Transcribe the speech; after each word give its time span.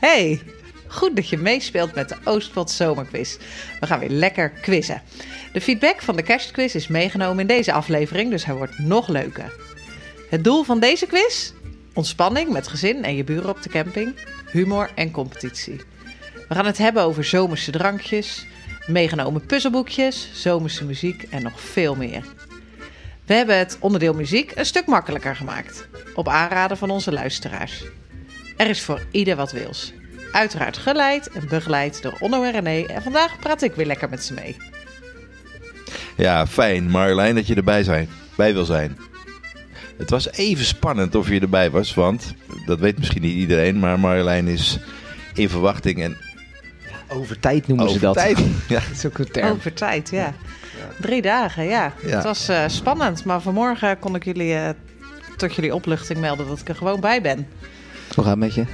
Hey, 0.00 0.42
goed 0.86 1.16
dat 1.16 1.28
je 1.28 1.36
meespeelt 1.36 1.94
met 1.94 2.08
de 2.08 2.16
Oostpot 2.24 2.70
Zomerquiz. 2.70 3.36
We 3.80 3.86
gaan 3.86 3.98
weer 3.98 4.10
lekker 4.10 4.50
quizzen. 4.50 5.02
De 5.52 5.60
feedback 5.60 6.02
van 6.02 6.16
de 6.16 6.22
kerstquiz 6.22 6.74
is 6.74 6.86
meegenomen 6.86 7.40
in 7.40 7.46
deze 7.46 7.72
aflevering, 7.72 8.30
dus 8.30 8.44
hij 8.44 8.54
wordt 8.54 8.78
nog 8.78 9.08
leuker. 9.08 9.52
Het 10.30 10.44
doel 10.44 10.62
van 10.62 10.80
deze 10.80 11.06
quiz? 11.06 11.52
Ontspanning 11.94 12.48
met 12.48 12.68
gezin 12.68 13.04
en 13.04 13.16
je 13.16 13.24
buren 13.24 13.50
op 13.50 13.62
de 13.62 13.68
camping, 13.68 14.14
humor 14.50 14.90
en 14.94 15.10
competitie. 15.10 15.80
We 16.48 16.54
gaan 16.54 16.66
het 16.66 16.78
hebben 16.78 17.02
over 17.02 17.24
zomerse 17.24 17.70
drankjes, 17.70 18.46
meegenomen 18.86 19.46
puzzelboekjes, 19.46 20.30
zomerse 20.32 20.84
muziek 20.84 21.22
en 21.22 21.42
nog 21.42 21.60
veel 21.60 21.94
meer. 21.94 22.24
We 23.26 23.34
hebben 23.34 23.58
het 23.58 23.76
onderdeel 23.80 24.14
muziek 24.14 24.52
een 24.54 24.66
stuk 24.66 24.86
makkelijker 24.86 25.36
gemaakt, 25.36 25.88
op 26.14 26.28
aanraden 26.28 26.76
van 26.76 26.90
onze 26.90 27.12
luisteraars. 27.12 27.84
Er 28.58 28.68
is 28.68 28.82
voor 28.82 29.06
ieder 29.10 29.36
wat 29.36 29.52
wils. 29.52 29.92
Uiteraard 30.32 30.76
geleid 30.76 31.30
en 31.30 31.48
begeleid 31.48 32.02
door 32.02 32.16
Onno 32.20 32.42
en 32.42 32.52
René. 32.52 32.86
En 32.86 33.02
vandaag 33.02 33.38
praat 33.38 33.62
ik 33.62 33.74
weer 33.74 33.86
lekker 33.86 34.08
met 34.08 34.24
ze 34.24 34.34
mee. 34.34 34.56
Ja, 36.16 36.46
fijn 36.46 36.90
Marjolein 36.90 37.34
dat 37.34 37.46
je 37.46 37.54
erbij 37.54 37.82
zijn, 37.84 38.08
bij 38.36 38.52
wil 38.52 38.64
zijn. 38.64 38.98
Het 39.96 40.10
was 40.10 40.32
even 40.32 40.64
spannend 40.64 41.14
of 41.14 41.28
je 41.28 41.40
erbij 41.40 41.70
was, 41.70 41.94
want 41.94 42.34
dat 42.66 42.78
weet 42.78 42.98
misschien 42.98 43.22
niet 43.22 43.34
iedereen, 43.36 43.78
maar 43.78 43.98
Marjolein 44.00 44.46
is 44.48 44.78
in 45.34 45.48
verwachting 45.48 46.02
en 46.02 46.16
Over 47.08 47.38
tijd 47.40 47.66
noemen 47.68 47.86
ze 47.88 47.94
over 47.94 48.06
dat. 48.06 48.14
tijd. 48.14 48.38
Ja, 48.68 48.80
Dat 48.80 48.90
is 48.96 49.06
ook 49.06 49.18
een 49.18 49.30
term. 49.30 49.50
Over 49.50 49.72
tijd, 49.72 50.10
ja. 50.10 50.34
Drie 51.00 51.22
dagen, 51.22 51.64
ja. 51.64 51.92
Ja. 52.06 52.14
Het 52.14 52.24
was 52.24 52.48
eh, 52.48 52.64
spannend, 52.66 53.24
maar 53.24 53.40
vanmorgen 53.40 53.98
kon 53.98 54.14
ik 54.14 54.24
jullie 54.24 54.54
eh, 54.54 54.68
tot 55.36 55.54
jullie 55.54 55.74
opluchting 55.74 56.18
melden 56.18 56.46
dat 56.46 56.60
ik 56.60 56.68
er 56.68 56.74
gewoon 56.74 57.00
bij 57.00 57.22
ben. 57.22 57.36
Hoe 58.14 58.24
gaat 58.24 58.26
het 58.26 58.38
met 58.38 58.54
je? 58.54 58.64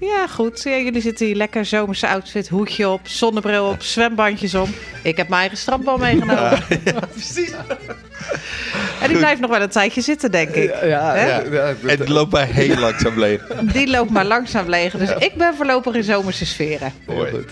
Ja, 0.00 0.26
goed. 0.26 0.62
Ja, 0.62 0.76
jullie 0.76 1.00
zitten 1.00 1.26
hier 1.26 1.36
lekker 1.36 1.64
zomerse 1.64 2.08
outfit, 2.08 2.48
hoedje 2.48 2.88
op, 2.88 3.00
zonnebril 3.02 3.64
op, 3.64 3.82
zwembandjes 3.82 4.54
om. 4.54 4.74
Ik 5.02 5.16
heb 5.16 5.28
mijn 5.28 5.40
eigen 5.40 5.58
strandbal 5.58 5.98
meegenomen. 5.98 6.62
precies. 7.12 7.52
En 9.00 9.08
die 9.08 9.18
blijft 9.18 9.40
nog 9.40 9.50
wel 9.50 9.60
een 9.62 9.68
tijdje 9.68 10.00
zitten, 10.00 10.30
denk 10.30 10.48
ik. 10.48 10.74
Ja? 10.84 11.14
En 11.14 11.76
het 11.82 12.08
loopt 12.08 12.30
bij 12.30 12.44
heel 12.44 12.76
langzaam 12.76 13.18
leeg. 13.18 13.46
Die 13.72 13.90
loopt 13.90 14.10
maar 14.10 14.24
langzaam 14.24 14.68
leeg. 14.68 14.92
Dus 14.92 15.10
ik 15.18 15.34
ben 15.34 15.54
voorlopig 15.54 15.94
in 15.94 16.04
zomerse 16.04 16.46
sferen. 16.46 16.92
Mooi. 17.06 17.44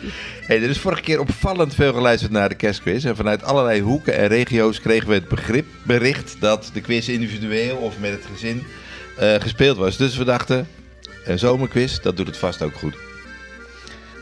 Hey, 0.46 0.62
er 0.62 0.70
is 0.70 0.78
vorige 0.78 1.02
keer 1.02 1.20
opvallend 1.20 1.74
veel 1.74 1.92
geluisterd 1.92 2.32
naar 2.32 2.48
de 2.48 2.54
kerstquiz. 2.54 3.04
En 3.04 3.16
vanuit 3.16 3.44
allerlei 3.44 3.80
hoeken 3.80 4.16
en 4.16 4.26
regio's 4.26 4.80
kregen 4.80 5.08
we 5.08 5.14
het 5.14 5.28
begrip, 5.28 5.66
bericht 5.82 6.36
dat 6.40 6.70
de 6.72 6.80
quiz 6.80 7.08
individueel 7.08 7.76
of 7.76 7.94
met 7.98 8.10
het 8.10 8.24
gezin 8.32 8.62
eh, 9.16 9.34
gespeeld 9.34 9.76
was. 9.76 9.96
Dus 9.96 10.16
we 10.16 10.24
dachten, 10.24 10.66
een 11.24 11.38
zomerquiz, 11.38 12.00
dat 12.00 12.16
doet 12.16 12.26
het 12.26 12.36
vast 12.36 12.62
ook 12.62 12.74
goed. 12.74 12.96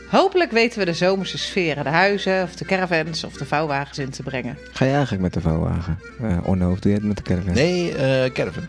Hopelijk 0.09 0.51
weten 0.51 0.79
we 0.79 0.85
de 0.85 0.93
zomerse 0.93 1.37
sferen, 1.37 1.83
de 1.83 1.89
huizen 1.89 2.43
of 2.43 2.55
de 2.55 2.65
caravans 2.65 3.23
of 3.23 3.33
de 3.33 3.45
vouwwagens 3.45 3.97
in 3.99 4.09
te 4.09 4.23
brengen. 4.23 4.57
Ga 4.71 4.85
je 4.85 4.91
eigenlijk 4.91 5.21
met 5.21 5.33
de 5.33 5.41
vouwwagen? 5.41 5.99
Uh, 6.21 6.37
Orno, 6.47 6.71
of 6.71 6.79
doe 6.79 6.91
jij 6.91 6.99
het 6.99 7.03
met 7.07 7.17
de 7.17 7.23
caravan? 7.23 7.53
Nee, 7.53 7.95
eh 7.95 8.31
caravan. 8.31 8.63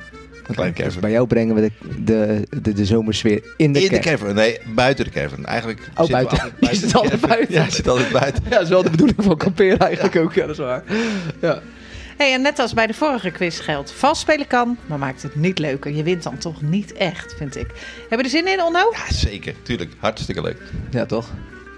Klein 0.53 0.69
dus 0.71 0.79
caravan. 0.79 1.01
bij 1.01 1.11
jou 1.11 1.27
brengen 1.27 1.55
we 1.55 1.61
de, 1.61 1.71
de, 2.05 2.47
de, 2.63 2.73
de 2.73 2.85
zomersfeer 2.85 3.43
in 3.57 3.73
de 3.73 3.83
in 3.83 3.89
de 3.93 3.99
caravan. 3.99 4.35
Nee, 4.35 4.59
buiten 4.75 5.05
de 5.05 5.11
caravan. 5.11 5.45
Eigenlijk 5.47 5.81
Oh, 5.97 6.07
we 6.07 6.13
buiten. 6.13 6.39
altijd 6.93 7.21
buiten. 7.29 7.55
Ja, 7.55 7.71
zit 7.71 7.89
altijd 7.89 8.11
buiten. 8.11 8.43
Ja, 8.51 8.51
dat 8.51 8.63
is 8.63 8.69
wel 8.69 8.83
de 8.83 8.91
bedoeling 8.91 9.19
van 9.25 9.37
kamperen 9.37 9.79
eigenlijk 9.79 10.17
ook. 10.17 10.33
Ja, 10.33 10.41
dat 10.47 10.51
is 10.51 10.59
waar. 10.59 10.83
Ja. 11.41 11.61
Hey, 12.17 12.33
en 12.33 12.43
net 12.43 12.59
als 12.59 12.75
bij 12.75 12.87
de 12.87 12.95
vorige 12.95 13.31
quiz 13.31 13.61
geldt, 13.65 13.93
vals 13.93 14.21
spelen 14.21 14.47
kan, 14.47 14.77
maar 14.87 14.99
maakt 14.99 15.23
het 15.23 15.35
niet 15.37 15.59
leuker. 15.59 15.93
Je 15.95 16.03
wint 16.03 16.23
dan 16.23 16.39
toch 16.39 16.63
niet 16.63 16.93
echt, 16.93 17.35
vind 17.37 17.57
ik. 17.57 17.67
Hebben 18.01 18.19
we 18.19 18.25
er 18.25 18.31
zin 18.31 18.47
in, 18.49 18.63
Onno? 18.63 18.79
Ja, 18.93 19.13
zeker. 19.15 19.55
Tuurlijk. 19.63 19.91
Hartstikke 19.99 20.43
leuk. 20.43 20.57
ja, 20.91 21.07
toch? 21.07 21.27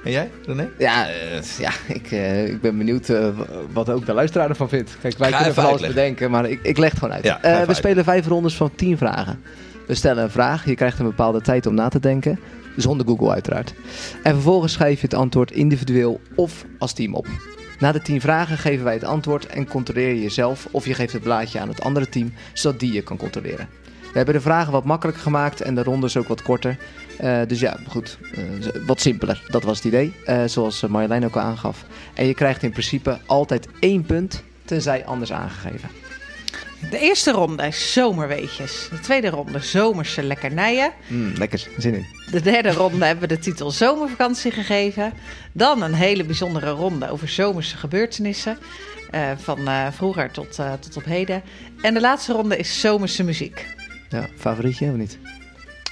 En 0.04 0.10
jij, 0.12 0.30
René? 0.46 0.68
Ja, 0.78 1.08
eh, 1.08 1.42
ja 1.58 1.70
ik, 1.88 2.10
eh, 2.10 2.46
ik 2.48 2.60
ben 2.60 2.78
benieuwd 2.78 3.08
eh, 3.08 3.28
wat 3.72 3.90
ook 3.90 4.06
de 4.06 4.12
luisteraar 4.12 4.48
ervan 4.48 4.68
vindt. 4.68 4.96
Kijk, 5.00 5.18
wij 5.18 5.30
Ga 5.30 5.36
kunnen 5.36 5.54
van 5.54 5.64
alles 5.64 5.74
uitleggen. 5.82 6.00
bedenken, 6.02 6.30
maar 6.30 6.48
ik, 6.50 6.60
ik 6.62 6.78
leg 6.78 6.90
het 6.90 6.98
gewoon 6.98 7.14
uit. 7.14 7.24
Ja, 7.24 7.42
Eh, 7.42 7.60
we 7.60 7.66
uit. 7.66 7.76
spelen 7.76 8.04
vijf 8.04 8.26
rondes 8.26 8.54
van 8.54 8.70
tien 8.74 8.96
vragen. 8.98 9.42
We 9.86 9.94
stellen 9.94 10.22
een 10.22 10.30
vraag, 10.30 10.64
je 10.66 10.74
krijgt 10.74 10.98
een 10.98 11.04
bepaalde 11.06 11.40
tijd 11.40 11.66
om 11.66 11.74
na 11.74 11.88
te 11.88 12.00
denken. 12.00 12.40
Zonder 12.76 13.06
Google 13.06 13.30
uiteraard. 13.30 13.74
En 14.22 14.32
vervolgens 14.32 14.72
schrijf 14.72 15.00
je 15.00 15.06
het 15.06 15.14
antwoord 15.14 15.50
individueel 15.50 16.20
of 16.34 16.64
als 16.78 16.92
team 16.92 17.14
op. 17.14 17.26
Na 17.78 17.92
de 17.92 18.02
tien 18.02 18.20
vragen 18.20 18.58
geven 18.58 18.84
wij 18.84 18.94
het 18.94 19.04
antwoord 19.04 19.46
en 19.46 19.68
controleer 19.68 20.08
je 20.08 20.22
jezelf 20.22 20.68
of 20.70 20.86
je 20.86 20.94
geeft 20.94 21.12
het 21.12 21.22
blaadje 21.22 21.60
aan 21.60 21.68
het 21.68 21.80
andere 21.80 22.08
team, 22.08 22.32
zodat 22.52 22.80
die 22.80 22.92
je 22.92 23.02
kan 23.02 23.16
controleren. 23.16 23.68
We 24.00 24.22
hebben 24.22 24.34
de 24.34 24.40
vragen 24.40 24.72
wat 24.72 24.84
makkelijker 24.84 25.22
gemaakt 25.22 25.60
en 25.60 25.74
de 25.74 25.82
rondes 25.82 26.16
ook 26.16 26.28
wat 26.28 26.42
korter. 26.42 26.78
Eh, 27.18 27.40
dus 27.46 27.60
ja, 27.60 27.78
goed, 27.88 28.18
eh, 28.34 28.42
wat 28.86 29.00
simpeler. 29.00 29.42
Dat 29.48 29.62
was 29.62 29.76
het 29.76 29.86
idee, 29.86 30.12
eh, 30.24 30.44
zoals 30.44 30.80
Marjolein 30.80 31.24
ook 31.24 31.36
al 31.36 31.42
aangaf. 31.42 31.84
En 32.14 32.26
je 32.26 32.34
krijgt 32.34 32.62
in 32.62 32.70
principe 32.70 33.18
altijd 33.26 33.68
één 33.80 34.02
punt, 34.02 34.42
tenzij 34.64 35.04
anders 35.04 35.32
aangegeven. 35.32 35.88
De 36.90 36.98
eerste 36.98 37.30
ronde 37.30 37.66
is 37.66 37.92
zomerweetjes. 37.92 38.88
De 38.90 39.00
tweede 39.00 39.28
ronde 39.30 39.58
zomerse 39.58 40.22
lekkernijen. 40.22 40.92
Mm, 41.06 41.32
lekker, 41.36 41.68
zin 41.78 41.94
in. 41.94 42.06
De 42.30 42.40
derde 42.40 42.72
ronde 42.72 43.04
hebben 43.06 43.28
we 43.28 43.34
de 43.34 43.40
titel 43.40 43.70
zomervakantie 43.70 44.50
gegeven. 44.50 45.12
Dan 45.52 45.82
een 45.82 45.94
hele 45.94 46.24
bijzondere 46.24 46.70
ronde 46.70 47.10
over 47.10 47.28
zomerse 47.28 47.76
gebeurtenissen. 47.76 48.58
eh, 49.10 49.30
van 49.36 49.68
eh, 49.68 49.86
vroeger 49.92 50.30
tot, 50.30 50.58
eh, 50.58 50.72
tot 50.72 50.96
op 50.96 51.04
heden. 51.04 51.42
En 51.82 51.94
de 51.94 52.00
laatste 52.00 52.32
ronde 52.32 52.56
is 52.56 52.80
zomerse 52.80 53.22
muziek. 53.22 53.66
Ja, 54.08 54.26
favorietje 54.38 54.90
of 54.90 54.96
niet? 54.96 55.18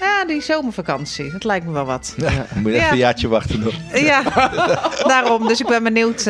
Ja, 0.01 0.25
die 0.25 0.41
zomervakantie. 0.41 1.31
Dat 1.31 1.45
lijkt 1.45 1.67
me 1.67 1.73
wel 1.73 1.85
wat. 1.85 2.15
Ja, 2.17 2.47
moet 2.55 2.65
je 2.65 2.71
Ja. 2.71 2.77
even 2.79 2.91
een 2.93 2.99
jaartje 2.99 3.29
wachten 3.29 3.61
nog. 3.61 3.75
Ja, 3.95 4.23
daarom. 5.13 5.49
Dus 5.49 5.61
ik 5.61 5.67
ben 5.67 5.83
benieuwd 5.83 6.23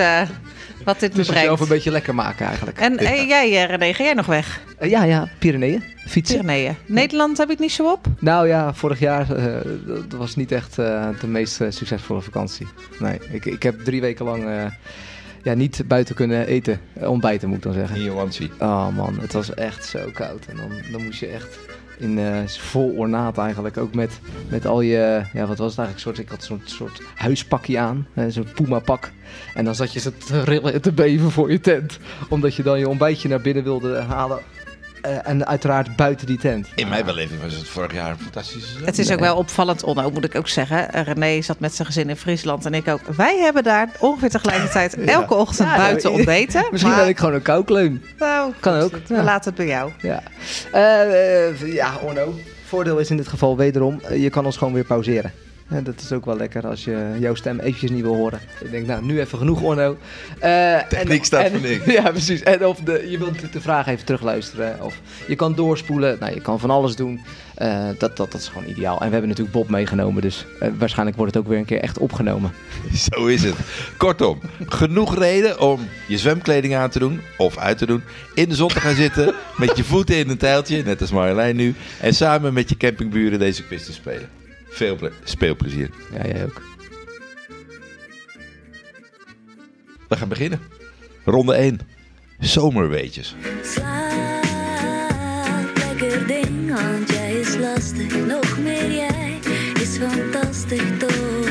wat 0.84 1.00
dit 1.00 1.14
Dus 1.14 1.26
jezelf 1.26 1.44
een 1.48 1.54
brengt. 1.54 1.68
beetje 1.72 1.90
lekker 1.90 2.14
maken 2.14 2.46
eigenlijk. 2.46 2.78
En 2.78 2.98
eh, 2.98 3.28
jij, 3.28 3.62
eh, 3.62 3.68
René, 3.76 3.94
ga 3.94 4.04
jij 4.04 4.14
nog 4.14 4.26
weg? 4.26 4.60
Eh, 4.78 4.90
ja, 4.90 5.04
ja, 5.04 5.28
Pyreneeën, 5.38 5.82
fietsen. 6.06 6.36
Pyreneeën. 6.40 6.76
Nederland 6.86 7.38
heb 7.38 7.50
ik 7.50 7.58
niet 7.58 7.72
zo 7.72 7.90
op. 7.92 8.06
Nou 8.18 8.48
ja, 8.48 8.74
vorig 8.74 8.98
jaar 8.98 9.30
eh, 9.36 9.54
dat 10.08 10.18
was 10.18 10.36
niet 10.36 10.52
echt 10.52 10.78
eh, 10.78 11.08
de 11.20 11.26
meest 11.26 11.54
succesvolle 11.68 12.20
vakantie. 12.20 12.66
Nee, 12.98 13.18
ik, 13.30 13.44
ik 13.44 13.62
heb 13.62 13.80
drie 13.84 14.00
weken 14.00 14.24
lang 14.24 14.44
eh, 14.46 14.64
ja, 15.42 15.54
niet 15.54 15.82
buiten 15.86 16.14
kunnen 16.14 16.46
eten. 16.46 16.80
Ontbijten 17.00 17.48
moet 17.48 17.56
ik 17.56 17.62
dan 17.62 17.72
zeggen. 17.72 17.96
In 17.96 18.02
Johansie. 18.04 18.50
Oh 18.58 18.88
man, 18.96 19.18
het 19.20 19.32
was 19.32 19.54
echt 19.54 19.84
zo 19.86 19.98
koud. 20.12 20.46
En 20.46 20.56
dan, 20.56 20.70
dan 20.92 21.04
moest 21.04 21.20
je 21.20 21.26
echt 21.26 21.58
in 21.98 22.18
eh, 22.18 22.46
vol 22.46 22.94
ornaat 22.96 23.38
eigenlijk. 23.38 23.76
Ook 23.76 23.94
met, 23.94 24.20
met 24.48 24.66
al 24.66 24.80
je, 24.80 25.22
ja 25.32 25.46
wat 25.46 25.58
was 25.58 25.76
het 25.76 25.78
eigenlijk? 25.78 25.98
Soort, 25.98 26.18
ik 26.18 26.28
had 26.28 26.44
zo'n 26.44 26.62
soort 26.64 27.02
huispakje 27.14 27.78
aan, 27.78 28.06
eh, 28.14 28.24
zo'n 28.28 28.48
Puma 28.54 28.78
pak. 28.78 29.12
En 29.54 29.64
dan 29.64 29.74
zat 29.74 29.92
je 29.92 30.00
te 30.00 30.44
rillen 30.44 30.72
en 30.72 30.82
te 30.82 30.92
beven 30.92 31.30
voor 31.30 31.50
je 31.50 31.60
tent. 31.60 31.98
Omdat 32.28 32.54
je 32.54 32.62
dan 32.62 32.78
je 32.78 32.88
ontbijtje 32.88 33.28
naar 33.28 33.40
binnen 33.40 33.64
wilde 33.64 34.00
halen. 34.00 34.38
Eh, 35.04 35.28
en 35.28 35.46
uiteraard 35.46 35.96
buiten 35.96 36.26
die 36.26 36.38
tent. 36.38 36.68
In 36.74 36.88
mijn 36.88 37.04
beleving 37.04 37.42
was 37.42 37.52
het 37.54 37.68
vorig 37.68 37.92
jaar 37.92 38.10
een 38.10 38.18
fantastische. 38.18 38.84
Het 38.84 38.98
is 38.98 39.10
ook 39.12 39.20
wel 39.20 39.36
opvallend, 39.36 39.82
Onno, 39.82 40.10
moet 40.10 40.24
ik 40.24 40.34
ook 40.34 40.48
zeggen. 40.48 40.92
Eh, 40.92 41.02
René 41.02 41.42
zat 41.42 41.58
met 41.58 41.74
zijn 41.74 41.86
gezin 41.86 42.08
in 42.08 42.16
Friesland 42.16 42.66
en 42.66 42.74
ik 42.74 42.88
ook. 42.88 43.00
Wij 43.16 43.38
hebben 43.38 43.62
daar 43.62 43.88
ongeveer 43.98 44.30
tegelijkertijd 44.30 44.94
elke 45.04 45.34
ochtend 45.34 45.68
Ja, 45.68 45.76
buiten 45.76 46.02
nou, 46.08 46.16
ontbeten. 46.16 46.66
Misschien 46.70 46.92
maar, 46.92 47.00
ben 47.00 47.10
ik 47.10 47.18
gewoon 47.18 47.34
een 47.34 47.42
koukleun. 47.42 48.02
nou, 48.18 48.52
Kan 48.60 48.80
ook, 48.80 48.96
We 49.06 49.22
laten 49.22 49.44
het 49.44 49.54
bij 49.54 49.66
jou. 49.66 49.90
Ja, 50.00 50.22
Eh, 50.72 51.48
eh, 51.48 51.72
ja 51.74 51.92
Orno. 52.02 52.34
Voordeel 52.66 52.98
is 52.98 53.10
in 53.10 53.16
dit 53.16 53.28
geval 53.28 53.56
wederom, 53.56 54.00
je 54.16 54.30
kan 54.30 54.44
ons 54.44 54.56
gewoon 54.56 54.72
weer 54.72 54.84
pauzeren. 54.84 55.32
Dat 55.82 56.00
is 56.00 56.12
ook 56.12 56.24
wel 56.24 56.36
lekker 56.36 56.66
als 56.66 56.84
je 56.84 57.16
jouw 57.18 57.34
stem 57.34 57.58
eventjes 57.58 57.90
niet 57.90 58.02
wil 58.02 58.14
horen. 58.14 58.40
Ik 58.60 58.70
denk, 58.70 58.86
nou, 58.86 59.04
nu 59.04 59.20
even 59.20 59.38
genoeg, 59.38 59.62
Orno. 59.62 59.96
Eh, 60.38 60.78
Techniek 60.88 61.24
staat 61.24 61.50
voor 61.50 61.60
niks. 61.60 61.84
Ja, 61.92 62.10
precies. 62.10 62.42
En 62.42 62.66
of 62.66 62.78
de, 62.78 63.06
je 63.10 63.18
wilt 63.18 63.52
de 63.52 63.60
vraag 63.60 63.86
even 63.86 64.04
terugluisteren. 64.04 64.82
Of 64.82 65.00
je 65.26 65.36
kan 65.36 65.54
doorspoelen. 65.54 66.16
Nou, 66.20 66.34
je 66.34 66.40
kan 66.40 66.60
van 66.60 66.70
alles 66.70 66.96
doen. 66.96 67.20
Eh, 67.54 67.86
dat, 67.98 68.16
dat, 68.16 68.32
dat 68.32 68.40
is 68.40 68.48
gewoon 68.48 68.68
ideaal. 68.68 69.00
En 69.00 69.06
we 69.06 69.10
hebben 69.10 69.28
natuurlijk 69.28 69.56
Bob 69.56 69.68
meegenomen. 69.68 70.22
Dus 70.22 70.46
eh, 70.60 70.68
waarschijnlijk 70.78 71.16
wordt 71.16 71.34
het 71.34 71.42
ook 71.42 71.48
weer 71.48 71.58
een 71.58 71.64
keer 71.64 71.80
echt 71.80 71.98
opgenomen. 71.98 72.52
Zo 73.12 73.26
is 73.26 73.42
het. 73.42 73.56
Kortom, 73.96 74.40
genoeg 74.66 75.18
reden 75.18 75.60
om 75.60 75.80
je 76.08 76.18
zwemkleding 76.18 76.74
aan 76.74 76.90
te 76.90 76.98
doen 76.98 77.20
of 77.36 77.58
uit 77.58 77.78
te 77.78 77.86
doen. 77.86 78.02
In 78.34 78.48
de 78.48 78.54
zon 78.54 78.68
te 78.68 78.80
gaan 78.80 78.94
zitten 78.94 79.34
met 79.56 79.76
je 79.76 79.84
voeten 79.84 80.16
in 80.16 80.28
een 80.28 80.38
tijltje, 80.38 80.82
net 80.82 81.00
als 81.00 81.10
Marjolein 81.10 81.56
nu. 81.56 81.74
En 82.00 82.14
samen 82.14 82.52
met 82.52 82.68
je 82.68 82.76
campingburen 82.76 83.38
deze 83.38 83.64
quiz 83.66 83.84
te 83.84 83.92
spelen. 83.92 84.43
Veel 84.74 84.96
ple- 84.96 85.12
speelplezier. 85.24 85.90
Ja, 86.12 86.26
jij 86.26 86.44
ook. 86.44 86.62
We 90.08 90.16
gaan 90.16 90.28
beginnen. 90.28 90.60
Ronde 91.24 91.54
1. 91.54 91.80
Zomerweetjes. 92.38 93.34
Slaap, 93.62 94.44
lekker 95.76 96.26
ding, 96.26 96.74
want 96.74 97.08
jij 97.08 97.32
is 97.32 97.56
lastig. 97.56 98.26
Nog 98.26 98.58
meer 98.58 98.90
jij 98.92 99.38
is 99.74 99.96
fantastisch 99.98 100.98
toch? 100.98 101.48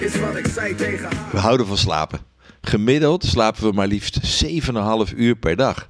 is 0.00 0.20
wat 0.20 0.36
ik 0.36 0.46
zei 0.46 0.74
tegen 0.74 1.04
haar. 1.04 1.30
We 1.32 1.38
houden 1.38 1.66
van 1.66 1.76
slapen. 1.76 2.18
Gemiddeld 2.60 3.24
slapen 3.24 3.62
we 3.62 3.72
maar 3.72 3.86
liefst 3.86 4.44
7,5 5.08 5.14
uur 5.16 5.36
per 5.36 5.56
dag. 5.56 5.88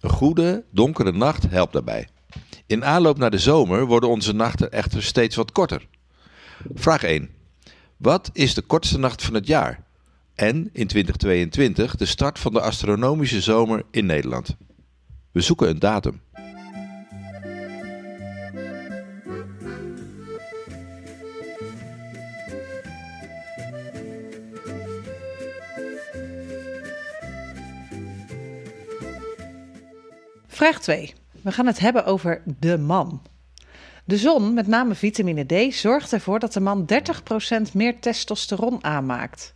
Een 0.00 0.10
goede, 0.10 0.64
donkere 0.70 1.12
nacht 1.12 1.50
helpt 1.50 1.72
daarbij. 1.72 2.08
In 2.70 2.84
aanloop 2.84 3.18
naar 3.18 3.30
de 3.30 3.38
zomer 3.38 3.86
worden 3.86 4.08
onze 4.08 4.32
nachten 4.32 4.72
echter 4.72 5.02
steeds 5.02 5.36
wat 5.36 5.52
korter. 5.52 5.86
Vraag 6.74 7.02
1. 7.02 7.30
Wat 7.96 8.30
is 8.32 8.54
de 8.54 8.62
kortste 8.62 8.98
nacht 8.98 9.22
van 9.22 9.34
het 9.34 9.46
jaar? 9.46 9.84
En 10.34 10.70
in 10.72 10.86
2022 10.86 11.96
de 11.96 12.04
start 12.04 12.38
van 12.38 12.52
de 12.52 12.60
astronomische 12.60 13.40
zomer 13.40 13.82
in 13.90 14.06
Nederland. 14.06 14.56
We 15.32 15.40
zoeken 15.40 15.68
een 15.68 15.78
datum. 15.78 16.20
Vraag 30.46 30.80
2. 30.80 31.14
We 31.42 31.52
gaan 31.52 31.66
het 31.66 31.78
hebben 31.78 32.04
over 32.04 32.42
de 32.58 32.78
man. 32.78 33.22
De 34.04 34.16
zon, 34.16 34.54
met 34.54 34.66
name 34.66 34.94
vitamine 34.94 35.68
D, 35.68 35.74
zorgt 35.74 36.12
ervoor 36.12 36.38
dat 36.38 36.52
de 36.52 36.60
man 36.60 36.88
30% 37.68 37.72
meer 37.72 38.00
testosteron 38.00 38.84
aanmaakt. 38.84 39.54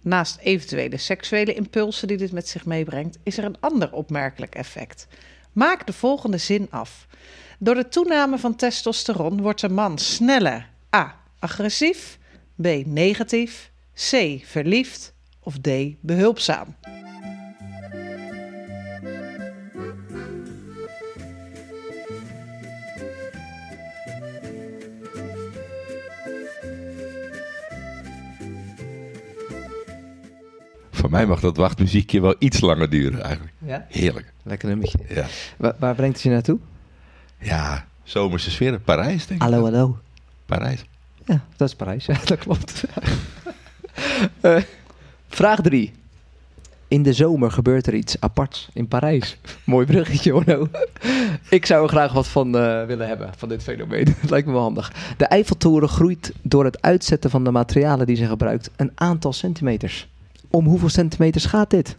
Naast 0.00 0.38
eventuele 0.38 0.96
seksuele 0.96 1.54
impulsen 1.54 2.08
die 2.08 2.16
dit 2.16 2.32
met 2.32 2.48
zich 2.48 2.66
meebrengt, 2.66 3.18
is 3.22 3.38
er 3.38 3.44
een 3.44 3.60
ander 3.60 3.92
opmerkelijk 3.92 4.54
effect. 4.54 5.06
Maak 5.52 5.86
de 5.86 5.92
volgende 5.92 6.38
zin 6.38 6.66
af. 6.70 7.06
Door 7.58 7.74
de 7.74 7.88
toename 7.88 8.38
van 8.38 8.56
testosteron 8.56 9.40
wordt 9.40 9.60
de 9.60 9.68
man 9.68 9.98
sneller 9.98 10.68
A. 10.94 11.20
agressief, 11.38 12.18
B. 12.54 12.66
negatief, 12.84 13.70
C. 13.94 14.40
verliefd 14.44 15.14
of 15.40 15.58
D. 15.58 15.68
behulpzaam. 16.00 16.76
Mij 31.10 31.26
mag 31.26 31.40
dat 31.40 31.56
wachtmuziekje 31.56 32.20
wel 32.20 32.34
iets 32.38 32.60
langer 32.60 32.90
duren 32.90 33.22
eigenlijk. 33.22 33.52
Ja? 33.58 33.86
Heerlijk. 33.88 34.32
Lekker 34.42 34.68
nummertje. 34.68 34.98
Ja, 35.08 35.26
Waar, 35.56 35.74
waar 35.78 35.94
brengt 35.94 36.14
het 36.14 36.22
je 36.24 36.30
naartoe? 36.30 36.58
ja 37.40 37.84
zomerse 38.02 38.50
sfeer. 38.50 38.80
Parijs 38.80 39.26
denk 39.26 39.42
ik. 39.42 39.48
Hallo, 39.48 39.62
hallo. 39.62 39.98
Parijs. 40.46 40.84
Ja, 41.24 41.40
dat 41.56 41.68
is 41.68 41.74
Parijs. 41.74 42.06
Ja, 42.06 42.16
dat 42.24 42.38
klopt. 42.38 42.84
Eh, 44.40 44.62
vraag 45.28 45.60
3. 45.60 45.92
In 46.88 47.02
de 47.02 47.12
zomer 47.12 47.50
gebeurt 47.50 47.86
er 47.86 47.94
iets 47.94 48.20
aparts 48.20 48.68
in 48.72 48.88
Parijs. 48.88 49.36
Mooi 49.64 49.86
bruggetje, 49.86 50.34
Orno. 50.34 50.68
Ik 51.50 51.66
zou 51.66 51.82
er 51.82 51.88
graag 51.88 52.12
wat 52.12 52.28
van 52.28 52.56
eh, 52.58 52.84
willen 52.86 53.06
hebben, 53.08 53.30
van 53.36 53.48
dit 53.48 53.62
fenomeen. 53.62 54.04
Dat 54.20 54.30
lijkt 54.34 54.46
me 54.46 54.52
wel 54.52 54.62
handig. 54.62 54.92
De 55.16 55.24
Eiffeltoren 55.24 55.88
groeit 55.88 56.32
door 56.42 56.64
het 56.64 56.82
uitzetten 56.82 57.30
van 57.30 57.44
de 57.44 57.50
materialen 57.50 58.06
die 58.06 58.16
ze 58.16 58.26
gebruikt 58.26 58.70
een 58.76 58.90
aantal 58.94 59.32
centimeters. 59.32 60.08
Om 60.56 60.66
hoeveel 60.66 60.88
centimeters 60.88 61.44
gaat 61.44 61.70
dit? 61.70 61.96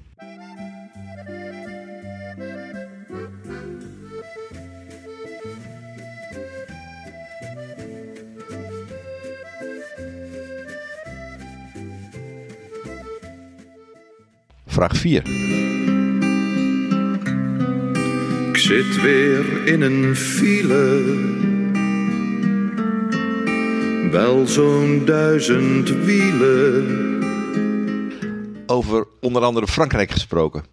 Vraag 14.65 14.97
4. 14.97 15.17
Ik 18.49 18.57
zit 18.57 19.01
weer 19.01 19.65
in 19.65 19.81
een 19.81 20.15
file. 20.15 21.03
Wel 24.11 24.47
zo'n 24.47 25.05
duizend 25.05 25.89
wielen. 26.05 27.16
Over 28.69 29.07
onder 29.21 29.43
andere 29.43 29.67
Frankrijk 29.67 30.11
gesproken. 30.11 30.65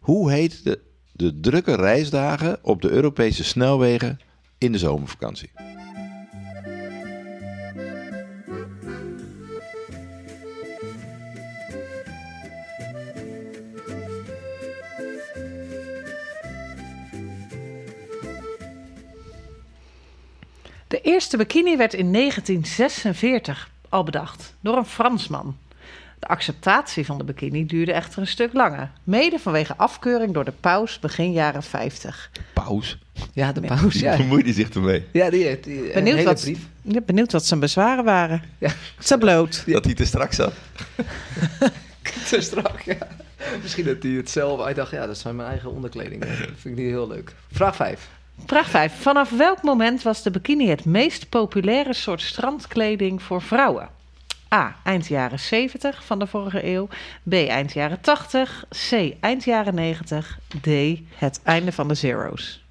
Hoe 0.00 0.30
heet 0.30 0.64
de, 0.64 0.80
de 1.12 1.40
drukke 1.40 1.74
reisdagen 1.74 2.58
op 2.62 2.82
de 2.82 2.90
Europese 2.90 3.44
snelwegen 3.44 4.20
in 4.58 4.72
de 4.72 4.78
zomervakantie? 4.78 5.50
De 20.88 21.00
eerste 21.00 21.36
bikini 21.36 21.76
werd 21.76 21.94
in 21.94 22.12
1946 22.12 23.70
al 23.88 24.04
bedacht 24.04 24.54
door 24.60 24.76
een 24.76 24.86
Fransman. 24.86 25.56
De 26.20 26.26
acceptatie 26.26 27.04
van 27.06 27.18
de 27.18 27.24
bikini 27.24 27.66
duurde 27.66 27.92
echter 27.92 28.20
een 28.20 28.26
stuk 28.26 28.52
langer, 28.52 28.90
mede 29.04 29.38
vanwege 29.38 29.76
afkeuring 29.76 30.34
door 30.34 30.44
de 30.44 30.52
paus 30.60 30.98
begin 30.98 31.32
jaren 31.32 31.62
50. 31.62 32.30
Paus. 32.52 32.98
Ja, 33.32 33.52
de 33.52 33.60
pauze. 33.60 33.98
Ja, 33.98 34.16
Bemoeit 34.16 34.44
hij 34.44 34.52
zich 34.54 34.70
ermee? 34.70 35.04
ja 35.12 35.30
die, 35.30 35.44
die, 35.44 35.60
die 35.60 35.92
Benieuwd 35.92 36.16
hele 36.16 36.28
wat, 36.28 36.40
brief. 36.40 36.58
ja, 36.82 37.00
benieuwd 37.00 37.32
wat 37.32 37.44
zijn 37.44 37.60
bezwaren 37.60 38.04
waren. 38.04 38.42
Ja. 38.58 38.70
Ze 38.98 39.18
bloot. 39.18 39.62
Dat 39.66 39.84
hij 39.84 39.94
te 39.94 40.04
strak 40.04 40.32
zat? 40.32 40.52
Te 42.28 42.40
strak, 42.40 42.80
ja. 42.80 42.96
Misschien 43.62 43.84
dat 43.84 44.02
hij 44.02 44.12
het 44.12 44.30
zelf... 44.30 44.62
Hij 44.64 44.74
dacht, 44.74 44.90
ja, 44.90 45.06
dat 45.06 45.18
zijn 45.18 45.36
mijn 45.36 45.48
eigen 45.48 45.70
onderkleding. 45.70 46.20
Dat 46.20 46.30
vind 46.36 46.64
ik 46.64 46.76
niet 46.84 46.90
heel 46.90 47.08
leuk. 47.08 47.34
Vraag 47.52 47.76
5. 47.76 48.08
Vraag 48.46 48.68
5. 48.70 48.92
Vanaf 49.00 49.30
welk 49.30 49.62
moment 49.62 50.02
was 50.02 50.22
de 50.22 50.30
bikini 50.30 50.68
het 50.68 50.84
meest 50.84 51.28
populaire 51.28 51.94
soort 51.94 52.20
strandkleding 52.22 53.22
voor 53.22 53.42
vrouwen? 53.42 53.88
A. 54.54 54.76
Eind 54.84 55.06
jaren 55.06 55.38
70 55.38 56.04
van 56.04 56.18
de 56.18 56.26
vorige 56.26 56.66
eeuw. 56.66 56.88
B. 57.22 57.32
Eind 57.32 57.72
jaren 57.72 58.00
80. 58.00 58.64
C. 58.88 59.14
Eind 59.20 59.44
jaren 59.44 59.74
90. 59.74 60.38
D. 60.60 60.68
Het 61.14 61.40
einde 61.42 61.72
van 61.72 61.88
de 61.88 61.94
zero's. 61.94 62.64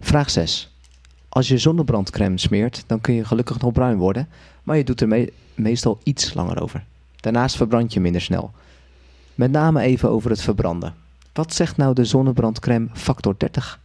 Vraag 0.00 0.30
6. 0.30 0.70
Als 1.28 1.48
je 1.48 1.58
zonnebrandcrème 1.58 2.38
smeert, 2.38 2.84
dan 2.86 3.00
kun 3.00 3.14
je 3.14 3.24
gelukkig 3.24 3.60
nog 3.60 3.72
bruin 3.72 3.96
worden, 3.98 4.28
maar 4.62 4.76
je 4.76 4.84
doet 4.84 5.00
er 5.00 5.08
me- 5.08 5.32
meestal 5.54 5.98
iets 6.02 6.34
langer 6.34 6.62
over. 6.62 6.84
Daarnaast 7.26 7.56
verbrand 7.56 7.92
je 7.92 8.00
minder 8.00 8.20
snel. 8.20 8.52
Met 9.34 9.50
name 9.50 9.80
even 9.80 10.10
over 10.10 10.30
het 10.30 10.42
verbranden. 10.42 10.94
Wat 11.32 11.54
zegt 11.54 11.76
nou 11.76 11.94
de 11.94 12.04
zonnebrandcrème 12.04 12.88
factor 12.92 13.34
30? 13.38 13.80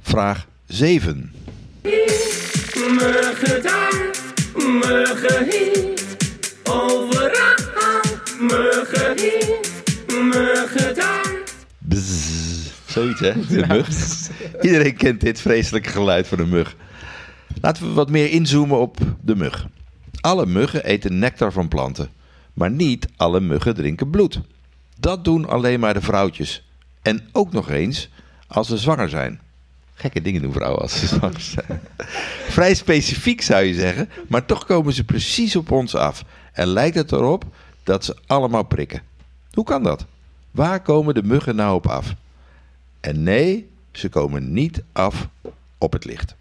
Vraag 0.00 0.46
7. 0.66 1.32
Muggen 8.46 9.18
hier, 9.18 9.60
muggen 10.06 10.08
hier, 10.08 10.24
muggen 10.24 10.94
daar. 10.94 11.34
Bzzz. 11.78 12.70
Zoiets, 12.86 13.20
hè? 13.20 13.32
De 13.46 13.66
mug. 13.68 13.88
Iedereen 14.60 14.96
kent 14.96 15.20
dit 15.20 15.40
vreselijke 15.40 15.88
geluid 15.88 16.26
van 16.26 16.38
een 16.38 16.48
mug. 16.48 16.76
Laten 17.60 17.88
we 17.88 17.92
wat 17.92 18.10
meer 18.10 18.30
inzoomen 18.30 18.78
op 18.78 18.98
de 19.22 19.36
mug. 19.36 19.66
Alle 20.20 20.46
muggen 20.46 20.84
eten 20.84 21.18
nectar 21.18 21.52
van 21.52 21.68
planten. 21.68 22.08
Maar 22.52 22.70
niet 22.70 23.08
alle 23.16 23.40
muggen 23.40 23.74
drinken 23.74 24.10
bloed. 24.10 24.40
Dat 24.98 25.24
doen 25.24 25.48
alleen 25.48 25.80
maar 25.80 25.94
de 25.94 26.00
vrouwtjes. 26.00 26.68
En 27.02 27.28
ook 27.32 27.52
nog 27.52 27.70
eens 27.70 28.10
als 28.46 28.68
ze 28.68 28.76
zwanger 28.76 29.08
zijn. 29.08 29.40
Gekke 29.94 30.22
dingen 30.22 30.42
doen 30.42 30.52
vrouwen 30.52 30.82
als 30.82 30.98
ze 30.98 31.06
zwanger 31.16 31.40
zijn. 31.40 31.80
Vrij 32.48 32.74
specifiek 32.74 33.42
zou 33.42 33.64
je 33.64 33.74
zeggen, 33.74 34.08
maar 34.28 34.44
toch 34.44 34.66
komen 34.66 34.92
ze 34.92 35.04
precies 35.04 35.56
op 35.56 35.70
ons 35.70 35.94
af. 35.94 36.24
En 36.52 36.66
lijkt 36.66 36.96
het 36.96 37.12
erop 37.12 37.44
dat 37.86 38.04
ze 38.04 38.16
allemaal 38.26 38.62
prikken. 38.62 39.02
Hoe 39.52 39.64
kan 39.64 39.82
dat? 39.82 40.06
Waar 40.50 40.82
komen 40.82 41.14
de 41.14 41.22
muggen 41.22 41.56
nou 41.56 41.74
op 41.74 41.86
af? 41.86 42.14
En 43.00 43.22
nee, 43.22 43.70
ze 43.92 44.08
komen 44.08 44.52
niet 44.52 44.82
af 44.92 45.28
op 45.78 45.92
het 45.92 46.04
licht. 46.04 46.34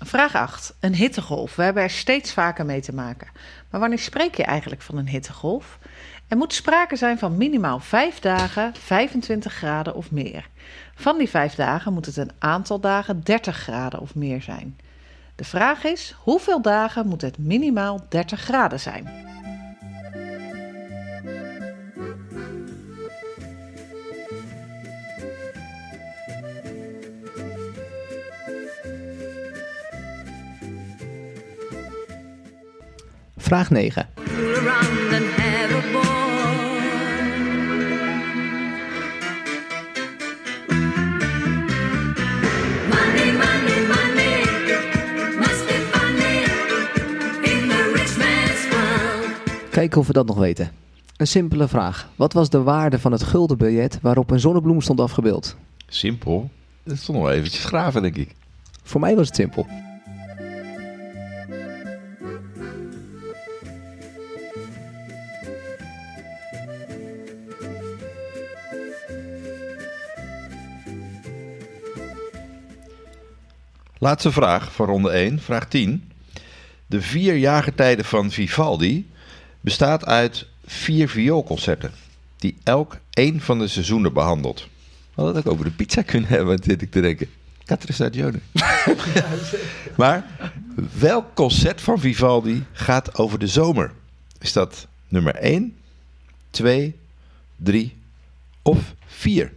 Vraag 0.00 0.34
8. 0.34 0.74
Een 0.80 0.94
hittegolf. 0.94 1.56
We 1.56 1.62
hebben 1.62 1.82
er 1.82 1.90
steeds 1.90 2.32
vaker 2.32 2.64
mee 2.64 2.80
te 2.80 2.94
maken. 2.94 3.28
Maar 3.70 3.80
wanneer 3.80 3.98
spreek 3.98 4.34
je 4.34 4.44
eigenlijk 4.44 4.82
van 4.82 4.96
een 4.96 5.08
hittegolf? 5.08 5.78
Er 6.28 6.36
moet 6.36 6.52
sprake 6.52 6.96
zijn 6.96 7.18
van 7.18 7.36
minimaal 7.36 7.80
5 7.80 8.18
dagen, 8.18 8.74
25 8.74 9.52
graden 9.52 9.94
of 9.94 10.10
meer. 10.10 10.48
Van 10.94 11.18
die 11.18 11.28
5 11.28 11.54
dagen 11.54 11.92
moet 11.92 12.06
het 12.06 12.16
een 12.16 12.32
aantal 12.38 12.80
dagen 12.80 13.20
30 13.22 13.56
graden 13.56 14.00
of 14.00 14.14
meer 14.14 14.42
zijn. 14.42 14.78
De 15.36 15.44
vraag 15.44 15.84
is: 15.84 16.14
hoeveel 16.18 16.62
dagen 16.62 17.06
moet 17.06 17.22
het 17.22 17.38
minimaal 17.38 18.06
30 18.08 18.40
graden 18.40 18.80
zijn? 18.80 19.26
Vraag 33.36 33.70
9. 33.70 34.08
Kijken 49.78 50.00
of 50.00 50.06
we 50.06 50.12
dat 50.12 50.26
nog 50.26 50.38
weten. 50.38 50.70
Een 51.16 51.26
simpele 51.26 51.68
vraag. 51.68 52.08
Wat 52.16 52.32
was 52.32 52.50
de 52.50 52.62
waarde 52.62 52.98
van 52.98 53.12
het 53.12 53.22
gulden 53.22 53.58
biljet 53.58 53.98
waarop 54.00 54.30
een 54.30 54.40
zonnebloem 54.40 54.80
stond 54.80 55.00
afgebeeld? 55.00 55.56
Simpel. 55.88 56.50
Dat 56.82 56.94
is 56.94 57.04
toch 57.04 57.16
nog 57.16 57.30
eventjes 57.30 57.64
graven, 57.64 58.02
denk 58.02 58.16
ik. 58.16 58.34
Voor 58.82 59.00
mij 59.00 59.16
was 59.16 59.26
het 59.26 59.36
simpel. 59.36 59.66
Laatste 73.98 74.32
vraag 74.32 74.72
van 74.72 74.86
ronde 74.86 75.10
1, 75.10 75.38
vraag 75.38 75.68
10. 75.68 76.10
De 76.86 77.00
vier 77.00 77.36
jaargetijden 77.36 78.04
van 78.04 78.30
Vivaldi 78.30 79.16
bestaat 79.68 80.06
uit 80.06 80.46
vier 80.66 81.08
vioolconcerten, 81.08 81.92
die 82.36 82.56
elk 82.64 82.98
één 83.10 83.40
van 83.40 83.58
de 83.58 83.68
seizoenen 83.68 84.12
behandelt. 84.12 84.68
We 85.14 85.22
hadden 85.22 85.36
het 85.36 85.46
ook 85.46 85.52
over 85.52 85.64
de 85.64 85.70
pizza 85.70 86.02
kunnen 86.02 86.28
hebben, 86.28 86.58
zit 86.64 86.82
ik 86.82 86.90
te 86.90 87.00
denken. 87.00 87.28
Catre 87.64 87.92
stagione. 87.92 88.38
maar 89.96 90.26
welk 90.98 91.34
concert 91.34 91.80
van 91.80 92.00
Vivaldi 92.00 92.64
gaat 92.72 93.18
over 93.18 93.38
de 93.38 93.46
zomer? 93.46 93.92
Is 94.40 94.52
dat 94.52 94.86
nummer 95.08 95.34
1, 95.34 95.76
2, 96.50 96.96
3 97.56 97.96
of 98.62 98.94
4? 99.06 99.52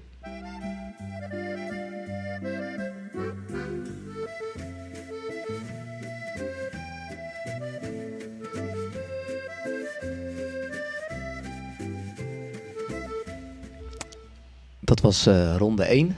Dat 14.91 15.01
was 15.01 15.25
eh, 15.25 15.55
ronde 15.57 15.83
1. 15.83 16.15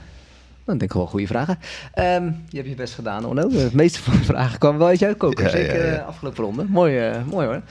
Dan 0.64 0.78
denk 0.78 0.90
ik 0.90 0.96
wel 0.96 1.06
goede 1.06 1.26
vragen. 1.26 1.58
Ehm, 1.92 2.24
je 2.48 2.56
hebt 2.56 2.68
je 2.68 2.74
best 2.74 2.94
gedaan, 2.94 3.24
Onno. 3.24 3.48
De 3.48 3.70
meeste 3.72 4.02
van 4.02 4.12
de 4.12 4.24
vragen 4.24 4.58
kwamen 4.58 4.78
wel 4.78 4.88
uit 4.88 4.98
jouw 4.98 5.14
koker. 5.14 5.44
Ja, 5.44 5.50
Zeker 5.50 5.86
ja, 5.86 5.92
ja. 5.92 5.98
eh, 5.98 6.06
afgelopen 6.06 6.44
ronde. 6.44 6.64
Mooi, 6.68 6.98
eh, 6.98 7.24
mooi 7.24 7.46
hoor. 7.46 7.62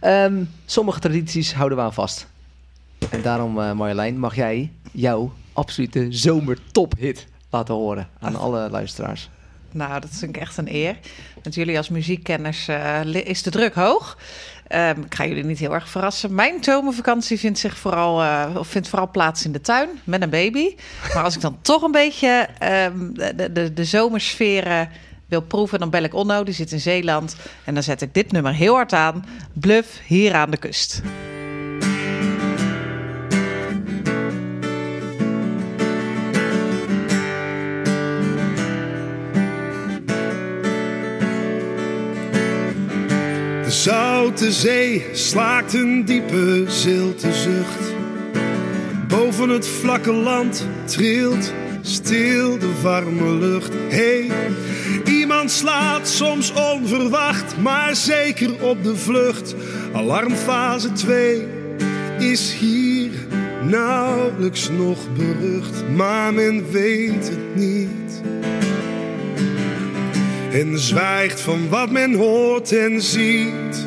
Ehm, 0.00 0.44
sommige 0.66 1.00
tradities 1.00 1.54
houden 1.54 1.78
we 1.78 1.84
aan 1.84 1.92
vast. 1.92 2.26
En 3.10 3.22
daarom, 3.22 3.60
eh, 3.60 3.72
Marjolein, 3.72 4.18
mag 4.18 4.34
jij 4.34 4.70
jouw 4.92 5.32
absolute 5.52 6.06
zomertophit 6.10 7.26
laten 7.50 7.74
horen 7.74 8.08
aan 8.20 8.36
alle 8.36 8.70
luisteraars. 8.70 9.30
Nou, 9.70 10.00
dat 10.00 10.10
vind 10.12 10.36
ik 10.36 10.42
echt 10.42 10.56
een 10.56 10.74
eer. 10.74 10.96
Met 11.42 11.54
jullie 11.54 11.76
als 11.76 11.88
muziekkenners 11.88 12.68
eh, 12.68 13.04
is 13.14 13.42
de 13.42 13.50
druk 13.50 13.74
hoog. 13.74 14.18
Ehm, 14.66 15.00
ik 15.00 15.14
ga 15.14 15.26
jullie 15.26 15.44
niet 15.44 15.58
heel 15.58 15.74
erg 15.74 15.88
verrassen. 15.88 16.34
Mijn 16.34 16.64
zomervakantie 16.64 17.38
vindt, 17.38 17.58
zich 17.58 17.76
vooral, 17.76 18.46
of 18.58 18.68
vindt 18.68 18.88
vooral 18.88 19.10
plaats 19.10 19.44
in 19.44 19.52
de 19.52 19.60
tuin 19.60 19.88
met 20.04 20.22
een 20.22 20.30
baby. 20.30 20.74
Maar 21.14 21.22
als 21.22 21.34
ik 21.34 21.40
dan 21.40 21.58
toch 21.62 21.82
een 21.82 21.92
beetje 21.92 22.48
ehm, 22.58 23.12
de, 23.12 23.52
de, 23.52 23.72
de 23.72 23.84
zomersferen 23.84 24.88
wil 25.32 25.40
proeven, 25.40 25.78
dan 25.78 25.90
bel 25.90 26.02
ik 26.02 26.14
Onno. 26.14 26.44
Die 26.44 26.54
zit 26.54 26.72
in 26.72 26.80
Zeeland. 26.80 27.36
En 27.64 27.74
dan 27.74 27.82
zet 27.82 28.02
ik 28.02 28.14
dit 28.14 28.32
nummer 28.32 28.54
heel 28.54 28.74
hard 28.74 28.92
aan. 28.92 29.24
Bluff 29.52 30.00
hier 30.06 30.34
aan 30.34 30.50
de 30.50 30.56
kust. 30.56 31.02
Zoute 43.82 44.52
zee 44.52 45.04
slaakt 45.12 45.74
een 45.74 46.04
diepe 46.04 46.64
zilte 46.68 47.32
zucht. 47.32 47.94
Boven 49.08 49.48
het 49.48 49.68
vlakke 49.68 50.12
land 50.12 50.66
trilt 50.84 51.52
stil 51.80 52.58
de 52.58 52.80
warme 52.82 53.34
lucht. 53.38 53.72
Hey, 53.88 54.30
iemand 55.04 55.50
slaat 55.50 56.08
soms 56.08 56.52
onverwacht, 56.52 57.58
maar 57.58 57.96
zeker 57.96 58.62
op 58.62 58.82
de 58.82 58.96
vlucht. 58.96 59.54
Alarmfase 59.92 60.92
2 60.92 61.46
is 62.18 62.52
hier 62.52 63.10
nauwelijks 63.62 64.68
nog 64.70 64.98
berucht, 65.16 65.88
maar 65.94 66.34
men 66.34 66.70
weet 66.70 67.28
het 67.28 67.56
niet 67.56 68.22
en 70.52 70.78
zwijgt 70.78 71.40
van 71.40 71.68
wat 71.68 71.90
men 71.90 72.14
hoort 72.14 72.72
en 72.72 73.02
ziet. 73.02 73.86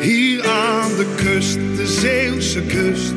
Hier 0.00 0.48
aan 0.48 0.90
de 0.96 1.06
kust, 1.16 1.58
de 1.76 1.86
Zeeuwse 1.86 2.62
kust, 2.62 3.14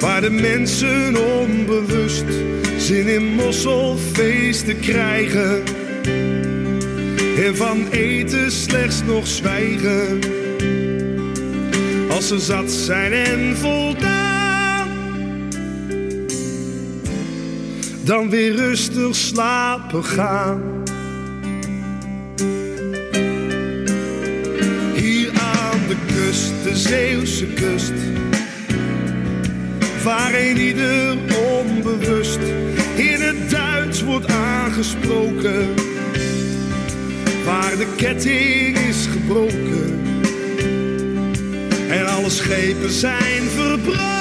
waar 0.00 0.20
de 0.20 0.30
mensen 0.30 1.16
onbewust 1.40 2.24
zin 2.78 3.06
in 3.06 3.34
mosselfeesten 3.34 4.80
krijgen 4.80 5.62
en 7.44 7.56
van 7.56 7.88
eten 7.90 8.52
slechts 8.52 9.02
nog 9.06 9.26
zwijgen. 9.26 10.20
Als 12.10 12.28
ze 12.28 12.38
zat 12.38 12.70
zijn 12.70 13.12
en 13.12 13.56
voldaan. 13.56 14.13
Dan 18.04 18.30
weer 18.30 18.54
rustig 18.54 19.16
slapen 19.16 20.04
gaan. 20.04 20.82
Hier 24.94 25.30
aan 25.30 25.80
de 25.88 25.96
kust, 26.06 26.52
de 26.62 26.76
Zeeuwse 26.76 27.46
kust, 27.46 27.92
waar 30.02 30.34
een 30.34 30.56
ieder 30.56 31.16
onbewust 31.52 32.38
in 32.94 33.20
het 33.20 33.50
Duits 33.50 34.02
wordt 34.02 34.26
aangesproken, 34.26 35.74
waar 37.44 37.76
de 37.76 37.86
ketting 37.96 38.78
is 38.78 39.06
gebroken 39.06 40.00
en 41.88 42.06
alle 42.06 42.30
schepen 42.30 42.90
zijn 42.90 43.42
verbrand. 43.42 44.13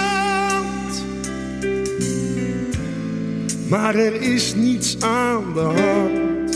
Maar 3.74 3.96
er 3.96 4.22
is 4.22 4.56
niets 4.56 4.98
aan 5.00 5.53
de 5.53 5.60
hand. 5.60 6.56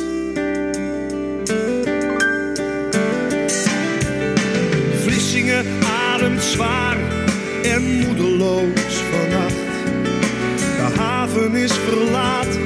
Vlissingen 5.03 5.65
ademt 6.13 6.43
zwaar 6.43 6.97
en 7.63 7.81
moedeloos 7.81 9.01
vannacht. 9.12 9.55
De 10.55 11.00
haven 11.00 11.55
is 11.55 11.74
verlaten, 11.74 12.62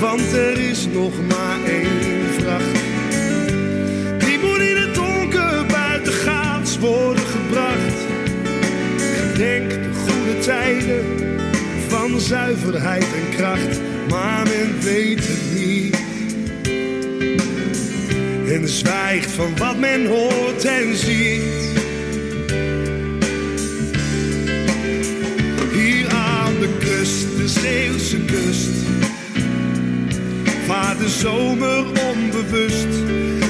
want 0.00 0.32
er 0.32 0.58
is 0.58 0.86
nog 0.92 1.12
maar 1.28 1.58
één 1.66 2.24
vracht. 2.38 2.80
Die 4.18 4.38
moet 4.38 4.60
in 4.60 4.76
het 4.76 4.94
donker 4.94 5.66
buitengaats 5.66 6.78
worden 6.78 7.24
gebracht. 7.24 7.98
Gedenk 8.96 9.70
de 9.70 9.90
goede 9.92 10.38
tijden 10.38 11.11
van 12.12 12.20
zuiverheid 12.20 13.02
en 13.02 13.36
kracht, 13.36 13.80
maar 14.08 14.42
men 14.42 14.80
weet 14.80 15.18
het 15.22 15.54
niet. 15.54 15.96
En 18.48 18.68
zwijgt 18.68 19.30
van 19.30 19.56
wat 19.56 19.78
men 19.78 20.06
hoort 20.06 20.64
en 20.64 20.96
ziet. 20.96 21.42
Hier 25.72 26.08
aan 26.08 26.54
de 26.60 26.76
kust, 26.78 27.36
de 27.36 27.48
Zeeuwse 27.48 28.24
kust, 28.24 28.70
de 30.98 31.08
zomer 31.08 31.84
onbewust 32.10 32.88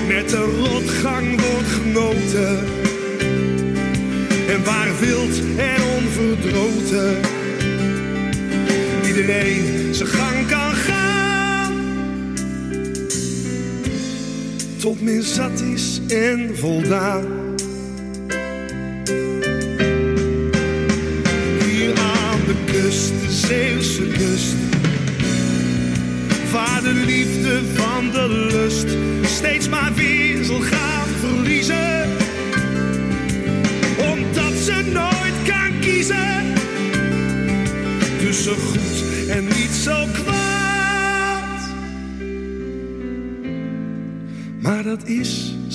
met 0.08 0.28
de 0.28 0.56
rotgang 0.60 1.40
wordt 1.40 1.68
genoten. 1.68 2.58
En 4.48 4.64
waar 4.64 4.88
wild 5.00 5.40
en 5.56 5.82
onverdroten 5.96 7.31
iedereen 9.22 9.94
zijn 9.94 10.08
gang 10.08 10.46
kan 10.46 10.74
gaan. 10.74 11.74
Tot 14.80 15.00
men 15.00 15.22
zat 15.22 15.60
is 15.60 16.00
en 16.08 16.56
voldaan. 16.56 17.41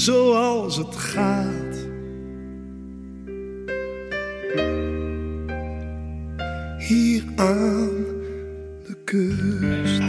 Zoals 0.08 0.78
het 0.78 0.96
gaat. 0.96 1.76
Hier 6.78 7.24
aan 7.36 7.90
de 8.88 8.98
kust. 9.06 10.02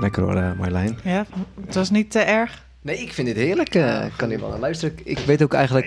Lekker 0.00 0.22
hoor, 0.22 0.36
eh, 0.36 0.58
Marlijn. 0.58 0.98
Ja, 1.04 1.26
het 1.66 1.74
was 1.74 1.90
niet 1.90 2.10
te 2.10 2.18
erg. 2.18 2.66
Nee, 2.82 2.98
ik 2.98 3.12
vind 3.12 3.26
dit 3.26 3.36
heerlijk. 3.36 3.74
eh, 3.74 4.04
Ik 4.06 4.12
kan 4.16 4.28
hier 4.28 4.40
wel 4.40 4.48
naar 4.50 4.58
luisteren. 4.58 4.94
Ik 5.04 5.18
weet 5.18 5.42
ook 5.42 5.52
eigenlijk 5.54 5.86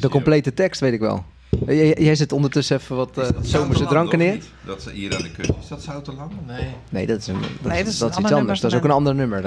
de 0.00 0.08
complete 0.08 0.54
tekst, 0.54 0.80
weet 0.80 0.92
ik 0.92 1.00
wel. 1.00 1.24
Eh, 1.66 1.76
Jij, 1.76 1.96
jij 2.04 2.14
zet 2.14 2.32
ondertussen 2.32 2.76
even 2.76 2.96
wat 2.96 3.18
eh, 3.18 3.28
zomerse 3.42 3.86
dranken 3.86 4.18
neer. 4.18 4.42
Dat 4.66 4.82
ze 4.82 4.90
hier 4.90 5.16
aan 5.16 5.22
de 5.22 5.30
kust. 5.32 5.50
Is 5.62 5.68
dat 5.68 5.82
Zouterlang? 5.82 6.32
Nee. 6.46 6.66
Nee, 6.90 7.06
dat 7.06 7.18
is, 7.20 7.26
een, 7.26 7.40
dat, 7.62 7.72
Nee, 7.72 7.78
is- 7.78 7.84
dat 7.84 7.92
is 7.92 7.98
dat 7.98 8.08
een 8.08 8.14
is 8.14 8.16
iets 8.18 8.24
ander 8.24 8.38
anders. 8.38 8.60
Dat 8.60 8.70
is 8.70 8.76
ook 8.76 8.84
een 8.84 8.90
ander 8.90 9.14
nummer. 9.14 9.38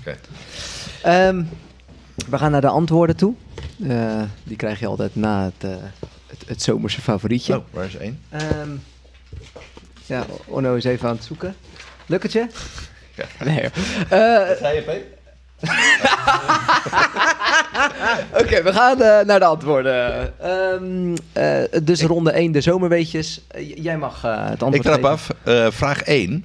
Oké. 0.00 0.16
Ehm, 1.02 1.42
we 2.28 2.38
gaan 2.38 2.50
naar 2.50 2.60
de 2.60 2.68
antwoorden 2.68 3.16
toe. 3.16 3.34
Eh, 3.88 4.22
die 4.44 4.56
krijg 4.56 4.80
je 4.80 4.86
altijd 4.86 5.14
na 5.16 5.44
het, 5.44 5.70
eh, 5.70 5.76
het, 6.26 6.42
het 6.46 6.62
zomerse 6.62 7.00
favorietje. 7.00 7.56
Oh, 7.56 7.64
waar 7.70 7.84
is 7.86 7.96
één? 7.96 8.20
Ehm, 8.28 8.70
ja, 10.06 10.26
Onno 10.46 10.74
is 10.74 10.84
even 10.84 11.08
aan 11.08 11.14
het 11.14 11.24
zoeken. 11.24 11.54
Lukt 12.06 12.22
het 12.22 12.32
je? 12.32 12.46
Nee. 13.44 13.60
hoor. 13.60 13.70
Eh, 14.18 14.56
Zei 14.58 14.74
je, 14.74 14.82
Peep? 14.82 15.18
Oké, 18.40 18.62
we 18.62 18.72
gaan 18.72 19.02
eh, 19.02 19.24
naar 19.26 19.38
de 19.38 19.44
antwoorden. 19.44 20.32
Ehm, 20.40 21.16
eh, 21.32 21.62
dus 21.82 22.02
ronde 22.02 22.30
1, 22.32 22.52
de 22.52 22.60
zomerweetjes. 22.60 23.40
Eh, 23.48 23.76
jij 23.76 23.98
mag 23.98 24.22
het 24.22 24.62
antwoord 24.62 24.74
Ik 24.74 24.82
trap 24.82 24.94
geven. 24.96 25.10
af. 25.10 25.28
Vraag 25.74 26.02
1. 26.02 26.44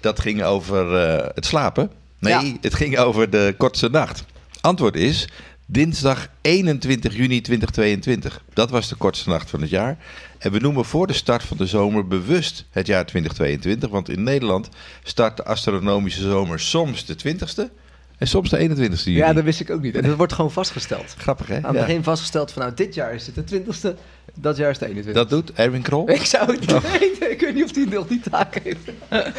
Dat 0.00 0.20
ging 0.20 0.42
over 0.44 0.92
het 1.34 1.46
slapen. 1.46 1.90
Nee, 2.18 2.32
Ja. 2.32 2.42
het 2.60 2.74
ging 2.74 2.98
over 2.98 3.30
de 3.30 3.54
kortste 3.58 3.88
nacht. 3.88 4.24
Antwoord 4.60 4.96
is 4.96 5.28
dinsdag 5.66 6.26
21 6.40 7.16
juni 7.16 7.40
2022. 7.40 8.42
Dat 8.54 8.70
was 8.70 8.88
de 8.88 8.94
kortste 8.94 9.28
nacht 9.28 9.50
van 9.50 9.60
het 9.60 9.70
jaar. 9.70 9.96
En 10.38 10.52
we 10.52 10.58
noemen 10.58 10.84
voor 10.84 11.06
de 11.06 11.12
start 11.12 11.42
van 11.42 11.56
de 11.56 11.66
zomer 11.66 12.06
bewust 12.06 12.64
het 12.70 12.86
jaar 12.86 13.06
2022. 13.06 13.90
Want 13.90 14.08
in 14.08 14.22
Nederland 14.22 14.68
start 15.02 15.36
de 15.36 15.44
astronomische 15.44 16.22
zomer 16.22 16.60
soms 16.60 17.04
de 17.04 17.16
20ste 17.16 17.70
en 18.18 18.26
soms 18.26 18.50
de 18.50 18.58
21ste 18.68 19.02
juni. 19.04 19.16
Ja, 19.16 19.32
dat 19.32 19.44
wist 19.44 19.60
ik 19.60 19.70
ook 19.70 19.80
niet. 19.80 19.94
En 19.96 20.02
dat 20.02 20.16
wordt 20.16 20.32
gewoon 20.32 20.52
vastgesteld. 20.52 21.14
Grappig, 21.18 21.46
hè? 21.46 21.56
Aan 21.56 21.62
het 21.64 21.74
Ja. 21.74 21.80
begin 21.86 22.02
vastgesteld 22.02 22.52
van 22.52 22.62
nou, 22.62 22.74
dit 22.74 22.94
jaar 22.94 23.14
is 23.14 23.26
het 23.26 23.34
de 23.34 23.60
20ste, 23.60 23.94
dat 24.34 24.56
jaar 24.56 24.70
is 24.70 24.78
het 24.80 24.88
21ste. 24.90 25.12
Dat 25.12 25.28
doet 25.30 25.52
Erwin 25.52 25.82
Krol. 25.82 26.10
Ik 26.20 26.24
zou 26.24 26.50
het 26.52 26.60
niet 26.60 26.90
weten. 26.98 27.30
Ik 27.30 27.40
weet 27.40 27.54
niet 27.54 27.64
of 27.64 27.74
hij 27.74 27.84
nog 27.84 28.06
die 28.06 28.20
taak 28.30 28.60
heeft. 28.62 28.90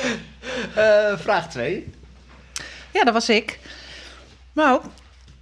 Eh, 0.75 1.17
vraag 1.17 1.49
2. 1.49 1.91
Ja, 2.93 3.03
dat 3.03 3.13
was 3.13 3.29
ik. 3.29 3.59
Nou, 4.53 4.81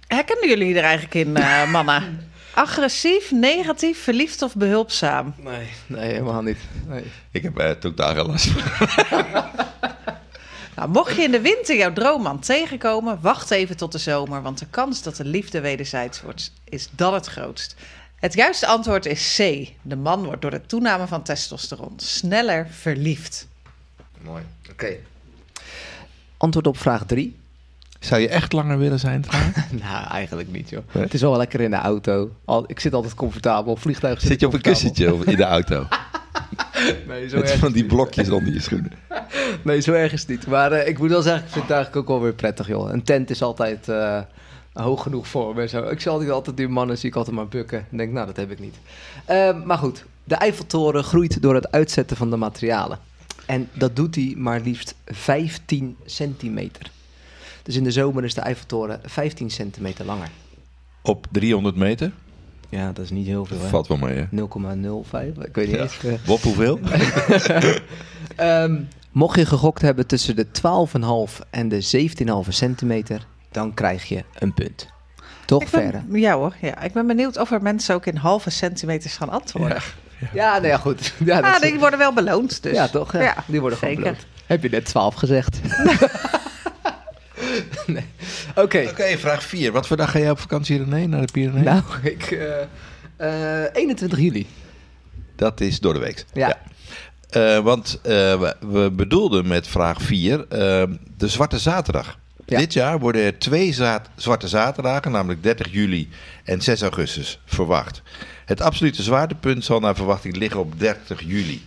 herkennen 0.06 0.48
jullie 0.48 0.74
er 0.76 0.82
eigenlijk 0.82 1.14
in, 1.14 1.36
eh, 1.36 1.70
mannen? 1.72 2.30
Agressief, 2.54 3.30
negatief, 3.30 4.02
verliefd 4.02 4.42
of 4.42 4.54
behulpzaam? 4.56 5.34
Nee, 5.38 5.66
nee, 5.86 6.10
helemaal 6.12 6.42
niet. 6.42 6.58
Nee. 6.88 7.02
Ik 7.30 7.42
heb 7.42 7.60
uh, 7.60 7.70
totaal 7.70 8.14
geen 8.14 8.26
last 8.26 8.46
van. 8.48 9.44
Nou, 10.76 10.88
mocht 10.88 11.16
je 11.16 11.22
in 11.22 11.30
de 11.30 11.40
winter 11.40 11.76
jouw 11.76 11.92
droomman 11.92 12.38
tegenkomen, 12.38 13.18
wacht 13.20 13.50
even 13.50 13.76
tot 13.76 13.92
de 13.92 13.98
zomer, 13.98 14.42
want 14.42 14.58
de 14.58 14.66
kans 14.70 15.02
dat 15.02 15.16
de 15.16 15.24
liefde 15.24 15.60
wederzijds 15.60 16.22
wordt, 16.22 16.52
is 16.64 16.88
dan 16.90 17.14
het 17.14 17.26
grootst. 17.26 17.76
Het 18.16 18.34
juiste 18.34 18.66
antwoord 18.66 19.06
is 19.06 19.34
C. 19.36 19.68
De 19.82 19.96
man 19.96 20.24
wordt 20.24 20.42
door 20.42 20.50
de 20.50 20.66
toename 20.66 21.06
van 21.06 21.22
testosteron 21.22 21.92
sneller 21.96 22.66
verliefd. 22.70 23.46
Mooi. 24.20 24.42
Oké. 24.70 24.96
Antwoord 26.36 26.66
op 26.66 26.78
vraag 26.78 27.06
3. 27.06 27.36
Zou 28.00 28.20
je 28.20 28.28
echt 28.28 28.52
langer 28.52 28.78
willen 28.78 29.00
zijn? 29.00 29.24
Nou, 29.70 30.06
eigenlijk 30.08 30.52
niet, 30.52 30.68
joh. 30.68 30.82
Nee? 30.92 31.02
Het 31.02 31.14
is 31.14 31.20
wel 31.20 31.36
lekker 31.36 31.60
in 31.60 31.70
de 31.70 31.76
auto. 31.76 32.30
Al, 32.44 32.64
ik 32.66 32.80
zit 32.80 32.94
altijd 32.94 33.14
comfortabel. 33.14 33.72
Op 33.72 33.80
vliegtuig 33.80 34.20
Zit 34.20 34.40
je 34.40 34.46
op 34.46 34.52
een 34.52 34.60
kussentje 34.60 35.14
of 35.14 35.24
in 35.24 35.36
de 35.36 35.44
auto? 35.44 35.86
Nee, 37.08 37.28
zo 37.28 37.36
Met 37.36 37.50
erg, 37.50 37.58
van 37.58 37.72
die 37.72 37.84
blokjes 37.84 38.30
onder 38.30 38.52
je 38.52 38.60
schoenen. 38.60 38.92
nee, 39.64 39.80
zo 39.80 39.92
erg 39.92 40.12
is 40.12 40.20
het 40.20 40.28
niet. 40.28 40.46
Maar 40.46 40.72
eh, 40.72 40.88
ik 40.88 40.98
moet 40.98 41.10
wel 41.10 41.22
zeggen, 41.22 41.44
ik 41.44 41.50
vind 41.50 41.64
het 41.64 41.72
eigenlijk 41.72 42.02
ook 42.02 42.16
wel 42.16 42.22
weer 42.22 42.34
prettig, 42.34 42.68
joh. 42.68 42.90
Een 42.90 43.02
tent 43.02 43.30
is 43.30 43.42
altijd 43.42 43.88
eh, 43.88 44.20
hoog 44.72 45.02
genoeg 45.02 45.28
voor 45.28 45.54
me. 45.54 45.68
Zo. 45.68 45.82
Ik 45.82 46.00
zie 46.00 46.10
altijd, 46.10 46.30
altijd 46.30 46.56
die 46.56 46.68
mannen, 46.68 46.98
zie 46.98 47.08
ik 47.08 47.16
altijd 47.16 47.36
maar 47.36 47.48
bukken. 47.48 47.86
En 47.90 47.96
denk, 47.96 48.12
nou, 48.12 48.26
dat 48.26 48.36
heb 48.36 48.50
ik 48.50 48.58
niet. 48.58 48.76
Eh, 49.24 49.64
maar 49.64 49.78
goed, 49.78 50.04
de 50.24 50.34
Eiffeltoren 50.34 51.04
groeit 51.04 51.42
door 51.42 51.54
het 51.54 51.72
uitzetten 51.72 52.16
van 52.16 52.30
de 52.30 52.36
materialen. 52.36 52.98
En 53.46 53.68
dat 53.72 53.96
doet 53.96 54.14
hij 54.14 54.34
maar 54.36 54.60
liefst 54.60 54.94
15 55.06 55.96
centimeter. 56.04 56.90
Dus 57.62 57.76
in 57.76 57.84
de 57.84 57.90
zomer 57.90 58.24
is 58.24 58.34
de 58.34 58.40
Eiffeltoren 58.40 59.00
15 59.04 59.50
centimeter 59.50 60.04
langer. 60.04 60.28
Op 61.02 61.26
300 61.30 61.76
meter? 61.76 62.12
Ja, 62.68 62.92
dat 62.92 63.04
is 63.04 63.10
niet 63.10 63.26
heel 63.26 63.44
veel, 63.44 63.60
hè? 63.60 63.68
Valt 63.68 63.86
wel 63.88 63.96
mee, 63.96 64.14
hè? 64.16 64.24
0,05. 64.30 65.38
Ik 65.44 65.54
weet 65.54 65.66
niet 65.66 65.76
Ja. 65.76 65.82
eens. 65.82 66.04
eh. 66.04 66.12
Bob, 66.26 66.42
hoeveel? 66.42 66.78
Ehm, 68.36 68.80
mocht 69.10 69.36
je 69.38 69.46
gegokt 69.46 69.82
hebben 69.82 70.06
tussen 70.06 70.36
de 70.36 70.46
12,5 70.50 71.40
en 71.50 71.68
de 71.68 71.80
17,5 72.44 72.48
centimeter, 72.52 73.26
dan 73.50 73.74
krijg 73.74 74.04
je 74.04 74.24
een 74.38 74.54
punt. 74.54 74.88
Toch, 75.44 75.68
Verre? 75.68 76.00
Ja 76.12 76.34
hoor, 76.36 76.54
ja. 76.60 76.80
ik 76.82 76.92
ben 76.92 77.06
benieuwd 77.06 77.38
of 77.38 77.50
er 77.52 77.62
mensen 77.62 77.94
ook 77.94 78.06
in 78.06 78.16
halve 78.16 78.50
centimeters 78.50 79.16
gaan 79.16 79.28
antwoorden. 79.30 79.78
Ja, 80.32 80.52
nou 80.52 80.66
ja, 80.66 80.76
goed. 80.76 81.12
Ja, 81.24 81.36
ah, 81.40 81.52
dat 81.52 81.62
is- 81.64 81.70
die 81.70 81.78
worden 81.78 81.98
wel 81.98 82.12
beloond 82.12 82.62
dus. 82.62 82.72
ja 82.76 82.88
toch? 82.88 83.12
Ja. 83.12 83.34
Die 83.46 83.60
worden 83.60 83.78
gewoon 83.78 83.94
zeker. 83.94 84.10
beloond. 84.12 84.26
Heb 84.46 84.62
je 84.62 84.68
net 84.68 84.84
12 84.84 85.14
gezegd? 85.14 85.58
nee. 87.86 88.04
Oké. 88.54 88.86
Oké, 88.90 89.18
vraag 89.18 89.42
4. 89.42 89.72
Wat 89.72 89.86
voor 89.86 89.96
dag 89.96 90.10
ga 90.10 90.18
jij 90.18 90.30
op 90.30 90.38
vakantie, 90.38 90.84
René, 90.84 91.06
naar 91.06 91.26
de 91.26 91.32
Pyreneeën? 91.32 91.64
Nou, 91.64 91.82
ik... 92.02 92.22
eh, 92.22 93.62
eh, 93.62 93.70
21 93.72 94.18
juli. 94.18 94.46
Dat 95.36 95.60
is 95.60 95.80
door 95.80 95.92
de 95.92 95.98
week. 95.98 96.24
Ja. 96.32 96.58
Eh, 97.30 97.58
want 97.58 98.00
eh, 98.02 98.12
we, 98.60 98.90
bedoelden 98.92 99.48
met 99.48 99.68
vraag 99.68 100.02
4 100.02 100.46
de 100.48 101.28
Zwarte 101.28 101.58
Zaterdag. 101.58 102.18
Ja. 102.44 102.58
Dit 102.58 102.72
jaar 102.72 102.98
worden 102.98 103.22
er 103.22 103.38
twee 103.38 103.72
Zwarte 104.16 104.48
Zaterdagen, 104.48 105.10
namelijk 105.10 105.42
30 105.42 105.72
juli 105.72 106.08
en 106.44 106.60
6 106.60 106.82
augustus, 106.82 107.40
verwacht. 107.44 108.02
Het 108.44 108.60
absolute 108.60 109.02
zwaartepunt 109.02 109.64
zal 109.64 109.80
naar 109.80 109.94
verwachting 109.94 110.36
liggen 110.36 110.60
op 110.60 110.78
30 110.78 111.22
juli. 111.22 111.62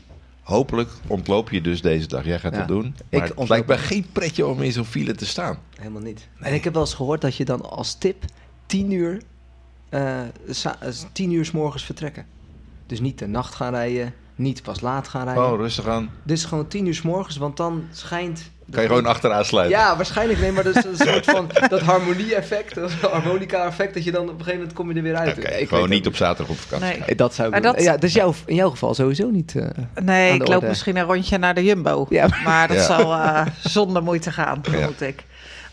Hopelijk 0.50 0.90
ontloop 1.08 1.50
je 1.50 1.62
dus 1.62 1.82
deze 1.82 2.08
dag. 2.08 2.26
Jij 2.26 2.40
gaat 2.40 2.52
Ja. 2.54 2.58
dat 2.60 2.68
doen. 2.68 2.86
Ik 2.86 2.94
Maar 3.12 3.22
het 3.22 3.30
ontloop 3.30 3.48
lijkt 3.50 3.68
me 3.68 3.74
hem. 3.74 3.84
geen 3.84 4.06
pretje 4.12 4.46
om 4.48 4.62
in 4.62 4.72
zo'n 4.72 4.86
file 4.86 5.16
te 5.16 5.26
staan. 5.26 5.58
Helemaal 5.78 6.02
niet. 6.02 6.28
En 6.40 6.54
ik 6.54 6.64
heb 6.64 6.74
wel 6.74 6.82
eens 6.82 6.94
gehoord 6.94 7.22
dat 7.22 7.36
je 7.36 7.46
dan 7.46 7.62
als 7.70 7.94
tip 7.94 8.24
10 8.66 8.92
uur, 8.92 9.22
eh, 9.90 10.22
sa- 10.50 10.78
eh, 10.82 10.90
10 11.12 11.32
uur 11.32 11.46
s 11.46 11.52
morgens 11.52 11.84
vertrekken. 11.86 12.26
Dus 12.86 13.00
niet 13.00 13.20
de 13.20 13.28
nacht 13.28 13.56
gaan 13.56 13.74
rijden, 13.74 14.14
niet 14.40 14.62
pas 14.64 14.82
laat 14.82 15.08
gaan 15.08 15.24
rijden. 15.26 15.52
Oh, 15.52 15.60
rustig 15.60 15.88
aan. 15.88 16.10
Dus 16.24 16.46
gewoon 16.46 16.68
10 16.68 16.86
uur 16.86 16.94
s 16.96 17.02
morgens, 17.02 17.38
want 17.38 17.58
dan 17.58 17.84
schijnt... 17.92 18.50
Kan 18.72 18.82
je 18.82 18.88
gewoon 18.88 19.06
achteraan 19.06 19.46
sluiten. 19.46 19.78
Ja, 19.80 19.96
waarschijnlijk. 19.96 20.40
Nee, 20.40 20.52
maar 20.52 20.64
dat 20.64 20.76
is 20.76 20.84
een 20.84 21.08
soort 21.08 21.26
van 21.26 21.50
dat 21.70 21.82
harmonie-effect, 21.82 22.76
dat 22.76 22.92
harmonica-effect, 22.92 23.94
dat 23.94 24.04
je 24.04 24.12
dan 24.12 24.22
op 24.22 24.28
een 24.30 24.36
gegeven 24.38 24.58
moment 24.58 24.74
kom 24.74 24.90
je 24.90 24.96
er 24.96 25.02
weer 25.02 25.16
uit. 25.16 25.38
Oké, 25.38 25.48
Ik 25.50 25.68
gewoon 25.68 25.90
niet 25.90 26.08
op 26.08 26.16
zaterdag 26.16 26.50
op 26.56 26.60
vakantie. 26.60 26.98
Nee. 27.00 27.08
Eh, 27.08 27.18
Dat 27.18 27.34
zou 27.34 27.48
ik 27.48 27.54
Maar 27.54 27.62
doen. 27.64 27.72
dat- 27.74 27.84
Ja, 27.84 27.98
dus 27.98 28.14
jouw, 28.14 28.34
in 28.46 28.56
jouw 28.56 28.70
geval 28.70 28.94
sowieso 28.94 29.30
niet. 29.30 29.56
eh. 29.56 29.64
Nee, 30.04 30.32
Aan 30.32 30.38
de 30.38 30.44
ik 30.44 30.48
loop 30.50 30.56
orde. 30.58 30.68
misschien 30.68 30.96
een 30.98 31.04
rondje 31.06 31.38
naar 31.38 31.54
de 31.56 31.64
Jumbo. 31.64 32.06
Ja. 32.10 32.28
Maar 32.44 32.68
dat 32.68 32.78
Ja. 32.78 32.84
zal 32.84 33.14
eh, 33.14 33.46
zonder 33.64 34.04
moeite 34.04 34.32
gaan, 34.32 34.60
vermoed 34.62 35.02
ik. 35.02 35.24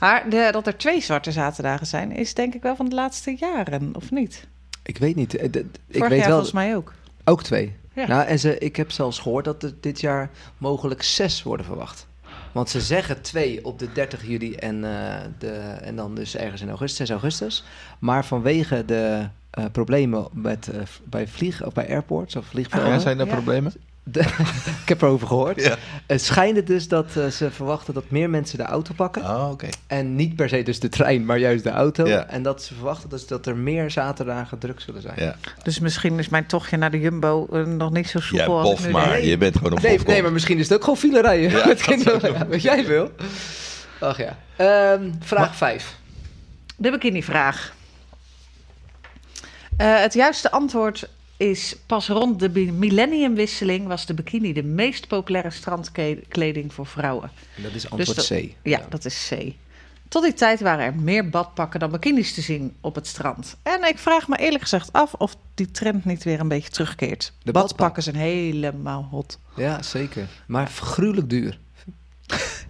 Maar 0.01 0.31
de- 0.31 0.49
dat 0.53 0.67
er 0.67 0.77
twee 0.77 1.01
zwarte 1.03 1.33
zaterdagen 1.33 1.87
zijn, 1.87 2.13
is 2.13 2.35
denk 2.35 2.55
ik 2.55 2.63
wel 2.63 2.77
van 2.77 2.89
de 2.89 2.95
laatste 2.95 3.37
jaren, 3.39 3.91
of 3.93 4.11
niet? 4.11 4.47
Ik 4.83 4.99
weet 4.99 5.17
niet. 5.17 5.37
eh, 5.37 5.49
d- 5.49 5.53
d- 5.53 5.57
ik 5.57 5.65
weet 5.89 6.01
jaar 6.11 6.19
wel. 6.19 6.29
volgens 6.29 6.53
mij 6.53 6.77
ook. 6.77 6.93
Ook 7.25 7.43
twee. 7.43 7.75
Ja. 7.97 8.07
Nou, 8.07 8.27
en 8.27 8.39
ze, 8.39 8.59
ik 8.59 8.77
heb 8.77 8.91
zelfs 8.91 9.19
gehoord 9.19 9.45
dat 9.45 9.63
er 9.63 9.73
dit 9.81 10.01
jaar 10.01 10.31
mogelijk 10.59 11.03
zes 11.03 11.43
worden 11.43 11.67
verwacht. 11.67 12.07
Want 12.53 12.69
ze 12.71 12.81
zeggen 12.81 13.23
2 13.23 13.65
op 13.65 13.79
de 13.79 13.93
30 13.93 14.27
juli 14.27 14.55
en, 14.55 14.85
eh, 14.85 15.15
de, 15.39 15.51
en 15.83 15.97
dan 15.97 16.15
dus 16.15 16.37
ergens 16.37 16.61
in 16.61 16.69
augustus, 16.69 16.97
6 16.97 17.11
augustus. 17.11 17.65
Maar 17.99 18.25
vanwege 18.25 18.85
de 18.85 19.29
eh, 19.51 19.65
problemen 19.73 20.29
met, 20.33 20.69
eh, 20.69 20.81
bij 21.05 21.27
vlieg 21.29 21.65
of 21.65 21.73
bij 21.73 21.89
airports 21.89 22.37
of 22.37 22.47
vliegvelden. 22.47 22.91
Ja, 22.91 22.99
zijn 22.99 23.19
er 23.21 23.27
Ja. 23.27 23.33
problemen? 23.35 23.73
De- 24.09 24.21
ik 24.83 24.89
heb 24.89 25.03
erover 25.03 25.27
gehoord. 25.27 25.63
Ja. 25.63 25.77
Het 26.07 26.23
schijnt 26.23 26.57
het 26.57 26.67
dus 26.67 26.89
dat 26.89 27.17
eh, 27.17 27.27
ze 27.27 27.51
verwachten 27.51 27.95
dat 27.95 28.11
meer 28.11 28.31
mensen 28.31 28.59
de 28.59 28.65
auto 28.65 28.95
pakken. 28.97 29.23
Oh, 29.23 29.49
oké. 29.51 29.69
En 29.87 30.15
niet 30.17 30.37
per 30.37 30.49
se 30.49 30.63
dus 30.63 30.81
de 30.81 30.89
trein, 30.89 31.25
maar 31.25 31.39
juist 31.39 31.65
de 31.65 31.71
auto. 31.71 32.07
Ja. 32.07 32.27
En 32.29 32.43
dat 32.43 32.63
ze 32.63 32.75
verwachten 32.75 33.09
dus 33.09 33.27
dat 33.27 33.47
er 33.47 33.57
meer 33.57 33.91
zaterdagen 33.91 34.59
druk 34.59 34.81
zullen 34.81 35.03
zijn. 35.03 35.15
Ja, 35.17 35.37
Dus 35.63 35.79
misschien 35.79 36.19
is 36.19 36.29
mijn 36.29 36.47
tochtje 36.47 36.77
naar 36.77 36.91
de 36.91 37.01
Jumbo 37.01 37.47
eh, 37.53 37.65
nog 37.65 37.91
niet 37.93 38.09
zo 38.09 38.19
ja 38.19 38.25
soepel 38.25 38.59
als 38.59 38.69
bof 38.71 38.87
nu 38.87 38.93
maar. 38.93 39.23
Je 39.25 39.39
bent 39.39 39.57
gewoon 39.57 39.73
een 39.73 39.83
Nee, 39.83 39.99
nee, 39.99 40.23
maar 40.23 40.33
misschien 40.33 40.59
is 40.59 40.65
het 40.69 40.75
ook 40.77 40.83
gewoon 40.83 40.99
file 40.99 41.21
rijden 41.21 41.51
Ja, 41.51 41.67
met 41.69 41.83
kinderen. 41.83 42.33
Ja, 42.33 42.47
wat 42.47 42.63
jij 42.63 42.87
wil. 42.87 43.11
Ach 44.01 44.19
ja. 44.19 44.39
Ehm, 44.57 45.11
vraag 45.21 45.57
5. 45.57 45.97
De 46.77 46.91
bikini-vraag. 46.91 47.75
Eh, 49.77 50.01
het 50.01 50.15
juiste 50.15 50.51
antwoord 50.51 51.09
is 51.37 51.77
pas 51.87 52.09
rond 52.09 52.41
de 52.41 52.49
millenniumwisseling 52.73 53.87
was 53.87 54.07
de 54.07 54.15
bikini 54.15 54.53
de 54.53 54.63
meest 54.63 55.09
populaire 55.09 55.51
strandkleding 55.51 56.73
voor 56.75 56.87
vrouwen. 56.87 57.31
Dat 57.57 57.73
is 57.75 57.91
antwoord 57.91 58.17
Dus 58.19 58.29
dat- 58.29 58.39
C. 58.41 58.53
Ja, 58.63 58.87
dat 58.89 59.05
is 59.05 59.31
C. 59.35 59.53
Tot 60.09 60.23
die 60.23 60.35
tijd 60.35 60.61
waren 60.61 60.85
er 60.85 60.95
meer 60.95 61.29
badpakken 61.29 61.81
dan 61.81 61.91
bikinis 61.91 62.35
te 62.35 62.41
zien 62.41 62.75
op 62.81 62.95
het 62.95 63.07
strand. 63.07 63.57
En 63.63 63.89
ik 63.89 63.99
vraag 63.99 64.29
me 64.29 64.37
eerlijk 64.39 64.63
gezegd 64.63 64.93
af 64.93 65.15
of 65.15 65.37
die 65.55 65.71
trend 65.71 66.05
niet 66.05 66.25
weer 66.25 66.41
een 66.41 66.49
beetje 66.49 66.71
terugkeert. 66.71 67.33
De 67.43 67.53
badpakken 67.53 68.03
zijn 68.03 68.17
helemaal 68.17 69.09
hot. 69.11 69.39
Ja, 69.57 69.83
zeker. 69.83 70.29
Maar 70.47 70.67
gruwelijk 70.67 71.31
duur. 71.31 71.59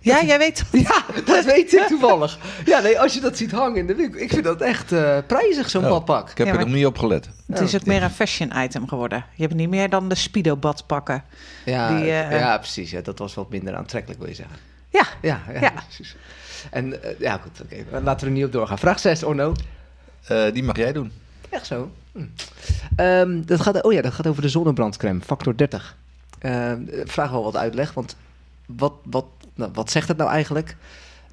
Ja, 0.07 0.23
jij 0.23 0.39
weet. 0.39 0.65
Ja, 0.89 1.05
dat 1.25 1.45
weet 1.45 1.73
ik 1.75 1.83
toevallig. 1.93 2.39
Ja, 2.65 2.81
nee, 2.81 3.01
als 3.01 3.15
je 3.15 3.21
dat 3.21 3.37
ziet 3.37 3.51
hangen 3.51 3.77
in 3.77 3.87
de 3.87 3.95
winkel. 3.95 4.21
Ik 4.21 4.31
vind 4.31 4.45
dat 4.45 4.61
echt 4.61 4.93
eh, 4.93 5.19
prijzig, 5.27 5.71
zo'n 5.71 5.85
Oh, 5.85 5.91
badpak. 5.91 6.31
Ik 6.31 6.39
heb 6.39 6.47
Ja, 6.47 6.53
er 6.53 6.59
nog 6.59 6.69
niet 6.69 6.87
op 6.87 6.99
gelet. 6.99 7.29
Het 7.47 7.61
is 7.61 7.75
ook 7.75 7.85
meer 7.87 8.03
een 8.03 8.11
fashion 8.11 8.53
item 8.57 8.89
geworden. 8.89 9.25
Je 9.35 9.43
hebt 9.43 9.55
niet 9.55 9.69
meer 9.69 9.89
dan 9.91 10.09
de 10.09 10.15
Speedo 10.15 10.57
badpakken. 10.57 11.25
Ja, 11.65 11.89
Die, 11.97 12.11
eh, 12.11 12.31
ja 12.39 12.59
precies. 12.59 12.91
Ja, 12.91 13.01
dat 13.01 13.19
was 13.19 13.35
wat 13.35 13.51
minder 13.51 13.75
aantrekkelijk, 13.75 14.21
wil 14.21 14.29
je 14.29 14.35
zeggen. 14.35 14.57
Ja, 14.89 15.07
Ja, 15.23 15.41
ja, 15.53 15.61
Ja. 15.61 15.73
precies. 15.87 16.17
En 16.71 17.03
eh, 17.03 17.11
ja, 17.19 17.37
goed, 17.43 17.61
oké. 17.63 18.01
Laten 18.03 18.21
we 18.21 18.27
er 18.33 18.37
niet 18.37 18.45
op 18.45 18.53
doorgaan. 18.53 18.79
Vraag 18.79 18.99
6, 18.99 19.23
Orno. 19.23 19.55
Eh, 20.27 20.45
die 20.53 20.63
mag 20.63 20.77
jij 20.77 20.93
doen. 20.93 21.13
Echt 21.49 21.67
zo? 21.67 21.91
Hm. 22.13 22.25
Ehm, 22.97 23.43
dat 23.45 23.61
gaat, 23.61 23.83
oh 23.83 23.93
ja, 23.93 24.03
dat 24.03 24.13
gaat 24.13 24.27
over 24.27 24.43
de 24.43 24.49
zonnebrandcrème, 24.49 25.21
factor 25.21 25.57
30. 25.57 25.97
Ehm, 26.39 26.81
vraag 27.05 27.31
wel 27.31 27.43
wat 27.45 27.57
uitleg, 27.57 27.93
want 27.93 28.17
wat, 28.67 28.93
wat, 29.05 29.25
nou, 29.57 29.71
wat 29.75 29.91
zegt 29.91 30.09
het 30.09 30.17
nou 30.17 30.31
eigenlijk? 30.31 30.77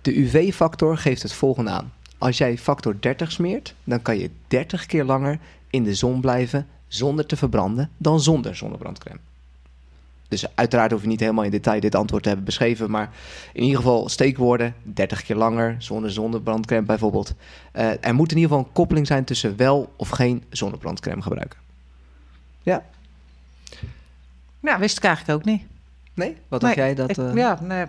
De 0.01 0.17
UV-factor 0.17 0.97
geeft 0.97 1.21
het 1.21 1.33
volgende 1.33 1.69
aan. 1.69 1.93
Als 2.17 2.38
jij 2.38 2.57
factor 2.57 2.95
30 2.99 3.31
smeert, 3.31 3.75
dan 3.83 4.01
kan 4.01 4.17
je 4.17 4.29
30 4.47 4.86
keer 4.86 5.03
langer 5.03 5.39
in 5.69 5.83
de 5.83 5.95
zon 5.95 6.21
blijven 6.21 6.67
zonder 6.88 7.25
te 7.25 7.36
verbranden 7.36 7.89
dan 7.97 8.21
zonder 8.21 8.55
zonnebrandcrème. 8.55 9.19
Dus 10.27 10.55
uiteraard 10.55 10.91
hoef 10.91 11.01
je 11.01 11.07
niet 11.07 11.19
helemaal 11.19 11.43
in 11.43 11.51
detail 11.51 11.79
dit 11.79 11.95
antwoord 11.95 12.21
te 12.21 12.27
hebben 12.27 12.45
beschreven, 12.45 12.91
maar 12.91 13.09
in 13.53 13.63
ieder 13.63 13.77
geval 13.77 14.09
steekwoorden, 14.09 14.75
30 14.83 15.23
keer 15.23 15.36
langer, 15.36 15.75
zonder 15.79 16.12
zonnebrandcrème 16.12 16.86
bijvoorbeeld. 16.86 17.33
Eh, 17.71 17.89
er 18.01 18.15
moet 18.15 18.31
in 18.31 18.38
ieder 18.38 18.51
geval 18.51 18.65
een 18.65 18.73
koppeling 18.73 19.07
zijn 19.07 19.23
tussen 19.23 19.57
wel 19.57 19.93
of 19.95 20.09
geen 20.09 20.43
zonnebrandcrème 20.49 21.21
gebruiken. 21.21 21.59
Ja? 22.62 22.83
ja 24.59 24.79
wist 24.79 24.97
ik 24.97 25.03
eigenlijk 25.03 25.39
ook 25.39 25.45
niet. 25.45 25.62
Nee? 26.13 26.38
Wat 26.47 26.62
dacht 26.62 26.75
Nee, 26.75 26.86
jij 26.86 26.95
dat... 26.95 27.09
ik, 27.09 27.17
eh, 27.17 27.36
Ja, 27.36 27.59
nee, 27.62 27.86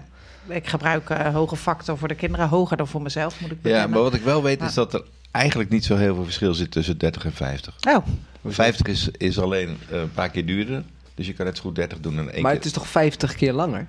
ik 0.46 0.66
gebruik 0.66 1.10
eh, 1.10 1.34
hoge 1.34 1.56
factor 1.56 1.98
voor 1.98 2.08
de 2.08 2.14
kinderen, 2.14 2.48
hoger 2.48 2.76
dan 2.76 2.88
voor 2.88 3.02
mezelf, 3.02 3.40
moet 3.40 3.50
ik 3.50 3.58
Ja, 3.62 3.86
maar 3.86 4.02
wat 4.02 4.14
ik 4.14 4.22
wel 4.22 4.42
weet 4.42 4.62
is 4.62 4.74
dat 4.74 4.94
er 4.94 5.02
eigenlijk 5.30 5.70
niet 5.70 5.84
zo 5.84 5.96
heel 5.96 6.14
veel 6.14 6.24
verschil 6.24 6.54
zit 6.54 6.70
tussen 6.70 6.98
30 6.98 7.24
en 7.24 7.32
50. 7.32 7.74
Oh, 7.88 8.06
50 8.46 8.86
is, 8.86 9.08
is 9.08 9.38
alleen 9.38 9.78
eh, 9.90 10.00
een 10.00 10.12
paar 10.12 10.30
keer 10.30 10.46
duurder. 10.46 10.82
Dus 11.14 11.26
je 11.26 11.32
kan 11.32 11.46
net 11.46 11.56
zo 11.56 11.62
goed 11.62 11.74
30 11.74 12.00
doen 12.00 12.18
en 12.18 12.18
één 12.18 12.42
maar 12.42 12.50
keer. 12.50 12.60
het 12.60 12.64
is 12.64 12.72
toch 12.72 12.88
50 12.88 13.34
keer 13.34 13.52
langer? 13.52 13.86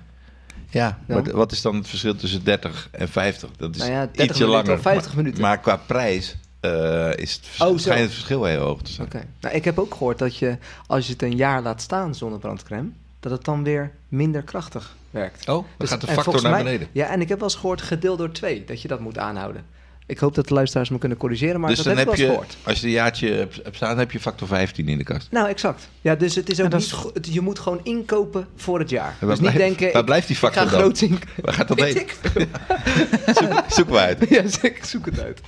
Ja, 0.70 0.98
maar 1.06 1.32
wat 1.32 1.52
is 1.52 1.62
dan 1.62 1.74
het 1.74 1.88
verschil 1.88 2.16
tussen 2.16 2.44
30 2.44 2.88
en 2.90 3.08
50? 3.08 3.50
Dat 3.56 3.74
is 3.74 3.80
Nou 3.80 3.90
ja, 3.90 4.06
30 4.06 4.24
ietsje 4.24 4.46
langer. 4.46 4.72
of 4.72 4.80
50 4.80 5.06
maar, 5.06 5.22
minuten. 5.22 5.42
Maar 5.42 5.60
qua 5.60 5.76
prijs 5.76 6.36
eh, 6.60 7.16
is 7.16 7.32
het, 7.32 7.46
vers- 7.46 7.70
Oh, 7.70 7.78
schijnt 7.78 8.00
het 8.00 8.12
verschil 8.12 8.44
heel 8.44 8.60
hoog 8.60 8.82
te 8.82 8.92
zijn. 8.92 9.06
Oké. 9.06 9.24
Nou, 9.40 9.54
ik 9.54 9.64
heb 9.64 9.78
ook 9.78 9.92
gehoord 9.92 10.18
dat 10.18 10.36
je, 10.36 10.58
als 10.86 11.06
je 11.06 11.12
het 11.12 11.22
een 11.22 11.36
jaar 11.36 11.62
laat 11.62 11.82
staan, 11.82 12.14
zonnebrandcrème, 12.14 12.88
dat 13.20 13.32
het 13.32 13.44
dan 13.44 13.62
weer 13.62 13.92
minder 14.08 14.42
krachtig 14.42 14.96
werkt. 15.16 15.40
Oh, 15.40 15.46
dan 15.46 15.64
Dus- 15.78 15.88
gaat 15.90 16.00
de 16.00 16.06
en 16.06 16.14
factor 16.14 16.32
volgens 16.32 16.42
naar 16.42 16.52
mij- 16.52 16.62
beneden. 16.72 16.88
Ja, 16.92 17.06
en 17.08 17.20
ik 17.20 17.28
heb 17.28 17.38
wel 17.38 17.48
eens 17.48 17.58
gehoord 17.58 17.82
gedeeld 17.82 18.18
door 18.18 18.32
twee, 18.32 18.64
dat 18.64 18.82
je 18.82 18.88
dat 18.88 19.00
moet 19.00 19.18
aanhouden. 19.18 19.64
Ik 20.08 20.18
hoop 20.18 20.34
dat 20.34 20.48
de 20.48 20.54
luisteraars 20.54 20.88
me 20.88 20.98
kunnen 20.98 21.18
corrigeren, 21.18 21.60
maar 21.60 21.68
dus 21.68 21.78
dat 21.78 21.86
dan 21.86 21.96
heb 21.96 22.08
ik 22.12 22.16
wel 22.16 22.28
gehoord. 22.28 22.56
als 22.62 22.80
je 22.80 22.86
een 22.86 22.92
jaartje 22.92 23.32
hebt 23.32 23.76
staan, 23.76 23.98
heb 23.98 24.10
je 24.12 24.20
factor 24.20 24.48
15 24.48 24.88
in 24.88 24.98
de 24.98 25.04
kast. 25.04 25.28
Nou, 25.30 25.48
exact. 25.48 25.88
Ja, 26.00 26.14
dus 26.14 26.34
het 26.34 26.50
is 26.50 26.60
ook 26.60 26.70
Ja, 26.70 26.76
niet 26.76 26.86
is- 26.86 26.92
go- 26.92 27.10
het- 27.14 27.28
je 27.34 27.40
moet 27.40 27.58
gewoon 27.58 27.80
inkopen 27.82 28.46
voor 28.56 28.78
het 28.78 28.90
jaar. 28.90 29.16
Dus 29.20 29.28
niet 29.28 29.38
blijft- 29.38 29.58
denken, 29.58 29.86
waar 29.92 30.00
ik, 30.00 30.04
blijft 30.06 30.26
die 30.26 30.36
ik 30.36 30.42
ga 30.42 30.48
factor 30.50 30.70
dan? 30.70 30.80
groot. 30.96 31.08
Waar 31.42 31.54
gaat 31.54 31.68
dat 31.68 31.80
Weet 31.80 31.94
heen? 31.94 32.02
ik 32.02 32.16
veel. 32.22 32.46
Zoek, 33.40 33.64
zoeken 33.68 33.94
we 33.94 34.00
uit. 34.00 34.26
Ja, 34.30 34.42
ik 34.68 34.80
zoek 34.84 35.04
het 35.06 35.20
uit. 35.20 35.40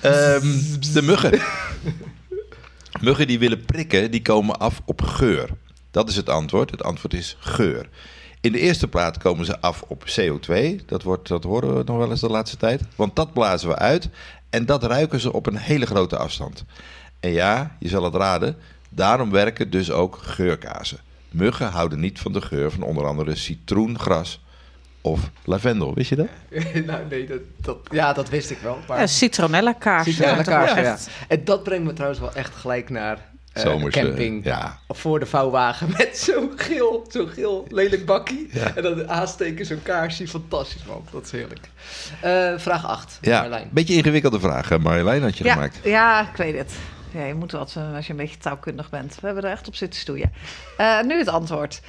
Ehm, 0.00 0.46
de 0.92 1.02
muggen. 1.02 1.40
Muggen 3.00 3.26
die 3.26 3.38
willen 3.38 3.64
prikken, 3.64 4.10
die 4.10 4.22
komen 4.22 4.58
af 4.58 4.80
op 4.84 5.02
geur. 5.02 5.48
Dat 5.90 6.08
is 6.08 6.16
het 6.16 6.28
antwoord. 6.28 6.70
Het 6.70 6.82
antwoord 6.82 7.14
is 7.14 7.36
geur. 7.40 7.88
In 8.40 8.52
de 8.52 8.58
eerste 8.58 8.88
plaats 8.88 9.18
komen 9.18 9.44
ze 9.44 9.60
af 9.60 9.84
op 9.86 10.04
CO2. 10.20 10.84
Dat, 10.86 11.02
wordt, 11.02 11.28
dat 11.28 11.44
horen 11.44 11.76
we 11.76 11.82
nog 11.84 11.96
wel 11.96 12.10
eens 12.10 12.20
de 12.20 12.28
laatste 12.28 12.56
tijd. 12.56 12.82
Want 12.96 13.16
dat 13.16 13.32
blazen 13.32 13.68
we 13.68 13.76
uit. 13.76 14.08
En 14.50 14.66
dat 14.66 14.84
ruiken 14.84 15.20
ze 15.20 15.32
op 15.32 15.46
een 15.46 15.56
hele 15.56 15.86
grote 15.86 16.16
afstand. 16.16 16.64
En 17.20 17.30
ja, 17.30 17.76
je 17.78 17.88
zal 17.88 18.04
het 18.04 18.14
raden. 18.14 18.56
Daarom 18.88 19.30
werken 19.30 19.70
dus 19.70 19.90
ook 19.90 20.18
geurkazen. 20.22 20.98
Muggen 21.30 21.68
houden 21.68 22.00
niet 22.00 22.18
van 22.18 22.32
de 22.32 22.40
geur 22.40 22.70
van 22.70 22.82
onder 22.82 23.06
andere 23.06 23.34
citroengras 23.34 24.40
of 25.00 25.30
lavendel. 25.44 25.94
Wist 25.94 26.08
je 26.08 26.16
dat? 26.16 26.28
nou, 26.86 27.04
nee, 27.10 27.26
dat, 27.26 27.40
dat, 27.56 27.78
ja, 27.90 28.12
dat 28.12 28.28
wist 28.28 28.50
ik 28.50 28.58
wel. 28.58 28.78
Maar 28.88 28.98
ja, 28.98 29.06
citronella 29.06 29.72
kaars. 29.72 30.04
Citronella 30.04 30.42
kaars, 30.42 30.72
ja. 30.72 31.12
En 31.28 31.44
dat 31.44 31.62
brengt 31.62 31.84
me 31.84 31.92
trouwens 31.92 32.20
wel 32.20 32.32
echt 32.34 32.54
gelijk 32.54 32.90
naar 32.90 33.29
Zomers, 33.60 33.94
eh, 33.96 34.02
camping. 34.02 34.44
ja. 34.44 34.78
Voor 34.88 35.18
de 35.18 35.26
vouwwagen 35.26 35.88
met 35.98 36.18
zo'n 36.18 36.52
geel, 36.56 37.06
zo'n 37.08 37.28
geel 37.28 37.66
lelijk 37.68 38.06
bakkie. 38.06 38.48
Ja. 38.52 38.74
En 38.76 38.82
dan 38.82 39.08
aansteken 39.08 39.66
zo'n 39.66 39.82
kaarsje. 39.82 40.28
Fantastisch, 40.28 40.84
man. 40.84 41.04
Dat 41.12 41.24
is 41.24 41.30
heerlijk. 41.30 41.68
Eh, 42.20 42.52
vraag 42.58 42.86
8. 42.86 43.18
Ja, 43.20 43.40
Marlijn. 43.40 43.68
beetje 43.72 43.94
ingewikkelde 43.94 44.40
vraag, 44.40 44.78
Marjolein, 44.78 45.22
had 45.22 45.38
je 45.38 45.44
Ja, 45.44 45.52
gemaakt. 45.52 45.78
ja, 45.82 46.28
ik 46.30 46.36
weet 46.36 46.56
het. 46.56 46.72
Ja, 47.14 47.24
je 47.24 47.34
moet 47.34 47.52
wat 47.52 47.74
eh, 47.76 47.94
als 47.94 48.06
je 48.06 48.10
een 48.12 48.18
beetje 48.18 48.38
taalkundig 48.38 48.90
bent. 48.90 49.14
We 49.20 49.26
hebben 49.26 49.44
er 49.44 49.50
echt 49.50 49.68
op 49.68 49.74
zitten 49.74 50.00
stoeien. 50.00 50.32
Eh, 50.76 51.00
nu 51.02 51.18
het 51.18 51.28
antwoord. 51.28 51.80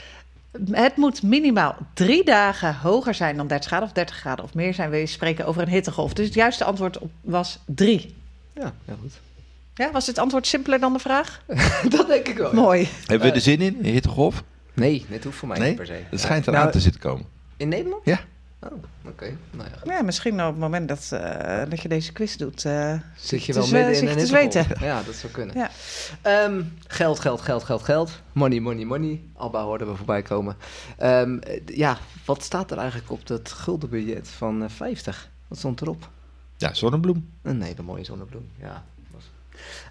Het 0.72 0.96
moet 0.98 1.24
minimaal 1.24 1.76
drie 1.94 2.24
dagen 2.26 2.76
hoger 2.82 3.14
zijn 3.14 3.38
dan 3.38 3.48
30 3.48 3.68
graden 3.68 3.88
of 3.88 3.94
30 3.94 4.16
graden 4.16 4.46
of 4.46 4.54
meer 4.54 4.74
zijn. 4.74 4.90
We 4.90 5.06
spreken 5.06 5.46
over 5.46 5.62
een 5.62 5.68
hittegolf. 5.70 6.14
Dus 6.14 6.26
het 6.26 6.34
juiste 6.34 6.64
antwoord 6.64 6.98
op 6.98 7.12
was 7.22 7.60
drie. 7.66 8.16
Ja, 8.56 8.74
heel 8.86 8.98
goed. 9.02 9.14
Ja, 9.74 9.92
was 9.92 10.06
dit 10.06 10.18
antwoord 10.18 10.48
simpeler 10.48 10.80
dan 10.80 10.94
de 10.94 11.00
vraag? 11.00 11.42
dat 11.90 12.08
denk 12.08 12.28
ik 12.28 12.38
wel. 12.38 12.54
Mooi. 12.54 12.88
Hebben 13.06 13.28
we 13.30 13.34
er 13.34 13.42
zin 13.42 13.62
in, 13.62 13.84
in 13.84 13.94
hittegolf? 13.94 14.44
Nee, 14.74 15.06
dit 15.10 15.24
hoeft 15.24 15.38
voor 15.38 15.48
mij 15.48 15.58
Nee? 15.60 15.68
niet 15.68 15.78
per 15.78 15.86
se. 15.86 16.02
Het 16.10 16.20
schijnt 16.20 16.48
eraan 16.48 16.60
Nou, 16.60 16.72
te 16.72 16.80
zitten 16.80 17.02
komen. 17.02 17.26
In 17.58 17.68
Nederland? 17.70 18.06
Ja. 18.06 18.20
Oh, 18.60 18.72
oké. 19.06 19.38
Nou 19.52 19.70
ja. 19.86 19.94
Ja, 19.94 20.02
misschien 20.02 20.42
op 20.42 20.48
het 20.52 20.58
moment 20.58 20.88
dat, 20.88 21.10
eh, 21.12 21.62
dat 21.70 21.82
je 21.82 21.88
deze 21.88 22.12
quiz 22.12 22.36
doet. 22.36 22.66
eh, 22.66 22.94
Zit 23.16 23.44
je 23.46 23.54
wel 23.54 23.64
zwe- 23.64 23.76
midden 23.78 23.94
in 23.94 24.00
zit 24.00 24.10
een 24.10 24.18
te 24.18 24.26
zweten. 24.26 24.66
Ja, 24.80 25.02
dat 25.06 25.16
zou 25.16 25.32
kunnen. 25.34 25.58
Ja. 25.58 25.70
Ehm, 26.22 26.62
geld, 26.88 27.20
geld, 27.20 27.42
geld, 27.42 27.64
geld, 27.64 27.84
geld. 27.84 28.22
Money, 28.32 28.60
money, 28.60 28.86
money. 28.86 29.22
Alba 29.34 29.64
hoorden 29.64 29.88
we 29.88 29.96
voorbij 29.96 30.22
komen. 30.22 30.56
Ehm, 30.98 31.38
eh, 31.38 31.62
ja, 31.66 31.98
wat 32.26 32.44
staat 32.44 32.72
er 32.72 32.78
eigenlijk 32.78 33.12
op 33.12 33.28
dat 33.28 33.52
guldenbiljet 33.52 34.28
van 34.30 34.64
eh, 34.64 34.70
50? 34.70 35.30
Wat 35.48 35.58
stond 35.58 35.82
erop? 35.82 36.10
Ja, 36.58 36.74
zonnebloem. 36.74 37.30
Een 37.42 37.62
hele 37.62 37.82
mooie 37.82 38.04
zonnebloem, 38.04 38.50
ja. 38.60 38.84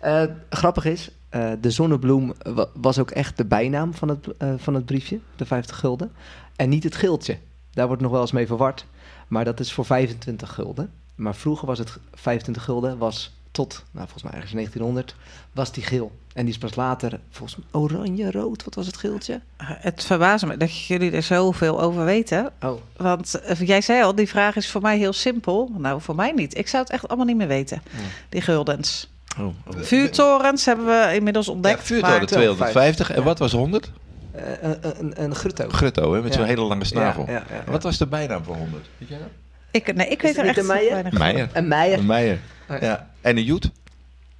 Eh, 0.00 0.22
grappig 0.50 0.84
is, 0.84 1.10
eh, 1.28 1.50
de 1.60 1.70
zonnebloem 1.70 2.32
wa- 2.42 2.68
was 2.74 2.98
ook 2.98 3.10
echt 3.10 3.36
de 3.36 3.44
bijnaam 3.44 3.94
van 3.94 4.08
het, 4.08 4.26
eh, 4.38 4.52
van 4.56 4.74
het 4.74 4.84
briefje, 4.84 5.18
de 5.36 5.46
50 5.46 5.76
gulden. 5.78 6.12
En 6.56 6.68
niet 6.68 6.84
het 6.84 6.94
gildje. 6.96 7.38
Daar 7.72 7.86
wordt 7.86 8.02
nog 8.02 8.10
wel 8.10 8.20
eens 8.20 8.32
mee 8.32 8.46
verward. 8.46 8.86
Maar 9.28 9.44
dat 9.44 9.60
is 9.60 9.72
voor 9.72 9.84
25 9.84 10.54
gulden. 10.54 10.90
Maar 11.14 11.34
vroeger 11.34 11.66
was 11.66 11.78
het 11.78 11.96
25 12.14 12.64
gulden, 12.64 12.98
was 12.98 13.32
tot, 13.50 13.84
nou 13.90 14.04
volgens 14.04 14.22
mij 14.22 14.32
ergens 14.32 14.52
1900, 14.52 15.14
was 15.52 15.72
die 15.72 15.82
geel. 15.82 16.12
En 16.34 16.44
die 16.44 16.54
is 16.54 16.58
pas 16.60 16.74
later, 16.74 17.20
volgens 17.30 17.56
mij 17.58 17.80
oranje, 17.80 18.30
rood, 18.30 18.64
wat 18.64 18.74
was 18.74 18.86
het 18.86 18.96
geeltje? 18.96 19.40
Het 19.56 20.04
verbaast 20.04 20.46
me 20.46 20.56
dat 20.56 20.86
jullie 20.86 21.10
er 21.10 21.22
zoveel 21.22 21.80
over 21.80 22.04
weten. 22.04 22.50
Oh, 22.62 22.80
Want 22.96 23.40
jij 23.58 23.80
zei 23.80 24.02
al, 24.02 24.14
die 24.14 24.28
vraag 24.28 24.56
is 24.56 24.70
voor 24.70 24.80
mij 24.82 24.98
heel 24.98 25.12
simpel. 25.12 25.70
Nou, 25.78 26.00
voor 26.00 26.14
mij 26.14 26.32
niet. 26.32 26.56
Ik 26.58 26.68
zou 26.68 26.82
het 26.82 26.92
echt 26.92 27.08
allemaal 27.08 27.26
niet 27.26 27.36
meer 27.36 27.46
weten. 27.48 27.82
Die 28.28 28.40
guldens. 28.40 29.08
Oh. 29.38 29.54
Vuurtorens 29.76 30.64
hebben 30.64 30.86
we 30.86 31.14
inmiddels 31.14 31.46
Ja, 31.46 31.52
ontdekt. 31.52 31.82
vuurtoren 31.82 32.16
maar- 32.18 32.26
250. 32.26 33.10
En 33.10 33.22
wat 33.22 33.38
was 33.38 33.52
100? 33.52 33.90
Eh, 34.32 34.42
een, 34.60 34.78
een, 34.98 35.22
een 35.22 35.34
grutto. 35.34 35.68
Grutto, 35.68 36.14
hè, 36.14 36.22
met 36.22 36.32
zo'n 36.32 36.42
Ja. 36.42 36.48
hele 36.48 36.62
lange 36.62 36.84
snavel. 36.84 37.24
Ja, 37.26 37.32
ja, 37.32 37.42
ja, 37.48 37.54
ja. 37.66 37.70
Wat 37.70 37.82
was 37.82 37.98
de 37.98 38.06
bijnaam 38.06 38.44
voor 38.44 38.56
100? 38.56 38.86
Weet 38.98 39.08
jij 39.08 39.18
dat? 39.18 39.28
Ik, 39.70 39.94
nee, 39.94 40.08
ik 40.08 40.22
weet 40.22 40.36
het 40.36 40.40
er 40.40 40.46
niet 40.46 40.56
echt 40.56 40.58
een 40.60 40.66
Meijer? 40.66 40.90
weinig 40.92 41.12
van. 41.12 41.20
Meijer. 41.20 41.48
Een 41.52 41.68
meijer. 41.68 41.98
Een 41.98 42.06
Meijer. 42.06 42.38
Oh, 42.70 42.78
ja. 42.80 42.86
Ja. 42.86 43.10
En 43.20 43.36
een 43.36 43.44
Joet? 43.44 43.70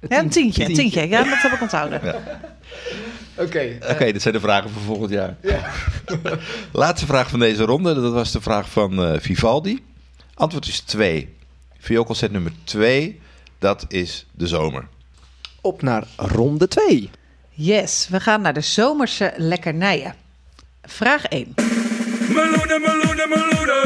Ja, 0.09 0.19
een 0.19 0.29
tientje, 0.29 0.65
een 0.65 0.73
tientje. 0.73 1.07
Ja, 1.07 1.23
dat 1.23 1.41
heb 1.41 1.51
ik 1.51 1.61
onthouden. 1.61 2.01
Oké. 3.35 3.77
Oké, 3.89 4.11
dat 4.11 4.21
zijn 4.21 4.33
de 4.33 4.39
vragen 4.39 4.69
voor 4.69 4.81
volgend 4.81 5.09
jaar. 5.11 5.35
Laatste 6.71 7.05
vraag 7.05 7.29
van 7.29 7.39
deze 7.39 7.63
ronde. 7.63 7.93
Dat 8.01 8.13
was 8.13 8.31
de 8.31 8.41
vraag 8.41 8.69
van 8.69 9.03
eh, 9.05 9.19
Vivaldi. 9.19 9.83
Antwoord 10.33 10.67
is 10.67 10.79
2. 10.79 11.35
Vioolconcert 11.79 12.31
nummer 12.31 12.51
2. 12.63 13.19
Dat 13.61 13.85
is 13.87 14.25
de 14.31 14.47
zomer. 14.47 14.87
Op 15.61 15.81
naar 15.81 16.03
ronde 16.17 16.67
2. 16.67 17.09
Yes, 17.49 18.07
we 18.09 18.19
gaan 18.19 18.41
naar 18.41 18.53
de 18.53 18.61
zomerse 18.61 19.33
lekkernijen. 19.37 20.15
Vraag 20.83 21.25
1. 21.25 21.53
Meloenen, 21.55 22.81
meloenen, 22.81 23.29
meloenen. 23.29 23.81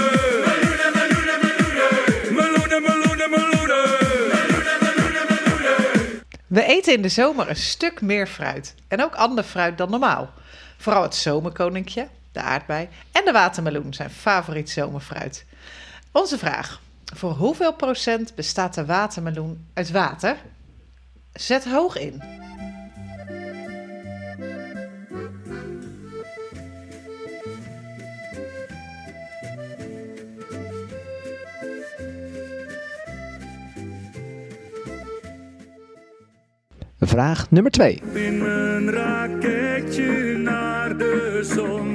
Meloenen, 0.45 0.91
meloenen, 0.93 1.39
meloenen. 1.41 1.93
Meloenen, 2.33 2.81
meloenen, 2.81 3.29
meloenen. 3.29 3.93
We 6.47 6.63
eten 6.65 6.93
in 6.93 7.01
de 7.01 7.09
zomer 7.09 7.49
een 7.49 7.55
stuk 7.55 8.01
meer 8.01 8.27
fruit. 8.27 8.75
En 8.87 9.03
ook 9.03 9.15
ander 9.15 9.43
fruit 9.43 9.77
dan 9.77 9.89
normaal. 9.89 10.33
Vooral 10.77 11.01
het 11.01 11.15
zomerkoninkje, 11.15 12.07
de 12.31 12.39
aardbei 12.39 12.89
en 13.11 13.25
de 13.25 13.31
watermeloen 13.31 13.93
zijn 13.93 14.09
favoriet 14.09 14.69
zomerfruit. 14.69 15.45
Onze 16.11 16.37
vraag. 16.37 16.83
Voor 17.15 17.31
hoeveel 17.31 17.73
procent 17.73 18.35
bestaat 18.35 18.73
de 18.73 18.85
watermeloen 18.85 19.67
uit 19.73 19.91
water? 19.91 20.37
Zet 21.33 21.65
hoog 21.65 21.97
in. 21.97 22.21
Vraag 36.99 37.51
nummer 37.51 37.71
2. 37.71 38.01
In 38.13 38.37
mijn 38.37 38.91
raketje 38.91 40.37
naar 40.37 40.97
de 40.97 41.39
zon 41.43 41.94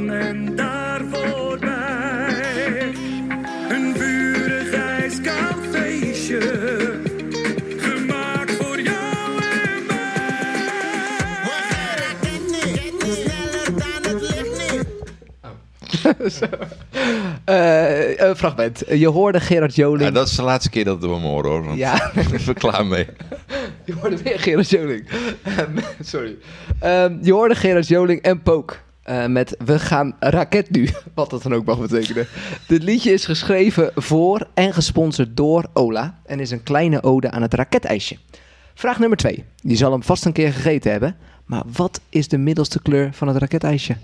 Eh 17.44 18.18
een 18.18 18.36
fragment. 18.36 18.82
Je 18.88 19.08
hoorde 19.08 19.40
Gerard 19.40 19.74
Joling. 19.74 20.02
Ja, 20.02 20.10
dat 20.10 20.28
is 20.28 20.36
de 20.36 20.42
laatste 20.42 20.70
keer 20.70 20.84
dat 20.84 21.00
we 21.00 21.08
hem 21.08 21.22
horen 21.22 21.50
hoor. 21.50 21.64
Want 21.64 21.78
Ja. 21.78 22.12
er 22.46 22.54
klaar 22.54 22.86
mee. 22.86 23.06
Je 23.84 23.92
hoorde 24.00 24.22
weer 24.22 24.38
Gerard 24.40 24.70
Joling. 24.70 25.08
Ehm, 25.42 25.78
Sorry. 26.00 26.36
Ehm, 26.80 27.16
je 27.22 27.32
hoorde 27.32 27.54
Gerard 27.54 27.88
Joling 27.88 28.22
en 28.22 28.42
Pook. 28.42 28.78
eh, 29.02 29.26
met 29.26 29.56
We 29.64 29.78
gaan 29.78 30.16
raket 30.20 30.70
nu. 30.70 30.88
Wat 31.14 31.30
dat 31.30 31.42
dan 31.42 31.54
ook 31.54 31.64
mag 31.64 31.78
betekenen. 31.80 32.26
Dit 32.66 32.82
liedje 32.82 33.12
is 33.12 33.24
geschreven 33.24 33.90
voor 33.94 34.46
en 34.54 34.72
gesponsord 34.72 35.36
door 35.36 35.64
Ola. 35.72 36.18
En 36.26 36.40
is 36.40 36.50
een 36.50 36.62
kleine 36.62 37.02
ode 37.02 37.30
aan 37.30 37.42
het 37.42 37.54
raketijsje. 37.54 38.16
Vraag 38.74 38.98
nummer 38.98 39.18
2. 39.18 39.44
Je 39.56 39.76
zal 39.76 39.92
hem 39.92 40.02
vast 40.02 40.24
een 40.24 40.32
keer 40.32 40.52
gegeten 40.52 40.90
hebben. 40.90 41.16
Maar 41.44 41.62
wat 41.76 42.00
is 42.08 42.28
de 42.28 42.38
middelste 42.38 42.82
kleur 42.82 43.08
van 43.12 43.28
het 43.28 43.36
raketijsje? 43.36 43.96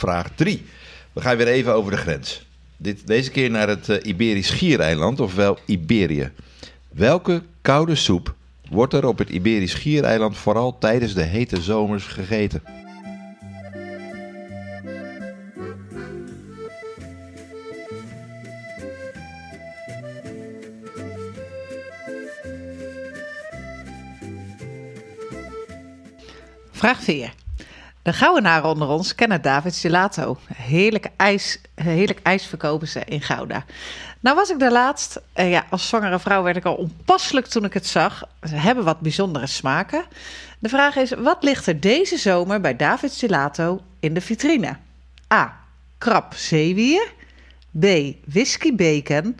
Vraag 0.00 0.30
3. 0.34 0.62
We 1.12 1.20
gaan 1.20 1.36
weer 1.36 1.46
even 1.46 1.74
over 1.74 1.90
de 1.90 1.96
grens. 1.96 2.46
Dit, 2.76 3.06
deze 3.06 3.30
keer 3.30 3.50
naar 3.50 3.68
het 3.68 3.88
eh, 3.88 4.06
Iberisch 4.06 4.46
Schiereiland, 4.46 5.20
ofwel 5.20 5.58
Iberië. 5.66 6.30
Welke 6.88 7.42
koude 7.62 7.94
soep 7.94 8.34
wordt 8.70 8.94
er 8.94 9.06
op 9.06 9.18
het 9.18 9.28
Iberisch 9.28 9.70
Schiereiland 9.70 10.36
vooral 10.36 10.78
tijdens 10.78 11.14
de 11.14 11.22
hete 11.22 11.62
zomers 11.62 12.04
gegeten? 12.04 12.62
Vraag 26.70 27.02
4. 27.02 27.39
De 28.10 28.16
onder 28.64 28.88
ons 28.88 29.14
kennen 29.14 29.42
David 29.42 29.76
Gelato. 29.76 30.38
Heerlijk 30.54 31.06
ijs, 31.16 31.60
heerlijk 31.74 32.20
verkopen 32.46 32.88
ze 32.88 33.04
in 33.04 33.20
Gouda. 33.20 33.64
Nou 34.20 34.36
was 34.36 34.50
ik 34.50 34.58
daar 34.58 34.72
laatst. 34.72 35.20
eh, 35.32 35.50
ja, 35.50 35.66
als 35.70 35.88
zwangere 35.88 36.18
vrouw 36.18 36.42
werd 36.42 36.56
ik 36.56 36.64
al 36.64 36.74
onpasselijk 36.74 37.46
toen 37.46 37.64
ik 37.64 37.74
het 37.74 37.86
zag. 37.86 38.22
Ze 38.48 38.54
hebben 38.54 38.84
wat 38.84 39.00
bijzondere 39.00 39.46
smaken. 39.46 40.04
De 40.58 40.68
vraag 40.68 40.96
is, 40.96 41.10
wat 41.10 41.42
ligt 41.42 41.66
er 41.66 41.80
deze 41.80 42.16
zomer 42.16 42.60
bij 42.60 42.76
David 42.76 43.14
Gelato 43.14 43.80
in 44.00 44.14
de 44.14 44.20
vitrine? 44.20 44.76
A. 45.32 45.60
Krab 45.98 46.34
zeewier. 46.34 47.12
B. 47.78 47.86
Whisky 48.24 48.74
bacon. 48.74 49.38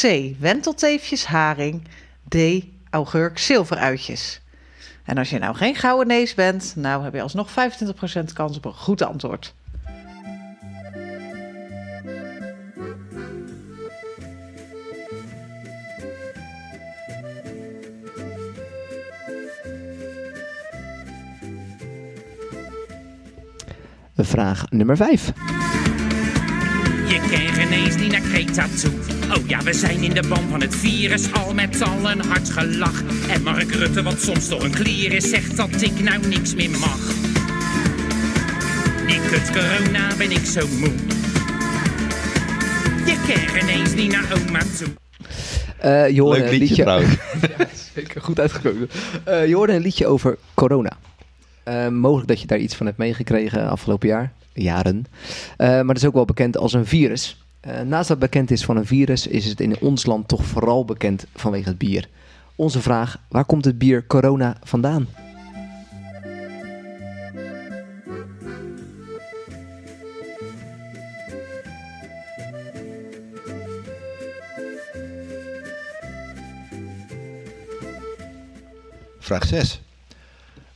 C. 0.00 0.02
Wentelteefjes 0.38 1.24
haring. 1.24 1.82
D. 2.28 2.36
Augurk 2.90 3.38
zilveruitjes. 3.38 4.41
En 5.04 5.18
als 5.18 5.30
je 5.30 5.38
nou 5.38 5.54
geen 5.54 5.74
gouden 5.74 6.06
nees 6.06 6.34
bent, 6.34 6.72
nou 6.76 7.04
heb 7.04 7.14
je 7.14 7.22
alsnog 7.22 7.50
25% 7.50 7.52
kans 8.34 8.56
op 8.56 8.64
een 8.64 8.72
goed 8.72 9.02
antwoord. 9.02 9.54
Vraag 24.16 24.64
nummer 24.70 24.96
5. 24.96 25.32
Je 27.12 27.20
kent 27.30 27.50
geen 27.50 27.72
eens 27.72 27.96
die 27.96 28.10
naar 28.10 28.20
Kreta 28.20 28.66
toe. 28.80 28.92
Oh 29.36 29.48
ja, 29.48 29.62
we 29.62 29.72
zijn 29.72 30.02
in 30.02 30.14
de 30.14 30.28
band 30.28 30.50
van 30.50 30.60
het 30.60 30.74
virus, 30.74 31.32
al 31.32 31.54
met 31.54 31.82
al 31.82 32.10
een 32.10 32.24
hard 32.24 32.50
gelach. 32.50 33.02
En 33.28 33.42
Mark 33.42 33.70
Rutte, 33.70 34.02
wat 34.02 34.20
soms 34.20 34.48
toch 34.48 34.62
een 34.62 34.70
klier 34.70 35.12
is, 35.12 35.28
zegt 35.28 35.56
dat 35.56 35.82
ik 35.82 36.00
nou 36.00 36.26
niks 36.26 36.54
meer 36.54 36.70
mag. 36.70 36.98
Die 39.06 39.20
kut 39.28 39.50
corona 39.50 40.16
ben 40.18 40.30
ik 40.30 40.44
zo 40.44 40.66
moe. 40.78 40.92
Je 43.06 43.16
kent 43.26 43.50
geen 43.50 43.68
eens 43.68 43.94
die 43.94 44.10
naar 44.10 44.32
oma 44.34 44.60
toe. 44.78 44.88
Eh, 45.78 46.08
je 46.08 46.20
hoorde 46.22 46.40
Leuk 46.40 46.50
een 46.52 46.58
liedje, 46.58 46.82
trouwens. 46.82 47.14
ja, 47.58 47.66
zeker 47.94 48.20
goed 48.20 48.40
uitgekozen. 48.40 48.88
Eh, 49.24 49.46
je 49.46 49.54
hoorde 49.54 49.72
een 49.72 49.82
liedje 49.82 50.06
over 50.06 50.38
corona. 50.54 50.92
Eh, 51.62 51.88
mogelijk 51.88 52.28
dat 52.28 52.40
je 52.40 52.46
daar 52.46 52.58
iets 52.58 52.74
van 52.74 52.86
hebt 52.86 52.98
meegekregen 52.98 53.68
afgelopen 53.68 54.08
jaar, 54.08 54.32
jaren. 54.54 55.04
Eh, 55.56 55.68
maar 55.68 55.88
het 55.88 55.96
is 55.96 56.04
ook 56.04 56.14
wel 56.14 56.24
bekend 56.24 56.56
als 56.56 56.72
een 56.72 56.86
virus. 56.86 57.44
Eh, 57.60 57.80
naast 57.80 58.08
dat 58.08 58.18
bekend 58.18 58.50
is 58.50 58.64
van 58.64 58.76
een 58.76 58.86
virus, 58.86 59.26
is 59.26 59.44
het 59.44 59.60
in 59.60 59.80
ons 59.80 60.06
land 60.06 60.28
toch 60.28 60.44
vooral 60.44 60.84
bekend 60.84 61.26
vanwege 61.34 61.68
het 61.68 61.78
bier. 61.78 62.08
Onze 62.56 62.80
vraag, 62.80 63.20
waar 63.28 63.44
komt 63.44 63.64
het 63.64 63.78
bier 63.78 64.06
corona 64.06 64.56
vandaan? 64.62 65.06
Vraag 79.18 79.46
6. 79.46 79.80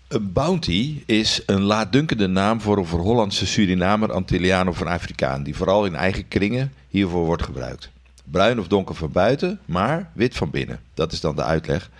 Een 0.09 0.33
bounty 0.33 1.03
is 1.07 1.43
een 1.47 1.63
laatdunkende 1.63 2.27
naam 2.27 2.61
voor 2.61 2.79
een 2.79 2.85
Hollandse 2.85 3.47
Surinamer, 3.47 4.13
Antilliaan 4.13 4.69
of 4.69 4.81
een 4.81 4.87
Afrikaan, 4.87 5.43
die 5.43 5.57
vooral 5.57 5.87
in 5.87 5.95
eigen 5.95 6.29
kringen 6.29 6.73
hiervoor 6.89 7.25
wordt 7.25 7.43
gebruikt. 7.43 7.91
Bruin 8.25 8.61
of 8.61 8.69
donker 8.69 8.95
van 8.95 9.13
buiten, 9.13 9.61
maar 9.65 10.11
wit 10.13 10.37
van 10.37 10.51
binnen. 10.51 10.81
Dat 10.95 11.13
is 11.13 11.21
dan 11.21 11.37
de 11.37 11.43
uitleg. 11.43 11.91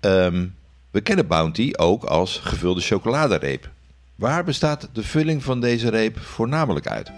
Ehm, 0.00 0.46
we 0.90 1.00
kennen 1.00 1.26
bounty 1.26 1.70
ook 1.76 2.04
als 2.04 2.38
gevulde 2.38 2.80
chocoladereep. 2.80 3.70
Waar 4.14 4.44
bestaat 4.44 4.88
de 4.92 5.02
vulling 5.02 5.42
van 5.44 5.60
deze 5.60 5.90
reep 5.90 6.18
voornamelijk 6.18 6.86
uit? 6.86 7.10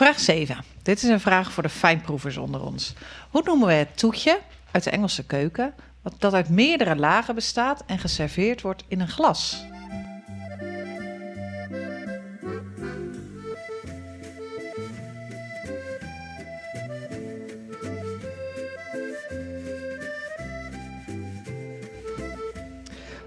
Vraag 0.00 0.20
7. 0.20 0.56
Dit 0.82 1.02
is 1.02 1.08
een 1.08 1.20
vraag 1.20 1.52
voor 1.52 1.62
de 1.62 1.68
fijnproevers 1.68 2.36
onder 2.36 2.62
ons. 2.62 2.94
Hoe 3.30 3.42
noemen 3.44 3.66
we 3.66 3.72
het 3.72 3.98
toetje 3.98 4.40
uit 4.70 4.84
de 4.84 4.90
Engelse 4.90 5.26
keuken, 5.26 5.74
wat 6.02 6.14
dat 6.18 6.34
uit 6.34 6.48
meerdere 6.48 6.96
lagen 6.96 7.34
bestaat 7.34 7.82
en 7.86 7.98
geserveerd 7.98 8.60
wordt 8.60 8.84
in 8.88 9.00
een 9.00 9.08
glas? 9.08 9.64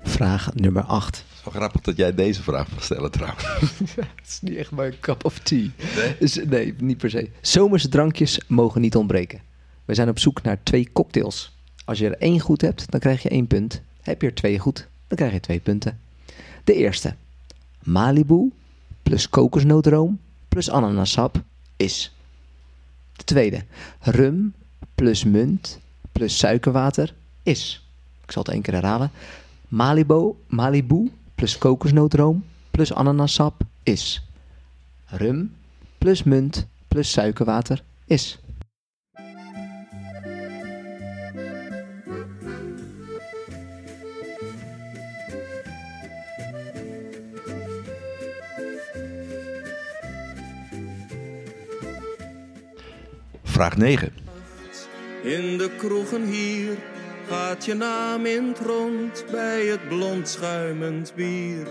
Vraag 0.04 0.54
nummer 0.54 0.84
8. 0.84 1.33
Grappig 1.52 1.82
dat 1.82 1.98
jij 1.98 2.14
deze 2.14 2.44
vraag 2.44 2.72
mag 2.72 2.84
stellen 2.84 3.12
trouwens. 3.12 3.44
Het 3.96 4.28
is 4.28 4.40
niet 4.42 4.56
echt 4.56 4.72
mijn 4.72 5.00
cup 5.00 5.26
of 5.26 5.40
tea. 5.40 5.68
Nee? 5.96 6.16
Dus, 6.20 6.36
nee, 6.36 6.74
niet 6.78 6.98
per 6.98 7.10
se. 7.10 7.30
Zomerse 7.42 7.90
drankjes 7.90 8.40
mogen 8.48 8.82
niet 8.82 8.96
ontbreken. 8.96 9.42
We 9.86 9.94
zijn 9.94 10.10
op 10.10 10.20
zoek 10.20 10.42
naar 10.42 10.64
twee 10.64 10.90
cocktails. 10.94 11.56
Als 11.86 12.00
je 12.00 12.06
er 12.06 12.18
één 12.18 12.40
goed 12.40 12.62
hebt, 12.62 12.92
dan 12.92 13.00
krijg 13.00 13.24
je 13.24 13.30
één 13.30 13.48
punt. 13.48 13.82
Heb 14.02 14.22
je 14.22 14.28
er 14.28 14.34
twee 14.34 14.60
goed, 14.60 14.88
dan 15.08 15.18
krijg 15.18 15.34
je 15.34 15.40
twee 15.40 15.60
punten. 15.60 16.00
De 16.64 16.74
eerste. 16.74 17.16
Malibu 17.84 18.52
plus 19.04 19.30
kokosnoodroom 19.30 20.20
plus 20.48 20.70
ananassap 20.70 21.42
is. 21.78 22.16
De 23.16 23.24
tweede. 23.24 23.64
Rum 24.00 24.54
plus 24.96 25.24
munt 25.24 25.80
plus 26.12 26.38
suikerwater 26.38 27.14
is. 27.44 27.88
Ik 28.24 28.32
zal 28.32 28.44
het 28.44 28.52
één 28.52 28.62
keer 28.62 28.74
herhalen. 28.74 29.12
Malibu, 29.68 30.34
Malibu 30.48 31.12
plus 31.36 31.58
kokosnoodroom 31.58 32.44
plus 32.72 32.92
ananassap 32.92 33.62
is. 33.84 34.22
Rum 35.12 35.52
plus 35.98 36.24
munt 36.24 36.68
plus 36.88 37.12
suikerwater 37.12 37.84
is. 38.06 38.38
Vraag 53.44 53.78
9. 53.78 54.12
In 55.24 55.58
de 55.58 55.70
kroegen 55.78 56.26
hier 56.26 56.78
gaat 57.28 57.66
je 57.66 57.74
naam 57.74 58.26
in 58.26 58.48
het 58.48 58.60
rond 58.60 59.26
bij 59.32 59.66
het 59.66 59.88
blond 59.88 60.30
schuimend 60.30 61.14
bier. 61.16 61.68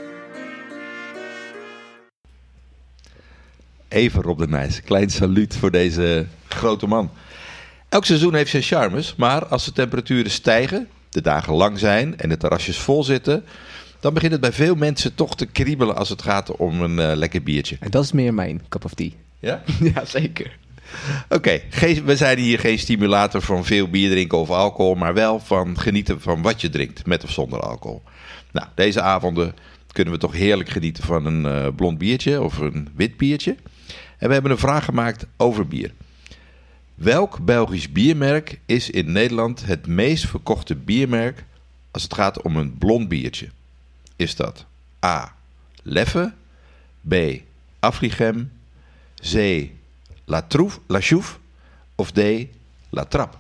Even 3.88 4.22
Rob 4.22 4.38
de 4.38 4.48
Nijs. 4.48 4.82
Klein 4.82 5.10
saluut 5.10 5.56
voor 5.56 5.70
deze 5.70 6.26
grote 6.48 6.86
man. 6.86 7.10
Elk 7.88 8.04
seizoen 8.04 8.34
heeft 8.34 8.50
zijn 8.50 8.62
charmes, 8.62 9.14
maar 9.16 9.46
als 9.46 9.64
de 9.64 9.72
temperaturen 9.72 10.30
stijgen, 10.30 10.88
de 11.10 11.20
dagen 11.20 11.52
lang 11.52 11.78
zijn 11.78 12.18
en 12.18 12.28
de 12.28 12.36
terrasjes 12.36 12.78
vol 12.78 13.04
zitten, 13.04 13.44
dan 14.00 14.14
begint 14.14 14.32
het 14.32 14.40
bij 14.40 14.52
veel 14.52 14.74
mensen 14.74 15.14
toch 15.14 15.36
te 15.36 15.46
kriebelen 15.46 15.96
als 15.96 16.08
het 16.08 16.22
gaat 16.22 16.56
om 16.56 16.82
een 16.82 16.98
eh, 16.98 17.16
lekker 17.16 17.42
biertje. 17.42 17.76
En 17.80 17.90
dat 17.90 18.04
is 18.04 18.12
meer 18.12 18.34
mijn 18.34 18.62
cup 18.68 18.84
of 18.84 18.94
tea. 18.94 19.10
Ja? 19.38 19.62
ja, 19.94 20.04
zeker. 20.04 20.58
Oké, 21.28 21.60
we 22.04 22.16
zijn 22.16 22.38
hier 22.38 22.58
geen 22.58 22.78
stimulator 22.78 23.42
van 23.42 23.64
veel 23.64 23.88
bier 23.88 24.10
drinken 24.10 24.38
of 24.38 24.50
alcohol, 24.50 24.94
maar 24.94 25.14
wel 25.14 25.40
van 25.40 25.78
genieten 25.78 26.20
van 26.20 26.42
wat 26.42 26.60
je 26.60 26.68
drinkt, 26.68 27.06
met 27.06 27.24
of 27.24 27.30
zonder 27.30 27.60
alcohol. 27.60 28.02
Nou, 28.52 28.66
deze 28.74 29.00
avonden 29.00 29.54
kunnen 29.92 30.14
we 30.14 30.20
toch 30.20 30.32
heerlijk 30.32 30.68
genieten 30.68 31.04
van 31.04 31.26
een 31.26 31.46
eh, 31.46 31.68
blond 31.76 31.98
biertje 31.98 32.42
of 32.42 32.58
een 32.58 32.88
wit 32.94 33.16
biertje. 33.16 33.56
En 34.18 34.26
we 34.28 34.32
hebben 34.32 34.50
een 34.50 34.58
vraag 34.58 34.84
gemaakt 34.84 35.26
over 35.36 35.68
bier. 35.68 35.92
Welk 36.94 37.44
Belgisch 37.44 37.92
biermerk 37.92 38.60
is 38.66 38.90
in 38.90 39.12
Nederland 39.12 39.66
het 39.66 39.86
meest 39.86 40.26
verkochte 40.26 40.76
biermerk 40.76 41.44
als 41.90 42.02
het 42.02 42.14
gaat 42.14 42.42
om 42.42 42.56
een 42.56 42.78
blond 42.78 43.08
biertje? 43.08 43.48
Is 44.16 44.36
dat 44.36 44.66
A. 45.04 45.34
Leffe, 45.82 46.32
B. 47.08 47.14
Afligem, 47.78 48.52
C. 49.32 49.66
La, 50.32 50.40
Trouf, 50.40 50.80
La 50.86 51.00
Chouffe 51.00 51.38
of 51.96 52.12
D. 52.12 52.48
La 52.90 53.04
Trappe? 53.04 53.36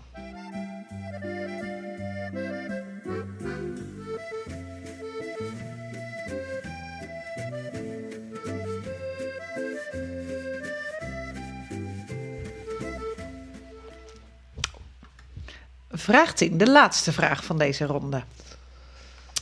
Vraag 15.90 16.34
10, 16.34 16.58
de 16.58 16.70
laatste 16.70 17.12
vraag 17.12 17.44
van 17.44 17.58
deze 17.58 17.84
ronde. 17.84 18.22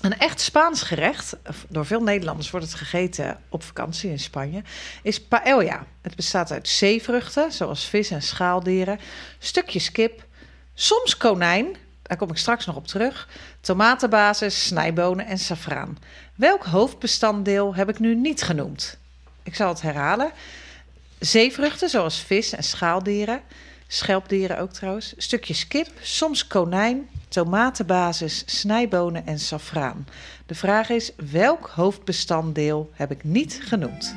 Een 0.01 0.19
echt 0.19 0.41
Spaans 0.41 0.83
gerecht, 0.83 1.37
door 1.69 1.87
veel 1.87 2.03
Nederlanders 2.03 2.51
wordt 2.51 2.67
het 2.67 2.75
gegeten 2.75 3.41
op 3.49 3.63
vakantie 3.63 4.11
in 4.11 4.19
Spanje, 4.19 4.63
is 5.03 5.23
paella. 5.23 5.87
Het 6.01 6.17
bestaat 6.17 6.51
uit 6.51 6.69
zeevruchten, 6.69 7.53
zoals 7.53 7.85
vis 7.85 8.11
en 8.11 8.23
schaaldieren, 8.23 9.01
stukjes 9.39 9.93
kip, 9.93 10.25
soms 10.75 11.17
konijn, 11.17 11.77
daar 12.03 12.17
kom 12.17 12.31
ik 12.31 12.37
straks 12.37 12.67
nog 12.67 12.77
op 12.77 12.87
terug, 12.87 13.29
tomatenbasis, 13.61 14.67
snijbonen 14.67 15.27
en 15.27 15.39
saffraan. 15.39 15.99
Welk 16.35 16.65
hoofdbestanddeel 16.65 17.75
heb 17.75 17.89
ik 17.89 17.99
nu 17.99 18.15
niet 18.15 18.43
genoemd? 18.43 18.97
Ik 19.43 19.55
zal 19.55 19.69
het 19.69 19.83
herhalen. 19.83 20.33
Zeevruchten, 21.19 21.89
zoals 21.89 22.19
vis 22.21 22.53
en 22.53 22.65
schaaldieren. 22.65 23.41
Schelpdieren 23.87 24.59
ook 24.59 24.73
trouwens. 24.73 25.15
Stukjes 25.17 25.69
kip, 25.69 25.89
soms 26.01 26.47
konijn, 26.47 27.09
tomatenbasis, 27.31 28.43
snijbonen 28.47 29.27
en 29.27 29.39
saffraan. 29.39 30.07
De 30.47 30.55
vraag 30.55 30.89
is, 30.89 31.13
welk 31.31 31.71
hoofdbestanddeel 31.75 32.91
heb 32.93 33.11
ik 33.11 33.25
niet 33.25 33.61
genoemd? 33.63 34.15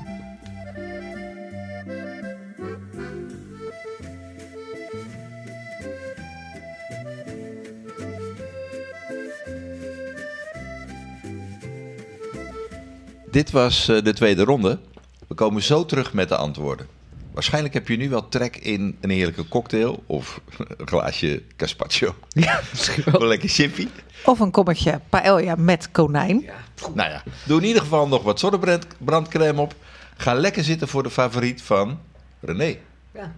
Dit 13.31 13.51
was 13.51 13.87
eh, 13.87 14.03
de 14.03 14.13
tweede 14.13 14.43
ronde. 14.43 14.79
We 15.27 15.35
komen 15.35 15.61
zo 15.61 15.85
terug 15.85 16.13
met 16.13 16.29
de 16.29 16.35
antwoorden. 16.35 16.87
Waarschijnlijk 17.33 17.73
heb 17.73 17.87
je 17.87 17.97
nu 17.97 18.09
wel 18.09 18.29
trek 18.29 18.57
in 18.57 18.97
een 19.01 19.09
heerlijke 19.09 19.47
cocktail 19.47 20.03
of 20.05 20.41
een 20.57 20.87
glaasje 20.87 21.43
gazpacho. 21.57 22.15
Ja, 22.29 22.61
misschien 22.71 23.03
Wel 23.11 23.27
lekker 23.27 23.49
chippy. 23.49 23.87
Of 24.25 24.39
een 24.39 24.51
kommetje 24.51 24.99
paella 25.09 25.55
met 25.55 25.91
konijn. 25.91 26.49
Nou 26.93 27.09
ja, 27.09 27.23
doe 27.45 27.61
in 27.61 27.67
ieder 27.67 27.81
geval 27.81 28.07
nog 28.07 28.23
wat 28.23 28.39
zonnebrandcrème 28.39 29.61
op. 29.61 29.75
Ga 30.17 30.33
lekker 30.33 30.63
zitten 30.63 30.87
voor 30.87 31.03
de 31.03 31.09
favoriet 31.09 31.61
van 31.61 31.99
René. 32.39 32.77
Ja. 33.13 33.31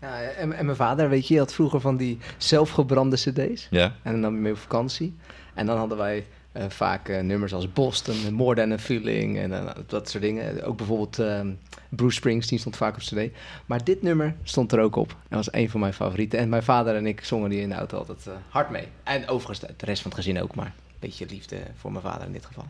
ja 0.00 0.20
en, 0.20 0.52
en 0.52 0.64
mijn 0.64 0.76
vader, 0.76 1.08
weet 1.08 1.22
je, 1.22 1.28
die 1.28 1.38
had 1.38 1.54
vroeger 1.54 1.80
van 1.80 1.96
die 1.96 2.18
zelfgebrande 2.36 3.16
cd's. 3.16 3.66
Ja. 3.70 3.94
En 4.02 4.12
dan 4.12 4.20
nam 4.20 4.34
je 4.34 4.40
mee 4.40 4.52
op 4.52 4.58
vakantie. 4.58 5.16
En 5.54 5.66
dan 5.66 5.78
hadden 5.78 5.98
wij 5.98 6.26
vaak 6.68 7.08
eh, 7.08 7.20
nummers 7.20 7.54
als 7.54 7.72
Boston, 7.72 8.14
en 8.26 8.34
More 8.34 8.54
Than 8.54 8.72
a 8.72 8.78
Feeling 8.78 9.38
en 9.38 9.52
eh, 9.52 9.74
dat 9.86 10.08
soort 10.08 10.22
dingen. 10.22 10.64
Ook 10.64 10.76
bijvoorbeeld 10.76 11.18
ehm, 11.18 11.52
Bruce 11.88 12.16
Springsteen 12.16 12.58
stond 12.58 12.76
vaak 12.76 12.94
op 12.94 13.00
cd. 13.00 13.30
Maar 13.66 13.84
dit 13.84 14.02
nummer 14.02 14.34
stond 14.42 14.72
er 14.72 14.80
ook 14.80 14.96
op. 14.96 15.16
En 15.28 15.36
was 15.36 15.52
een 15.52 15.70
van 15.70 15.80
mijn 15.80 15.92
favorieten. 15.92 16.38
En 16.38 16.48
mijn 16.48 16.62
vader 16.62 16.96
en 16.96 17.06
ik 17.06 17.24
zongen 17.24 17.50
die 17.50 17.60
in 17.60 17.68
de 17.68 17.74
auto 17.74 17.98
altijd 17.98 18.26
eh, 18.26 18.32
hard 18.48 18.70
mee. 18.70 18.88
En 19.02 19.28
overigens 19.28 19.60
de 19.76 19.86
rest 19.86 20.02
van 20.02 20.10
het 20.10 20.20
gezin 20.20 20.42
ook, 20.42 20.54
maar 20.54 20.66
een 20.66 20.72
beetje 20.98 21.26
liefde 21.26 21.56
voor 21.76 21.92
mijn 21.92 22.04
vader 22.04 22.26
in 22.26 22.32
dit 22.32 22.46
geval. 22.46 22.64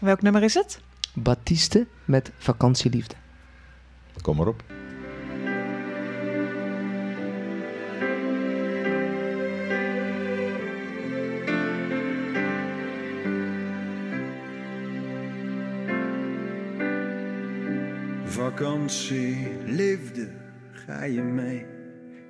Welk 0.00 0.22
nummer 0.22 0.42
is 0.42 0.54
het? 0.54 0.80
Baptiste 1.14 1.86
met 2.04 2.30
vakantieliefde. 2.38 3.14
Kom 4.22 4.36
maar 4.36 4.46
op. 4.46 4.81
Vakantie, 18.62 19.48
liefde, 19.66 20.28
ga 20.72 21.04
je 21.04 21.22
mee? 21.22 21.66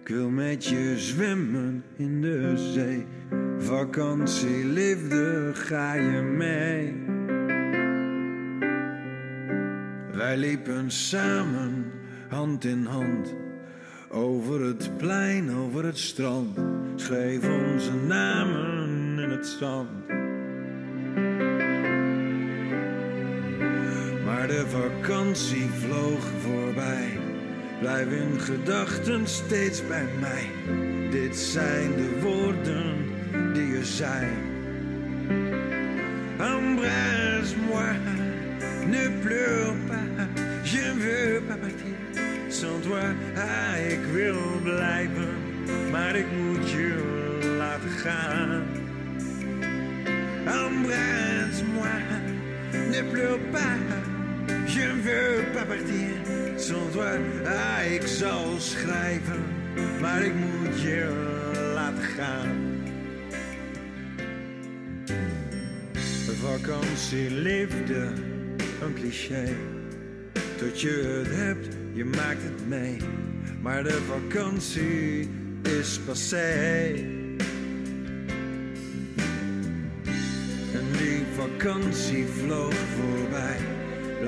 Ik 0.00 0.08
wil 0.08 0.28
met 0.28 0.64
je 0.64 0.94
zwemmen 0.98 1.84
in 1.96 2.20
de 2.20 2.52
zee. 2.56 3.06
Vakantie, 3.58 4.64
liefde, 4.64 5.50
ga 5.54 5.94
je 5.94 6.20
mee? 6.20 6.94
Wij 10.12 10.36
liepen 10.36 10.90
samen, 10.90 11.92
hand 12.28 12.64
in 12.64 12.84
hand. 12.84 13.34
Over 14.08 14.64
het 14.64 14.96
plein, 14.96 15.50
over 15.50 15.84
het 15.84 15.98
strand. 15.98 16.58
Schreef 16.96 17.48
onze 17.48 17.94
namen 17.94 19.18
in 19.18 19.30
het 19.30 19.46
zand. 19.46 20.21
De 24.62 24.68
vakantie 24.68 25.68
vloog 25.68 26.24
voorbij. 26.40 27.18
Blijf 27.80 28.10
in 28.10 28.40
gedachten 28.40 29.26
steeds 29.26 29.86
bij 29.86 30.06
mij. 30.20 30.46
Dit 31.10 31.36
zijn 31.36 31.96
de 31.96 32.20
woorden 32.20 32.96
die 33.52 33.66
je 33.66 33.84
zei. 33.84 34.26
Embrasse-moi, 36.38 37.96
ne 38.86 39.10
pleure 39.22 39.74
pas, 39.86 40.70
je 40.70 40.92
veux 40.98 41.42
pas 41.46 41.56
partir. 41.56 41.96
Sans 42.48 42.82
toi, 42.82 43.02
ah, 43.36 43.92
ik 43.92 44.04
wil 44.12 44.60
blijven, 44.62 45.28
maar 45.90 46.16
ik 46.16 46.26
moet 46.42 46.70
je 46.70 46.94
laten 47.58 47.90
gaan. 47.90 48.62
Embrasse-moi, 50.44 51.88
ne 52.90 53.04
pleure 53.10 53.38
pas, 53.50 54.01
je 54.74 54.88
veux 55.06 55.52
pas 55.52 55.64
partir. 55.64 56.12
Toi, 56.92 57.18
ah, 57.46 57.92
ik 57.92 58.06
zal 58.06 58.58
schrijven, 58.58 59.42
maar 60.00 60.22
ik 60.22 60.34
moet 60.34 60.80
je 60.80 61.06
laten 61.74 62.02
gaan. 62.02 62.80
Vakantie, 66.40 67.30
liefde, 67.30 68.12
een 68.82 68.94
cliché. 68.94 69.48
Tot 70.56 70.80
je 70.80 71.24
het 71.24 71.36
hebt, 71.36 71.76
je 71.92 72.04
maakt 72.04 72.42
het 72.42 72.68
mee. 72.68 72.96
Maar 73.60 73.82
de 73.82 73.98
vakantie 74.06 75.30
is 75.62 76.00
passé. 76.06 76.92
En 80.72 80.86
die 80.98 81.22
vakantie 81.36 82.26
vloog 82.26 82.74
voorbij. 82.74 83.71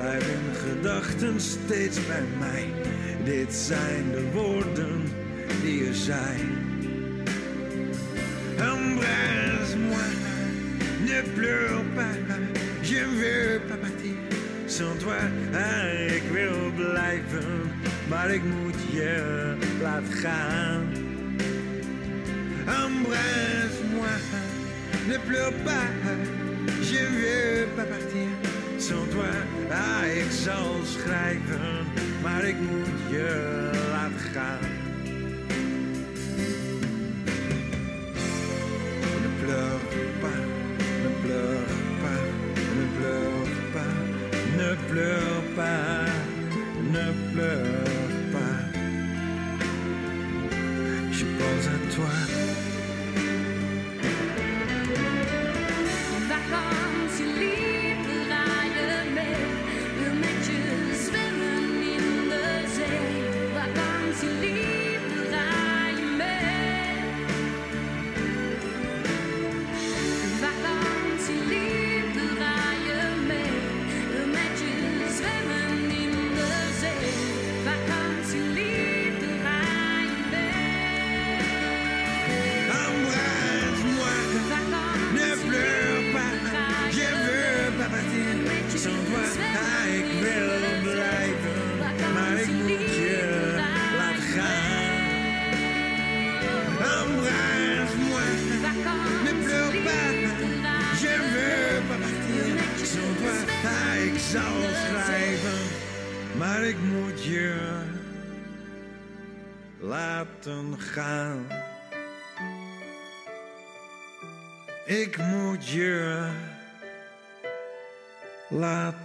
Blijf 0.05 0.27
in 0.27 0.55
gedachten 0.69 1.41
steeds 1.41 2.07
bij 2.07 2.23
mij. 2.39 2.65
Dit 3.23 3.53
zijn 3.53 4.11
de 4.11 4.31
woorden 4.33 5.03
die 5.61 5.83
je 5.83 5.93
zei. 5.93 6.37
Embrasse-moi, 8.57 10.09
ne 10.99 11.23
pleure 11.33 11.83
pas, 11.95 12.15
je 12.81 13.05
veux 13.19 13.61
pas 13.67 13.77
partir. 13.77 14.17
Sans 14.65 14.99
toi, 14.99 15.15
ah, 15.53 16.15
ik 16.15 16.23
wil 16.31 16.71
blijven, 16.75 17.71
maar 18.07 18.29
ik 18.29 18.41
moet 18.43 18.81
je 18.91 19.53
laten 19.81 20.13
gaan. 20.13 20.81
Embrasse-moi, 22.65 24.17
ne 25.07 25.19
pleure 25.27 25.53
pas, 25.63 25.89
je 26.89 27.07
veux 27.09 27.67
pas 27.75 27.85
partir. 27.85 28.34
Toi, 28.87 29.27
ah, 29.71 30.15
ik 30.15 30.31
zal 30.31 30.73
schrijven, 30.83 31.87
maar 32.21 32.43
ik 32.43 32.59
moet 32.59 33.09
je 33.09 33.69
laten 33.91 34.19
gaan. 34.19 34.74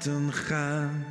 Laten 0.06 0.32
gaan. 0.32 1.04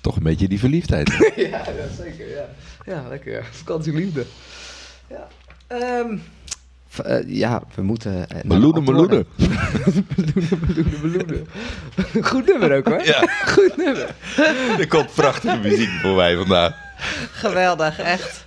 Toch 0.00 0.16
een 0.16 0.22
beetje 0.22 0.48
die 0.48 0.58
verliefdheid. 0.58 1.08
ja, 1.36 1.44
ja, 1.46 1.88
zeker. 1.96 2.28
Ja, 2.28 2.48
ja 2.84 3.08
lekker. 3.08 3.44
Vakantieliefde. 3.44 4.26
Ja. 5.08 5.28
Ehm, 5.66 6.18
eh, 6.98 7.18
ja, 7.26 7.62
we 7.74 7.82
moeten... 7.82 8.26
de 8.28 8.40
Meloenen, 8.48 8.84
meloenen. 8.84 9.26
meloenen, 9.36 10.06
meloenen, 10.66 11.00
meloenen. 11.02 11.46
Goed 12.20 12.46
nummer 12.46 12.76
ook 12.76 12.88
hoor. 12.88 13.04
Ja, 13.04 13.28
Goed 13.54 13.76
nummer. 13.76 14.14
er 14.78 14.88
komt 14.88 15.14
prachtige 15.14 15.56
muziek 15.56 15.90
voorbij 16.02 16.36
vandaag. 16.36 16.74
Geweldig, 17.32 17.98
echt. 17.98 18.44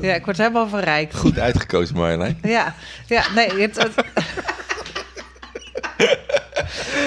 Ja, 0.00 0.14
ik 0.14 0.24
word 0.24 0.36
helemaal 0.36 0.68
verrijkt. 0.68 1.16
Goed 1.16 1.38
uitgekozen 1.38 1.96
Marjolein. 1.96 2.38
Ja, 2.42 2.74
ja 3.06 3.24
nee. 3.34 3.60
Het, 3.60 3.76
het... 3.76 3.94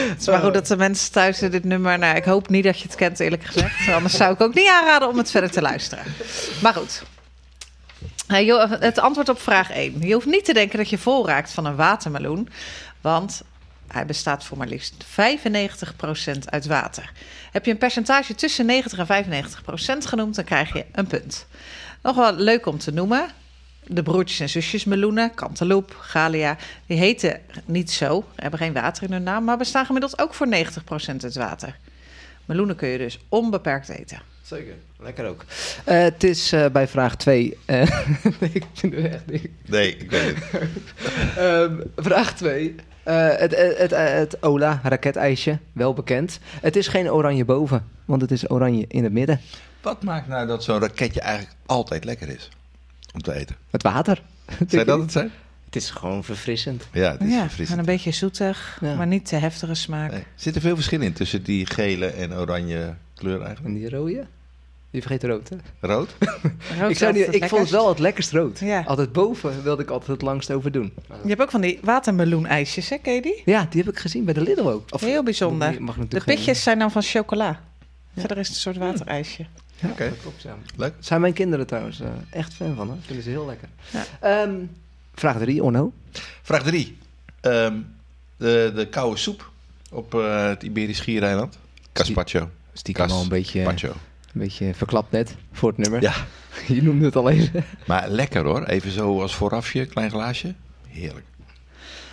Het 0.09 0.19
is 0.19 0.27
maar 0.27 0.39
goed 0.39 0.53
dat 0.53 0.67
de 0.67 0.77
mensen 0.77 1.11
thuis 1.11 1.39
dit 1.39 1.63
nummer... 1.63 1.99
Nou, 1.99 2.15
ik 2.15 2.23
hoop 2.23 2.49
niet 2.49 2.63
dat 2.63 2.79
je 2.79 2.83
het 2.87 2.95
kent, 2.95 3.19
eerlijk 3.19 3.43
gezegd. 3.43 3.89
Anders 3.93 4.17
zou 4.17 4.33
ik 4.33 4.41
ook 4.41 4.53
niet 4.53 4.67
aanraden 4.67 5.07
om 5.07 5.17
het 5.17 5.31
verder 5.31 5.51
te 5.51 5.61
luisteren. 5.61 6.03
Maar 6.61 6.73
goed. 6.73 7.03
Hey, 8.29 8.45
joh, 8.45 8.71
Het 8.79 8.99
antwoord 8.99 9.29
op 9.29 9.39
vraag 9.41 9.71
1. 9.71 9.99
Je 9.99 10.13
hoeft 10.13 10.25
niet 10.25 10.45
te 10.45 10.53
denken 10.53 10.77
dat 10.77 10.89
je 10.89 10.97
vol 10.97 11.27
raakt 11.27 11.51
van 11.51 11.65
een 11.65 11.75
watermeloen. 11.75 12.49
Want 13.01 13.41
hij 13.87 14.05
bestaat 14.05 14.45
voor 14.45 14.57
maar 14.57 14.67
liefst 14.67 15.05
95% 15.05 16.45
uit 16.45 16.65
water. 16.65 17.11
Heb 17.51 17.65
je 17.65 17.71
een 17.71 17.77
percentage 17.77 18.35
tussen 18.35 18.65
90 18.65 19.09
en 19.09 19.25
95% 19.25 20.07
genoemd, 20.07 20.35
dan 20.35 20.43
krijg 20.43 20.73
je 20.73 20.85
een 20.91 21.07
punt. 21.07 21.47
Nog 22.01 22.15
wel 22.15 22.33
leuk 22.33 22.65
om 22.65 22.77
te 22.77 22.91
noemen. 22.91 23.29
De 23.83 24.03
broertjes 24.03 24.39
en 24.39 24.49
zusjes 24.49 24.83
meloenen, 24.83 25.35
Cantaloupe, 25.35 25.93
Galia, 25.99 26.57
die 26.85 26.97
heten 26.97 27.41
niet 27.65 27.91
zo, 27.91 28.25
hebben 28.35 28.59
geen 28.59 28.73
water 28.73 29.03
in 29.03 29.11
hun 29.11 29.23
naam, 29.23 29.43
maar 29.43 29.57
bestaan 29.57 29.85
gemiddeld 29.85 30.21
ook 30.21 30.33
voor 30.33 30.47
90% 30.47 30.51
uit 31.23 31.35
water. 31.35 31.77
Meloenen 32.45 32.75
kun 32.75 32.87
je 32.87 32.97
dus 32.97 33.19
onbeperkt 33.29 33.89
eten. 33.89 34.21
Zeker. 34.49 34.73
Lekker 34.99 35.25
ook. 35.27 35.45
Eh, 35.85 35.99
het 36.01 36.23
is 36.23 36.51
eh, 36.51 36.65
bij 36.71 36.87
vraag 36.87 37.15
2. 37.15 37.57
nee, 37.65 38.51
ik 38.53 38.63
vind 38.73 38.93
het 38.95 39.05
echt 39.05 39.25
niet. 39.31 39.49
Nee, 39.65 39.95
ik 39.97 40.11
weet 40.11 40.35
het. 40.35 40.63
Ehm, 41.37 41.73
vraag 41.95 42.35
2. 42.35 42.75
het, 43.03 43.55
het, 43.55 43.77
het, 43.77 43.91
het 43.91 44.43
Ola 44.43 44.79
raketijsje, 44.83 45.57
wel 45.71 45.93
bekend. 45.93 46.39
Het 46.61 46.75
is 46.75 46.87
geen 46.87 47.11
oranje 47.11 47.45
boven, 47.45 47.85
want 48.05 48.21
het 48.21 48.31
is 48.31 48.49
oranje 48.51 48.85
in 48.87 49.03
het 49.03 49.13
midden. 49.13 49.39
Wat 49.81 50.03
maakt 50.03 50.27
nou 50.27 50.47
dat 50.47 50.63
zo'n 50.63 50.79
raketje 50.79 51.21
eigenlijk 51.21 51.55
altijd 51.65 52.03
lekker 52.03 52.29
is 52.29 52.49
om 53.13 53.21
te 53.21 53.33
eten? 53.33 53.55
Het 53.69 53.83
water. 53.83 54.21
Zou 54.67 54.85
dat 54.85 54.99
het 54.99 55.11
zijn? 55.11 55.31
Het 55.65 55.75
is 55.75 55.89
gewoon 55.89 56.23
verfrissend. 56.23 56.87
Ja, 56.93 57.11
het 57.11 57.21
is 57.21 57.27
Ja, 57.29 57.33
en 57.35 57.41
verfrissend. 57.45 57.79
een 57.79 57.85
beetje 57.85 58.11
zoetig, 58.11 58.77
Ja. 58.81 58.95
maar 58.95 59.07
niet 59.07 59.25
te 59.25 59.35
heftige 59.35 59.73
smaak. 59.73 60.11
Nee. 60.11 60.23
Zit 60.35 60.55
er 60.55 60.61
veel 60.61 60.75
verschil 60.75 61.01
in 61.01 61.13
tussen 61.13 61.43
die 61.43 61.65
gele 61.65 62.05
en 62.07 62.33
oranje 62.33 62.93
kleur 63.15 63.41
eigenlijk? 63.41 63.75
En 63.75 63.81
die 63.81 63.89
rode? 63.89 64.25
Je 64.91 65.01
vergeet 65.01 65.23
rood, 65.23 65.49
hè? 65.49 65.55
Rood? 65.79 66.15
Rood 66.79 66.89
ik, 66.91 66.97
zou 66.97 67.17
is 67.17 67.25
niet, 67.25 67.35
ik 67.35 67.49
vond 67.49 67.61
het 67.61 67.69
wel 67.69 67.89
het 67.89 67.99
lekkerst 67.99 68.31
rood. 68.31 68.59
Ja. 68.59 68.83
Altijd 68.85 69.11
boven 69.11 69.63
wilde 69.63 69.81
ik 69.83 69.89
altijd 69.89 70.09
het 70.11 70.21
langst 70.21 70.51
over 70.51 70.71
doen. 70.71 70.93
Je 71.23 71.29
hebt 71.29 71.41
ook 71.41 71.51
van 71.51 71.61
die 71.61 71.79
watermeloenijsjes, 71.81 72.89
hè? 72.89 72.97
Die? 73.03 73.41
Ja, 73.45 73.67
die 73.69 73.83
heb 73.83 73.93
ik 73.93 73.99
gezien 73.99 74.23
bij 74.25 74.33
de 74.33 74.41
Lidl 74.41 74.67
ook. 74.69 74.93
Of- 74.93 75.01
Heel 75.01 75.23
bijzonder. 75.23 75.81
Mag 75.83 75.95
De 75.95 76.19
geen- 76.21 76.35
pitjes 76.35 76.63
zijn 76.63 76.79
dan 76.79 76.91
van 76.91 77.01
chocola. 77.01 77.61
Verder 78.17 78.37
is 78.37 78.47
het 78.47 78.55
een 78.55 78.61
soort 78.61 78.77
waterijsje. 78.77 79.45
Oké. 79.83 80.09
Dat 80.09 80.17
klopt, 80.21 80.41
ja. 80.41 80.57
Leuk. 80.75 80.93
Zijn 80.99 81.21
mijn 81.21 81.33
kinderen 81.33 81.67
trouwens 81.67 81.99
eh, 82.01 82.07
echt 82.29 82.53
fan 82.53 82.75
van, 82.75 82.89
hè? 82.89 82.95
Vinden 83.05 83.23
ze 83.23 83.29
heel 83.29 83.45
lekker. 83.45 83.67
Ja. 83.91 84.03
Ehm, 84.19 84.55
vraag 85.13 85.37
3, 85.37 85.63
Onno. 85.63 85.91
Vraag 86.41 86.63
3. 86.63 86.97
de, 87.41 87.81
de 88.75 88.87
koude 88.89 89.17
soep 89.17 89.49
op 89.91 90.13
eh, 90.15 90.47
het 90.47 90.63
Iberisch 90.63 90.97
Schiereiland. 90.97 91.57
Caspacho. 91.93 92.49
Stiekem 92.73 93.09
al 93.09 93.21
een 93.21 93.29
beetje, 93.29 93.73
een 94.33 94.41
beetje 94.41 94.73
verklapt 94.73 95.11
net 95.11 95.35
voor 95.51 95.69
het 95.69 95.77
nummer. 95.77 96.01
Ja, 96.01 96.13
Je 96.75 96.83
noemde 96.83 97.05
het 97.05 97.15
al 97.15 97.29
even. 97.29 97.65
maar 97.87 98.09
lekker 98.09 98.43
hoor. 98.43 98.63
Even 98.63 98.91
zo 98.91 99.21
als 99.21 99.35
voorafje, 99.35 99.85
klein 99.85 100.09
glaasje. 100.09 100.53
Heerlijk. 100.87 101.25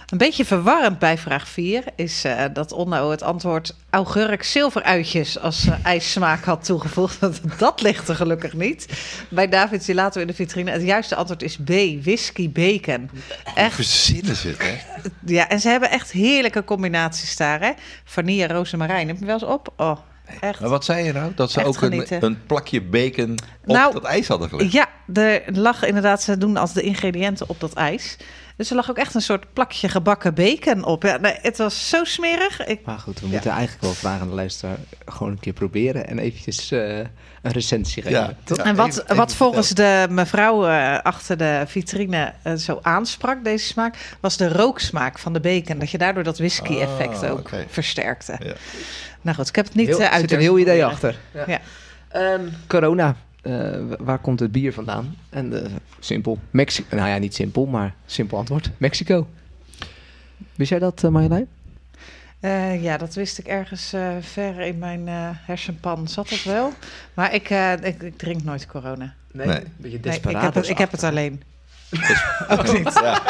Een 0.07 0.19
beetje 0.19 0.45
verwarrend 0.45 0.99
bij 0.99 1.19
vraag 1.19 1.49
4 1.49 1.85
is 1.97 2.25
eh, 2.25 2.45
dat 2.53 2.73
Onno 2.73 3.11
het 3.11 3.23
antwoord 3.23 3.75
augurk 3.91 4.43
zilveruitjes 4.43 5.39
als 5.39 5.67
uh, 5.67 5.75
ijssmaak 5.83 6.45
had 6.45 6.64
toegevoegd. 6.64 7.19
Want 7.19 7.41
dat 7.59 7.81
ligt 7.81 8.09
er 8.09 8.14
gelukkig 8.14 8.53
niet. 8.53 8.87
Bij 9.29 9.49
David 9.49 9.83
Silato 9.83 10.21
in 10.21 10.27
de 10.27 10.35
vitrine. 10.35 10.71
Het 10.71 10.83
juiste 10.83 11.14
antwoord 11.14 11.43
is 11.43 11.57
B, 11.57 11.71
whisky 12.03 12.51
bacon. 12.51 13.11
Echt, 13.55 13.75
Verzinnen 13.75 14.37
ze 14.37 14.49
het, 14.49 14.62
hè? 14.62 14.79
ja, 15.25 15.49
en 15.49 15.61
ze 15.61 15.69
hebben 15.69 15.91
echt 15.91 16.11
heerlijke 16.11 16.64
combinaties 16.64 17.37
daar. 17.37 17.61
Hè? 17.61 17.73
Vanille, 18.05 18.47
rozemarijn. 18.47 19.09
Heb 19.09 19.19
je 19.19 19.25
wel 19.25 19.35
eens 19.35 19.43
op? 19.43 19.73
Oh, 19.77 19.99
echt. 20.41 20.61
Maar 20.61 20.68
wat 20.70 20.85
zei 20.85 21.05
je 21.05 21.12
nou? 21.12 21.33
Dat 21.35 21.51
ze 21.51 21.59
Echt 21.59 21.68
ook 21.68 21.81
een, 21.81 22.24
een 22.24 22.47
plakje 22.47 22.83
bacon 22.83 23.31
op 23.64 23.74
Nou, 23.74 23.93
dat 23.93 24.05
ijs 24.05 24.29
hadden 24.29 24.49
gelegd? 24.49 24.72
Ja, 24.72 24.89
er 25.14 25.43
lag 25.53 25.83
inderdaad, 25.85 26.22
ze 26.22 26.39
doen 26.39 26.57
als 26.57 26.72
de 26.72 26.83
ingrediënten 26.83 27.49
op 27.49 27.61
dat 27.61 27.72
ijs. 27.72 28.16
Dus 28.57 28.70
er 28.70 28.77
lag 28.77 28.91
ook 28.91 28.97
echt 28.99 29.14
een 29.14 29.20
soort 29.20 29.53
plakje 29.53 29.89
gebakken 29.89 30.35
bacon 30.35 30.85
op. 30.85 31.03
Ja, 31.03 31.16
nee, 31.16 31.35
het 31.43 31.57
was 31.59 31.89
zo 31.89 32.05
smerig. 32.05 32.66
Ik, 32.66 32.81
Maar 32.85 32.99
goed, 32.99 33.20
we 33.20 33.27
moeten 33.27 33.51
eigenlijk 33.51 33.83
wel 33.83 33.93
vragen 33.93 34.20
aan 34.20 34.29
de 34.29 34.35
luisteraar 34.35 34.77
gewoon 35.07 35.33
een 35.33 35.39
keer 35.41 35.53
proberen 35.53 36.07
en 36.09 36.18
eventjes 36.18 36.70
eh, 36.70 36.99
een 36.99 37.53
recensie 37.53 38.03
geven. 38.03 38.18
Ja. 38.18 38.33
toch? 38.45 38.57
Ja. 38.57 38.64
en 38.64 38.74
wat, 38.77 38.89
even- 38.89 39.03
even 39.03 39.16
wat 39.16 39.35
volgens 39.35 39.68
de 39.70 40.07
mevrouw 40.11 40.66
eh, 40.66 40.99
achter 41.03 41.37
de 41.37 41.62
vitrine 41.66 42.33
eh, 42.43 42.55
zo 42.55 42.79
aansprak, 42.83 43.45
deze 43.45 43.66
smaak, 43.66 44.16
was 44.20 44.37
de 44.37 44.49
rooksmaak 44.49 45.18
van 45.18 45.33
de 45.33 45.41
bacon. 45.41 45.79
Dat 45.79 45.91
je 45.91 45.99
daardoor 45.99 46.22
dat 46.22 46.39
whisky-effect 46.39 47.22
Ah, 47.22 47.31
ook 47.31 47.39
oké. 47.39 47.64
versterkte. 47.68 48.39
Nou 49.27 49.39
goed, 49.39 49.49
ik 49.49 49.57
heb 49.57 49.64
het 49.64 49.74
niet 49.74 49.87
Heel, 49.87 50.01
eh, 50.01 50.11
uit 50.11 50.20
zit 50.20 50.33
een 50.33 50.39
heel 50.39 50.59
idee 50.59 50.85
achter. 50.85 51.18
Ja. 51.47 51.61
Ehm, 52.09 52.49
corona. 52.66 53.16
Eh, 53.43 53.70
waar 53.99 54.18
komt 54.18 54.41
het 54.41 54.53
bier 54.53 54.72
vandaan? 54.72 55.16
En 55.31 55.64
eh, 55.64 55.70
simpel. 56.01 56.39
Mexico. 56.51 56.97
Nou 56.97 57.09
ja, 57.09 57.18
niet 57.18 57.35
simpel, 57.35 57.66
maar 57.66 57.95
simpel 58.07 58.39
antwoord. 58.39 58.70
Mexico. 58.77 59.27
Wist 60.55 60.70
jij 60.70 60.79
dat, 60.79 61.05
eh, 61.05 61.11
Marjolein? 61.11 61.49
Eh, 62.41 62.83
ja, 62.83 62.97
dat 62.97 63.14
wist 63.14 63.39
ik 63.39 63.47
ergens 63.47 63.93
eh, 63.93 64.09
ver 64.20 64.61
in 64.61 64.79
mijn 64.79 65.09
eh, 65.09 65.29
hersenpan. 65.33 66.09
Zat 66.09 66.29
dat 66.29 66.43
wel? 66.43 66.72
Maar 67.14 67.35
ik, 67.35 67.51
eh, 67.51 67.72
ik, 67.72 68.03
ik 68.03 68.18
drink 68.18 68.43
nooit 68.43 68.66
corona. 68.66 69.14
Nee. 69.33 69.47
Nee. 69.47 69.57
Een 69.57 69.72
beetje 69.77 69.99
Nee, 70.03 70.16
ik, 70.16 70.41
heb 70.41 70.55
het, 70.55 70.68
ik 70.68 70.79
heb 70.79 70.91
het 70.91 71.03
alleen. 71.03 71.43
Ook 72.49 72.72
niet. 72.72 72.93
Ja. 72.93 73.22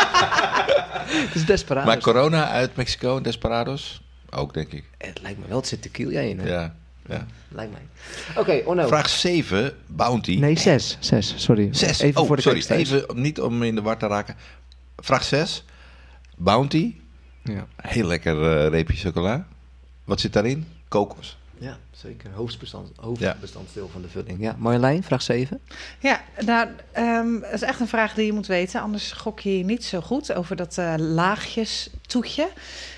Het 1.06 1.34
is 1.34 1.44
desperados. 1.44 1.88
Maar 1.94 2.02
corona 2.02 2.48
uit 2.48 2.76
Mexico, 2.76 3.20
Desperados? 3.20 4.04
Ook, 4.30 4.54
denk 4.54 4.72
ik. 4.72 4.84
Het 4.98 5.20
lijkt 5.22 5.38
me 5.38 5.46
wel, 5.48 5.56
het 5.56 5.66
zit 5.66 5.82
tequila 5.82 6.20
in. 6.20 6.38
Hè? 6.38 6.48
Ja. 6.48 6.74
ja. 7.08 7.26
Lijkt 7.48 7.72
mij. 7.72 7.86
Oké, 8.36 8.62
Onno. 8.64 8.86
Vraag 8.86 9.08
7, 9.08 9.72
Bounty. 9.86 10.38
Nee, 10.38 10.58
zes. 10.58 10.96
Zes, 11.00 11.34
sorry. 11.36 11.68
Zes. 11.74 11.98
Even 12.00 12.20
oh, 12.20 12.26
voor 12.26 12.36
de 12.36 12.42
sorry. 12.42 12.64
Even, 12.68 13.04
niet 13.14 13.40
om 13.40 13.62
in 13.62 13.74
de 13.74 13.82
war 13.82 13.96
te 13.96 14.06
raken. 14.06 14.36
Vraag 14.96 15.24
6. 15.24 15.64
Bounty. 16.36 16.94
Ja. 17.42 17.66
Heel 17.76 18.06
lekker 18.06 18.42
eh, 18.42 18.68
reepje 18.68 18.96
chocola. 18.96 19.46
Wat 20.04 20.20
zit 20.20 20.32
daarin? 20.32 20.66
Kokos. 20.88 21.38
ja, 21.58 21.78
zeker. 21.90 22.30
Hoofdbestand, 22.30 22.90
hoofdbestanddeel 22.96 23.88
van 23.92 24.02
de 24.02 24.08
vulling. 24.08 24.40
Ja, 24.40 24.56
Marjolein, 24.58 25.02
vraag 25.02 25.22
7. 25.22 25.60
Ja, 26.00 26.24
nou, 26.44 26.68
ehm, 26.92 27.34
het 27.42 27.52
is 27.52 27.62
echt 27.62 27.80
een 27.80 27.88
vraag 27.88 28.14
die 28.14 28.26
je 28.26 28.32
moet 28.32 28.46
weten. 28.46 28.80
Anders 28.80 29.12
gok 29.12 29.40
je 29.40 29.50
niet 29.50 29.84
zo 29.84 30.00
goed 30.00 30.32
over 30.32 30.56
dat 30.56 30.78
eh 30.78 30.94
laagjes 30.96 31.90
toetje. 32.06 32.48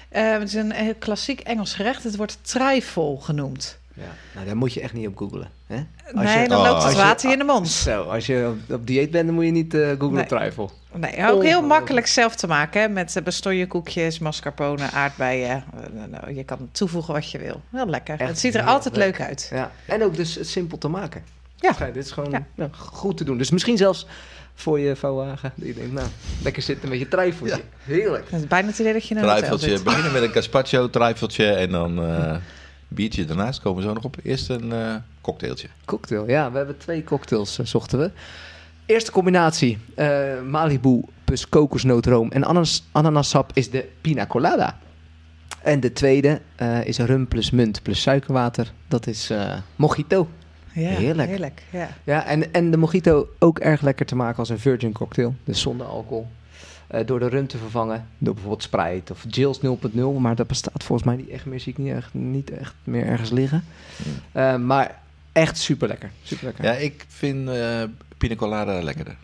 Eh, 0.09 0.32
het 0.32 0.42
is 0.42 0.54
een 0.54 0.72
heel 0.72 0.94
klassiek 0.98 1.40
Engels 1.40 1.74
gerecht. 1.74 2.04
Het 2.04 2.16
wordt 2.16 2.38
trifle 2.42 3.16
genoemd. 3.20 3.78
Ja. 3.94 4.02
Nou, 4.34 4.46
daar 4.46 4.56
moet 4.56 4.72
je 4.72 4.80
echt 4.80 4.92
niet 4.92 5.06
op 5.06 5.16
googlen. 5.16 5.50
Hè? 5.66 5.76
nee, 6.12 6.48
dan 6.48 6.59
oh, 6.59 6.64
loopt 6.64 6.82
het 6.82 6.92
je- 6.92 6.98
water 6.98 7.32
in 7.32 7.38
de 7.38 7.44
mond. 7.44 7.68
Zo, 7.68 8.02
als 8.02 8.26
je 8.26 8.54
op, 8.68 8.74
op 8.74 8.86
dieet 8.86 9.11
bent, 9.11 9.26
dan 9.26 9.34
moet 9.34 9.44
je 9.44 9.50
niet 9.50 9.74
eh 9.74 9.88
googlen 9.88 10.12
Nee. 10.12 10.26
trifle. 10.26 10.68
Nee, 10.92 11.30
ook 11.30 11.42
heel 11.42 11.62
makkelijk 11.62 12.06
zelf 12.06 12.36
te 12.36 12.46
maken. 12.46 12.80
Hè? 12.80 12.88
Met 12.88 13.22
uh, 13.46 13.68
koekjes, 13.68 14.18
mascarpone, 14.18 14.90
aardbeien. 14.90 15.64
Eh, 15.74 16.04
nou, 16.11 16.34
je 16.34 16.44
kan 16.44 16.68
toevoegen 16.72 17.14
wat 17.14 17.30
je 17.30 17.38
wil. 17.38 17.61
Heel 17.70 17.86
lekker. 17.86 18.20
Echt 18.20 18.28
het 18.30 18.38
ziet 18.38 18.54
er 18.54 18.62
altijd 18.62 18.96
leuk 18.96 19.20
uit. 19.20 19.48
Ja. 19.52 19.70
En 19.86 20.02
ook 20.04 20.16
dus 20.16 20.50
simpel 20.52 20.78
te 20.78 20.88
maken. 20.88 21.24
Ja. 21.56 21.72
Schijnt, 21.72 21.94
Dit 21.94 22.04
is 22.04 22.11
gewoon 22.11 22.30
Ja. 22.30 22.46
ja, 22.54 22.68
goed 22.72 23.16
te 23.16 23.24
doen. 23.24 23.38
Dus 23.38 23.50
misschien 23.50 23.76
zelfs 23.76 24.06
voor 24.59 24.78
je 24.80 24.96
vouwwagen. 24.96 25.52
Dat 25.54 25.66
je 25.66 25.74
denkt, 25.74 25.92
nou, 25.92 26.09
lekker 26.42 26.62
zitten 26.62 26.88
met 26.88 26.98
je 26.98 27.09
trijfeltje. 27.09 27.61
Heerlijk. 27.82 28.30
Het 28.30 28.40
is 28.40 28.46
bijna 28.46 28.66
het 28.68 28.78
idee 28.78 28.92
dat 28.92 29.06
je 29.09 29.14
in 29.14 29.16
een 29.16 29.22
hotel 29.22 29.38
Trijfeltje. 29.38 29.70
zit. 29.70 29.84
Beginnen 29.84 30.12
met 30.12 30.22
een 30.22 30.30
gazpacho, 30.32 30.90
trijfeltje 30.90 31.46
en 31.46 31.70
dan 31.70 32.04
eh 32.04 32.36
biertje 32.88 33.24
daarnaast. 33.24 33.61
Komen 33.61 33.82
we 33.82 33.88
zo 33.88 33.94
nog 33.94 34.04
op. 34.04 34.16
Eerst 34.22 34.48
een 34.48 34.72
eh, 34.72 34.94
cocktailtje. 35.20 35.68
Cocktail, 35.84 36.28
ja. 36.28 36.50
We 36.50 36.56
hebben 36.56 36.78
twee 36.78 37.04
cocktails, 37.04 37.59
eh, 37.59 37.66
zochten 37.66 37.98
we. 37.98 38.11
Eerste 38.86 39.11
combinatie. 39.11 39.78
eh, 39.94 40.40
Malibu 40.50 41.02
plus 41.24 41.48
kokosnoodroom 41.48 42.30
en 42.30 42.44
ananas, 42.44 42.84
ananassap 42.92 43.50
is 43.54 43.70
de 43.70 43.88
pina 44.00 44.26
colada. 44.26 44.78
En 45.62 45.80
de 45.80 45.92
tweede 45.92 46.40
eh, 46.56 46.84
is 46.86 46.98
rum 46.98 47.28
plus 47.28 47.50
munt 47.50 47.82
plus 47.82 48.00
suikerwater. 48.02 48.72
Dat 48.88 49.06
is 49.06 49.30
eh, 49.30 49.56
mojito. 49.76 50.28
Ja, 50.80 50.88
Heerlijk. 50.88 51.28
heerlijk 51.28 51.62
ja. 51.70 51.88
Ja, 52.04 52.26
en, 52.26 52.52
en 52.52 52.70
de 52.70 52.76
mojito 52.76 53.28
ook 53.38 53.58
erg 53.58 53.80
lekker 53.80 54.06
te 54.06 54.16
maken 54.16 54.38
als 54.38 54.48
een 54.48 54.58
virgin 54.58 54.92
cocktail. 54.92 55.34
Dus 55.44 55.60
zonder 55.60 55.86
alcohol. 55.86 56.26
Eh, 56.86 57.06
door 57.06 57.18
de 57.18 57.28
rum 57.28 57.46
te 57.46 57.58
vervangen. 57.58 58.06
Door 58.18 58.32
bijvoorbeeld 58.34 58.62
Sprite 58.62 59.12
of 59.12 59.24
Jill's 59.28 59.60
0.0. 59.60 60.00
Maar 60.18 60.34
dat 60.34 60.46
bestaat 60.46 60.84
volgens 60.84 61.08
mij 61.08 61.16
niet 61.16 61.28
echt 61.28 61.46
meer. 61.46 61.60
Zie 61.60 61.72
ik 61.72 61.78
niet 61.78 61.92
echt, 61.92 62.14
niet 62.14 62.50
echt 62.50 62.74
meer 62.84 63.06
ergens 63.06 63.30
liggen. 63.30 63.64
Eh, 64.32 64.56
maar 64.56 64.98
echt 65.32 65.58
super 65.58 65.88
lekker. 65.88 66.10
Super 66.22 66.44
lekker. 66.44 66.64
Ja, 66.64 66.72
ik 66.72 67.04
vind 67.08 67.48
eh 67.48 67.82
pina 68.18 68.34
colada 68.34 68.82
lekkerder. 68.82 69.16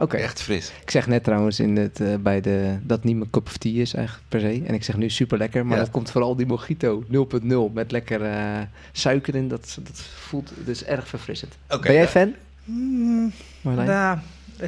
Oké. 0.00 0.16
Echt 0.16 0.42
fris. 0.42 0.72
Ik 0.82 0.90
zeg 0.90 1.06
net 1.06 1.24
trouwens 1.24 1.60
in 1.60 1.76
het, 1.76 2.00
eh, 2.00 2.14
bij 2.20 2.40
de, 2.40 2.78
dat 2.82 3.04
niet 3.04 3.16
mijn 3.16 3.30
cup 3.30 3.46
of 3.46 3.56
tea 3.56 3.80
is 3.80 3.94
eigenlijk 3.94 4.28
per 4.28 4.40
se. 4.40 4.62
En 4.66 4.74
ik 4.74 4.84
zeg 4.84 4.96
nu 4.96 5.10
super 5.10 5.38
lekker. 5.38 5.66
Maar 5.66 5.76
Ja. 5.76 5.82
dat 5.82 5.92
komt 5.92 6.10
vooral 6.10 6.36
die 6.36 6.46
mojito 6.46 7.04
0.0 7.08 7.70
met 7.74 7.92
lekker 7.92 8.22
eh, 8.24 8.60
suiker 8.92 9.34
in. 9.34 9.48
Dat, 9.48 9.78
dat 9.82 10.00
voelt 10.00 10.52
dus 10.64 10.84
erg 10.84 11.08
verfrissend. 11.08 11.54
Oké, 11.68 11.82
ben 11.82 11.92
jij 11.92 12.02
ja. 12.02 12.08
fan? 12.08 12.34
Mm, 12.64 13.32
nou, 13.62 14.18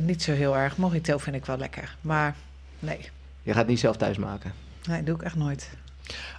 niet 0.03 0.23
zo 0.23 0.33
heel 0.33 0.57
erg. 0.57 0.77
Mojito 0.77 1.19
vind 1.19 1.37
ik 1.37 1.47
wel 1.47 1.59
lekker. 1.59 1.97
Maar 2.01 2.35
nee, 2.79 2.99
Je 3.43 3.51
gaat 3.51 3.59
het 3.59 3.67
niet 3.69 3.81
zelf 3.81 3.97
thuis 3.97 4.19
maken. 4.19 4.53
nee 4.89 5.03
doe 5.03 5.15
ik 5.15 5.23
echt 5.23 5.37
nooit. 5.37 5.71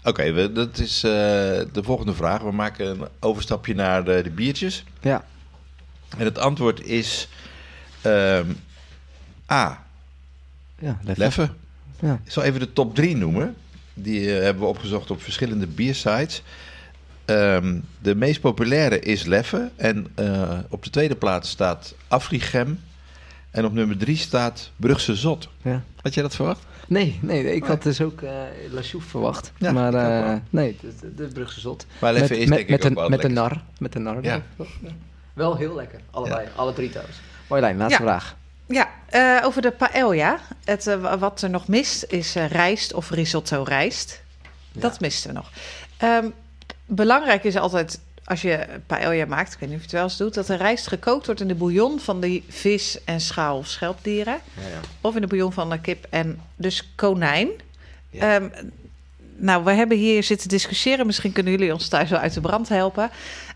Oké, 0.04 0.32
we- 0.32 0.52
dat 0.52 0.78
is 0.78 1.04
eh, 1.04 1.12
de 1.72 1.84
volgende 1.84 2.14
vraag. 2.14 2.42
We 2.42 2.52
maken 2.52 2.88
een 2.88 3.08
overstapje 3.20 3.74
naar 3.76 4.04
de, 4.04 4.22
de 4.24 4.30
biertjes. 4.30 4.84
Ja. 5.02 5.26
En 6.18 6.26
het 6.26 6.38
antwoord 6.38 6.86
is 6.86 7.28
ehm, 8.02 8.46
A. 9.52 9.84
Ja. 10.80 11.00
Leffe. 11.16 11.50
Ja. 12.00 12.20
Ik 12.24 12.32
zal 12.32 12.44
even 12.44 12.60
de 12.60 12.74
top 12.74 12.96
3 12.96 13.16
noemen. 13.16 13.56
Die 13.94 14.36
eh, 14.36 14.44
hebben 14.44 14.64
we 14.64 14.70
opgezocht 14.70 15.12
op 15.12 15.22
verschillende 15.22 15.68
biersites. 15.68 16.44
Ehm, 17.26 17.80
de 18.00 18.16
meest 18.16 18.42
populaire 18.42 19.00
is 19.00 19.24
Leffe. 19.24 19.72
En 19.76 20.08
eh, 20.16 20.60
op 20.70 20.84
de 20.84 20.90
tweede 20.90 21.16
plaats 21.16 21.50
staat 21.50 21.96
Afrigem. 22.08 22.80
En 23.52 23.66
op 23.66 23.74
nummer 23.74 23.98
3 23.98 24.18
staat 24.18 24.72
Brugse 24.76 25.16
Zot. 25.16 25.50
Ja. 25.62 25.84
Had 26.02 26.14
jij 26.14 26.24
dat 26.24 26.36
verwacht? 26.36 26.64
Nee, 26.88 27.20
nee, 27.22 27.56
ik 27.56 27.64
had 27.64 27.84
dus 27.84 28.02
ook 28.02 28.22
eh 28.22 28.32
La 28.70 28.82
Chouffe 28.82 29.10
verwacht. 29.10 29.52
Ja, 29.58 29.72
maar 29.72 30.42
nee, 30.50 30.78
de, 30.82 31.16
de, 31.16 31.28
Brugse 31.28 31.60
Zot. 31.60 31.86
Maar 32.00 32.14
Leffe 32.14 32.34
met, 32.34 32.42
is 32.42 32.48
met, 32.50 32.58
denk 32.58 32.70
met 32.70 32.80
ik 32.80 32.86
ook 32.86 32.90
een, 32.92 32.96
wel 32.96 33.10
met 33.10 33.24
een 33.24 33.34
nar. 33.34 33.64
Met 33.80 33.96
een 33.96 34.04
nar. 34.04 34.24
Ja. 34.24 34.42
Wel 35.34 35.56
heel 35.56 35.76
lekker. 35.76 36.00
Allebei. 36.12 36.48
Alle 36.56 36.74
drie 36.74 36.90
trouwens. 36.90 37.18
Marjolein, 37.48 37.78
laatste 37.78 38.02
vraag. 38.02 38.36
Ja, 38.74 38.90
eh, 39.10 39.46
over 39.46 39.62
de 39.62 39.72
paella. 39.72 40.40
Het, 40.64 40.88
eh, 40.88 41.02
wa- 41.02 41.18
wat 41.18 41.42
er 41.42 41.50
nog 41.50 41.68
mist 41.68 42.06
is 42.08 42.36
eh, 42.36 42.48
rijst 42.50 42.94
of 42.94 43.10
risotto 43.10 43.64
rijst. 43.64 44.22
Dat 44.72 45.00
misten 45.00 45.30
we 45.30 45.36
nog. 45.36 45.50
Ehm, 45.98 46.30
belangrijk 46.86 47.44
is 47.44 47.56
altijd, 47.56 48.00
als 48.26 48.42
je 48.42 48.68
paella 48.88 49.26
maakt, 49.26 49.54
ik 49.54 49.60
weet 49.60 49.70
niet 49.70 49.78
of 49.78 49.84
je 49.84 49.90
het 49.90 49.96
wel 50.00 50.04
eens 50.04 50.18
doet... 50.18 50.34
dat 50.34 50.48
de 50.48 50.56
rijst 50.56 50.88
gekookt 50.88 51.26
wordt 51.26 51.42
in 51.42 51.48
de 51.48 51.56
bouillon 51.56 52.00
van 52.00 52.20
die 52.22 52.44
vis- 52.50 53.04
en 53.06 53.22
schaal- 53.22 53.58
of 53.58 53.68
schelpdieren. 53.68 54.38
Ja, 54.56 54.62
ja. 54.68 54.80
Of 55.02 55.16
in 55.16 55.22
de 55.22 55.28
bouillon 55.28 55.54
van 55.54 55.70
de 55.70 55.80
kip 55.82 56.06
en 56.10 56.42
dus 56.56 56.92
konijn. 56.96 57.50
Ehm, 58.20 58.50
nou, 59.36 59.64
we 59.64 59.72
hebben 59.72 59.98
hier 59.98 60.24
zitten 60.24 60.50
discussiëren. 60.50 61.06
Misschien 61.06 61.32
kunnen 61.32 61.52
jullie 61.52 61.74
ons 61.74 61.88
thuis 61.88 62.10
wel 62.10 62.20
uit 62.20 62.34
de 62.34 62.42
brand 62.42 62.70
helpen. 62.70 63.10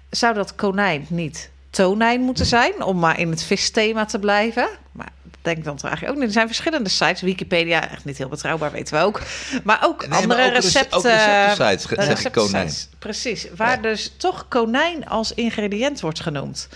Zou 0.10 0.34
dat 0.34 0.56
konijn 0.56 1.06
niet 1.10 1.50
tonijn 1.76 2.22
moeten 2.22 2.46
zijn? 2.46 2.84
Om 2.84 3.00
maar 3.00 3.20
in 3.20 3.30
het 3.30 3.44
visthema 3.44 4.06
te 4.06 4.20
blijven. 4.20 4.68
Maar 4.92 5.10
denk 5.42 5.64
dan 5.64 5.76
toch 5.76 5.86
eigenlijk 5.86 6.12
ook 6.14 6.18
niet. 6.20 6.28
Er 6.28 6.34
zijn 6.34 6.48
verschillende 6.48 6.90
sites. 6.90 7.22
Wikipedia, 7.22 7.90
echt 7.92 8.06
niet 8.06 8.18
heel 8.18 8.30
betrouwbaar, 8.30 8.72
weten 8.72 8.98
we 8.98 9.04
ook. 9.04 9.22
Maar 9.64 9.80
ook 9.84 10.00
Nee, 10.00 10.10
maar 10.10 10.20
andere 10.20 10.46
ook 10.46 10.52
rece- 10.54 10.62
recepten. 10.68 11.02
receptensites, 11.02 12.32
konijn. 12.32 12.72
Precies, 13.00 13.48
waar 13.56 13.82
dus 13.82 14.14
toch 14.18 14.48
konijn 14.48 15.08
als 15.08 15.34
ingrediënt 15.34 16.00
wordt 16.02 16.20
genoemd. 16.20 16.70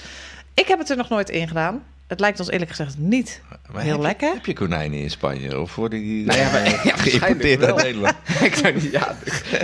Ik 0.54 0.68
heb 0.68 0.80
het 0.80 0.90
er 0.90 0.98
nog 0.98 1.10
nooit 1.10 1.30
in 1.30 1.48
gedaan. 1.48 1.84
Het 2.10 2.20
lijkt 2.20 2.40
ons 2.40 2.50
eerlijk 2.50 2.70
gezegd 2.70 2.98
niet 2.98 3.42
Maar 3.72 3.82
heel 3.82 3.92
heb 3.92 4.00
je- 4.00 4.06
lekker. 4.08 4.34
heb 4.34 4.46
je 4.46 4.54
konijnen 4.54 5.00
in 5.00 5.10
Spanje? 5.10 5.60
Of 5.60 5.76
worden 5.76 6.00
die 6.00 6.26
Nou 6.26 6.40
ja, 6.40 6.52
maar- 6.52 6.64
eh, 6.64 6.72
ja, 6.84 6.96
waarschijnlijk 6.96 7.20
geïmporteerd 7.22 7.60
uit 7.64 7.76
wel. 7.76 7.84
Nederland? 7.84 8.16
ik 8.42 8.56
ja. 8.92 9.16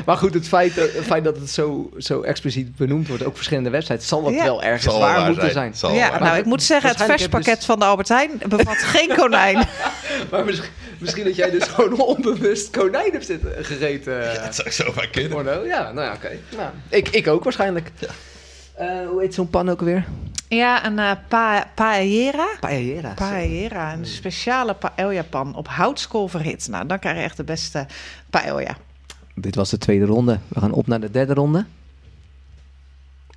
Maar 0.06 0.18
goed, 0.18 0.34
het 0.34 0.48
feit, 0.48 0.76
dat- 0.76 0.94
het 0.94 1.06
feit 1.06 1.24
dat 1.24 1.36
het 1.38 1.50
zo, 1.50 1.90
zo 1.98 2.22
expliciet 2.22 2.76
benoemd 2.76 3.08
wordt, 3.08 3.24
ook 3.26 3.36
verschillende 3.36 3.70
websites, 3.70 4.08
zal 4.08 4.24
Ja. 4.34 4.44
wel 4.44 4.64
ergens 4.64 4.84
Zal 4.84 5.00
waar 5.00 5.16
waar 5.20 5.30
moeten 5.30 5.52
zijn. 5.52 5.74
ja, 5.94 6.02
waar 6.02 6.20
nou, 6.20 6.24
Maar 6.24 6.38
ik 6.38 6.46
moet 6.46 6.64
zeggen, 6.64 6.90
het 6.90 7.02
verspakket 7.04 7.66
van 7.66 7.80
de 7.80 7.86
Albert 7.86 8.08
Heijn 8.10 8.32
bevat 8.48 8.78
geen 8.96 9.16
konijn. 9.16 9.68
Maar 10.32 10.46
misschien, 10.46 10.70
misschien 11.00 11.24
dat 11.24 11.36
jij 11.36 11.50
dus 11.52 11.64
gewoon 11.64 12.00
onbewust 12.02 12.70
konijn 12.70 13.12
hebt 13.12 13.26
zitten, 13.26 13.66
gegeten. 13.66 14.22
Dat 14.44 14.56
zou 14.56 14.72
zomaar 14.72 15.08
kunnen. 15.10 15.32
Porno. 15.32 15.66
Ja, 15.66 15.92
nou 15.92 16.06
ja, 16.08 16.14
oké. 16.14 16.32
Nou, 16.58 16.70
ik, 16.90 17.10
ik 17.10 17.28
ook 17.28 17.44
waarschijnlijk. 17.44 17.92
Eh, 18.76 18.88
hoe 19.10 19.22
heet 19.22 19.34
zo'n 19.34 19.50
pan 19.50 19.70
ook 19.70 19.82
weer? 19.82 20.06
Ja, 20.48 20.86
een 20.86 21.00
eh 21.00 21.12
pa 21.28 21.68
paella. 21.76 22.48
Paella. 22.60 23.14
Paella, 23.14 23.94
een 23.94 24.06
speciale 24.06 24.74
paella-pan 24.74 25.56
op 25.56 25.68
houtskool 25.68 26.28
verhit. 26.28 26.68
Nou, 26.68 26.88
dan 26.88 27.00
krijg 27.00 27.18
je 27.18 27.24
echt 27.24 27.38
de 27.38 27.44
beste 27.44 27.86
paella. 28.30 28.78
Dit 29.36 29.56
was 29.56 29.70
de 29.70 29.78
tweede 29.78 30.06
ronde. 30.06 30.40
We 30.48 30.60
gaan 30.60 30.72
op 30.72 30.88
naar 30.88 31.00
de 31.00 31.12
derde 31.12 31.34
ronde. 31.34 31.66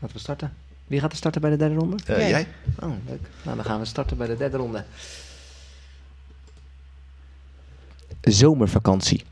Laten 0.01 0.17
we 0.17 0.23
starten. 0.23 0.53
Wie 0.87 1.01
gaat 1.01 1.11
er 1.11 1.17
starten 1.17 1.41
bij 1.41 1.51
de 1.51 1.57
derde 1.57 1.75
ronde? 1.75 1.97
Eh, 2.07 2.19
Jij. 2.19 2.29
jij? 2.29 2.47
Oh, 2.81 2.93
leuk. 3.07 3.21
Nou, 3.43 3.57
dan 3.57 3.65
gaan 3.65 3.79
we 3.79 3.85
starten 3.85 4.17
bij 4.17 4.27
de 4.27 4.37
derde 4.37 4.57
ronde. 4.57 4.85
Zomervakantie. 8.21 9.25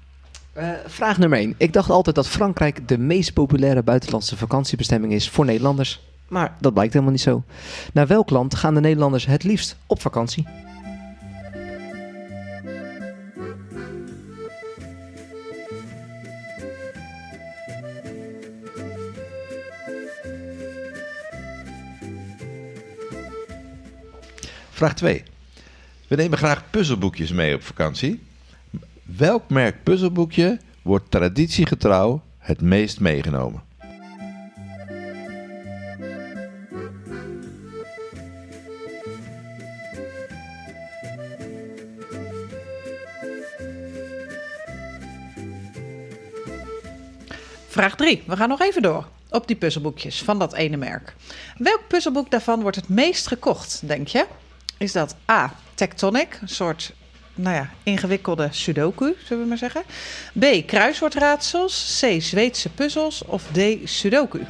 Eh, 0.53 0.70
vraag 0.87 1.18
nummer 1.18 1.39
1. 1.39 1.55
Ik 1.57 1.72
dacht 1.72 1.91
altijd 1.91 2.16
dat 2.16 2.29
Frankrijk 2.29 2.89
de 2.89 2.99
meest 2.99 3.33
populaire 3.33 3.83
buitenlandse 3.83 4.37
vakantiebestemming 4.37 5.12
is 5.12 5.31
voor 5.31 5.45
Nederlanders. 5.45 6.01
Maar 6.29 6.57
dat 6.61 6.72
blijkt 6.72 6.93
helemaal 6.93 7.14
niet 7.14 7.22
zo. 7.22 7.45
Naar 7.93 8.07
welk 8.07 8.31
land 8.31 8.55
gaan 8.55 8.74
de 8.74 8.81
Nederlanders 8.81 9.27
het 9.27 9.45
liefst 9.45 9.77
op 9.87 10.01
vakantie? 10.01 10.47
Vraag 24.70 24.95
2. 24.95 25.22
We 26.09 26.16
nemen 26.16 26.39
graag 26.39 26.70
puzzelboekjes 26.70 27.33
mee 27.33 27.55
op 27.55 27.62
vakantie. 27.62 28.22
Welk 29.03 29.51
merk 29.51 29.83
puzzelboekje 29.83 30.59
wordt 30.83 31.11
traditiegetrouw 31.11 32.22
het 32.39 32.61
meest 32.61 33.01
meegenomen? 33.01 33.62
Vraag 47.77 47.97
3. 47.97 48.22
We 48.27 48.37
gaan 48.37 48.49
nog 48.49 48.61
even 48.61 48.83
door 48.83 49.09
op 49.31 49.47
die 49.47 49.57
puzzelboekjes 49.57 50.22
van 50.22 50.39
dat 50.39 50.55
ene 50.55 50.77
merk. 50.77 51.14
Welk 51.59 51.81
puzzelboek 51.89 52.31
daarvan 52.31 52.61
wordt 52.61 52.77
het 52.77 52.89
meest 52.89 53.27
gekocht, 53.27 53.89
denk 53.89 54.09
je? 54.09 54.27
Is 54.79 54.93
dat 54.93 55.16
A. 55.31 55.55
Tectonic, 55.74 56.39
een 56.41 56.49
soort 56.49 56.93
nou 57.35 57.55
ja, 57.57 57.70
ingewikkelde 57.83 58.49
sudoku, 58.51 59.14
zullen 59.24 59.43
we 59.43 59.49
maar 59.49 59.59
zeggen. 59.59 59.83
B. 60.39 60.66
Kruiswoordraadsels. 60.66 62.01
C. 62.01 62.22
Zweedse 62.22 62.68
puzzels. 62.68 63.24
Of 63.24 63.43
D. 63.53 63.59
Sudoku. 63.85 64.41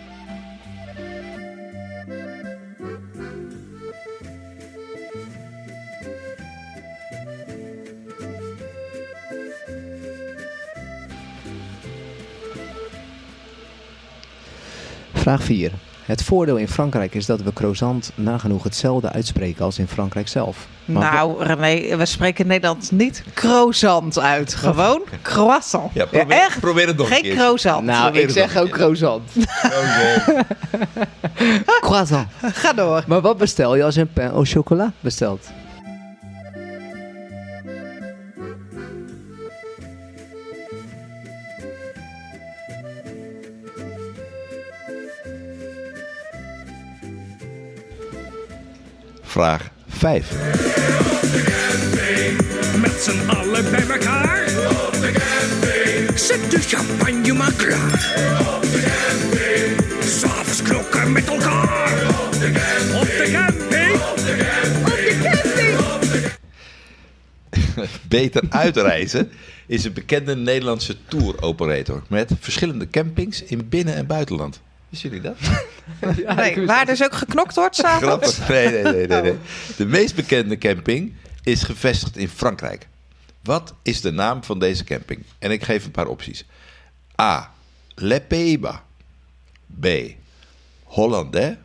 Vraag 15.26 15.42
4. 15.42 15.70
Het 16.04 16.22
voordeel 16.22 16.56
in 16.56 16.68
Frankrijk 16.68 17.14
is 17.14 17.26
dat 17.26 17.42
we 17.42 17.52
croissant 17.52 18.10
nagenoeg 18.14 18.62
hetzelfde 18.62 19.12
uitspreken 19.12 19.64
als 19.64 19.78
in 19.78 19.88
Frankrijk 19.88 20.28
zelf. 20.28 20.66
Maar 20.84 21.12
nou, 21.12 21.44
René, 21.44 21.96
we 21.96 22.06
spreken 22.06 22.44
in 22.44 22.50
Nederland 22.50 22.90
niet 22.90 23.22
croissant 23.34 24.18
uit. 24.18 24.54
Gewoon 24.54 25.02
croissant. 25.22 25.90
Ja, 25.94 26.04
probeer, 26.06 26.36
echt? 26.36 26.60
probeer 26.60 26.86
het 26.86 26.96
nog 26.96 27.06
een 27.06 27.12
Geen 27.12 27.22
keer. 27.22 27.34
croissant. 27.34 27.84
Nou, 27.84 28.02
Probeer 28.04 28.22
ik 28.22 28.30
zeg 28.30 28.56
ook 28.56 28.68
croissant. 28.68 29.30
Oké. 29.80 30.44
croissant. 31.80 32.28
Ga 32.42 32.72
door. 32.72 33.04
Maar 33.06 33.20
wat 33.20 33.38
bestel 33.38 33.76
je 33.76 33.84
als 33.84 33.94
je 33.94 34.00
een 34.00 34.12
pain 34.12 34.30
au 34.30 34.44
chocolat 34.44 34.90
bestelt? 35.00 35.48
Vraag 49.26 49.70
5. 49.88 50.30
Met 52.80 53.02
z'n 53.02 53.28
allen 53.28 53.70
bij 53.70 53.86
elkaar. 53.88 54.48
Zet 56.14 56.50
de 56.50 56.60
champagne 56.60 57.32
maar 57.32 57.52
klaar. 57.52 58.00
S'avonds 60.00 60.62
knokken 60.62 61.12
met 61.12 61.28
elkaar. 61.28 61.92
Op 62.94 63.08
de 63.10 63.30
camping. 63.32 63.94
Op 63.94 64.16
de 64.16 64.36
camping. 65.22 65.64
Beter 68.08 68.42
uitreizen 68.48 69.30
is 69.66 69.84
een 69.84 69.92
bekende 69.92 70.36
Nederlandse 70.36 70.96
tour-operator 71.08 72.02
met 72.08 72.32
verschillende 72.40 72.90
campings 72.90 73.42
in 73.42 73.68
binnen- 73.68 73.94
en 73.94 74.06
buitenland. 74.06 74.60
Wisten 74.88 75.10
jullie 75.10 75.24
dat? 75.24 75.36
Nee, 76.36 76.66
waar 76.66 76.86
dus 76.86 77.02
ook 77.02 77.14
geknokt 77.14 77.54
wordt 77.54 77.76
s'avonds. 77.76 78.04
Grappig. 78.34 78.48
Nee, 78.48 78.68
nee, 78.70 78.82
nee, 78.82 79.06
nee, 79.06 79.22
nee. 79.22 79.36
De 79.76 79.86
meest 79.86 80.14
bekende 80.14 80.58
camping 80.58 81.14
is 81.42 81.62
gevestigd 81.62 82.16
in 82.16 82.28
Frankrijk. 82.28 82.88
Wat 83.42 83.74
is 83.82 84.00
de 84.00 84.10
naam 84.10 84.44
van 84.44 84.58
deze 84.58 84.84
camping? 84.84 85.24
En 85.38 85.50
ik 85.50 85.64
geef 85.64 85.84
een 85.84 85.90
paar 85.90 86.06
opties. 86.06 86.44
A. 87.20 87.52
Le 87.94 88.20
Pays-Bas. 88.20 88.76
B. 89.80 89.86
Hollandais. 90.82 91.56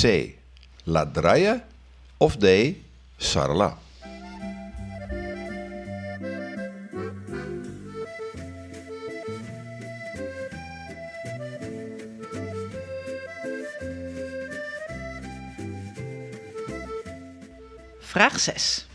C. 0.00 0.28
La 0.84 1.10
Draille. 1.12 1.62
Of 2.16 2.36
D. 2.36 2.46
Sarlat. 3.16 3.76
Vraag 18.10 18.38
6. 18.38 18.86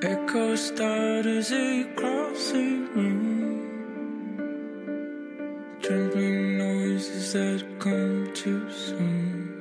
Echo 0.00 0.56
starters 0.56 1.52
across 1.52 2.52
the 2.52 2.88
room. 2.94 3.60
Trembling 5.80 6.56
noises 6.56 7.32
that 7.32 7.62
come 7.78 8.32
too 8.32 8.70
soon. 8.70 9.52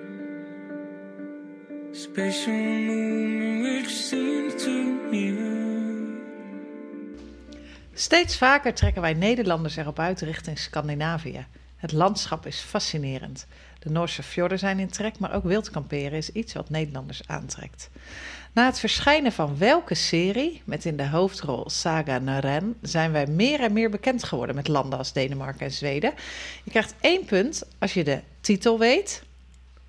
Spatial 1.92 2.54
movement 2.54 3.64
which 3.64 3.94
seems 3.94 4.64
too 4.64 5.10
near. 5.12 5.36
Steeds 7.94 8.38
vaker 8.38 8.74
trekken 8.74 9.02
wij 9.02 9.14
Nederlanders 9.14 9.76
erop 9.76 10.00
uit 10.00 10.22
richting 10.22 10.60
Scandinavië. 10.60 11.46
Het 11.86 11.94
landschap 11.94 12.46
is 12.46 12.60
fascinerend. 12.60 13.46
De 13.80 13.90
Noorse 13.90 14.24
fjorden 14.24 14.60
zijn 14.60 14.80
in 14.80 14.90
trek, 14.90 15.20
maar 15.20 15.34
ook 15.34 15.44
wild 15.44 15.70
kamperen 15.70 16.18
is 16.18 16.30
iets 16.30 16.54
wat 16.54 16.70
Nederlanders 16.70 17.22
aantrekt. 17.28 17.90
Na 18.54 18.66
het 18.66 18.80
verschijnen 18.80 19.32
van 19.32 19.58
welke 19.58 19.96
serie, 19.96 20.62
met 20.64 20.86
in 20.86 20.98
de 20.98 21.08
hoofdrol 21.08 21.70
Saga 21.70 22.20
Naren, 22.20 22.76
zijn 22.82 23.12
wij 23.12 23.28
meer 23.28 23.60
en 23.60 23.74
meer 23.74 23.90
bekend 23.90 24.24
geworden 24.24 24.56
met 24.56 24.68
landen 24.68 24.98
als 24.98 25.14
Denemarken 25.14 25.66
en 25.66 25.72
Zweden. 25.72 26.14
Je 26.64 26.70
krijgt 26.70 26.94
één 27.00 27.26
punt 27.26 27.64
als 27.80 27.94
je 27.94 28.04
de 28.04 28.22
titel 28.42 28.80
weet, 28.80 29.24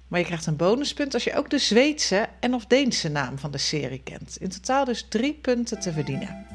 maar 0.09 0.20
je 0.20 0.26
krijgt 0.26 0.47
een 0.47 0.57
bonuspunt 0.57 1.14
als 1.14 1.24
je 1.24 1.34
ook 1.36 1.51
de 1.51 1.59
Zweedse 1.59 2.28
en 2.40 2.55
of 2.55 2.66
Deense 2.66 3.09
naam 3.09 3.38
van 3.38 3.51
de 3.51 3.59
serie 3.59 4.03
kent. 4.05 4.36
In 4.40 4.49
totaal 4.49 4.84
dus 4.84 5.07
drie 5.09 5.34
punten 5.34 5.80
te 5.80 5.92
verdienen. 5.92 6.47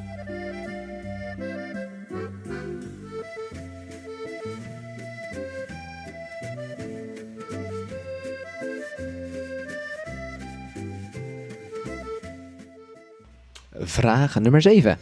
Vraag 13.91 14.39
nummer 14.39 14.61
7. 14.61 14.97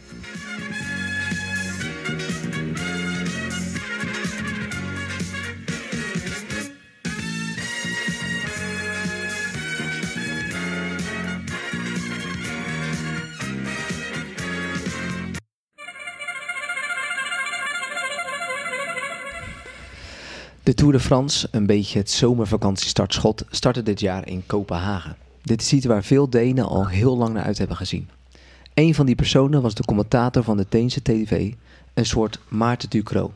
De 20.62 20.74
Tour 20.74 20.92
de 20.92 21.00
France, 21.00 21.48
een 21.50 21.66
beetje 21.66 21.98
het 21.98 22.10
zomervakantiestartschot, 22.10 23.44
startte 23.50 23.82
dit 23.82 24.00
jaar 24.00 24.28
in 24.28 24.42
Kopenhagen. 24.46 25.16
Dit 25.42 25.60
is 25.60 25.72
iets 25.72 25.86
waar 25.86 26.04
veel 26.04 26.30
Denen 26.30 26.68
al 26.68 26.88
heel 26.88 27.16
lang 27.16 27.34
naar 27.34 27.44
uit 27.44 27.58
hebben 27.58 27.76
gezien. 27.76 28.08
Een 28.74 28.94
van 28.94 29.06
die 29.06 29.14
personen 29.14 29.62
was 29.62 29.74
de 29.74 29.84
commentator 29.84 30.42
van 30.42 30.56
de 30.56 30.66
Deense 30.68 31.02
TV, 31.02 31.52
een 31.94 32.06
soort 32.06 32.38
Maarten 32.48 32.90
Ducro. 32.90 33.32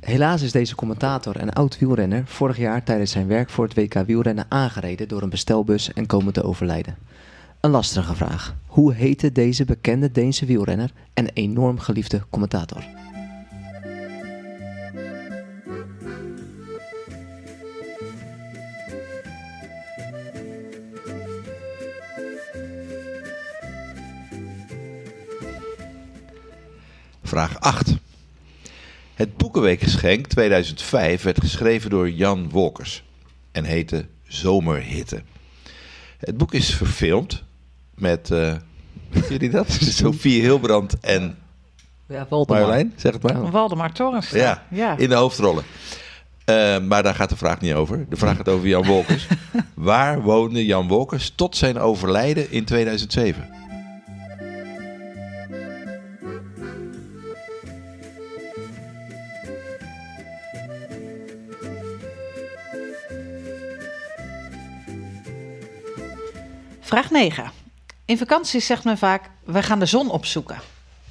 Helaas 0.00 0.42
is 0.42 0.52
deze 0.52 0.74
commentator 0.74 1.36
en 1.36 1.52
oud 1.52 1.78
wielrenner 1.78 2.22
vorig 2.26 2.56
jaar 2.56 2.82
tijdens 2.82 3.10
zijn 3.10 3.26
werk 3.26 3.50
voor 3.50 3.64
het 3.64 3.74
WK 3.74 3.94
wielrennen 3.94 4.46
aangereden 4.48 5.08
door 5.08 5.22
een 5.22 5.30
bestelbus 5.30 5.92
en 5.92 6.06
komen 6.06 6.32
te 6.32 6.42
overlijden. 6.42 6.96
Een 7.60 7.70
lastige 7.70 8.14
vraag. 8.14 8.54
Hoe 8.66 8.94
heette 8.94 9.32
deze 9.32 9.64
bekende 9.64 10.12
Deense 10.12 10.46
wielrenner 10.46 10.92
en 11.14 11.28
enorm 11.32 11.78
geliefde 11.78 12.22
commentator? 12.30 13.01
Vraag 27.32 27.60
8. 27.60 27.94
Het 29.14 29.36
Boekenweekgeschenk 29.36 30.26
2005 30.26 31.22
werd 31.22 31.40
geschreven 31.40 31.90
door 31.90 32.10
Jan 32.10 32.50
Wolkers 32.50 33.02
en 33.52 33.64
heette 33.64 34.06
Zomerhitte. 34.26 35.22
Het 36.18 36.36
boek 36.36 36.54
is 36.54 36.74
verfilmd 36.74 37.42
met, 37.94 38.30
eh 38.30 38.54
weten 39.10 39.30
jullie 39.30 39.50
dat? 39.50 39.70
Sophie 40.00 40.40
Hilbrand 40.40 41.00
en 41.00 41.38
Ja, 42.06 42.26
Waldemar. 42.28 42.60
Marjolein, 42.60 42.92
zeg 42.96 43.12
het 43.12 43.22
maar. 43.22 43.50
Waldemar 43.50 43.92
Torens. 43.92 44.30
Ja, 44.30 44.66
ja. 44.70 44.96
in 44.96 45.08
de 45.08 45.14
hoofdrollen. 45.14 45.64
Eh, 46.44 46.78
maar 46.78 47.02
daar 47.02 47.14
gaat 47.14 47.30
de 47.30 47.36
vraag 47.36 47.60
niet 47.60 47.74
over. 47.74 48.06
De 48.08 48.16
vraag 48.16 48.36
gaat 48.36 48.48
over 48.48 48.68
Jan 48.68 48.86
Wolkers. 48.86 49.26
Waar 49.74 50.22
woonde 50.22 50.64
Jan 50.64 50.88
Wolkers 50.88 51.32
tot 51.34 51.56
zijn 51.56 51.78
overlijden 51.78 52.50
in 52.50 52.64
2007? 52.64 53.61
Vraag 66.92 67.10
9. 67.10 67.50
In 68.04 68.18
vakanties 68.18 68.66
zegt 68.66 68.84
men 68.84 68.98
vaak, 68.98 69.30
we 69.44 69.62
gaan 69.62 69.78
de 69.78 69.86
zon 69.86 70.10
opzoeken. 70.10 70.58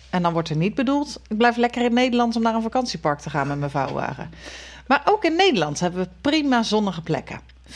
En 0.09 0.21
dan 0.21 0.33
wordt 0.33 0.49
er 0.49 0.55
niet 0.55 0.75
bedoeld, 0.75 1.19
ik 1.27 1.37
blijf 1.37 1.55
lekker 1.55 1.81
in 1.81 1.93
Nederland 1.93 2.35
om 2.35 2.41
naar 2.41 2.55
een 2.55 2.61
vakantiepark 2.61 3.19
te 3.19 3.29
gaan 3.29 3.47
met 3.47 3.59
mijn 3.59 3.71
vouwwagen. 3.71 4.29
Maar 4.87 5.01
ook 5.05 5.23
in 5.23 5.35
Nederland 5.35 5.79
hebben 5.79 6.03
we 6.03 6.09
prima 6.21 6.63
zonnige 6.63 7.01
plekken. 7.01 7.39
44% 7.67 7.73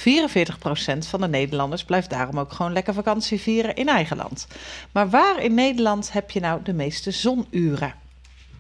van 0.98 1.22
de 1.22 1.28
Nederlanders 1.28 1.84
blijft 1.84 2.10
daarom 2.10 2.40
ook 2.40 2.54
gewoon 2.54 2.74
lekker 2.74 2.94
vakantie 2.94 3.42
vieren 3.42 3.76
in 3.76 3.88
eigen 3.88 4.18
land. 4.18 4.48
Maar 4.92 5.10
waar 5.10 5.44
in 5.44 5.54
Nederland 5.54 6.12
heb 6.12 6.32
je 6.32 6.40
nou 6.40 6.62
de 6.64 6.74
meeste 6.74 7.12
zonuren? 7.12 7.94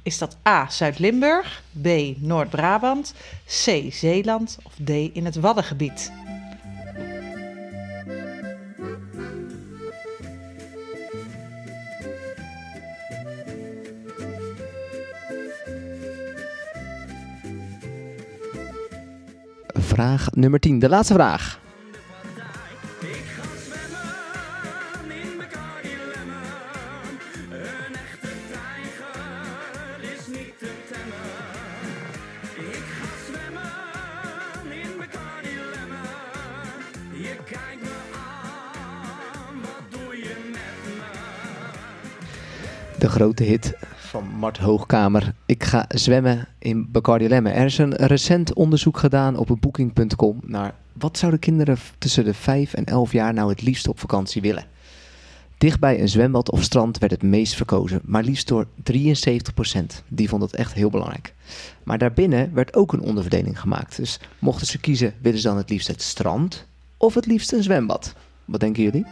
Is 0.04 0.18
dat 0.18 0.38
A. 0.48 0.70
Zuid-Limburg, 0.70 1.64
B. 1.82 1.88
Noord-Brabant, 2.18 3.14
C. 3.46 3.84
Zeeland 3.90 4.58
of 4.64 4.74
D. 4.84 4.90
in 4.90 5.26
het 5.26 5.36
Waddengebied? 5.36 6.12
Vraag 19.96 20.28
nummer 20.32 20.60
10. 20.60 20.80
De 20.80 20.90
laatste 20.90 21.14
vraag. 21.14 21.60
De 43.00 43.10
grote 43.10 43.44
hit 43.44 43.74
van 44.16 44.38
Mart 44.40 44.58
Hoogkamer. 44.58 45.34
Ik 45.46 45.64
ga 45.64 45.86
zwemmen 45.88 46.48
in 46.60 46.92
Bacardi 46.92 47.28
Lemmen. 47.28 47.54
Er 47.54 47.66
is 47.66 47.78
een 47.78 47.96
recent 47.96 48.54
onderzoek 48.54 48.98
gedaan 48.98 49.38
op 49.38 49.58
booking.com 49.60 50.40
naar 50.44 50.74
wat 50.94 51.18
zouden 51.18 51.40
kinderen 51.40 51.78
tussen 51.98 52.24
de 52.24 52.34
5 52.34 52.74
en 52.74 52.86
11 52.86 53.12
jaar 53.12 53.34
nou 53.34 53.50
het 53.50 53.62
liefst 53.62 53.88
op 53.88 54.00
vakantie 54.00 54.42
willen. 54.42 54.66
Dichtbij 55.58 56.02
een 56.02 56.10
zwembad 56.10 56.52
of 56.52 56.64
strand 56.64 56.98
werd 56.98 57.12
het 57.12 57.24
meest 57.24 57.56
verkozen, 57.56 58.02
maar 58.04 58.24
liefst 58.24 58.48
door 58.48 58.66
73%. 58.92 58.96
Die 60.08 60.30
vond 60.30 60.42
het 60.42 60.56
echt 60.56 60.74
heel 60.74 60.90
belangrijk. 60.90 61.34
Maar 61.84 61.98
daarbinnen 61.98 62.54
werd 62.54 62.76
ook 62.76 62.94
een 62.94 63.02
onderverdeling 63.02 63.60
gemaakt. 63.60 63.96
Dus 63.96 64.20
mochten 64.40 64.68
ze 64.68 64.80
kiezen, 64.80 65.14
willen 65.22 65.40
ze 65.40 65.48
dan 65.48 65.58
het 65.58 65.70
liefst 65.70 65.88
het 65.88 66.02
strand 66.02 66.66
of 66.98 67.14
het 67.14 67.26
liefst 67.26 67.52
een 67.52 67.64
zwembad? 67.64 68.14
Wat 68.46 68.60
denken 68.60 68.84
jullie? 68.84 69.06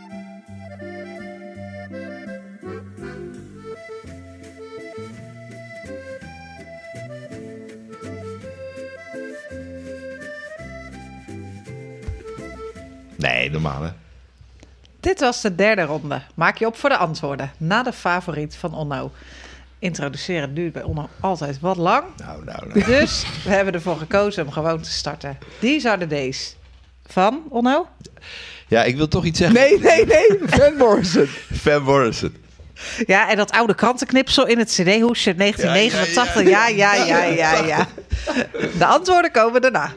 Nee, 13.23 13.51
normaal 13.51 13.81
hè. 13.81 13.89
Dit 14.99 15.19
was 15.19 15.41
de 15.41 15.55
derde 15.55 15.81
ronde. 15.81 16.21
Maak 16.35 16.57
je 16.57 16.65
op 16.65 16.77
voor 16.77 16.89
de 16.89 16.97
antwoorden. 16.97 17.51
Na 17.57 17.83
de 17.83 17.93
favoriet 17.93 18.55
van 18.55 18.73
Onno. 18.73 19.11
Introduceren 19.79 20.53
duurt 20.53 20.73
bij 20.73 20.83
Onno 20.83 21.09
altijd 21.19 21.59
wat 21.59 21.77
lang. 21.77 22.03
Nou, 22.17 22.43
nou, 22.45 22.67
nou. 22.67 22.83
Dus 22.85 23.25
we 23.43 23.49
hebben 23.49 23.73
ervoor 23.73 23.97
gekozen 23.97 24.45
om 24.45 24.51
gewoon 24.51 24.81
te 24.81 24.91
starten. 24.91 25.37
These 25.59 25.89
are 25.89 25.99
the 25.99 26.07
days. 26.07 26.55
Van 27.05 27.43
Onno? 27.49 27.87
Ja, 28.67 28.83
ik 28.83 28.95
wil 28.95 29.07
toch 29.07 29.25
iets 29.25 29.39
zeggen. 29.39 29.59
Nee, 29.59 29.79
nee, 29.79 30.05
nee. 30.05 30.39
Van 30.41 30.75
Morrison. 30.75 31.27
Van 31.51 31.83
Morrison. 31.83 32.35
Ja, 33.05 33.29
en 33.29 33.37
dat 33.37 33.51
oude 33.51 33.75
krantenknipsel 33.75 34.47
in 34.47 34.57
het 34.57 34.67
cd-hoesje 34.67 35.35
1989. 35.35 36.49
Ja, 36.49 36.67
ja, 36.67 36.93
ja, 36.93 37.23
ja, 37.23 37.65
ja. 37.65 37.87
De 38.79 38.85
antwoorden 38.85 39.31
komen 39.31 39.61
daarna. 39.61 39.91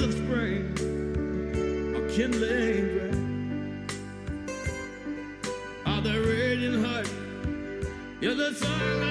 Highland 0.00 0.14
Spring 0.14 1.94
or 1.94 2.08
kindling 2.08 2.86
ground. 2.96 3.92
Are 5.84 6.00
the 6.00 6.20
raging 6.22 6.82
heart? 6.82 7.10
You're 8.22 8.34
the 8.34 8.54
silence? 8.54 9.09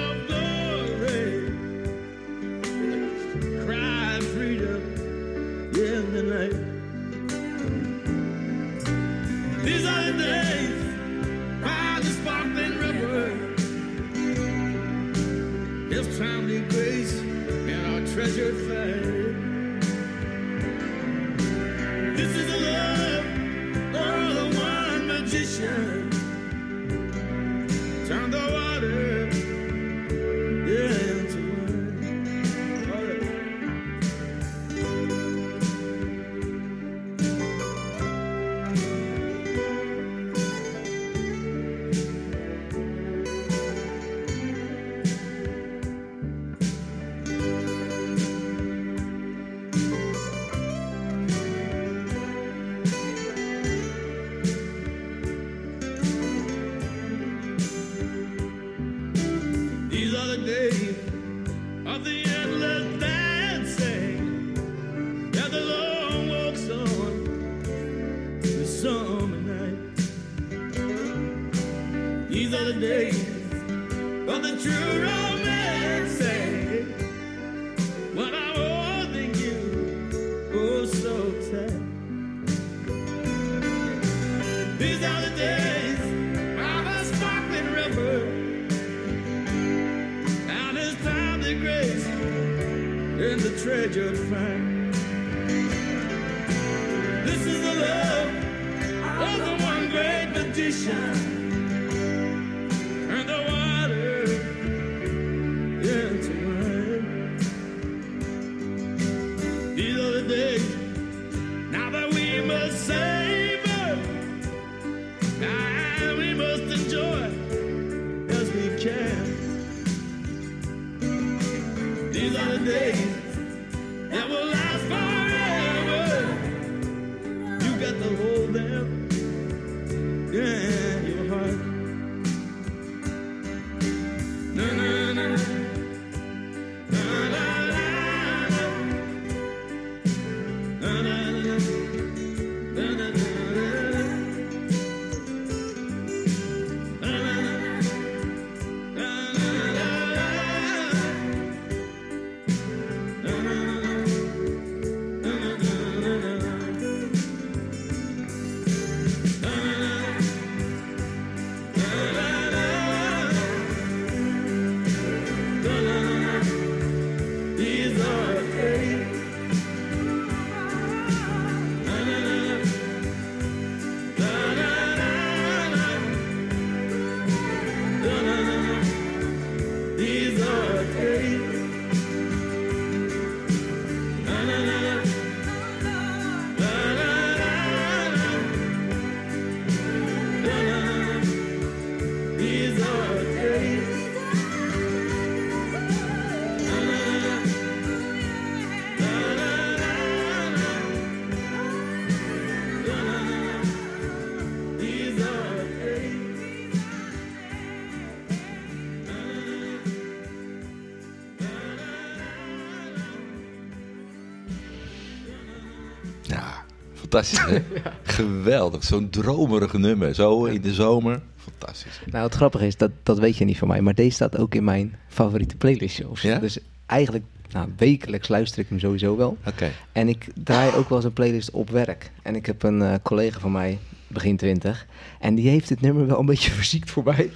Fantastisch 217.10 217.40
hè? 217.40 217.62
Geweldig. 218.02 218.84
Zo'n 218.84 219.10
dromerig 219.10 219.72
nummer. 219.72 220.14
Zo 220.14 220.44
in 220.44 220.60
de 220.60 220.74
zomer. 220.74 221.20
Fantastisch. 221.36 222.00
Nou, 222.10 222.24
het 222.24 222.34
grappige 222.34 222.66
is, 222.66 222.76
dat, 222.76 222.90
dat 223.02 223.18
weet 223.18 223.36
je 223.36 223.44
niet 223.44 223.58
van 223.58 223.68
mij, 223.68 223.80
maar 223.80 223.94
deze 223.94 224.10
staat 224.10 224.38
ook 224.38 224.54
in 224.54 224.64
mijn 224.64 224.96
favoriete 225.08 225.56
playlist. 225.56 226.04
Of 226.04 226.18
zo. 226.18 226.28
Ja? 226.28 226.38
Dus 226.38 226.58
eigenlijk, 226.86 227.24
nou, 227.50 227.68
wekelijks 227.76 228.28
luister 228.28 228.58
ik 228.58 228.68
hem 228.68 228.78
sowieso 228.78 229.16
wel. 229.16 229.36
Oké. 229.46 229.70
En 229.92 230.08
ik 230.08 230.26
draai 230.34 230.74
ook 230.74 230.88
wel 230.88 230.98
eens 230.98 231.06
een 231.06 231.12
playlist 231.12 231.50
op 231.50 231.70
werk. 231.70 232.10
En 232.22 232.34
ik 232.34 232.46
heb 232.46 232.62
een 232.62 232.82
eh, 232.82 232.94
collega 233.02 233.40
van 233.40 233.52
mij, 233.52 233.78
begin 234.06 234.36
20, 234.36 234.86
en 235.20 235.34
die 235.34 235.48
heeft 235.48 235.68
het 235.68 235.80
nummer 235.80 236.06
wel 236.06 236.18
een 236.18 236.26
beetje 236.26 236.50
verziekt 236.60 236.90
voor 236.90 237.04
mij. 237.04 237.30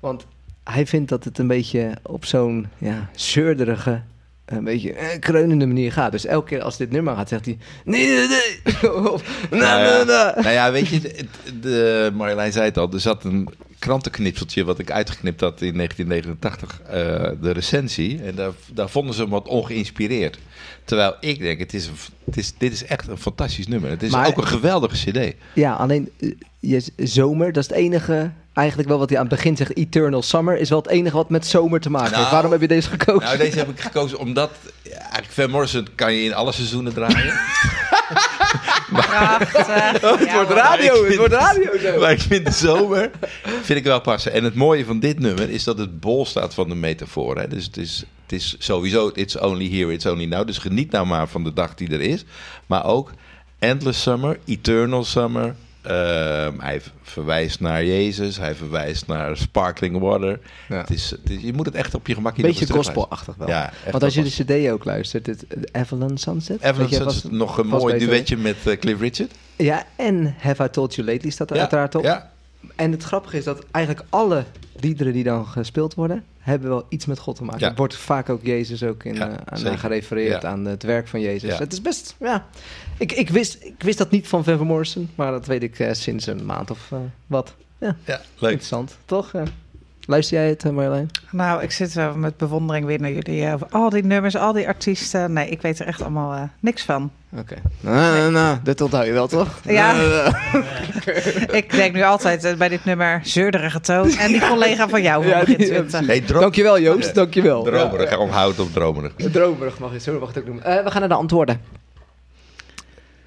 Want 0.00 0.26
hij 0.64 0.86
vindt 0.86 1.08
dat 1.08 1.24
het 1.24 1.38
een 1.38 1.46
beetje 1.46 1.92
op 2.02 2.24
zo'n 2.24 2.66
ja, 2.78 3.10
zeurderige, 3.14 4.02
een 4.48 4.64
beetje 4.64 4.92
eh, 4.92 5.18
kreunende 5.18 5.66
manier 5.66 5.92
gaat. 5.92 6.12
Dus 6.12 6.26
elke 6.26 6.48
keer 6.48 6.62
als 6.62 6.76
dit 6.76 6.90
nummer 6.90 7.16
gaat, 7.16 7.28
zegt 7.28 7.44
hij... 7.44 7.58
Nee, 7.84 8.06
nee, 8.06 8.28
nee. 8.28 8.92
of, 9.12 9.48
Nou 9.50 10.06
ja, 10.06 10.32
nou 10.34 10.50
ja, 10.50 10.72
weet 10.72 10.88
je, 10.88 11.00
de, 11.00 11.26
de, 11.60 12.10
Marjolein 12.14 12.52
zei 12.52 12.64
het 12.64 12.78
al, 12.78 12.92
er 12.92 13.00
zat 13.00 13.24
een 13.24 13.48
krantenknipseltje 13.78 14.64
wat 14.64 14.78
ik 14.78 14.90
uitgeknipt 14.90 15.40
had 15.40 15.60
in 15.60 15.74
1989, 15.74 16.80
eh, 16.80 16.92
de 17.40 17.50
recensie. 17.50 18.22
En 18.22 18.34
daar, 18.34 18.50
daar 18.72 18.88
vonden 18.88 19.14
ze 19.14 19.20
hem 19.20 19.30
wat 19.30 19.48
ongeïnspireerd. 19.48 20.38
Terwijl 20.84 21.14
ik 21.20 21.38
denk, 21.38 21.58
het 21.58 21.74
is 21.74 21.86
een, 21.86 21.96
het 22.24 22.36
is, 22.36 22.54
dit 22.58 22.72
is 22.72 22.84
echt 22.84 23.08
een 23.08 23.18
fantastisch 23.18 23.66
nummer. 23.68 23.90
Het 23.90 24.02
is 24.02 24.10
Maar- 24.10 24.26
ook 24.26 24.36
een 24.36 24.46
geweldige 24.46 25.10
cd. 25.10 25.34
Ja, 25.52 25.72
alleen 25.74 26.10
eh, 26.20 26.30
je, 26.60 26.82
zomer, 26.96 27.52
dat 27.52 27.62
is 27.62 27.68
het 27.68 27.78
enige... 27.78 28.30
Eigenlijk 28.52 28.88
wel 28.88 28.98
wat 28.98 29.08
hij 29.08 29.18
aan 29.18 29.26
het 29.26 29.34
begin 29.34 29.56
zegt, 29.56 29.76
Eternal 29.76 30.22
Summer... 30.22 30.58
is 30.58 30.68
wel 30.68 30.78
het 30.78 30.88
enige 30.88 31.16
wat 31.16 31.30
met 31.30 31.46
zomer 31.46 31.80
te 31.80 31.90
maken 31.90 32.06
Nou, 32.10 32.18
heeft. 32.18 32.30
Waarom 32.32 32.52
heb 32.52 32.60
je 32.60 32.68
deze 32.68 32.88
gekozen? 32.88 33.22
Nou, 33.22 33.38
deze 33.38 33.58
heb 33.58 33.68
ik 33.68 33.80
gekozen 33.80 34.18
omdat... 34.18 34.50
eigenlijk 34.92 35.32
Van 35.32 35.50
Morrison 35.50 35.86
kan 35.94 36.12
je 36.14 36.22
in 36.22 36.34
alle 36.34 36.52
seizoenen 36.52 36.92
draaien. 36.94 37.34
Prachtig. 38.92 39.66
het 40.18 40.32
wordt 40.32 40.50
radio, 40.50 41.04
het 41.04 41.16
wordt 41.16 41.34
radio 41.34 41.78
zo. 41.78 42.00
Maar 42.00 42.10
ik 42.10 42.20
vind 42.20 42.46
de 42.46 42.52
zomer 42.52 43.10
vind 43.62 43.78
ik 43.78 43.84
wel 43.84 44.00
passen. 44.00 44.32
En 44.32 44.44
het 44.44 44.54
mooie 44.54 44.84
van 44.84 45.00
dit 45.00 45.18
nummer 45.18 45.50
is 45.50 45.64
dat 45.64 45.78
het 45.78 46.00
bol 46.00 46.26
staat 46.26 46.54
van 46.54 46.68
de 46.68 46.74
metafoor. 46.74 47.38
Hè? 47.38 47.48
Dus 47.48 47.64
het 47.64 47.76
is, 47.76 48.04
het 48.22 48.32
is 48.32 48.56
sowieso, 48.58 49.10
it's 49.14 49.38
only 49.38 49.68
here, 49.70 49.92
it's 49.92 50.06
only 50.06 50.24
now. 50.24 50.46
Dus 50.46 50.58
geniet 50.58 50.90
nou 50.90 51.06
maar 51.06 51.28
van 51.28 51.44
de 51.44 51.52
dag 51.52 51.74
die 51.74 51.90
er 51.90 52.00
is. 52.00 52.24
Maar 52.66 52.84
ook, 52.84 53.12
Endless 53.58 54.02
Summer, 54.02 54.38
Eternal 54.44 55.04
Summer. 55.04 55.54
Ehm, 55.82 56.58
hij 56.60 56.80
verwijst 57.02 57.60
naar 57.60 57.84
Jezus, 57.84 58.38
hij 58.38 58.54
verwijst 58.54 59.06
naar 59.06 59.36
Sparkling 59.36 59.98
Water. 59.98 60.40
Ja. 60.68 60.76
Het 60.76 60.90
is, 60.90 61.10
het 61.10 61.30
is- 61.30 61.40
je 61.40 61.52
moet 61.52 61.66
het 61.66 61.74
echt 61.74 61.94
op 61.94 62.06
je 62.06 62.14
gemakje 62.14 62.42
nog 62.42 62.50
Beetje 62.58 62.74
gospelachtig 62.74 63.34
wel. 63.36 63.48
Ja, 63.48 63.72
Want 63.90 64.02
als 64.02 64.14
je 64.14 64.22
de 64.22 64.64
cd 64.66 64.70
ook 64.70 64.84
luistert, 64.84 65.26
het 65.26 65.44
Avalon 65.72 66.18
Sunset. 66.18 66.62
Evelyn 66.62 66.88
Sunset, 66.88 67.30
nog 67.32 67.58
een 67.58 67.66
mooi 67.66 67.98
duetje 67.98 68.36
met 68.36 68.56
eh, 68.66 68.76
Cliff 68.78 69.00
Richard. 69.00 69.30
Ja, 69.56 69.84
en 69.96 70.34
Have 70.38 70.64
I 70.64 70.68
Told 70.68 70.94
You 70.94 71.08
Lately 71.08 71.30
staat 71.30 71.48
er 71.50 71.54
Ja, 71.56 71.60
uiteraard 71.62 71.94
op. 71.94 72.02
Ja, 72.04 72.30
En 72.76 72.90
het 72.92 73.02
grappige 73.02 73.36
is 73.36 73.44
dat 73.44 73.64
eigenlijk 73.70 74.06
alle 74.10 74.44
liederen 74.80 75.12
die 75.12 75.24
dan 75.24 75.46
gespeeld 75.46 75.94
worden, 75.94 76.24
hebben 76.38 76.68
wel 76.68 76.86
iets 76.88 77.06
met 77.06 77.18
God 77.18 77.36
te 77.36 77.44
maken. 77.44 77.60
Ja. 77.60 77.68
Er 77.70 77.76
wordt 77.76 77.96
vaak 77.96 78.28
ook 78.28 78.44
Jezus 78.44 78.82
ook 78.82 79.04
in, 79.04 79.14
Ja, 79.14 79.30
eh, 79.44 79.66
aan, 79.66 79.78
gerefereerd, 79.78 80.42
Ja. 80.42 80.48
aan 80.48 80.64
het 80.64 80.82
werk 80.82 81.08
van 81.08 81.20
Jezus. 81.20 81.58
Het 81.58 81.72
is 81.72 81.82
best, 81.82 82.16
ja. 82.18 82.46
Ik, 82.98 83.12
ik, 83.12 83.28
wist, 83.30 83.58
ik 83.64 83.82
wist 83.82 83.98
dat 83.98 84.10
niet 84.10 84.28
van 84.28 84.44
Van 84.44 84.66
Morrison, 84.66 85.10
maar 85.14 85.30
dat 85.30 85.46
weet 85.46 85.62
ik 85.62 85.78
eh, 85.78 85.92
sinds 85.92 86.26
een 86.26 86.44
maand 86.46 86.70
of 86.70 86.92
eh, 86.92 86.98
wat. 87.26 87.54
Ja, 87.78 87.96
ja, 88.04 88.20
leuk. 88.38 88.50
interessant. 88.50 88.96
Toch? 89.04 89.32
Luister 90.10 90.38
jij 90.38 90.48
het, 90.48 90.64
uh, 90.64 90.72
Marjolein? 90.72 91.10
Nou, 91.30 91.62
ik 91.62 91.72
zit 91.72 91.92
wel 91.92 92.16
met 92.16 92.36
bewondering 92.36 92.86
weer 92.86 93.00
naar 93.00 93.10
jullie. 93.12 93.44
eh, 93.44 93.52
over 93.54 93.66
al 93.70 93.90
die 93.90 94.04
nummers, 94.04 94.36
al 94.36 94.52
die 94.52 94.66
artiesten. 94.66 95.32
Nee, 95.32 95.48
ik 95.48 95.62
weet 95.62 95.78
er 95.78 95.86
echt 95.86 96.00
allemaal 96.02 96.32
eh, 96.34 96.42
niks 96.60 96.82
van. 96.84 97.10
Oké. 97.38 97.54
Nou, 97.80 98.16
nou, 98.16 98.30
nou, 98.30 98.58
dat 98.62 98.80
onthoud 98.80 99.06
je 99.06 99.12
wel, 99.12 99.26
toch? 99.28 99.60
Ja. 99.64 99.92
Nou, 99.92 100.32
Ik 101.60 101.70
denk 101.70 101.94
nu 101.94 102.02
altijd 102.02 102.44
eh, 102.44 102.54
bij 102.56 102.68
dit 102.68 102.84
nummer 102.84 103.20
zeurderige 103.22 103.80
toon. 103.80 104.10
En 104.10 104.28
die 104.32 104.48
collega 104.48 104.88
van 104.88 105.02
jou 105.02 105.26
Ja, 105.26 105.38
begin 105.40 105.56
die- 105.56 105.66
20. 105.66 106.06
Hey, 106.06 106.20
dro 106.20 106.40
Dankjewel, 106.40 106.80
Joost. 106.80 107.14
Dankjewel. 107.14 107.62
dromerig, 107.62 108.10
ja. 108.10 108.18
onthoud 108.18 108.58
op 108.58 108.72
dromerig. 108.72 109.12
Dromerig 109.32 109.78
mag 109.78 109.92
je, 109.92 110.00
zo 110.00 110.12
mag 110.18 110.20
je 110.20 110.26
het 110.26 110.38
ook 110.38 110.44
noemen. 110.44 110.64
Eh, 110.64 110.84
we 110.84 110.90
gaan 110.90 111.00
naar 111.00 111.08
de 111.08 111.14
antwoorden. 111.14 111.60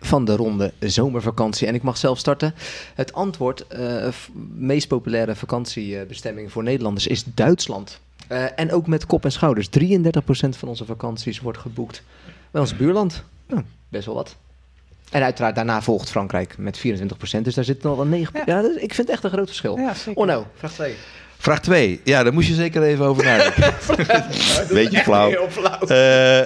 Van 0.03 0.25
de 0.25 0.35
ronde 0.35 0.73
zomervakantie. 0.79 1.67
En 1.67 1.75
ik 1.75 1.81
mag 1.83 1.97
zelf 1.97 2.17
starten. 2.19 2.53
Het 2.95 3.13
antwoord, 3.13 3.67
eh 3.67 4.07
f- 4.07 4.29
meest 4.55 4.87
populaire 4.87 5.35
vakantiebestemming 5.35 6.51
voor 6.51 6.63
Nederlanders 6.63 7.07
is 7.07 7.23
Duitsland. 7.33 7.99
Eh, 8.27 8.43
en 8.55 8.71
ook 8.71 8.87
met 8.87 9.05
kop 9.05 9.23
en 9.25 9.31
schouders. 9.31 9.67
33% 9.67 10.57
van 10.57 10.67
onze 10.69 10.85
vakanties 10.85 11.39
wordt 11.39 11.57
geboekt 11.57 12.03
bij 12.51 12.61
ons 12.61 12.75
buurland. 12.75 13.23
Nou, 13.47 13.61
best 13.89 14.05
wel 14.05 14.15
wat. 14.15 14.35
En 15.11 15.23
uiteraard 15.23 15.55
daarna 15.55 15.81
volgt 15.81 16.09
Frankrijk 16.09 16.57
met 16.57 16.77
24%. 16.77 17.45
Dus 17.45 17.53
daar 17.55 17.63
zit 17.63 17.83
nog 17.83 17.95
wel 17.97 18.05
9%. 18.05 18.31
Ja. 18.33 18.43
Ja. 18.45 18.59
ik 18.75 18.93
vind 18.93 18.97
het 18.97 19.09
echt 19.09 19.23
een 19.23 19.29
groot 19.29 19.47
verschil. 19.47 19.77
Ja, 19.77 19.93
zeker. 19.93 20.21
Oh 20.21 20.27
nou, 20.27 20.43
vraag 20.55 20.73
2. 20.73 20.95
Vraag 21.37 21.61
2. 21.61 22.01
Ja, 22.03 22.23
daar 22.23 22.33
moest 22.33 22.47
je 22.47 22.53
zeker 22.53 22.83
even 22.83 23.05
over 23.05 23.23
nadenken. 23.23 23.73
Beetje 24.73 24.99
flauw. 24.99 25.29
Heel 25.37 25.49
flauw. 25.49 25.79
Eh, 25.79 26.45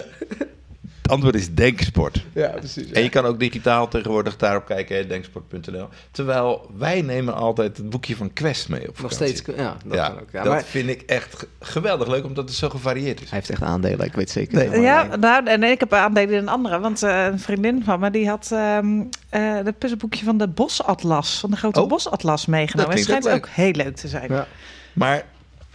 het 1.05 1.13
antwoord 1.13 1.35
is 1.35 1.53
denksport. 1.53 2.25
Ja, 2.33 2.47
precies. 2.47 2.91
En 2.91 3.03
je 3.03 3.09
kan 3.09 3.25
ook 3.25 3.39
digitaal 3.39 3.87
tegenwoordig 3.87 4.35
daarop 4.35 4.65
kijken, 4.65 4.95
hè, 4.95 5.07
denksport.nl. 5.07 5.87
Terwijl 6.11 6.71
wij 6.77 7.01
nemen 7.01 7.33
altijd 7.35 7.77
het 7.77 7.89
boekje 7.89 8.15
van 8.15 8.33
Quest 8.33 8.69
mee 8.69 8.89
op 8.89 9.01
Nog 9.01 9.11
steeds, 9.11 9.41
ja, 9.57 9.77
dat 9.85 9.93
ja, 9.97 10.07
kan 10.07 10.19
ook. 10.19 10.29
Ja, 10.31 10.43
dat 10.43 10.51
maar 10.53 10.63
vind 10.63 10.89
ik 10.89 11.01
echt 11.01 11.39
ge- 11.39 11.47
geweldig 11.59 12.07
leuk, 12.07 12.25
omdat 12.25 12.47
het 12.49 12.57
zo 12.57 12.69
gevarieerd 12.69 13.21
is. 13.21 13.29
hij 13.29 13.37
heeft 13.37 13.49
echt 13.49 13.61
aandelen, 13.61 14.05
ik 14.05 14.13
weet 14.13 14.29
zeker. 14.29 14.69
Nee. 14.69 14.81
Ja, 14.81 15.15
nou, 15.15 15.45
en 15.45 15.63
ik 15.63 15.79
heb 15.79 15.93
aandelen 15.93 16.29
in 16.35 16.41
een 16.41 16.49
andere. 16.49 16.79
Want 16.79 17.03
eh, 17.03 17.25
een 17.25 17.39
vriendin 17.39 17.83
van 17.83 17.99
me, 17.99 18.11
die 18.11 18.27
had 18.29 18.49
ehm 18.51 19.01
eh 19.29 19.53
het 19.63 19.77
puzzelboekje 19.77 20.25
van 20.25 20.37
de 20.37 20.47
Bosatlas. 20.47 21.39
Van 21.39 21.49
de 21.51 21.57
grote 21.57 21.81
Oh, 21.81 21.87
Bosatlas 21.89 22.45
meegenomen. 22.45 22.91
Dat 22.91 22.99
Het 22.99 23.05
klinkt 23.07 23.23
schijnt 23.25 23.43
ook 23.43 23.49
ook 23.49 23.55
heel 23.55 23.71
leuk 23.83 23.95
te 23.95 24.07
zijn. 24.07 24.31
Ja. 24.31 24.47
Maar 24.93 25.23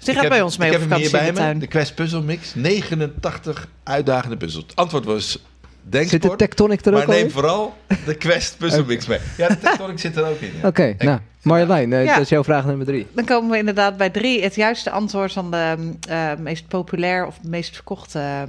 Die 0.01 0.09
ik 0.09 0.15
gaat 0.15 0.23
heb- 0.23 0.29
bij 0.33 0.43
ons 0.43 0.57
mee 0.57 0.69
ik 0.69 0.75
op 0.75 0.81
heb 0.81 0.91
hem 0.91 0.99
vakantie 0.99 1.19
hier 1.21 1.29
in 1.29 1.35
de 1.35 1.41
bij 1.41 1.55
me, 1.55 1.61
de 1.61 1.67
Quest 1.67 1.95
Puzzle 1.95 2.23
Mix. 2.23 2.55
89 2.55 3.69
uitdagende 3.83 4.37
puzzels. 4.37 4.65
Het 4.67 4.77
antwoord 4.77 5.05
was 5.05 5.31
Zit 5.31 5.41
de 5.83 5.99
denksport. 6.09 6.39
Tectonic 6.39 6.81
er 6.85 6.93
ook 6.93 6.99
maar 6.99 7.07
al 7.07 7.13
neem 7.13 7.25
in? 7.25 7.31
vooral 7.31 7.77
de 8.07 8.15
Quest 8.15 8.59
Puzzle 8.59 8.85
Mix 8.85 9.07
mee. 9.07 9.19
Ja, 9.37 9.49
de 9.49 9.59
Tectonic 9.59 9.99
zit 9.99 10.17
er 10.17 10.27
ook 10.29 10.41
in. 10.41 10.51
ja. 10.63 10.67
Oké, 10.69 10.95
nou, 10.99 11.19
Marjolein, 11.43 11.93
eh, 11.93 12.05
Ja. 12.05 12.13
dat 12.15 12.23
is 12.23 12.29
jouw 12.29 12.45
vraag 12.45 12.65
nummer 12.67 12.87
drie. 12.87 13.07
Dan 13.13 13.25
komen 13.25 13.51
we 13.51 13.57
inderdaad 13.59 13.97
bij 13.97 14.11
drie. 14.11 14.43
Het 14.43 14.55
juiste 14.55 14.91
antwoord 14.91 15.33
van 15.33 15.51
de 15.51 15.77
eh, 16.09 16.31
meest 16.39 16.69
populair 16.69 17.27
of 17.27 17.39
meest 17.43 17.75
verkochte 17.75 18.19
eh, 18.19 18.43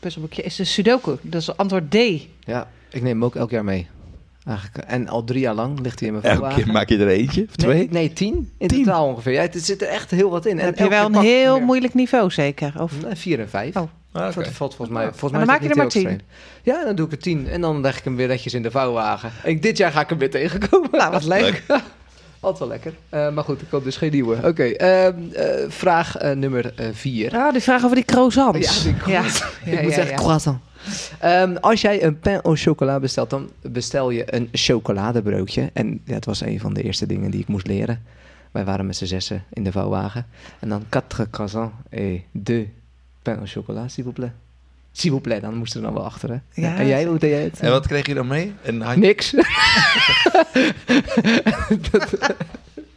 puzzelboekje 0.00 0.42
is 0.42 0.56
de 0.56 0.64
Sudoku. 0.64 1.16
Dat 1.20 1.40
is 1.40 1.56
antwoord 1.56 1.90
D. 1.90 1.94
Ja, 2.40 2.68
ik 2.90 3.02
neem 3.02 3.12
hem 3.12 3.24
ook 3.24 3.36
elk 3.36 3.50
jaar 3.50 3.64
mee. 3.64 3.88
Eigenlijk. 4.46 4.88
En 4.88 5.08
al 5.08 5.24
drie 5.24 5.40
jaar 5.40 5.54
lang 5.54 5.80
ligt 5.80 5.98
hij 6.00 6.08
in 6.08 6.14
mijn 6.22 6.36
Elke 6.40 6.54
keer 6.54 6.72
maak 6.72 6.88
je 6.88 6.98
er 6.98 7.08
eentje 7.08 7.46
of 7.48 7.56
twee. 7.56 7.74
Nee, 7.76 7.88
nee, 7.90 8.12
tien 8.12 8.50
in 8.58 8.68
Tien? 8.68 8.84
totaal 8.84 9.06
ongeveer. 9.06 9.32
Ja, 9.32 9.40
het 9.40 9.64
zit 9.64 9.82
er 9.82 9.88
echt 9.88 10.10
heel 10.10 10.30
wat 10.30 10.46
in. 10.46 10.56
Dan 10.56 10.60
En 10.60 10.66
heb 10.66 10.78
je 10.78 10.88
wel 10.88 11.06
een 11.06 11.14
heel 11.16 11.56
meer. 11.56 11.64
moeilijk 11.64 11.94
niveau 11.94 12.30
zeker. 12.30 12.72
Of... 12.78 12.92
Nee, 13.02 13.14
vier 13.14 13.40
en 13.40 13.48
vijf. 13.48 13.76
Oh. 13.76 13.82
Ah. 14.12 14.34
Dat 14.34 14.48
valt 14.48 14.74
volgens 14.74 14.98
mij. 14.98 15.04
Volgens 15.14 15.32
En 15.32 15.38
mij 15.38 15.38
dan 15.38 15.40
is 15.40 15.46
maak 15.46 15.62
je 15.62 15.68
er 15.68 15.76
maar 15.76 15.84
extreem. 15.84 16.18
Ja, 16.62 16.84
dan 16.84 16.94
doe 16.96 17.06
ik 17.06 17.12
er 17.12 17.18
tien. 17.18 17.48
En 17.48 17.60
dan 17.60 17.80
leg 17.80 17.98
ik 17.98 18.04
hem 18.04 18.16
weer 18.16 18.28
netjes 18.28 18.54
in 18.54 18.62
de 18.62 18.70
vouwwagen. 18.70 19.30
En 19.44 19.60
dit 19.60 19.76
jaar 19.76 19.92
ga 19.92 20.00
ik 20.00 20.08
hem 20.08 20.18
weer 20.18 20.30
tegenkomen. 20.30 20.88
Nou, 20.92 21.10
wat 21.12 21.24
leuk. 21.24 21.62
Altijd 22.40 22.58
wel 22.58 22.68
lekker. 22.68 22.92
Eh, 23.08 23.30
maar 23.30 23.44
goed, 23.44 23.60
ik 23.62 23.68
koop 23.70 23.84
dus 23.84 23.96
geen 23.96 24.10
nieuwe. 24.10 24.36
Oké, 24.44 24.62
ehm, 24.64 25.14
eh, 25.32 25.46
vraag 25.68 26.16
eh, 26.16 26.30
nummer 26.36 26.72
eh, 26.76 26.86
vier. 26.92 27.36
Ah, 27.36 27.52
die 27.52 27.60
vraag 27.62 27.84
over 27.84 27.96
die 27.96 28.04
croissants. 28.04 28.76
Ja, 28.76 28.82
die 28.82 28.92
Ja. 28.92 28.98
croissants. 29.02 29.56
Ja, 29.64 29.72
ik 29.72 29.80
moet 29.82 29.90
ja, 29.90 29.96
zeggen 29.96 30.14
ja. 30.16 30.20
croissant. 30.22 30.58
Ehm, 31.18 31.56
als 31.56 31.80
jij 31.80 32.02
een 32.02 32.18
pain 32.18 32.40
au 32.40 32.56
chocolat 32.56 33.00
bestelt, 33.00 33.30
dan 33.30 33.50
bestel 33.60 34.10
je 34.10 34.34
een 34.34 34.48
chocoladebroodje. 34.52 35.70
En 35.72 36.00
ja, 36.04 36.14
het 36.14 36.24
was 36.24 36.40
een 36.40 36.60
van 36.60 36.74
de 36.74 36.82
eerste 36.82 37.06
dingen 37.06 37.30
die 37.30 37.40
ik 37.40 37.48
moest 37.48 37.66
leren. 37.66 38.02
Wij 38.50 38.64
waren 38.64 38.86
met 38.86 38.96
z'n 38.96 39.04
zessen 39.04 39.44
in 39.52 39.64
de 39.64 39.72
vouwwagen. 39.72 40.26
En 40.58 40.68
dan 40.68 40.84
quatre 40.88 41.30
croissants 41.30 41.74
et 41.88 42.20
deux 42.30 42.66
pain 43.22 43.38
au 43.38 43.46
chocolat, 43.46 43.90
s'il 43.90 44.04
vous 44.04 44.14
plaît. 44.14 44.32
S'il 44.92 45.10
vous 45.10 45.22
plaît, 45.22 45.40
dan 45.40 45.54
moesten 45.54 45.80
we 45.80 45.86
dan 45.86 45.94
wel 45.94 46.04
achter, 46.04 46.30
hè? 46.30 46.36
Ja, 46.62 46.76
en 46.76 46.86
jij, 46.86 47.04
hoe 47.04 47.18
deed 47.18 47.30
jij 47.30 47.42
het? 47.42 47.60
En 47.60 47.70
wat 47.70 47.86
kreeg 47.86 48.06
je 48.06 48.14
dan 48.14 48.26
mee? 48.26 48.52
Een? 48.62 49.00
Niks. 49.00 49.34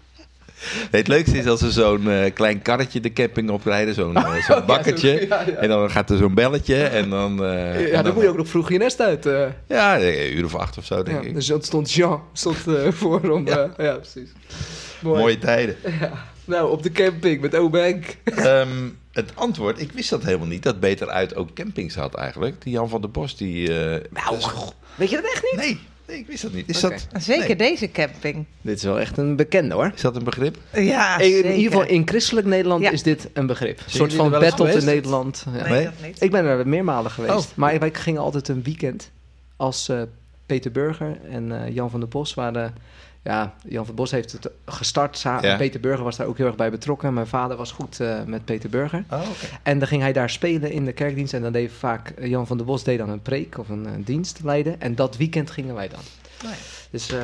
Nee, 0.92 1.02
het 1.02 1.08
leukste 1.08 1.38
is 1.38 1.46
als 1.46 1.60
ze 1.60 1.72
zo'n 1.72 2.10
eh, 2.10 2.34
klein 2.34 2.62
karretje 2.62 3.00
de 3.00 3.14
camping 3.14 3.50
oprijden, 3.50 3.94
zo'n 4.04 4.18
zo'n 4.48 4.66
bakkertje. 4.66 5.18
zo- 5.18 5.26
ja, 5.36 5.42
ja. 5.48 5.52
En 5.54 5.68
dan 5.70 5.92
gaat 5.92 6.10
er 6.10 6.18
zo'n 6.18 6.34
belletje 6.34 6.84
en 6.84 7.10
dan... 7.10 7.44
eh, 7.46 7.92
ja, 7.92 8.02
dan 8.02 8.14
moet 8.14 8.24
je 8.24 8.30
ook 8.30 8.38
nog 8.38 8.48
vroeg 8.48 8.72
je 8.72 8.78
nest 8.78 9.02
uit. 9.02 9.28
Ja, 9.68 10.00
een 10.02 10.38
uur 10.38 10.46
of 10.46 10.56
acht 10.56 10.78
of 10.78 10.86
zo, 10.86 11.04
denk 11.04 11.24
ik. 11.24 11.34
dus 11.34 11.46
dat 11.48 11.66
stond 11.66 11.92
Jean 11.92 12.22
stond, 12.34 12.58
voor 12.90 13.30
om... 13.30 13.48
Ja. 13.48 13.66
Precies. 13.78 14.30
Mooi. 15.02 15.20
Mooie 15.20 15.38
tijden. 15.38 15.76
Nou, 16.46 16.72
op 16.72 16.84
de 16.84 16.92
camping 16.92 17.42
met 17.42 17.52
Henk. 17.72 18.06
Ehm, 18.24 18.68
het 19.12 19.32
antwoord, 19.36 19.82
ik 19.82 19.92
wist 19.92 20.10
dat 20.10 20.24
helemaal 20.24 20.48
niet, 20.48 20.64
dat 20.64 20.80
Beter 20.80 21.08
Uit 21.10 21.36
ook 21.36 21.54
campings 21.54 21.96
had 21.96 22.14
eigenlijk. 22.16 22.62
Die 22.62 22.74
Jan 22.74 22.90
van 22.90 23.02
der 23.02 23.12
Bos, 23.12 23.38
die... 23.38 23.68
dat 23.68 24.38
is- 24.38 24.48
Weet 24.96 25.10
je 25.10 25.16
dat 25.16 25.26
echt 25.34 25.44
niet? 25.44 25.56
nee, 25.62 25.80
nee, 26.08 26.18
ik 26.18 26.28
wist 26.28 26.42
dat 26.42 26.54
niet. 26.54 26.70
Is, 26.70 26.80
dat, 26.80 27.08
Zeker 27.20 27.48
nee. 27.48 27.56
deze 27.56 27.92
camping. 27.92 28.46
Dit 28.62 28.78
is 28.78 28.84
wel 28.84 29.00
echt 29.00 29.18
een 29.18 29.36
bekende 29.36 29.76
hoor. 29.76 29.92
is 29.96 30.02
dat 30.02 30.16
een 30.16 30.24
begrip? 30.24 30.58
Ja, 30.74 31.18
In, 31.20 31.24
zeker. 31.32 31.50
in 31.50 31.56
ieder 31.58 31.72
geval 31.72 31.88
in 31.88 32.08
christelijk 32.08 32.48
Nederland 32.48 32.82
Ja. 32.84 32.92
is 32.92 33.04
dit 33.04 33.30
een 33.34 33.46
begrip. 33.46 33.78
Een 33.80 33.92
soort 33.92 34.14
van 34.14 34.30
battle 34.30 34.72
in? 34.74 34.86
Nederland. 34.86 35.46
Ja. 35.46 35.62
Nee, 35.62 35.72
Nee? 35.72 35.84
dat 35.84 35.94
niet. 36.06 36.22
Ik 36.22 36.32
ben 36.32 36.46
er 36.46 36.68
meermalen 36.68 37.12
geweest. 37.12 37.34
Oh. 37.34 37.44
Maar 37.56 37.80
wij 37.80 37.90
gingen 37.94 38.22
altijd 38.22 38.48
een 38.48 38.64
weekend 38.64 39.12
als 39.56 39.90
eh, 39.90 40.02
Peter 40.46 40.72
Burger 40.72 41.18
en 41.32 41.64
eh, 41.66 41.74
Jan 41.76 41.90
van 41.90 42.00
der 42.00 42.10
Bos 42.10 42.34
waren... 42.34 42.74
Ja, 43.28 43.54
Jan 43.64 43.76
van 43.76 43.86
der 43.86 43.96
Bos 43.96 44.12
heeft 44.12 44.32
het 44.32 44.50
gestart. 44.66 45.18
Sa- 45.18 45.40
Ja. 45.42 45.56
Peter 45.58 45.80
Burger 45.80 46.04
was 46.04 46.16
daar 46.16 46.28
ook 46.28 46.38
heel 46.38 46.46
erg 46.46 46.56
bij 46.56 46.72
betrokken. 46.72 47.14
Mijn 47.14 47.28
vader 47.28 47.58
was 47.58 47.72
goed 47.72 48.00
eh, 48.00 48.16
met 48.26 48.46
Peter 48.46 48.70
Burger. 48.70 49.04
Oh, 49.10 49.20
oké. 49.20 49.30
En 49.64 49.80
dan 49.80 49.88
ging 49.88 50.02
hij 50.02 50.14
daar 50.14 50.30
spelen 50.30 50.72
in 50.72 50.86
de 50.86 50.92
kerkdienst. 50.94 51.34
En 51.34 51.42
dan 51.42 51.52
deed 51.52 51.72
vaak 51.80 52.10
eh, 52.10 52.28
Jan 52.30 52.48
van 52.48 52.58
der 52.58 52.66
Bos 52.66 52.84
deed 52.84 52.98
dan 52.98 53.10
een 53.10 53.22
preek 53.22 53.58
of 53.58 53.70
een 53.70 53.86
eh, 53.86 53.92
dienst 53.98 54.40
leiden. 54.44 54.82
En 54.82 54.96
dat 54.96 55.18
weekend 55.18 55.52
gingen 55.52 55.76
wij 55.76 55.88
dan. 55.88 56.00
Dus, 56.92 57.12
eh 57.12 57.20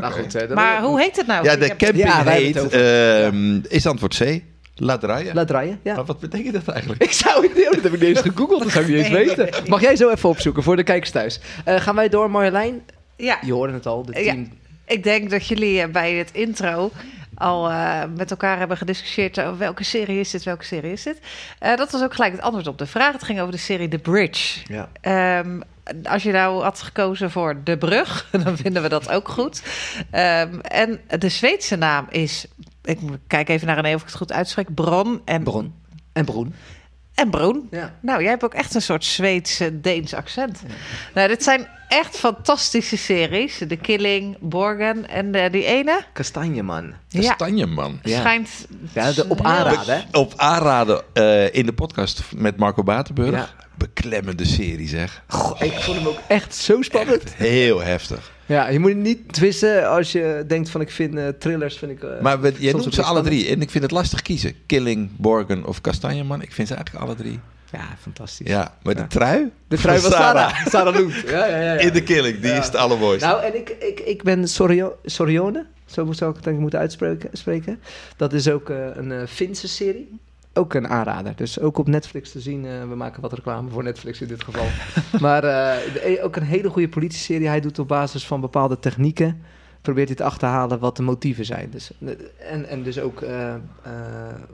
nou 0.00 0.12
goed. 0.12 0.54
Maar 0.54 0.82
hoe 0.82 1.00
heet 1.00 1.16
het 1.16 1.26
nou? 1.26 1.44
Ja, 1.44 1.56
de 1.56 1.66
camping? 1.76 1.96
Ja, 2.04 2.24
wij 2.24 2.42
heet, 2.42 2.68
ehm, 2.68 3.60
is 3.68 3.86
antwoord 3.86 4.16
C. 4.18 4.40
Laat 4.74 5.00
draaien, 5.00 5.78
ja. 5.82 5.94
Maar 5.94 6.04
wat 6.04 6.20
betekent 6.20 6.52
dat 6.54 6.68
eigenlijk? 6.68 7.02
Ik 7.02 7.12
zou 7.12 7.42
het 7.46 7.54
niet, 7.56 7.64
dat 7.64 7.82
heb 7.82 7.92
ik 7.92 8.00
niet 8.00 8.16
eens 8.16 8.20
gegoogeld, 8.20 8.62
dat 8.62 8.72
zou 8.72 8.84
ik 8.84 8.90
niet 8.90 8.98
eens 8.98 9.08
Nee. 9.08 9.26
weten. 9.26 9.68
Mag 9.68 9.80
jij 9.80 9.96
zo 9.96 10.10
even 10.10 10.28
opzoeken 10.28 10.62
voor 10.62 10.76
de 10.76 10.82
kijkers 10.82 11.10
thuis? 11.10 11.40
Eh, 11.64 11.76
gaan 11.80 11.94
wij 11.94 12.08
door, 12.08 12.30
Marjolein? 12.30 12.82
Ja, 13.16 13.38
Je 13.44 13.52
hoorde 13.52 13.72
het 13.72 13.86
al, 13.86 14.04
de 14.04 14.12
Ja. 14.24 14.32
team. 14.32 14.48
Ik 14.90 15.02
denk 15.02 15.30
dat 15.30 15.46
jullie 15.46 15.80
eh, 15.80 15.90
bij 15.90 16.12
het 16.12 16.30
intro 16.32 16.90
al 17.34 17.70
eh, 17.70 18.02
met 18.16 18.30
elkaar 18.30 18.58
hebben 18.58 18.76
gediscussieerd 18.76 19.40
over 19.40 19.58
welke 19.58 19.84
serie 19.84 20.20
is 20.20 20.30
dit, 20.30 20.42
welke 20.42 20.64
serie 20.64 20.92
is 20.92 21.02
dit. 21.02 21.18
Eh, 21.58 21.76
dat 21.76 21.90
was 21.90 22.02
ook 22.02 22.14
gelijk 22.14 22.32
het 22.32 22.40
antwoord 22.40 22.66
op 22.66 22.78
de 22.78 22.86
vraag. 22.86 23.12
Het 23.12 23.22
ging 23.22 23.40
over 23.40 23.52
de 23.52 23.58
serie 23.58 23.88
The 23.88 23.98
Bridge. 23.98 24.60
Ja. 24.64 24.88
Ehm, 25.00 25.60
als 26.02 26.22
je 26.22 26.32
nou 26.32 26.62
had 26.62 26.82
gekozen 26.82 27.30
voor 27.30 27.60
De 27.64 27.78
Brug, 27.78 28.28
dan 28.44 28.56
vinden 28.56 28.82
we 28.82 28.88
dat 28.88 29.10
ook 29.10 29.28
goed. 29.28 29.62
Ehm, 30.10 30.58
en 30.60 31.00
de 31.18 31.28
Zweedse 31.28 31.76
naam 31.76 32.06
is, 32.08 32.46
ik 32.82 32.98
kijk 33.26 33.48
even 33.48 33.66
naar 33.66 33.76
René 33.76 33.94
of 33.94 34.00
ik 34.00 34.06
het 34.06 34.16
goed 34.16 34.32
uitspreek, 34.32 34.74
Bron. 34.74 35.20
En, 35.24 35.42
Bron. 35.42 35.74
En 36.12 36.24
Broen. 36.24 36.54
En 37.20 37.30
Broen. 37.30 37.68
Ja. 37.70 37.94
Nou, 38.00 38.20
jij 38.20 38.30
hebt 38.30 38.44
ook 38.44 38.54
echt 38.54 38.74
een 38.74 38.82
soort 38.82 39.04
Zweeds-Deens 39.04 40.14
accent. 40.14 40.62
Nou, 41.14 41.28
dit 41.28 41.42
zijn 41.42 41.68
echt 41.88 42.16
fantastische 42.16 42.96
series. 42.96 43.58
The 43.68 43.76
Killing, 43.76 44.36
Borgen 44.40 45.08
en 45.08 45.34
eh, 45.34 45.52
die 45.52 45.64
ene. 45.64 46.00
Kastanjeman. 46.12 46.94
Ja, 47.08 47.28
Kastanjeman. 47.28 48.00
Ja. 48.02 48.18
schijnt... 48.18 48.48
Ja, 48.92 49.12
de, 49.12 49.24
op 49.28 49.44
aanraden. 49.44 49.94
hè? 49.94 50.18
Op 50.18 50.32
aanraden 50.36 51.02
eh, 51.12 51.54
in 51.54 51.66
de 51.66 51.72
podcast 51.72 52.22
met 52.36 52.56
Marco 52.56 52.82
Batenburg. 52.82 53.30
Ja. 53.30 53.48
Beklemmende 53.76 54.44
serie 54.44 54.88
zeg. 54.88 55.22
Goh, 55.28 55.62
ik 55.62 55.72
vond 55.72 55.96
hem 55.96 56.06
ook 56.06 56.18
echt 56.26 56.54
zo 56.54 56.82
spannend. 56.82 57.22
Echt 57.22 57.34
heel 57.34 57.80
heftig. 57.80 58.32
Ja, 58.50 58.68
je 58.68 58.78
moet 58.78 58.96
niet 58.96 59.32
twisten 59.32 59.88
als 59.88 60.12
je 60.12 60.44
denkt 60.46 60.70
van 60.70 60.80
ik 60.80 60.90
vind 60.90 61.16
eh, 61.16 61.28
thrillers 61.38 61.76
vind 61.78 61.92
ik. 61.92 62.02
eh, 62.02 62.20
Maar 62.20 62.40
we, 62.40 62.52
jij 62.58 62.72
noemt 62.72 62.94
ze 62.94 63.02
alle 63.02 63.22
drie. 63.22 63.48
En 63.48 63.60
ik 63.62 63.70
vind 63.70 63.82
het 63.84 63.92
lastig 63.92 64.22
kiezen. 64.22 64.54
Killing, 64.66 65.10
Borgen 65.16 65.64
of 65.66 65.80
Kastanjeman. 65.80 66.42
Ik 66.42 66.52
vind 66.52 66.68
ze 66.68 66.74
eigenlijk 66.74 67.04
alle 67.04 67.14
drie. 67.14 67.40
Ja, 67.72 67.96
fantastisch. 68.00 68.46
Ja, 68.48 68.74
maar 68.82 68.94
de 68.94 69.00
Ja. 69.00 69.06
trui? 69.06 69.50
De 69.68 69.76
trui 69.76 69.98
van 70.00 70.10
van 70.10 70.20
Sarah. 70.20 70.66
Sarah 70.66 70.94
Loet. 70.94 71.14
Ja, 71.26 71.46
ja, 71.46 71.56
ja. 71.56 71.72
ja. 71.72 71.78
In 71.78 71.92
de 71.92 72.02
Killing, 72.02 72.40
die 72.40 72.50
Ja. 72.50 72.58
is 72.58 72.66
het 72.66 72.76
allermooiste. 72.76 73.26
Nou, 73.26 73.42
en 73.42 73.54
ik, 73.56 73.68
ik, 73.80 74.00
ik 74.00 74.22
ben 74.22 74.48
Sorio, 74.48 74.96
Sorione, 75.04 75.66
zo 75.86 76.12
zou 76.12 76.30
ik 76.30 76.36
het 76.36 76.44
denk 76.44 76.56
ik 76.56 76.62
moeten 76.62 76.78
uitspreken. 76.78 77.28
spreken. 77.32 77.80
Dat 78.16 78.32
is 78.32 78.48
ook 78.48 78.70
eh, 78.70 78.76
een 78.94 79.12
eh, 79.12 79.26
Finse 79.26 79.68
serie. 79.68 80.18
Ook 80.60 80.74
een 80.74 80.88
aanrader. 80.88 81.32
Dus 81.36 81.60
ook 81.60 81.78
op 81.78 81.88
Netflix 81.88 82.32
te 82.32 82.40
zien. 82.40 82.64
eh, 82.66 82.88
we 82.88 82.94
maken 82.94 83.22
wat 83.22 83.32
reclame 83.32 83.70
voor 83.70 83.82
Netflix 83.82 84.20
in 84.20 84.28
dit 84.28 84.44
geval. 84.44 84.66
maar 85.26 85.44
eh, 85.44 85.92
de- 85.94 86.20
ook 86.22 86.36
een 86.36 86.42
hele 86.42 86.68
goede 86.70 86.88
politieserie. 86.88 87.48
Hij 87.48 87.60
doet 87.60 87.78
op 87.78 87.88
basis 87.88 88.26
van 88.26 88.40
bepaalde 88.40 88.78
technieken. 88.78 89.42
Probeert 89.80 90.08
hij 90.08 90.16
te 90.16 90.24
achterhalen 90.24 90.78
wat 90.78 90.96
de 90.96 91.02
motieven 91.02 91.44
zijn. 91.44 91.70
Dus, 91.70 91.90
eh, 92.04 92.08
en, 92.52 92.68
en 92.68 92.82
dus 92.82 92.98
ook 92.98 93.20
eh, 93.22 93.54
eh, 93.54 93.60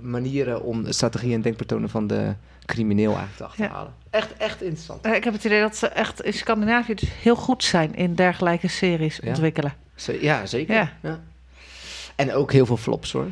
manieren 0.01 0.63
om 0.63 0.85
de 0.85 0.93
strategie 0.93 1.35
en 1.35 1.41
denkpatronen 1.43 1.89
van 1.89 2.07
de 2.07 2.35
crimineel 2.65 3.17
eigenlijk 3.17 3.37
te 3.37 3.45
achterhalen. 3.45 3.93
Echt, 4.11 4.37
echt 4.37 4.63
interessant. 4.63 5.05
Eh, 5.05 5.15
Ik 5.15 5.25
heb 5.25 5.33
het 5.33 5.45
idee 5.45 5.61
dat 5.61 5.77
ze 5.77 5.87
echt 5.89 6.23
in 6.23 6.33
Scandinavië 6.33 6.95
dus 6.95 7.09
heel 7.23 7.37
goed 7.37 7.65
zijn 7.65 7.95
in 7.95 8.15
dergelijke 8.15 8.69
series 8.69 9.19
Ja. 9.23 9.29
ontwikkelen. 9.29 9.75
Ze- 9.95 10.19
Ja, 10.23 10.47
zeker. 10.47 10.75
Ja. 10.75 10.93
Ja. 11.03 11.21
En 12.17 12.35
ook 12.35 12.53
heel 12.53 12.67
veel 12.67 12.77
flops 12.77 13.13
hoor. 13.13 13.27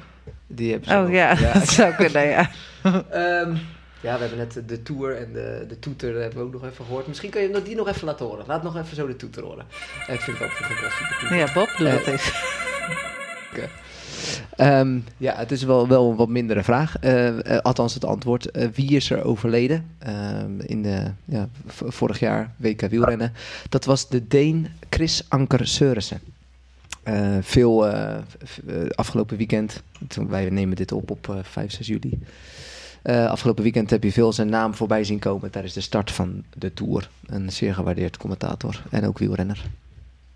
Die 0.55 0.71
hebben 0.71 0.89
ze 0.89 0.97
Oh 0.97 1.13
ja, 1.13 1.35
dat 1.53 1.69
zou 1.69 1.95
kunnen, 1.95 2.27
ja. 2.27 2.51
Ehm, 3.11 3.57
ja, 4.01 4.15
we 4.15 4.21
hebben 4.21 4.39
net 4.39 4.63
de, 4.67 4.83
tour 4.83 5.17
en 5.17 5.33
de, 5.33 5.65
de 5.69 5.79
toeter 5.79 6.21
hebben 6.21 6.39
we 6.39 6.45
ook 6.45 6.53
nog 6.53 6.65
even 6.65 6.85
gehoord. 6.85 7.07
Misschien 7.07 7.31
kan 7.31 7.43
je 7.43 7.63
die 7.63 7.77
nog 7.77 7.89
even 7.89 8.07
laten 8.07 8.27
horen. 8.27 8.45
Laat 8.47 8.63
nog 8.63 8.77
even 8.77 8.97
zo 8.97 9.07
de 9.07 9.17
toeter 9.17 9.43
horen. 9.43 9.65
En 10.07 10.15
ik 10.15 10.21
vind 10.21 10.39
het 10.39 10.47
ook 10.47 10.71
een 10.71 10.77
klassieke 10.77 11.15
toeter. 11.21 11.37
Ja, 11.37 11.53
Bob, 11.53 11.75
doe 11.79 11.91
dat 11.91 12.01
Eh, 12.07 12.13
eens. 12.13 12.33
Ehm, 14.57 14.99
ja, 15.17 15.35
het 15.37 15.51
is 15.51 15.63
wel, 15.63 15.89
wel 15.89 16.11
een 16.11 16.17
wat 16.17 16.29
mindere 16.29 16.63
vraag. 16.63 16.97
Eh, 17.01 17.57
eh, 17.57 17.59
althans, 17.63 17.95
het 17.95 18.05
antwoord. 18.05 18.51
Eh, 18.51 18.69
wie 18.75 18.91
is 18.91 19.11
er 19.11 19.25
overleden 19.25 19.93
Ehm, 19.99 20.61
in 20.61 20.83
de, 20.83 21.11
ja, 21.25 21.49
vorig 21.67 22.19
jaar 22.19 22.55
WK 22.57 22.81
wielrennen? 22.81 23.33
Dat 23.69 23.85
was 23.85 24.09
de 24.09 24.27
Deen 24.27 24.69
Chris 24.91 25.25
Anker 25.29 25.67
Seurissen. 25.67 26.21
Eh, 27.05 27.37
veel 27.41 27.89
eh, 27.89 28.17
eh, 28.17 28.23
afgelopen 28.89 29.37
weekend, 29.37 29.83
toen 30.09 30.29
wij 30.29 30.51
nemen 30.51 30.77
dit 30.77 30.93
op 30.93 31.11
op 31.11 31.29
eh, 31.29 31.39
5, 31.43 31.73
6 31.73 31.87
juli. 31.87 32.19
Eh, 33.03 33.27
afgelopen 33.27 33.63
weekend 33.63 33.91
heb 33.91 34.03
je 34.03 34.13
veel 34.13 34.33
zijn 34.33 34.49
naam 34.49 34.75
voorbij 34.75 35.05
zien 35.05 35.19
komen 35.19 35.51
tijdens 35.51 35.75
de 35.75 35.81
start 35.81 36.11
van 36.11 36.45
de 36.57 36.75
Tour. 36.75 37.11
Een 37.27 37.53
zeer 37.53 37.75
gewaardeerd 37.75 38.17
commentator 38.17 38.83
en 38.91 39.07
ook 39.07 39.19
wielrenner. 39.19 39.65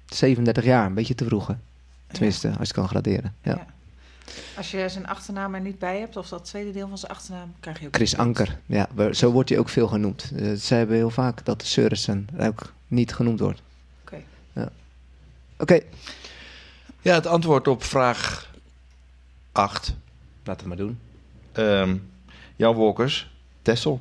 37 0.07 0.65
jaar, 0.65 0.87
een 0.87 0.95
beetje 0.95 1.15
te 1.15 1.25
vroeg 1.25 1.47
hè? 1.47 1.55
Tenminste, 2.07 2.53
als 2.59 2.69
je 2.69 2.75
kan 2.75 2.89
graderen. 2.89 3.35
Ja. 3.43 3.55
Ja. 3.55 3.67
Als 4.57 4.71
je 4.71 4.89
zijn 4.89 5.07
achternaam 5.07 5.55
er 5.55 5.61
niet 5.61 5.79
bij 5.79 5.99
hebt, 5.99 6.17
of 6.17 6.29
dat 6.29 6.45
tweede 6.45 6.71
deel 6.71 6.89
van 6.89 6.99
zijn 6.99 7.13
achternaam, 7.13 7.55
krijg 7.61 7.81
je 7.81 7.87
ook 7.87 7.95
Chris. 7.95 8.17
Anker, 8.17 8.59
ja, 8.67 8.89
zo 9.13 9.31
wordt 9.31 9.49
hij 9.49 9.59
ook 9.59 9.69
veel 9.69 9.89
genoemd. 9.89 10.31
Uh, 10.35 10.53
ze 10.53 10.75
hebben 10.75 10.97
heel 10.97 11.11
vaak 11.11 11.45
dat 11.45 11.63
Seurissen 11.65 12.27
ook 12.41 12.73
niet 12.89 13.15
genoemd 13.15 13.41
wordt. 13.41 13.63
Oké. 14.03 14.17
Ja. 14.53 14.69
Oké, 15.59 15.81
Ja, 17.09 17.15
het 17.15 17.27
antwoord 17.27 17.69
op 17.69 17.85
vraag 17.85 18.51
8. 19.53 19.95
laten 20.45 20.63
we 20.63 20.69
maar 20.69 20.77
doen. 20.77 20.99
Ehm, 21.53 21.97
Jan 22.57 22.75
Wolkers, 22.75 23.31
Tessel. 23.63 24.01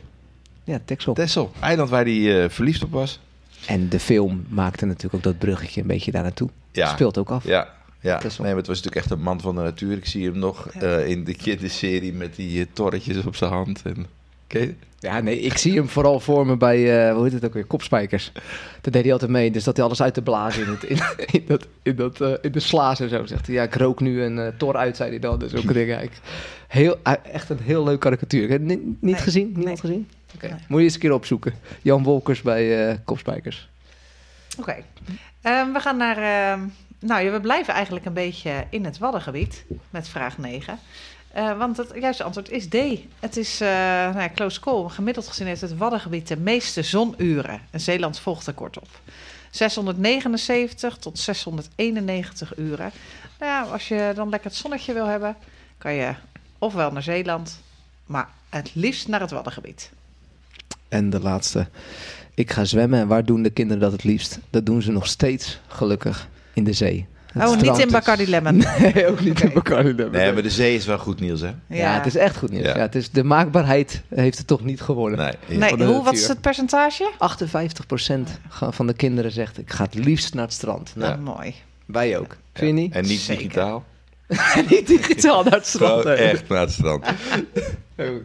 Ja, 0.64 0.80
Texel. 0.86 1.14
Tessel, 1.14 1.52
eiland 1.60 1.90
waar 1.90 2.04
hij 2.04 2.44
eh, 2.44 2.50
verliefd 2.50 2.84
op 2.84 2.92
was. 2.92 3.20
En 3.68 3.90
de 3.90 4.00
film 4.00 4.46
maakte 4.50 4.86
natuurlijk 4.86 5.14
ook 5.14 5.24
dat 5.24 5.38
bruggetje 5.38 5.82
een 5.82 5.88
beetje 5.88 6.12
daar 6.12 6.24
naartoe. 6.24 6.50
Ja. 6.72 6.88
Speelt 6.88 7.18
ook 7.18 7.30
af. 7.30 7.44
Ja, 7.44 7.74
ja. 8.00 8.18
Tessel. 8.18 8.44
Nee, 8.44 8.52
maar 8.52 8.62
het 8.62 8.70
was 8.70 8.78
natuurlijk 8.82 9.06
echt 9.06 9.12
een 9.12 9.24
man 9.24 9.42
van 9.42 9.56
de 9.56 9.62
natuur. 9.62 9.98
Ik 9.98 10.06
zie 10.06 10.26
hem 10.26 10.40
nog 10.40 10.68
eh, 10.68 11.08
in 11.08 11.24
de 11.24 11.36
kinderserie 11.36 12.14
met 12.14 12.36
die 12.36 12.62
eh, 12.62 12.68
torretjes 12.74 13.26
op 13.26 13.36
zijn 13.36 13.52
hand. 13.52 13.82
En... 13.82 14.06
Ja, 15.00 15.20
nee, 15.20 15.40
ik 15.40 15.58
zie 15.58 15.74
hem 15.76 15.90
vooral 15.90 16.20
voor 16.20 16.46
me 16.46 16.58
bij, 16.58 17.08
eh, 17.08 17.14
hoe 17.14 17.24
heet 17.24 17.34
het 17.34 17.46
ook 17.46 17.54
weer, 17.54 17.66
kopspijkers. 17.66 18.32
Daar 18.82 18.92
deed 18.92 19.04
hij 19.04 19.12
altijd 19.12 19.32
mee, 19.32 19.52
dus 19.52 19.64
dat 19.64 19.76
hij 19.78 19.86
alles 19.86 20.02
uit 20.02 20.14
te 20.14 20.22
blazen 20.22 20.64
in, 20.66 20.70
het, 20.72 20.84
in, 20.84 20.98
in, 21.42 21.44
dat, 21.48 21.68
in, 21.84 21.96
dat, 21.96 22.22
eh, 22.22 22.32
in 22.42 22.52
de 22.52 22.60
slaas 22.60 23.00
en 23.00 23.10
zo. 23.10 23.26
Zegt 23.26 23.46
hij, 23.48 23.56
ja, 23.56 23.64
ik 23.64 23.76
rook 23.76 24.00
nu 24.00 24.22
een 24.24 24.40
eh, 24.40 24.48
tor 24.58 24.76
uit, 24.76 24.96
zei 24.96 25.10
hij 25.10 25.20
dan. 25.20 25.40
Dus 25.40 25.56
ook 25.56 25.74
dingen. 25.74 26.04
Ik, 26.04 26.12
heel, 26.68 27.00
echt 27.32 27.50
een 27.50 27.60
heel 27.62 27.84
leuk 27.84 28.00
karikatuur. 28.00 28.60
Niet 28.60 29.02
Nee, 29.02 29.16
gezien? 29.16 29.46
Niemand 29.46 29.66
nee. 29.66 29.78
gezien? 29.78 30.10
Oké, 30.36 30.48
Nee. 30.48 30.58
moet 30.68 30.78
je 30.80 30.84
eens 30.86 30.94
een 30.94 31.00
keer 31.00 31.14
opzoeken. 31.14 31.54
Jan 31.82 32.04
Wolkers 32.04 32.42
bij 32.42 32.90
eh 32.90 32.96
kopspijkers. 33.06 33.70
Oké. 34.60 34.76
Ehm, 35.42 35.72
we 35.72 35.80
gaan 35.80 35.98
naar... 35.98 36.18
ehm, 36.18 36.60
nou 37.00 37.24
ja, 37.24 37.32
we 37.32 37.40
blijven 37.42 37.74
eigenlijk 37.74 38.06
een 38.06 38.14
beetje 38.14 38.52
in 38.70 38.86
het 38.86 38.98
Waddengebied 38.98 39.66
met 39.90 40.08
vraag 40.08 40.38
9. 40.38 40.80
Eh, 41.38 41.58
want 41.58 41.78
het 41.78 41.92
juiste 42.00 42.24
antwoord 42.24 42.50
is 42.50 42.68
D. 42.68 42.76
Het 43.20 43.38
is 43.38 43.62
uh, 43.62 43.68
nou 43.68 44.20
ja, 44.20 44.30
close 44.36 44.60
call. 44.60 44.90
Gemiddeld 44.90 45.28
gezien 45.28 45.48
heeft 45.48 45.62
het 45.62 45.78
Waddengebied 45.78 46.28
de 46.28 46.38
meeste 46.38 46.82
zonuren. 46.82 47.62
En 47.70 47.80
Zeeland 47.80 48.20
volgt 48.20 48.48
er 48.48 48.54
kort 48.54 48.80
op. 48.80 48.88
679 49.52 50.98
tot 50.98 51.20
691 51.20 52.58
uren. 52.58 52.92
Nou 53.40 53.72
als 53.72 53.88
je 53.88 54.12
dan 54.16 54.30
lekker 54.30 54.50
het 54.50 54.60
zonnetje 54.60 54.94
wil 54.94 55.06
hebben, 55.06 55.36
kan 55.78 55.94
je 55.94 56.14
ofwel 56.58 56.92
naar 56.92 57.04
Zeeland, 57.04 57.62
maar 58.06 58.30
het 58.50 58.76
liefst 58.76 59.08
naar 59.08 59.22
het 59.22 59.32
Waddengebied. 59.32 59.92
En 60.90 61.10
de 61.10 61.20
laatste. 61.20 61.68
Ik 62.34 62.52
ga 62.52 62.66
zwemmen. 62.66 63.00
En 63.00 63.08
waar 63.08 63.26
doen 63.26 63.44
de 63.44 63.50
kinderen 63.50 63.82
dat 63.82 63.92
het 63.92 64.04
liefst? 64.04 64.40
Dat 64.50 64.66
doen 64.66 64.82
ze 64.82 64.92
nog 64.92 65.08
steeds, 65.08 65.60
gelukkig, 65.68 66.28
in 66.54 66.64
de 66.64 66.74
zee. 66.74 67.08
Oh, 67.42 67.62
niet 67.62 67.78
in 67.78 67.92
Bacardi 67.92 68.28
Lemon. 68.30 68.58
Nee, 68.94 69.08
ook 69.08 69.20
niet 69.20 69.42
in 69.42 69.52
Bacardi 69.54 69.94
Lemon. 69.94 70.12
Nee, 70.12 70.34
maar 70.34 70.42
de 70.44 70.50
zee 70.50 70.76
is 70.76 70.86
wel 70.86 70.98
goed, 70.98 71.20
Niels, 71.20 71.42
hè? 71.42 71.52
Ja. 71.68 71.94
het 71.94 72.06
is 72.06 72.16
echt 72.16 72.38
goed 72.38 72.52
nieuws. 72.52 72.66
Ja. 72.66 72.76
Ja. 72.76 72.82
het 72.82 72.96
is, 72.96 73.10
de 73.12 73.24
maakbaarheid 73.24 74.02
heeft 74.16 74.38
het 74.38 74.48
toch 74.48 74.64
niet 74.64 74.82
gewonnen. 74.82 75.20
Nee. 75.48 75.58
Nee, 75.60 75.86
hoe, 75.86 76.04
wat 76.04 76.14
is 76.14 76.28
het 76.28 76.42
percentage? 76.42 77.12
58% 77.14 78.40
ga- 78.50 78.72
van 78.72 78.88
de 78.88 78.94
kinderen 78.94 79.32
zegt, 79.32 79.58
ik 79.58 79.72
ga 79.72 79.84
het 79.84 79.94
liefst 79.94 80.34
naar 80.34 80.44
het 80.44 80.54
strand. 80.54 80.92
Nou, 80.96 81.20
mooi. 81.20 81.56
wij 81.86 82.18
ook. 82.18 82.38
Vind 82.54 82.76
je 82.76 82.82
niet? 82.82 82.94
En 82.94 83.06
niet 83.06 83.20
Zeker. 83.20 83.44
digitaal. 83.44 83.86
niet 84.70 84.88
digitaal 84.88 85.44
naar 85.44 85.54
het 85.54 85.66
strand. 85.68 86.02
Gewoon 86.02 86.18
echt 86.18 86.48
naar 86.48 86.60
het 86.62 86.72
strand. 86.72 87.06
Goed. 87.98 88.24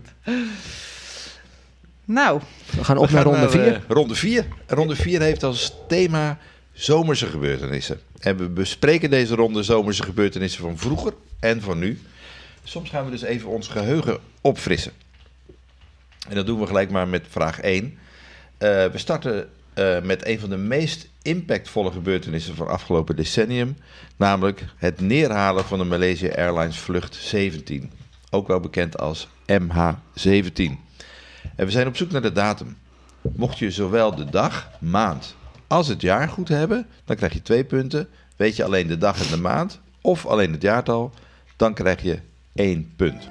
Nou, 2.05 2.41
We 2.77 2.85
gaan 2.85 2.97
op 2.97 3.07
We 3.07 3.13
naar 3.15 3.23
gaan 3.23 3.33
ronde 3.33 3.51
4. 3.51 3.67
eh, 3.75 3.81
ronde 3.89 4.15
4. 4.15 4.47
Ronde 4.67 4.97
4 4.97 5.21
heeft 5.21 5.43
als 5.43 5.75
thema 5.89 6.39
zomerse 6.73 7.27
gebeurtenissen. 7.27 8.01
En 8.23 8.37
we 8.37 8.49
bespreken 8.49 9.11
deze 9.11 9.35
ronde 9.35 9.63
zomerse 9.63 10.03
gebeurtenissen 10.03 10.63
van 10.63 10.79
vroeger 10.79 11.15
en 11.41 11.61
van 11.61 11.79
nu. 11.79 12.01
Soms 12.63 12.91
gaan 12.91 13.05
we 13.05 13.11
dus 13.11 13.23
even 13.23 13.49
ons 13.49 13.69
geheugen 13.69 14.19
opfrissen. 14.41 14.93
En 16.29 16.35
dat 16.35 16.47
doen 16.47 16.61
we 16.61 16.67
gelijk 16.67 16.91
maar 16.91 17.09
met 17.09 17.27
vraag 17.29 17.61
1. 17.61 17.99
Eh, 18.59 18.69
we 18.69 18.99
starten 18.99 19.49
eh, 19.75 20.01
met 20.01 20.27
een 20.27 20.41
van 20.41 20.51
de 20.51 20.57
meest 20.57 21.09
impactvolle 21.23 21.93
gebeurtenissen 21.93 22.55
van 22.55 22.69
afgelopen 22.69 23.17
decennium. 23.17 23.77
Namelijk 24.17 24.65
het 24.77 25.01
neerhalen 25.01 25.65
van 25.65 25.79
de 25.79 25.85
Malaysia 25.85 26.35
Airlines 26.35 26.79
vlucht 26.79 27.15
17. 27.15 27.91
Ook 28.31 28.47
wel 28.47 28.61
bekend 28.61 28.99
als 28.99 29.29
MH17. 29.47 30.71
En 31.57 31.67
we 31.67 31.71
zijn 31.71 31.87
op 31.87 31.97
zoek 31.97 32.11
naar 32.11 32.23
de 32.23 32.33
datum. 32.33 32.77
Mocht 33.21 33.59
je 33.59 33.71
zowel 33.71 34.15
de 34.15 34.25
dag, 34.25 34.71
maand 34.81 35.37
als 35.73 35.89
het 35.89 36.01
jaar 36.01 36.29
goed 36.29 36.49
hebben, 36.49 36.87
dan 37.05 37.17
krijg 37.17 37.33
je 37.33 37.43
twee 37.43 37.65
punten. 37.65 38.09
Weet 38.37 38.57
je 38.57 38.65
alleen 38.65 38.87
de 38.87 38.99
dag 38.99 39.25
en 39.25 39.31
de 39.31 39.41
maand 39.41 39.81
of 40.01 40.27
alleen 40.27 40.53
het 40.53 40.63
jaartal, 40.63 41.13
dan 41.57 41.75
krijg 41.75 42.03
je 42.03 42.19
één 42.55 42.93
punt. 42.97 43.29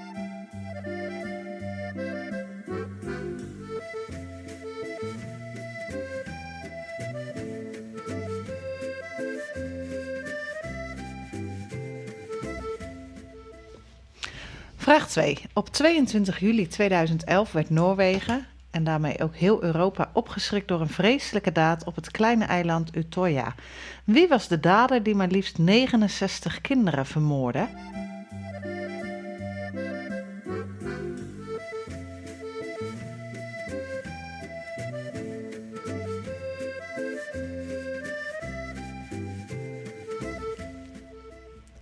vraag 14.78 15.08
2. 15.08 15.38
Op 15.54 15.70
22 15.70 16.40
juli 16.40 16.68
2011 16.68 17.52
werd 17.52 17.70
Noorwegen 17.70 18.48
en 18.72 18.84
daarmee 18.84 19.20
ook 19.20 19.36
heel 19.36 19.64
Europa 19.64 20.10
opgeschrikt 20.14 20.68
door 20.68 20.82
een 20.82 20.90
vreselijke 20.90 21.52
daad 21.52 21.84
op 21.84 21.96
het 21.96 22.12
kleine 22.12 22.46
eiland 22.46 22.96
Utoya. 22.96 23.56
Wie 24.04 24.28
was 24.28 24.48
de 24.48 24.60
dader 24.60 25.04
die 25.04 25.16
maar 25.16 25.28
liefst 25.28 25.58
69 25.58 26.62
kinderen 26.62 27.06
vermoordde? 27.06 27.68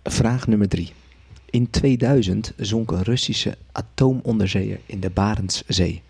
Vraag 0.04 0.48
nummer 0.48 0.68
3. 0.68 0.94
In 1.50 1.70
2000 1.70 2.54
zonk 2.58 2.92
een 2.92 3.04
Russische 3.04 3.58
atoomonderzeeër 3.72 4.80
in 4.86 5.00
de 5.00 5.10
Barentszee. 5.10 6.02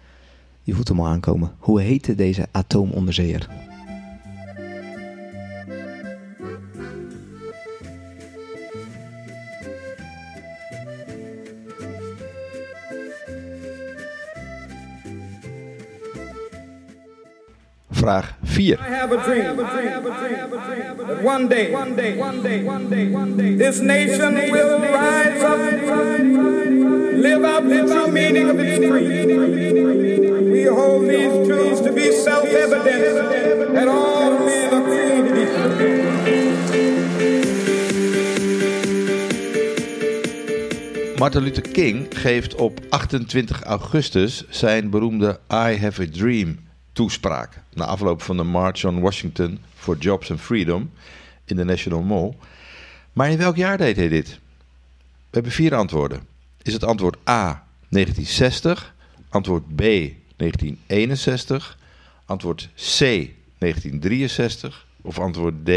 Je 0.69 0.75
voelt 0.75 0.87
hem 0.87 0.99
al 0.99 1.07
aankomen. 1.07 1.51
Hoe 1.57 1.81
heette 1.81 2.15
deze 2.15 2.45
atoomonderzeeër? 2.51 3.47
Vraag 17.91 18.37
4. 18.43 18.73
I 18.73 18.93
have 18.93 19.17
a 19.17 19.23
dream. 19.23 19.57
One 21.25 21.47
day, 21.47 21.73
one 21.73 21.95
day, 21.95 22.17
one 22.17 22.41
day, 22.41 22.63
one 22.63 22.89
day, 22.89 23.13
one 23.13 23.35
day, 23.35 23.55
this 23.57 23.79
nation 23.79 24.33
will 24.33 24.79
rise 24.79 25.43
up, 25.43 27.08
live 27.21 27.43
out 27.43 27.63
the 27.63 27.85
true 27.85 28.11
meaning 28.11 28.49
of. 28.49 28.57
We 30.55 30.63
hold 30.63 31.03
these 31.03 31.47
truths 31.47 31.81
to 31.81 31.91
be 31.93 32.11
self-evident 32.11 33.73
that 33.73 33.87
all 33.87 34.39
men 34.45 34.73
are 34.73 34.83
created 34.83 35.37
equal. 35.37 35.69
Martin 41.17 41.43
Luther 41.43 41.61
King 41.71 42.07
geeft 42.09 42.55
op 42.55 42.79
28 42.89 43.63
augustus 43.63 44.43
zijn 44.49 44.89
beroemde 44.89 45.39
I 45.51 45.77
Have 45.77 46.01
a 46.01 46.05
Dream 46.11 46.59
toespraak. 46.91 47.61
Na 47.73 47.85
afloop 47.85 48.21
van 48.21 48.37
de 48.37 48.43
March 48.43 48.85
on 48.85 48.99
Washington 48.99 49.59
for 49.75 49.97
Jobs 49.97 50.31
and 50.31 50.41
Freedom 50.41 50.91
in 51.45 51.55
de 51.55 51.63
National 51.63 52.01
Mall. 52.01 52.33
Maar 53.13 53.31
in 53.31 53.37
welk 53.37 53.55
jaar 53.55 53.77
deed 53.77 53.95
hij 53.95 54.09
dit? 54.09 54.29
We 54.29 54.35
hebben 55.29 55.51
vier 55.51 55.75
antwoorden. 55.75 56.27
Is 56.69 56.75
het 56.75 56.83
antwoord 56.83 57.17
A 57.29 57.63
1960, 57.89 58.95
antwoord 59.29 59.75
B 59.75 59.81
1961, 60.37 61.77
antwoord 62.25 62.69
C 62.75 62.99
1963 63.57 64.87
of 65.01 65.19
antwoord 65.19 65.65
D 65.65 65.69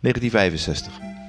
1965? 0.00 1.21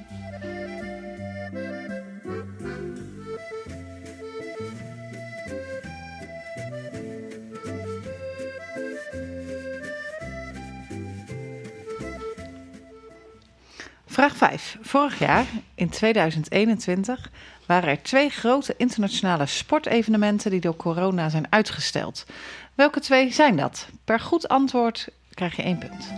Vraag 14.14 14.36
5. 14.36 14.78
Vorig 14.80 15.18
jaar, 15.18 15.46
in 15.74 15.88
2021, 15.88 17.30
waren 17.66 17.88
er 17.88 18.02
twee 18.02 18.28
grote 18.28 18.74
internationale 18.76 19.46
sportevenementen 19.46 20.50
die 20.50 20.60
door 20.60 20.76
corona 20.76 21.28
zijn 21.28 21.46
uitgesteld. 21.50 22.26
Welke 22.74 23.00
twee 23.00 23.32
zijn 23.32 23.56
dat? 23.56 23.88
Per 24.04 24.20
goed 24.20 24.48
antwoord 24.48 25.08
krijg 25.30 25.56
je 25.56 25.62
één 25.62 25.78
punt. 25.78 26.12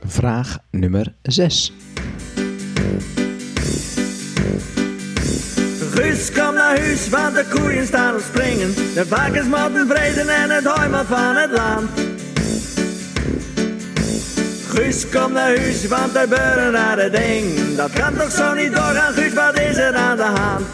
Vraag 0.00 0.58
nummer 0.70 1.14
6. 1.22 1.72
Naar 6.70 6.80
huis, 6.80 7.08
want 7.08 7.34
de 7.34 7.46
koeien 7.50 7.86
staan 7.86 8.14
op 8.14 8.20
springen. 8.20 8.74
De 8.74 9.04
varkens 9.06 9.46
moeten 9.46 9.86
vreten 9.88 10.28
en 10.28 10.50
het 10.50 10.64
hooi 10.64 10.88
moet 10.88 11.06
van 11.06 11.36
het 11.36 11.50
land. 11.50 11.90
Guus, 14.68 15.08
kom 15.08 15.32
naar 15.32 15.56
huis, 15.56 15.88
want 15.88 16.14
er 16.14 16.28
beuren 16.28 16.70
rare 16.70 17.10
ding. 17.10 17.76
Dat 17.76 17.92
kan 17.92 18.14
toch 18.14 18.30
zo 18.30 18.54
niet 18.54 18.72
doorgaan, 18.72 19.12
Guus, 19.12 19.34
wat 19.34 19.58
is 19.58 19.76
er 19.76 19.94
aan 19.94 20.16
de 20.16 20.22
hand? 20.22 20.64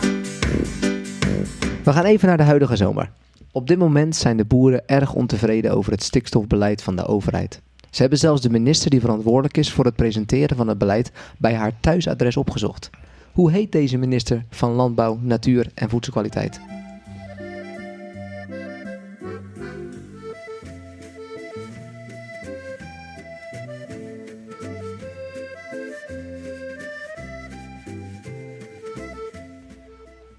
We 1.85 1.93
gaan 1.93 2.05
even 2.05 2.28
naar 2.28 2.36
de 2.36 2.43
huidige 2.43 2.77
zomer. 2.77 3.10
Op 3.52 3.66
dit 3.66 3.78
moment 3.78 4.16
zijn 4.16 4.36
de 4.36 4.44
boeren 4.44 4.82
erg 4.86 5.12
ontevreden 5.12 5.70
over 5.73 5.93
het 5.93 6.02
stikstofbeleid 6.02 6.82
van 6.82 6.97
de 6.97 7.06
overheid. 7.06 7.60
Ze 7.90 8.01
hebben 8.01 8.18
zelfs 8.18 8.40
de 8.40 8.51
minister 8.51 8.90
die 8.90 9.01
verantwoordelijk 9.01 9.56
is 9.56 9.73
voor 9.73 9.85
het 9.85 9.97
presenteren 9.97 10.56
van 10.56 10.68
het 10.68 10.78
beleid 10.78 11.12
bij 11.39 11.55
haar 11.55 11.73
thuisadres 11.81 12.36
opgezocht. 12.36 12.90
Hoe 13.36 13.50
heet 13.50 13.72
deze 13.72 13.96
minister 13.96 14.44
van 14.50 14.72
Landbouw, 14.72 15.18
Natuur 15.22 15.70
en 15.74 15.88
Voedselkwaliteit? 15.88 16.60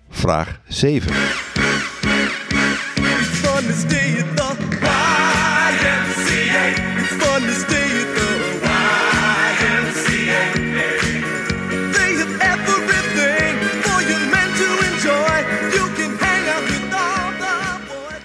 Vraag 0.10 0.62
7. 0.68 1.14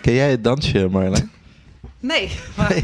Ken 0.03 0.15
jij 0.15 0.31
het 0.31 0.45
dansje, 0.45 0.89
Marjolein? 0.89 1.31
Nee, 2.01 2.31
maar 2.57 2.83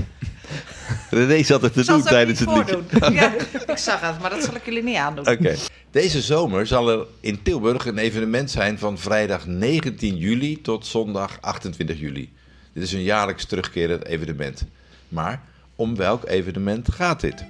René 1.10 1.42
zat 1.42 1.62
het 1.62 1.72
te 1.72 1.84
doen 1.84 2.02
tijdens 2.02 2.40
het 2.40 2.48
liedje. 2.48 2.82
Ja, 3.12 3.32
ik 3.66 3.76
zag 3.76 4.00
het, 4.00 4.20
maar 4.20 4.30
dat 4.30 4.44
zal 4.44 4.54
ik 4.54 4.64
jullie 4.64 4.82
niet 4.82 4.96
aandoen. 4.96 5.28
Oké. 5.28 5.54
Deze 5.90 6.20
zomer 6.20 6.66
zal 6.66 6.90
er 6.90 7.06
in 7.20 7.42
Tilburg 7.42 7.86
een 7.86 7.98
evenement 7.98 8.50
zijn 8.50 8.78
van 8.78 8.98
vrijdag 8.98 9.46
19 9.46 10.16
juli 10.16 10.60
tot 10.60 10.86
zondag 10.86 11.38
28 11.40 12.00
juli. 12.00 12.32
Dit 12.72 12.82
is 12.82 12.92
een 12.92 13.02
jaarlijks 13.02 13.44
terugkerend 13.44 14.04
evenement. 14.04 14.64
Maar 15.08 15.42
om 15.76 15.96
welk 15.96 16.28
evenement 16.28 16.92
gaat 16.92 17.20
dit? 17.20 17.44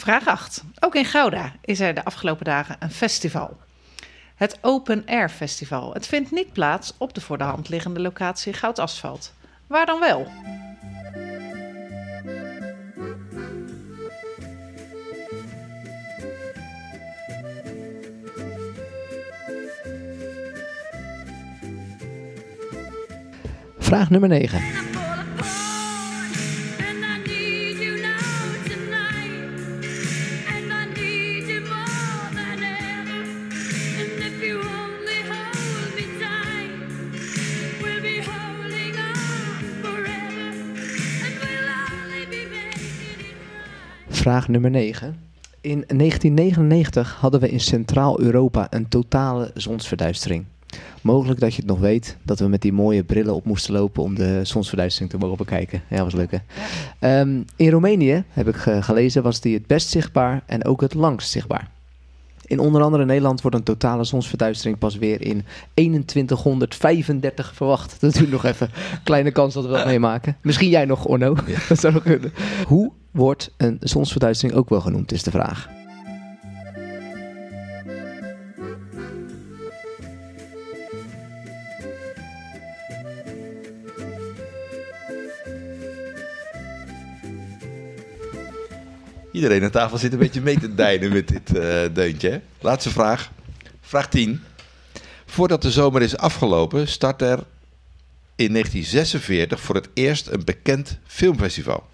Vraag 0.00 0.26
8. 0.26 0.64
Ook 0.78 0.94
in 0.94 1.04
Gouda 1.04 1.52
is 1.60 1.80
er 1.80 1.94
de 1.94 2.04
afgelopen 2.04 2.44
dagen 2.44 2.76
een 2.78 2.90
festival. 2.90 3.56
Het 4.34 4.58
Open 4.60 5.02
Air 5.06 5.28
Festival. 5.28 5.92
Het 5.92 6.06
vindt 6.06 6.30
niet 6.30 6.52
plaats 6.52 6.94
op 6.98 7.14
de 7.14 7.20
voor 7.20 7.38
de 7.38 7.44
hand 7.44 7.68
liggende 7.68 8.00
locatie 8.00 8.52
Goudasfalt. 8.52 9.34
Waar 9.66 9.86
dan 9.86 10.00
wel? 10.00 10.26
Vraag 23.78 24.10
nummer 24.10 24.28
9. 24.28 24.89
Vraag 44.20 44.48
nummer 44.48 44.70
9. 44.70 45.16
In 45.60 45.84
1999 45.86 47.16
hadden 47.20 47.40
we 47.40 47.50
in 47.50 47.60
Centraal-Europa 47.60 48.66
een 48.70 48.88
totale 48.88 49.50
zonsverduistering. 49.54 50.44
Mogelijk 51.02 51.40
dat 51.40 51.50
je 51.54 51.60
het 51.60 51.70
nog 51.70 51.78
weet 51.78 52.16
dat 52.22 52.38
we 52.38 52.48
met 52.48 52.62
die 52.62 52.72
mooie 52.72 53.04
brillen 53.04 53.34
op 53.34 53.44
moesten 53.44 53.72
lopen 53.72 54.02
om 54.02 54.14
de 54.14 54.40
zonsverduistering 54.44 55.10
te 55.10 55.18
mogen 55.18 55.36
bekijken. 55.36 55.82
Ja, 55.90 56.02
was 56.04 56.14
leuk 56.14 56.30
hè? 56.30 56.38
Ehm, 56.98 57.42
in 57.56 57.70
Roemenië, 57.70 58.24
heb 58.30 58.48
ik 58.48 58.56
ge- 58.56 58.82
gelezen, 58.82 59.22
was 59.22 59.40
die 59.40 59.54
het 59.54 59.66
best 59.66 59.88
zichtbaar 59.88 60.42
en 60.46 60.64
ook 60.64 60.80
het 60.80 60.94
langst 60.94 61.30
zichtbaar. 61.30 61.68
In 62.50 62.58
onder 62.58 62.82
andere 62.82 63.04
Nederland 63.04 63.40
wordt 63.40 63.56
een 63.56 63.62
totale 63.62 64.04
zonsverduistering 64.04 64.78
pas 64.78 64.96
weer 64.96 65.22
in 65.22 65.44
2135 66.04 67.54
verwacht. 67.54 68.00
Dat 68.00 68.14
duurt 68.14 68.30
nog 68.30 68.44
even. 68.44 68.70
Kleine 69.04 69.30
kans 69.30 69.54
dat 69.54 69.64
we 69.64 69.70
dat 69.70 69.86
meemaken. 69.86 70.36
Misschien 70.42 70.68
jij 70.68 70.84
nog, 70.84 71.06
Orno. 71.06 71.36
Dat 71.68 71.80
zou 71.80 71.92
nog 71.92 72.02
kunnen. 72.02 72.32
Hoe 72.66 72.92
wordt 73.10 73.54
een 73.56 73.76
zonsverduistering 73.80 74.58
ook 74.58 74.68
wel 74.68 74.80
genoemd, 74.80 75.12
is 75.12 75.22
de 75.22 75.30
vraag. 75.30 75.79
Iedereen 89.32 89.64
aan 89.64 89.70
tafel 89.70 89.98
zit 89.98 90.12
een 90.12 90.18
beetje 90.18 90.40
mee 90.40 90.58
te 90.58 90.74
deinen 90.74 91.12
met 91.12 91.28
dit 91.28 91.56
eh, 91.56 91.80
deuntje. 91.92 92.40
Laatste 92.60 92.90
vraag. 92.90 93.30
Vraag 93.80 94.08
10. 94.08 94.40
Voordat 95.26 95.62
de 95.62 95.70
zomer 95.70 96.02
is 96.02 96.16
afgelopen, 96.16 96.88
start 96.88 97.22
er 97.22 97.38
in 98.36 98.52
1946 98.52 99.60
voor 99.60 99.74
het 99.74 99.88
eerst 99.94 100.26
een 100.28 100.44
bekend 100.44 100.98
filmfestival. 101.06 101.84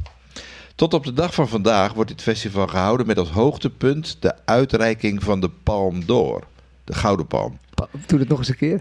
Tot 0.74 0.94
op 0.94 1.04
de 1.04 1.12
dag 1.12 1.34
van 1.34 1.48
vandaag 1.48 1.92
wordt 1.92 2.10
dit 2.10 2.22
festival 2.22 2.66
gehouden 2.66 3.06
met 3.06 3.18
als 3.18 3.30
hoogtepunt 3.30 4.16
de 4.20 4.34
uitreiking 4.44 5.22
van 5.22 5.40
de 5.40 5.50
Palm 5.62 6.04
d'Or. 6.06 6.44
De 6.84 6.94
Gouden 6.94 7.26
Palm. 7.26 7.58
Pa- 7.74 7.88
Doe 8.06 8.18
het 8.18 8.28
nog 8.28 8.38
eens 8.38 8.48
een 8.48 8.56
keer. 8.56 8.80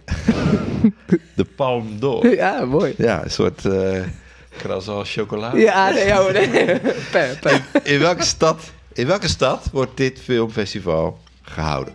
De 1.36 1.46
Palm 1.56 2.00
d'Or. 2.00 2.28
Ja, 2.36 2.66
mooi. 2.66 2.94
Ja, 2.98 3.24
een 3.24 3.32
soort 3.32 3.66
eh 3.66 4.02
kras 4.58 4.88
als 4.88 5.14
chocolade. 5.14 5.60
Ja, 5.60 5.90
nee, 5.90 6.06
ja, 6.06 6.32
nee. 6.32 6.80
Per, 7.12 7.38
per. 7.42 7.64
In 7.84 8.00
welke 8.00 8.24
stad, 8.24 8.72
in 8.94 9.08
welke 9.08 9.28
stad 9.28 9.70
wordt 9.72 9.98
dit 9.98 10.20
filmfestival 10.20 11.20
gehouden? 11.42 11.94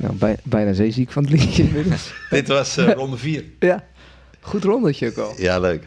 Nou, 0.00 0.14
bij, 0.14 0.36
bijna 0.42 0.72
zeeziek 0.72 1.10
van 1.10 1.22
het 1.22 1.32
liedje 1.32 1.62
inmiddels. 1.62 2.12
Dit 2.30 2.48
was 2.48 2.76
eh, 2.76 2.92
ronde 2.92 3.16
4. 3.16 3.44
ja, 3.58 3.84
goed 4.40 4.64
rondetje 4.64 5.06
ook 5.06 5.16
al. 5.16 5.34
Ja, 5.36 5.58
leuk. 5.58 5.84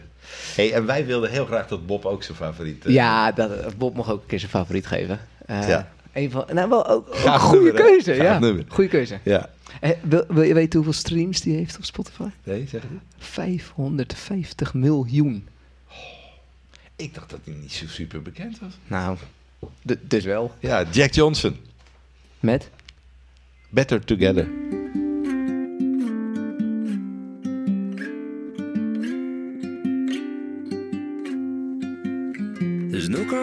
Hey, 0.55 0.73
en 0.73 0.85
wij 0.85 1.05
wilden 1.05 1.29
heel 1.31 1.45
graag 1.45 1.67
dat 1.67 1.85
Bob 1.85 2.05
ook 2.05 2.23
zijn 2.23 2.37
favoriet... 2.37 2.85
eh, 2.85 2.93
Ja, 2.93 3.31
dat, 3.31 3.77
Bob 3.77 3.95
mag 3.95 4.11
ook 4.11 4.21
een 4.21 4.27
keer 4.27 4.39
zijn 4.39 4.51
favoriet 4.51 4.87
geven. 4.87 5.19
Eh, 5.45 5.67
Ja. 5.67 5.91
Een 6.13 6.31
van, 6.31 6.45
nou, 6.53 6.69
wel 6.69 6.87
ook, 6.87 7.07
ook 7.07 7.15
Gaaf 7.15 7.41
goede 7.41 7.63
nummer, 7.63 7.81
keuze. 7.81 8.13
Ja, 8.13 8.39
nummer. 8.39 8.63
goede 8.67 8.89
keuze. 8.89 9.19
Ja. 9.23 9.49
Eh, 9.81 9.89
wil, 10.01 10.23
wil 10.27 10.43
je 10.43 10.53
weten 10.53 10.73
hoeveel 10.75 10.93
streams 10.99 11.41
die 11.41 11.55
heeft 11.55 11.77
op 11.77 11.83
Spotify? 11.85 12.27
Nee, 12.43 12.67
zeg 12.67 12.81
het 12.81 12.91
niet. 12.91 13.01
550 13.17 14.73
miljoen. 14.73 15.47
Ik 16.95 17.13
dacht 17.13 17.29
dat 17.29 17.39
hij 17.43 17.53
niet 17.53 17.71
zo 17.73 17.85
super 17.87 18.21
bekend 18.21 18.59
was. 18.59 18.71
Nou, 18.87 19.17
dus 20.01 20.23
wel. 20.23 20.53
Ja, 20.59 20.83
Jack 20.91 21.11
Johnson. 21.13 21.57
Met? 22.39 22.69
Better 23.69 24.05
Together. 24.05 24.47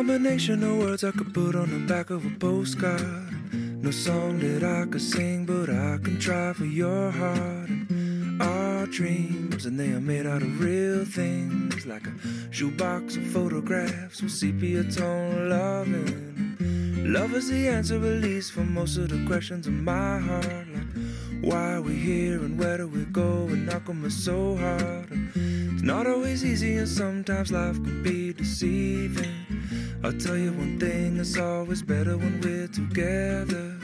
Combination 0.00 0.64
of 0.64 0.78
words 0.78 1.04
I 1.04 1.10
could 1.10 1.34
put 1.34 1.54
on 1.54 1.68
the 1.70 1.86
back 1.86 2.08
of 2.08 2.24
a 2.24 2.30
postcard. 2.38 3.52
No 3.52 3.90
song 3.90 4.38
that 4.38 4.64
I 4.64 4.86
could 4.90 5.02
sing, 5.02 5.44
but 5.44 5.68
I 5.68 5.98
can 5.98 6.18
try 6.18 6.54
for 6.54 6.64
your 6.64 7.10
heart. 7.10 7.68
And 7.68 8.40
our 8.40 8.86
dreams, 8.86 9.66
and 9.66 9.78
they 9.78 9.92
are 9.92 10.00
made 10.00 10.26
out 10.26 10.40
of 10.40 10.58
real 10.58 11.04
things, 11.04 11.84
like 11.84 12.06
a 12.06 12.14
shoebox 12.50 13.16
of 13.16 13.26
photographs 13.26 14.22
with 14.22 14.32
sepia 14.32 14.84
tone 14.84 15.50
loving. 15.50 16.56
Love 17.12 17.34
is 17.34 17.50
the 17.50 17.68
answer, 17.68 17.96
at 17.96 18.22
least, 18.22 18.52
for 18.52 18.64
most 18.64 18.96
of 18.96 19.10
the 19.10 19.22
questions 19.26 19.66
in 19.66 19.84
my 19.84 20.18
heart. 20.18 20.66
Like, 20.72 20.92
why 21.42 21.74
are 21.74 21.82
we 21.82 21.94
here 21.94 22.38
and 22.38 22.58
where 22.58 22.78
do 22.78 22.88
we 22.88 23.04
go? 23.04 23.48
And 23.50 23.70
how 23.70 23.80
come 23.80 24.06
it's 24.06 24.14
so 24.14 24.56
hard? 24.56 25.10
It's 25.80 25.86
not 25.86 26.06
always 26.06 26.44
easy, 26.44 26.76
and 26.76 26.86
sometimes 26.86 27.50
life 27.50 27.76
can 27.82 28.02
be 28.02 28.34
deceiving. 28.34 29.32
I'll 30.04 30.12
tell 30.12 30.36
you 30.36 30.52
one 30.52 30.78
thing, 30.78 31.16
it's 31.16 31.38
always 31.38 31.80
better 31.80 32.18
when 32.18 32.38
we're 32.42 32.68
together. 32.68 33.78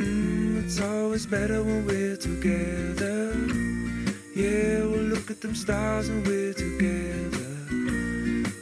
Mm, 0.00 0.64
it's 0.64 0.80
always 0.80 1.26
better 1.26 1.62
when 1.62 1.86
we're 1.86 2.16
together. 2.16 3.36
Yeah, 4.34 4.84
we'll 4.90 5.06
look 5.14 5.30
at 5.30 5.40
them 5.40 5.54
stars 5.54 6.08
and 6.08 6.26
we're 6.26 6.54
together. 6.54 7.52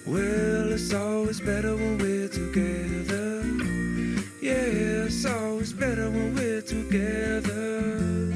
Well, 0.06 0.70
it's 0.72 0.92
always 0.92 1.40
better 1.40 1.74
when 1.76 1.96
we're 1.96 2.28
together. 2.28 3.42
Yeah, 4.42 5.06
it's 5.06 5.24
always 5.24 5.72
better 5.72 6.10
when 6.10 6.34
we're 6.34 6.60
together. 6.60 8.27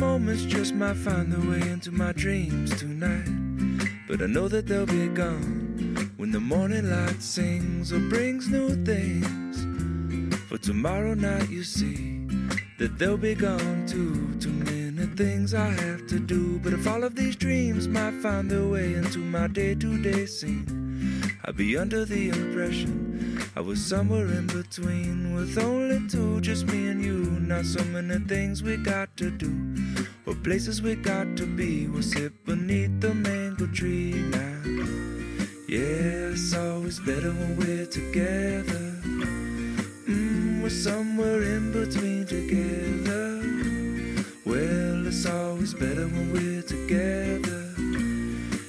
Moments 0.00 0.44
just 0.44 0.74
might 0.74 0.96
find 0.96 1.30
their 1.30 1.50
way 1.50 1.60
into 1.68 1.92
my 1.92 2.10
dreams 2.12 2.74
tonight. 2.78 3.28
But 4.08 4.22
I 4.22 4.26
know 4.26 4.48
that 4.48 4.66
they'll 4.66 4.86
be 4.86 5.08
gone 5.08 6.12
when 6.16 6.32
the 6.32 6.40
morning 6.40 6.88
light 6.88 7.20
sings 7.20 7.92
or 7.92 7.98
brings 8.08 8.48
new 8.48 8.82
things. 8.82 9.66
For 10.48 10.56
tomorrow 10.56 11.12
night, 11.12 11.50
you 11.50 11.62
see 11.64 12.26
that 12.78 12.98
they'll 12.98 13.18
be 13.18 13.34
gone 13.34 13.84
too. 13.86 14.38
Too 14.40 14.52
many 14.52 15.04
things 15.16 15.52
I 15.52 15.68
have 15.68 16.06
to 16.06 16.18
do. 16.18 16.58
But 16.60 16.72
if 16.72 16.88
all 16.88 17.04
of 17.04 17.14
these 17.14 17.36
dreams 17.36 17.86
might 17.86 18.14
find 18.22 18.50
their 18.50 18.66
way 18.66 18.94
into 18.94 19.18
my 19.18 19.48
day 19.48 19.74
to 19.74 20.02
day 20.02 20.24
scene, 20.24 21.36
I'd 21.44 21.58
be 21.58 21.76
under 21.76 22.06
the 22.06 22.30
impression 22.30 23.09
I 23.60 23.62
was 23.62 23.84
somewhere 23.84 24.24
in 24.24 24.46
between 24.46 25.34
with 25.34 25.58
only 25.58 26.08
two, 26.08 26.40
just 26.40 26.66
me 26.68 26.88
and 26.88 27.04
you. 27.04 27.24
Not 27.40 27.66
so 27.66 27.84
many 27.84 28.18
things 28.20 28.62
we 28.62 28.78
got 28.78 29.14
to 29.18 29.30
do, 29.30 29.52
or 30.24 30.34
places 30.34 30.80
we 30.80 30.94
got 30.94 31.36
to 31.36 31.44
be. 31.44 31.86
We'll 31.86 32.00
sit 32.00 32.46
beneath 32.46 33.02
the 33.02 33.12
mango 33.12 33.66
tree 33.66 34.14
now. 34.14 34.62
Yeah, 35.68 36.32
it's 36.32 36.54
always 36.56 37.00
better 37.00 37.32
when 37.32 37.58
we're 37.58 37.84
together. 37.84 38.96
Mm, 40.08 40.62
we're 40.62 40.70
somewhere 40.70 41.42
in 41.42 41.70
between 41.70 42.24
together. 42.24 43.44
Well, 44.46 45.06
it's 45.06 45.26
always 45.26 45.74
better 45.74 46.06
when 46.06 46.32
we're 46.32 46.62
together. 46.62 47.74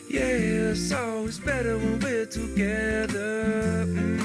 Yeah, 0.10 0.72
it's 0.72 0.92
always 0.92 1.40
better 1.40 1.78
when 1.78 1.98
we're 2.02 2.26
together. 2.26 3.86
Mm, 3.88 4.21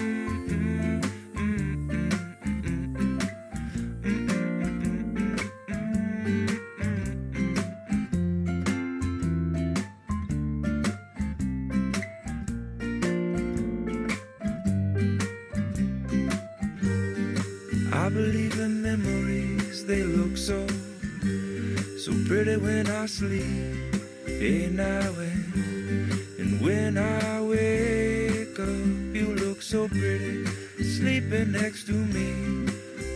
when 22.56 22.86
I 22.88 23.06
sleep. 23.06 23.94
Hey, 24.26 24.68
now 24.70 25.12
and, 25.18 26.10
and 26.38 26.60
when 26.60 26.98
I 26.98 27.40
wake 27.40 28.58
up, 28.58 29.14
you 29.14 29.34
look 29.34 29.62
so 29.62 29.88
pretty, 29.88 30.44
sleeping 30.82 31.52
next 31.52 31.86
to 31.86 31.92
me. 31.92 32.66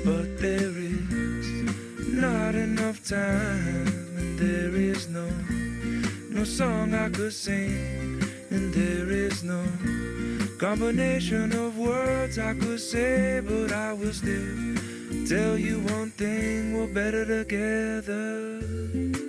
But 0.05 0.39
there 0.39 0.73
is 0.77 1.47
not 1.99 2.55
enough 2.55 3.05
time, 3.07 3.87
and 4.17 4.39
there 4.39 4.75
is 4.75 5.09
no, 5.09 5.29
no 6.31 6.45
song 6.45 6.95
I 6.95 7.11
could 7.11 7.33
sing, 7.33 8.23
and 8.51 8.73
there 8.73 9.11
is 9.11 9.43
no 9.45 9.63
combination 10.59 11.53
of 11.53 11.79
words 11.79 12.39
I 12.39 12.55
could 12.55 12.81
say, 12.81 13.41
but 13.45 13.73
I 13.73 13.93
will 13.93 14.13
still 14.13 14.77
tell 15.29 15.59
you 15.59 15.81
one 15.81 16.11
thing: 16.11 16.75
we're 16.77 16.87
better 16.87 17.25
together. 17.25 19.20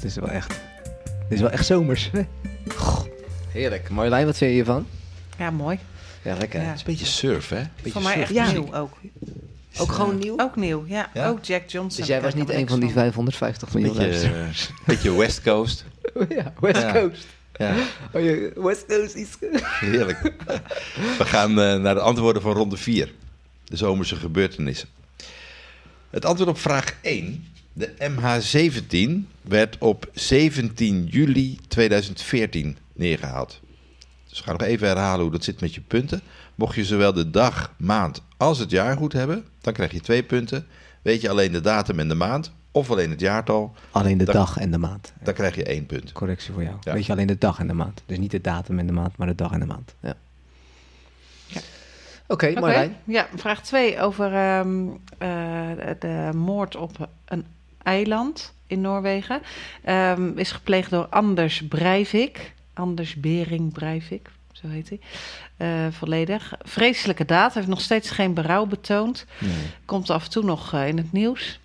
Het 0.00 0.10
is 0.10 0.16
wel 0.16 0.28
echt. 0.28 0.52
Het 1.04 1.32
is 1.32 1.40
wel 1.40 1.50
echt 1.50 1.66
zomers. 1.66 2.10
Goh, 2.76 3.04
heerlijk. 3.48 3.90
Marjolein, 3.90 4.26
wat 4.26 4.36
vind 4.36 4.50
je 4.50 4.56
hiervan? 4.56 4.86
Ja, 5.38 5.50
mooi. 5.50 5.78
Ja, 6.22 6.36
lekker. 6.36 6.60
Ja. 6.60 6.66
Het 6.66 6.74
is 6.74 6.80
een 6.80 6.86
beetje 6.86 7.06
surf, 7.06 7.48
hè? 7.48 7.62
Beetje 7.76 7.90
Voor 7.90 8.02
mij 8.02 8.20
echt 8.20 8.32
Ja. 8.32 8.50
nieuw 8.52 8.74
ook. 8.74 8.96
Ook 9.78 9.92
gewoon 9.92 10.18
nieuw? 10.18 10.34
Ook 10.38 10.56
nieuw, 10.56 10.84
ja. 10.86 11.10
Ja? 11.14 11.28
Ook 11.28 11.44
Jack 11.44 11.68
Johnson. 11.70 11.98
Dus 12.00 12.06
jij 12.08 12.20
was 12.20 12.34
niet 12.34 12.50
een 12.50 12.68
van 12.68 12.80
die 12.80 12.88
van. 12.92 13.02
550 13.02 13.72
miljoen 13.74 13.96
beetje, 13.96 14.28
eh, 14.28 14.86
beetje 14.86 15.16
West 15.16 15.42
Coast. 15.42 15.84
ja, 16.28 16.52
West 16.60 16.82
Ja. 16.82 16.92
Coast. 16.92 17.26
Ja, 17.56 17.74
Oh, 18.14 18.22
je, 18.22 18.52
West 18.56 18.86
Coast 18.86 19.14
is... 19.14 19.28
heerlijk. 19.80 20.20
We 21.18 21.24
gaan 21.24 21.50
eh, 21.60 21.76
naar 21.76 21.94
de 21.94 22.00
antwoorden 22.00 22.42
van 22.42 22.52
ronde 22.52 22.76
4. 22.76 23.12
De 23.64 23.76
zomerse 23.76 24.16
gebeurtenissen. 24.16 24.88
Het 26.10 26.24
antwoord 26.24 26.50
op 26.50 26.58
vraag 26.58 26.94
1. 27.00 27.44
De 27.80 27.92
MH17 27.98 29.28
werd 29.42 29.78
op 29.78 30.08
17 30.12 31.04
juli 31.04 31.58
2014 31.68 32.76
neergehaald. 32.92 33.60
Dus 34.28 34.38
we 34.38 34.44
gaan 34.44 34.56
nog 34.58 34.66
even 34.68 34.86
herhalen 34.88 35.22
hoe 35.22 35.30
dat 35.32 35.44
zit 35.44 35.60
met 35.60 35.74
je 35.74 35.80
punten. 35.80 36.20
Mocht 36.54 36.74
je 36.74 36.84
zowel 36.84 37.12
de 37.12 37.30
dag, 37.30 37.74
maand 37.78 38.22
als 38.36 38.58
het 38.58 38.70
jaar 38.70 38.96
goed 38.96 39.12
hebben, 39.12 39.44
dan 39.60 39.72
krijg 39.72 39.92
je 39.92 40.00
twee 40.00 40.22
punten. 40.22 40.66
Weet 41.02 41.20
je 41.20 41.28
alleen 41.30 41.52
de 41.52 41.60
datum 41.60 41.98
en 41.98 42.08
de 42.08 42.14
maand, 42.14 42.52
of 42.70 42.90
alleen 42.90 43.10
het 43.10 43.20
jaartal, 43.20 43.74
Alleen 43.90 44.18
de 44.18 44.24
Dan- 44.24 44.34
dag 44.34 44.56
en 44.58 44.70
de 44.70 44.78
maand. 44.78 45.12
dan 45.22 45.34
krijg 45.34 45.54
je 45.54 45.64
één 45.64 45.86
punt. 45.86 46.12
Correctie 46.12 46.52
voor 46.52 46.62
jou. 46.62 46.76
Ja. 46.80 46.92
Weet 46.92 47.06
je 47.06 47.12
alleen 47.12 47.26
de 47.26 47.38
dag 47.38 47.58
en 47.58 47.66
de 47.66 47.72
maand. 47.74 48.02
Dus 48.06 48.18
niet 48.18 48.30
de 48.30 48.40
datum 48.40 48.78
en 48.78 48.86
de 48.86 48.92
maand, 48.92 49.16
maar 49.16 49.26
de 49.26 49.34
dag 49.34 49.52
en 49.52 49.60
de 49.60 49.66
maand. 49.66 49.94
Ja. 50.00 50.14
Ja. 51.46 51.60
Oké, 52.26 52.52
Marlijn. 52.60 52.96
Ja, 53.04 53.28
vraag 53.36 53.62
2 53.62 54.00
over 54.00 54.34
ehm, 54.34 54.86
eh, 55.18 55.28
de, 55.76 55.96
de 55.98 56.30
moord 56.36 56.76
op 56.76 57.08
een 57.24 57.44
eiland 57.82 58.52
in 58.66 58.80
Noorwegen. 58.80 59.42
Ehm, 59.84 60.38
is 60.38 60.52
gepleegd 60.52 60.90
door 60.90 61.06
Anders 61.06 61.62
Breivik. 61.68 62.52
Anders 62.74 63.14
Bering 63.14 63.72
Breivik, 63.72 64.30
zo 64.52 64.68
heet 64.68 64.88
hij. 64.88 65.00
Eh, 65.56 65.92
volledig. 65.92 66.54
Vreselijke 66.62 67.24
daad. 67.24 67.52
Hij 67.52 67.62
heeft 67.62 67.74
nog 67.74 67.80
steeds 67.80 68.10
geen 68.10 68.34
berouw 68.34 68.66
betoond. 68.66 69.26
Komt 69.84 70.10
af 70.10 70.24
en 70.24 70.30
toe 70.30 70.44
nog 70.44 70.72
eh, 70.72 70.88
in 70.88 70.96
het 70.96 71.12
nieuws. 71.12 71.60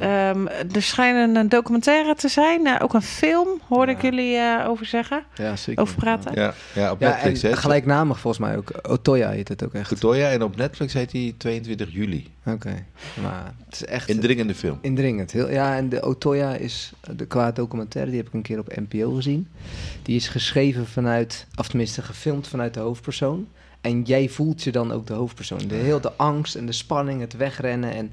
Ehm, 0.00 0.46
er 0.46 0.82
schijnt 0.82 1.36
een 1.36 1.48
documentaire 1.48 2.14
te 2.14 2.28
zijn. 2.28 2.66
eh, 2.66 2.74
ook 2.82 2.94
een 2.94 3.02
film, 3.02 3.48
hoorde 3.68 3.92
ik 3.92 4.02
jullie 4.02 4.36
eh, 4.36 4.68
over 4.68 4.86
zeggen. 4.86 5.24
Ja, 5.34 5.56
zeker. 5.56 5.82
Over 5.82 5.96
praten. 5.96 6.34
Ja, 6.34 6.54
ja 6.74 6.90
op 6.92 7.00
Ja, 7.00 7.08
Netflix. 7.08 7.42
en 7.42 7.56
gelijknamig 7.56 8.18
volgens 8.20 8.46
mij 8.46 8.56
ook. 8.56 8.70
Otoya 8.88 9.30
heet 9.30 9.48
het 9.48 9.64
ook 9.64 9.72
echt. 9.74 9.88
Kutoya 9.88 10.30
en 10.30 10.42
op 10.42 10.56
Netflix 10.56 10.92
heet 10.92 11.12
hij 11.12 11.34
22 11.38 11.92
juli. 11.92 12.26
Oké. 12.46 12.84
Maar 13.22 13.52
het 13.64 13.74
is 13.74 13.84
echt 13.84 14.08
Indringende 14.08 14.54
film. 14.54 14.78
indringend. 14.80 15.30
Heel, 15.32 15.50
ja, 15.50 15.76
en 15.76 15.88
de 15.88 16.02
Otoya 16.02 16.54
is 16.54 16.92
de 17.16 17.26
qua 17.26 17.52
documentaire, 17.52 18.10
die 18.10 18.20
heb 18.20 18.28
ik 18.28 18.34
een 18.34 18.42
keer 18.42 18.58
op 18.58 18.76
NPO 18.88 19.10
gezien. 19.14 19.48
Die 20.02 20.16
is 20.16 20.28
geschreven 20.28 20.86
vanuit, 20.86 21.46
of 21.56 21.68
tenminste 21.68 22.02
gefilmd 22.02 22.48
vanuit 22.48 22.74
de 22.74 22.80
hoofdpersoon. 22.80 23.48
En 23.80 24.02
jij 24.02 24.28
voelt 24.28 24.62
je 24.62 24.72
dan 24.72 24.92
ook 24.92 25.06
de 25.06 25.12
hoofdpersoon. 25.14 25.60
De, 25.68 25.74
heel 25.74 26.00
de 26.00 26.12
angst 26.16 26.54
en 26.54 26.66
de 26.66 26.72
spanning, 26.72 27.20
het 27.20 27.36
wegrennen. 27.36 27.92
En, 27.94 28.12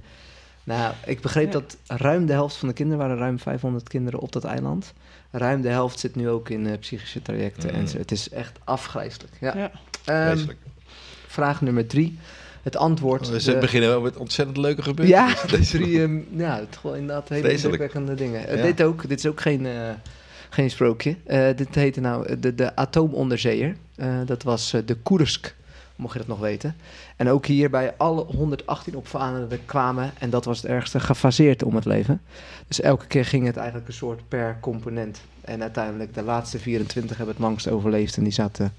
nou, 0.64 0.94
ik 1.06 1.22
begreep 1.22 1.46
Ja. 1.46 1.52
dat 1.52 1.78
ruim 1.88 2.26
de 2.26 2.34
helft 2.34 2.56
van 2.56 2.68
de 2.68 2.74
kinderen, 2.74 3.00
waren 3.04 3.18
ruim 3.18 3.40
500 3.40 3.88
kinderen 3.90 4.20
op 4.20 4.32
dat 4.32 4.44
eiland. 4.44 4.94
Ruim 5.32 5.62
de 5.62 5.70
helft 5.70 6.00
zit 6.00 6.16
nu 6.16 6.30
ook 6.30 6.50
in 6.50 6.68
eh, 6.68 6.80
psychische 6.80 7.22
trajecten. 7.22 7.70
Mm. 7.70 7.80
En 7.80 7.88
zo. 7.88 7.98
het 7.98 8.12
is 8.12 8.30
echt 8.30 8.60
afgrijzelijk. 8.64 9.34
Ja. 9.40 9.58
Ja. 9.58 9.72
Ehm, 10.06 10.46
vraag 11.28 11.62
nummer 11.62 11.88
drie. 11.88 12.18
Het 12.62 12.76
antwoord. 12.78 13.30
We 13.30 13.44
de- 13.44 13.58
beginnen 13.58 13.90
wel 13.90 14.02
met 14.02 14.18
ontzettend 14.18 14.58
leuke 14.58 14.82
gebeurtenissen. 14.82 15.48
ja, 15.50 15.56
Deze- 15.58 15.78
drie, 15.78 16.02
ehm, 16.02 16.20
ja, 16.38 16.60
het 16.60 16.68
is 16.72 16.78
gewoon 16.78 16.96
inderdaad 16.98 17.30
hele 17.30 17.52
indrukwekkende 17.52 18.14
dingen. 18.16 18.48
Eh, 18.48 18.56
Ja. 18.58 18.62
Dit 18.64 18.84
ook, 18.84 19.08
dit 19.08 19.20
is 19.20 19.26
ook 19.26 19.42
geen, 19.42 19.66
eh, 19.66 19.90
geen 20.50 20.70
sprookje. 20.70 21.16
Eh, 21.26 21.48
dit 21.56 21.76
heette 21.76 22.00
nou 22.02 22.26
eh, 22.28 22.36
de, 22.40 22.56
de 22.56 22.76
atoomonderzeeër. 22.76 23.76
Eh, 23.96 24.16
dat 24.26 24.44
was 24.44 24.74
eh, 24.74 24.82
de 24.86 24.96
Koersk, 24.96 25.56
mocht 25.96 26.14
je 26.14 26.20
dat 26.20 26.28
nog 26.28 26.40
weten. 26.40 26.76
En 27.16 27.30
ook 27.30 27.46
hier 27.46 27.70
bij 27.70 27.94
alle 27.98 28.24
118 28.24 28.96
opvarenden 28.96 29.66
kwamen, 29.66 30.12
en 30.20 30.30
dat 30.30 30.46
was 30.46 30.62
het 30.62 30.72
ergste, 30.72 31.00
gefaseerd 31.00 31.64
om 31.64 31.76
het 31.76 31.86
leven. 31.86 32.22
Dus 32.68 32.82
elke 32.82 33.08
keer 33.08 33.26
ging 33.26 33.46
het 33.46 33.58
eigenlijk 33.58 33.88
een 33.88 33.94
soort 33.94 34.28
per 34.28 34.58
component. 34.60 35.22
En 35.42 35.62
uiteindelijk 35.62 36.14
de 36.14 36.24
laatste 36.24 36.60
24 36.60 37.18
hebben 37.18 37.36
het 37.36 37.44
langst 37.44 37.70
overleefd 37.70 38.18
en 38.18 38.24
die 38.24 38.34
zaten 38.34 38.74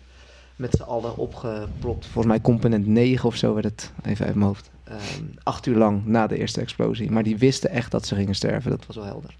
met 0.56 0.74
z'n 0.76 0.82
allen 0.82 1.16
opgeplopt. 1.16 2.04
Volgens 2.06 2.26
mij 2.26 2.40
component 2.40 2.86
9 2.86 3.28
of 3.28 3.36
zo 3.36 3.52
werd 3.54 3.64
het, 3.64 3.92
even 4.04 4.26
uit 4.26 4.34
mijn 4.34 4.46
hoofd. 4.46 4.70
Ehm, 4.84 5.24
acht 5.42 5.66
uur 5.66 5.76
lang 5.76 6.06
na 6.06 6.26
de 6.26 6.38
eerste 6.38 6.60
explosie. 6.60 7.10
Maar 7.10 7.22
die 7.22 7.38
wisten 7.38 7.70
echt 7.70 7.90
dat 7.90 8.06
ze 8.06 8.14
gingen 8.14 8.34
sterven, 8.34 8.70
dat 8.70 8.86
was 8.86 8.96
wel 8.96 9.04
helder. 9.04 9.36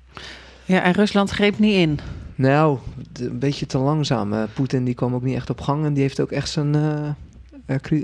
ja, 0.65 0.83
en 0.83 0.93
Rusland 0.93 1.31
greep 1.31 1.59
niet 1.59 1.75
in. 1.75 1.99
Nou, 2.35 2.79
een 3.13 3.39
beetje 3.39 3.67
te 3.67 3.79
langzaam. 3.79 4.33
Eh, 4.33 4.43
Poetin 4.55 4.85
die 4.85 4.95
kwam 4.95 5.15
ook 5.15 5.23
niet 5.23 5.35
echt 5.35 5.51
op 5.51 5.61
gang 5.61 5.85
en 5.85 5.93
die 5.93 6.03
heeft 6.03 6.21
ook 6.21 6.31
echt 6.31 6.51
zijn, 6.51 6.75
eh, 6.75 7.09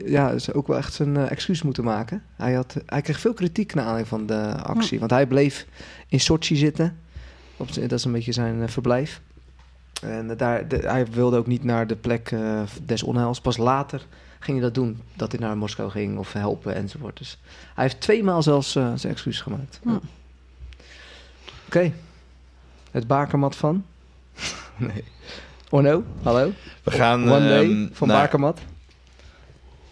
ja, 0.07 0.31
is 0.31 0.53
ook 0.53 0.67
wel 0.67 0.77
echt 0.77 0.93
zijn 0.93 1.17
eh, 1.17 1.31
excuus 1.31 1.63
moeten 1.63 1.85
maken. 1.85 2.23
Hij, 2.37 2.53
had, 2.55 2.77
hij 2.87 3.01
kreeg 3.03 3.21
veel 3.21 3.35
kritiek 3.35 3.75
naar 3.75 3.85
aanleiding 3.85 4.09
van 4.09 4.27
de 4.27 4.63
actie, 4.63 4.99
want 4.99 5.11
hij 5.11 5.27
bleef 5.27 5.67
in 6.09 6.21
Sochi 6.21 6.57
zitten. 6.57 6.99
Op, 7.57 7.75
dat 7.75 7.93
is 7.93 8.05
een 8.05 8.13
beetje 8.13 8.33
zijn 8.33 8.63
eh, 8.63 8.69
verblijf. 8.69 9.21
En 10.03 10.37
daar, 10.37 10.69
de- 10.69 10.77
hij 10.77 11.07
wilde 11.07 11.37
ook 11.37 11.47
niet 11.47 11.65
naar 11.65 11.87
de 11.87 11.97
plek 11.97 12.31
eh, 12.31 12.63
des 12.85 13.03
onheils. 13.03 13.41
Pas 13.41 13.57
later 13.57 14.07
ging 14.39 14.57
hij 14.59 14.67
dat 14.67 14.75
doen, 14.75 15.01
dat 15.17 15.33
hij 15.33 15.41
naar 15.41 15.57
Moskou 15.57 15.91
ging 15.91 16.19
of 16.19 16.33
helpen 16.33 16.75
enzovoort. 16.75 17.19
Dus 17.19 17.39
hij 17.75 17.85
heeft 17.85 18.01
tweemaal 18.01 18.43
zelfs 18.43 18.77
eh, 18.77 18.93
zijn 18.95 19.13
excuus 19.13 19.41
gemaakt. 19.41 19.81
Ja. 19.85 20.01
Oké, 21.67 21.93
het 22.91 23.07
bakermat 23.07 23.57
van? 23.57 23.85
nee. 24.77 25.05
Orno, 25.71 26.05
hallo? 26.23 26.53
We 26.83 26.91
gaan, 26.91 27.23
One 27.33 27.49
Day 27.49 27.71
ehm, 27.71 27.89
van 27.93 28.09
naar- 28.09 28.21
Bakermat. 28.21 28.61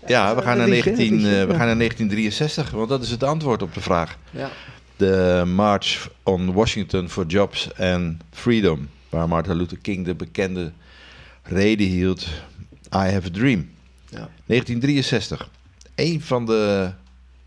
Ja, 0.08 0.34
we 0.34 0.42
gaan, 0.42 0.52
Een 0.52 0.58
naar 0.58 0.68
liedje, 0.68 0.90
19, 0.90 1.16
een 1.16 1.22
liedje, 1.22 1.40
eh, 1.40 1.46
we 1.46 1.54
gaan 1.54 1.66
naar 1.66 1.76
1963, 1.76 2.70
want 2.70 2.88
dat 2.88 3.02
is 3.02 3.10
het 3.10 3.22
antwoord 3.22 3.62
op 3.62 3.74
de 3.74 3.80
vraag. 3.80 4.18
Ja. 4.30 4.50
De 4.96 5.42
March 5.46 6.10
on 6.22 6.52
Washington 6.52 7.08
for 7.08 7.26
Jobs 7.26 7.70
and 7.78 8.22
Freedom, 8.30 8.88
waar 9.08 9.28
Martin 9.28 9.56
Luther 9.56 9.78
King 9.78 10.04
de 10.04 10.14
bekende 10.14 10.72
reden 11.42 11.86
hield, 11.86 12.26
I 12.94 13.12
have 13.12 13.26
a 13.26 13.30
dream. 13.32 13.70
Ja. 14.10 14.28
1963. 14.46 15.48
Een 15.94 16.20
van 16.20 16.46
de... 16.46 16.90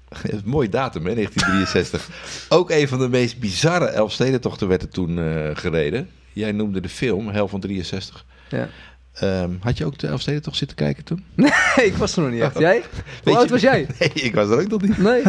Een 0.23 0.41
mooie 0.45 0.69
datum, 0.69 1.05
hè, 1.05 1.13
1963. 1.13 2.09
Ook 2.57 2.69
een 2.69 2.88
van 2.88 2.99
de 2.99 3.09
meest 3.09 3.39
bizarre 3.39 3.85
Elfstedentochten 3.85 4.67
werd 4.67 4.81
er 4.81 4.89
toen 4.89 5.19
eh, 5.19 5.49
gereden. 5.53 6.09
Jij 6.33 6.51
noemde 6.51 6.81
de 6.81 6.89
film, 6.89 7.29
Hel 7.29 7.47
van 7.47 7.59
63. 7.59 8.25
Ja. 8.49 8.69
Ehm, 9.13 9.51
had 9.59 9.77
je 9.77 9.85
ook 9.85 9.97
de 9.97 10.07
Elfstedentocht 10.07 10.57
zitten 10.57 10.77
kijken 10.77 11.03
toen? 11.03 11.23
ik 11.88 11.93
was 11.97 12.15
er 12.15 12.21
nog 12.23 12.31
niet 12.31 12.41
echt. 12.41 12.57
Jij? 12.59 12.77
Hoe 12.81 12.83
Weet 13.23 13.35
oud 13.35 13.43
je- 13.45 13.49
was 13.51 13.61
jij? 13.61 13.88
Nee, 13.99 14.09
ik 14.09 14.35
was 14.35 14.49
er 14.49 14.59
ook 14.59 14.67
nog 14.67 14.81
niet. 14.81 14.97
Nee. 14.97 15.21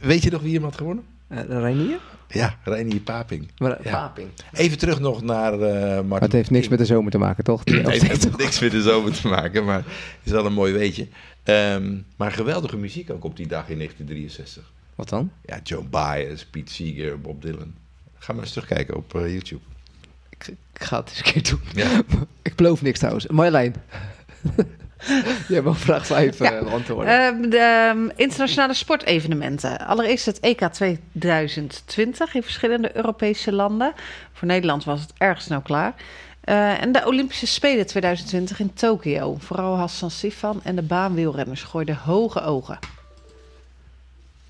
Weet 0.00 0.22
je 0.22 0.30
nog 0.30 0.42
wie 0.42 0.54
hem 0.54 0.62
had 0.62 0.76
gewonnen? 0.76 1.04
Uh, 1.28 1.38
Reinier? 1.48 1.98
Ja, 2.28 2.58
Reinier 2.64 3.00
Paping. 3.00 3.48
Maar, 3.58 3.78
Ja. 3.82 3.90
Paping. 3.90 4.28
Even 4.52 4.78
terug 4.78 5.00
nog 5.00 5.22
naar 5.22 5.52
eh 5.52 5.60
Martin 5.60 6.06
Maar 6.08 6.20
het 6.20 6.32
heeft 6.32 6.50
niks 6.50 6.68
met 6.68 6.78
de 6.78 6.84
zomer 6.84 7.10
te 7.10 7.18
maken, 7.18 7.44
toch? 7.44 7.64
Nee, 7.64 7.82
het 7.82 8.02
heeft 8.08 8.36
niks 8.36 8.60
met 8.60 8.70
de 8.70 8.82
zomer 8.82 9.12
te 9.12 9.28
maken, 9.28 9.64
maar 9.64 9.76
het 9.76 9.84
is 10.24 10.32
wel 10.32 10.46
een 10.46 10.52
mooi 10.52 10.72
weetje. 10.72 11.06
Ehm, 11.42 11.96
maar 12.16 12.32
geweldige 12.32 12.76
muziek 12.76 13.10
ook 13.10 13.24
op 13.24 13.36
die 13.36 13.46
dag 13.46 13.68
in 13.68 13.76
1963. 13.76 14.72
Wat 14.94 15.08
dan? 15.08 15.30
Ja, 15.44 15.60
Joan 15.62 15.90
Baez, 15.90 16.44
Pete 16.44 16.72
Seeger, 16.72 17.20
Bob 17.20 17.42
Dylan. 17.42 17.74
Ga 18.18 18.32
maar 18.32 18.42
eens 18.42 18.52
terugkijken 18.52 18.96
op 18.96 19.14
eh, 19.14 19.32
YouTube. 19.32 19.62
Ik, 20.46 20.54
ik 20.72 20.82
ga 20.84 20.98
het 20.98 21.08
eens 21.08 21.18
een 21.18 21.32
keer 21.32 21.42
doen. 21.42 21.60
Ja. 21.74 22.02
ik 22.42 22.54
beloof 22.54 22.82
niks 22.82 22.98
trouwens. 22.98 23.26
Marjolein. 23.26 23.74
Jij 25.48 25.60
mag 25.62 25.78
vraag 25.78 26.06
5 26.06 26.38
Ja. 26.38 26.52
uh, 26.54 26.62
beantwoorden. 26.62 27.18
Ehm, 27.18 27.50
de 27.50 27.58
ehm, 27.58 28.08
internationale 28.16 28.74
sportevenementen. 28.74 29.78
Allereerst 29.78 30.26
het 30.26 30.40
EK 30.40 30.68
2020 30.68 32.34
in 32.34 32.42
verschillende 32.42 32.96
Europese 32.96 33.52
landen. 33.52 33.92
Voor 34.32 34.48
Nederland 34.48 34.84
was 34.84 35.00
het 35.00 35.12
erg 35.18 35.42
snel 35.42 35.60
klaar. 35.60 35.94
Eh, 36.40 36.82
en 36.82 36.92
de 36.92 37.06
Olympische 37.06 37.46
Spelen 37.46 37.86
2020 37.86 38.60
in 38.60 38.74
Tokio. 38.74 39.36
Vooral 39.38 39.76
Hassan 39.76 40.10
Sifan 40.10 40.60
en 40.62 40.76
de 40.76 40.82
baanwielrenners 40.82 41.62
gooiden 41.62 41.96
hoge 41.96 42.42
ogen. 42.42 42.78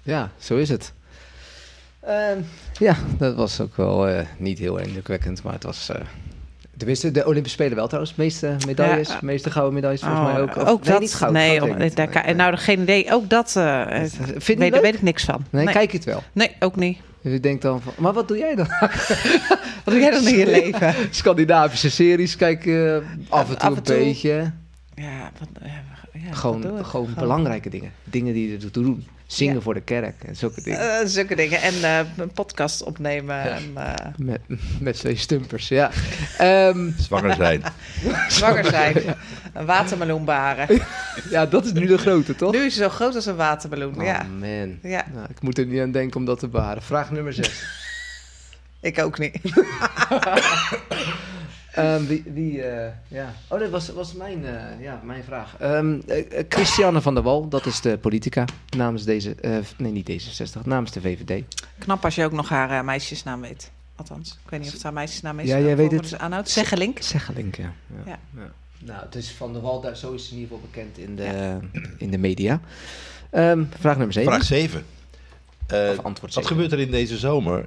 Ja, 0.02 0.31
zo 0.39 0.56
is 0.56 0.69
het. 0.69 0.93
Ehm, 2.03 2.39
ja, 2.79 2.97
dat 3.19 3.35
was 3.35 3.61
ook 3.61 3.77
wel 3.77 4.09
eh, 4.09 4.27
niet 4.37 4.59
heel 4.59 4.77
indrukwekkend, 4.79 5.43
maar 5.43 5.53
het 5.53 5.62
was... 5.62 5.89
eh 5.89 6.01
Tenminste, 6.77 7.11
de 7.11 7.27
Olympische 7.27 7.59
Spelen 7.59 7.77
wel 7.77 7.87
trouwens. 7.87 8.15
meeste 8.15 8.57
medailles, 8.66 9.09
Ja. 9.09 9.19
meeste 9.23 9.51
gouden 9.51 9.74
medailles 9.74 10.01
volgens 10.01 10.20
Oh, 10.20 10.33
mij 10.33 10.43
ook. 10.43 10.57
Of- 10.57 10.62
ook 10.69 10.83
nee, 10.83 10.93
dat. 10.93 11.01
niet 11.01 11.15
goud. 11.15 11.33
nee, 11.33 11.59
goud 11.59 11.97
daar 11.97 12.35
nou, 12.37 12.57
geen 12.57 12.81
idee. 12.81 13.12
Ook 13.12 13.29
dat 13.31 13.57
eh, 13.57 13.87
Vind 14.37 14.59
weet, 14.59 14.73
daar 14.73 14.83
weet 14.83 14.95
ik 14.95 15.03
niks 15.03 15.24
van. 15.24 15.45
Nee, 15.51 15.65
nee. 15.65 15.74
kijk 15.74 15.91
je 15.91 15.97
het 15.97 16.07
wel. 16.07 16.23
Nee, 16.33 16.51
ook 16.61 16.77
niet. 16.77 16.99
Dus 17.23 17.33
ik 17.33 17.43
denk 17.43 17.62
dan 17.62 17.81
van, 17.83 17.93
maar 17.99 18.12
wat 18.12 18.29
doe 18.29 18.37
jij 18.39 18.55
dan? 18.55 18.66
Wat 19.85 19.95
doe 19.95 19.99
jij 19.99 20.11
dan 20.11 20.27
in 20.27 20.37
je 20.39 20.47
leven? 20.47 20.95
Scandinavische 21.11 21.91
series 21.91 22.37
kijken, 22.37 23.05
af 23.29 23.41
en 23.51 23.59
toe 23.59 23.69
Af 23.69 23.70
en 23.70 23.77
een 23.77 23.83
toe. 23.83 23.97
beetje. 23.97 24.51
Ja, 24.95 25.31
wat, 25.39 25.49
ja, 26.12 26.35
Gewoon, 26.35 26.79
ik? 26.79 26.85
gewoon 26.85 27.15
belangrijke 27.19 27.70
dingen. 27.70 27.93
Dingen 28.05 28.35
die 28.35 28.49
je 28.51 28.59
ertoe 28.65 28.83
doen. 28.83 29.07
Zingen 29.32 29.54
Ja. 29.54 29.60
voor 29.60 29.74
de 29.74 29.80
kerk 29.80 30.24
en 30.24 30.36
zulke 30.36 30.62
dingen. 30.62 31.00
Eh, 31.00 31.06
zulke 31.06 31.36
dingen. 31.36 31.60
En 31.62 31.74
eh, 31.84 31.98
een 32.16 32.32
podcast 32.32 32.82
opnemen. 32.82 33.42
En, 33.42 33.72
eh, 33.74 33.94
Met, 34.16 34.40
met 34.80 34.96
twee 34.98 35.16
stumpers, 35.16 35.68
ja. 35.68 35.90
Ehm, 36.38 36.90
Zwanger 36.98 37.34
zijn. 37.34 37.62
zwanger 38.28 38.64
zijn. 38.64 38.96
Een 39.52 39.66
watermeloen 39.66 40.24
baren. 40.24 40.80
ja, 41.30 41.46
dat 41.46 41.64
is 41.64 41.72
nu 41.72 41.86
de 41.86 41.98
grote, 41.98 42.34
toch? 42.36 42.52
Nu 42.52 42.59
is 42.59 42.74
het 42.76 42.82
zo 42.84 42.88
groot 42.88 43.14
als 43.14 43.26
een 43.26 43.36
watermeloen. 43.36 43.96
Oh, 43.98 44.04
ja. 44.04 44.22
man. 44.22 44.78
ja, 44.82 45.04
Nou, 45.14 45.26
ik 45.30 45.42
moet 45.42 45.59
er 45.59 45.66
niet 45.66 45.80
aan 45.80 45.92
denken 45.92 46.16
om 46.20 46.24
dat 46.26 46.38
te 46.38 46.48
bewaren. 46.48 46.82
Vraag 46.82 47.10
nummer 47.10 47.32
6. 47.32 47.64
ik 48.80 48.98
ook 48.98 49.18
niet. 49.18 49.36
Ehm, 51.73 52.05
wie, 52.07 52.24
wie 52.32 52.62
eh, 52.62 52.93
ja. 53.09 53.35
Oh, 53.49 53.59
dat 53.59 53.70
was, 53.70 53.89
was 53.89 54.12
mijn, 54.15 54.44
eh, 54.47 54.81
ja, 54.81 55.01
mijn 55.05 55.24
vraag. 55.24 55.57
Ehm, 55.59 56.01
eh, 56.07 56.44
Christiane 56.49 57.01
van 57.01 57.15
der 57.15 57.23
Wal, 57.23 57.49
dat 57.49 57.66
is 57.66 57.81
de 57.81 57.99
politica 57.99 58.44
namens 58.77 59.05
deze, 59.05 59.35
eh, 59.35 59.57
nee 59.78 59.93
niet 59.93 60.11
D66, 60.11 60.62
namens 60.65 60.93
de 60.93 61.01
VVD. 61.01 61.44
Knap 61.78 62.05
als 62.05 62.15
je 62.15 62.24
ook 62.24 62.32
nog 62.32 62.49
haar 62.49 62.70
eh, 62.70 62.82
meisjesnaam 62.85 63.40
weet. 63.40 63.70
Althans, 63.97 64.39
ik 64.44 64.51
weet 64.51 64.59
niet 64.61 64.69
of 64.69 64.74
het 64.74 64.82
haar 64.82 64.93
meisjesnaam 64.93 65.39
is. 65.39 65.49
Ja, 65.49 65.59
jij 65.59 65.77
weet 65.77 65.90
het. 65.90 66.19
Aanhoudt. 66.19 66.49
Zeggelink. 66.51 66.99
Zeggelink, 67.03 67.57
ja. 67.57 67.73
Ja. 68.07 68.19
Nou, 68.78 69.01
het 69.05 69.15
is 69.15 69.31
van 69.31 69.53
der 69.53 69.62
Wal, 69.62 69.81
daar, 69.81 69.97
zo 69.97 70.12
is 70.12 70.28
ze 70.28 70.35
in 70.35 70.40
ieder 70.40 70.57
geval 70.57 70.70
bekend 70.70 70.99
in 70.99 71.16
de, 71.16 71.59
in 71.99 72.11
de 72.11 72.19
media. 72.19 72.61
Ehm, 73.31 73.65
vraag 73.78 73.97
nummer 73.97 74.12
7. 74.12 74.32
Vraag 74.32 74.44
7. 74.44 74.85
Eh, 75.66 75.90
Of 75.90 76.05
antwoord 76.05 76.35
wat 76.35 76.47
gebeurt 76.47 76.73
er 76.73 76.78
in 76.81 76.90
deze 76.90 77.19
zomer 77.19 77.65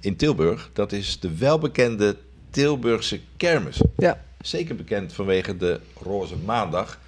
in 0.00 0.16
Tilburg? 0.16 0.70
Dat 0.72 0.92
is 0.92 1.20
de 1.20 1.36
welbekende 1.36 2.16
Tilburgse 2.54 3.20
kermis. 3.36 3.80
Ja. 3.96 4.20
Zeker 4.40 4.76
bekend 4.76 5.12
vanwege 5.12 5.56
de 5.56 5.80
Roze 6.02 6.36
Maandag. 6.36 6.98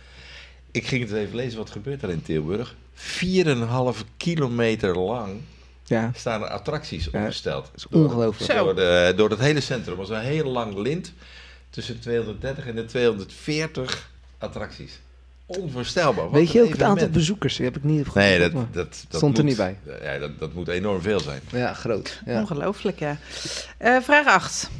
Ik 0.70 0.86
ging 0.86 1.02
het 1.02 1.12
even 1.12 1.36
lezen. 1.36 1.58
Wat 1.58 1.70
gebeurt 1.70 2.02
er 2.02 2.10
in 2.10 2.22
Tilburg? 2.22 2.74
4,5 2.94 4.04
kilometer 4.16 4.98
lang 4.98 5.40
Ja. 5.84 6.10
staan 6.14 6.42
er 6.42 6.48
attracties 6.48 7.06
opgesteld. 7.10 7.64
Dat 7.64 7.74
is 7.76 7.86
ongelooflijk. 7.88 8.52
Door, 8.52 8.74
de, 8.74 9.12
door 9.16 9.30
het 9.30 9.38
hele 9.38 9.60
centrum. 9.60 9.98
Het 9.98 10.08
was 10.08 10.18
een 10.18 10.24
heel 10.24 10.50
lang 10.50 10.74
lint. 10.78 11.12
Tussen 11.70 12.00
230 12.00 12.66
en 12.66 12.74
de 12.74 12.84
240 12.84 14.10
attracties. 14.38 15.00
Onvoorstelbaar. 15.46 16.24
Wat 16.24 16.32
Weet 16.32 16.52
je 16.52 16.62
ook 16.62 16.68
het 16.68 16.82
aantal 16.82 17.08
bezoekers? 17.08 17.56
Die 17.56 17.64
heb 17.64 17.76
ik 17.76 17.84
niet 17.84 18.06
goed 18.06 18.14
Nee, 18.14 18.38
dat, 18.38 18.52
dat, 18.52 18.72
dat 18.72 18.96
Stond 19.08 19.38
er 19.38 19.44
niet 19.44 19.56
bij. 19.56 19.78
Ja, 20.02 20.18
dat, 20.18 20.38
dat 20.38 20.54
moet 20.54 20.68
enorm 20.68 21.00
veel 21.00 21.20
zijn. 21.20 21.40
Ja, 21.52 21.72
groot. 21.72 22.20
Ja. 22.26 22.40
Ongelooflijk, 22.40 22.98
ja. 22.98 23.18
Eh, 23.78 23.96
vraag 24.00 24.26
8. 24.26 24.70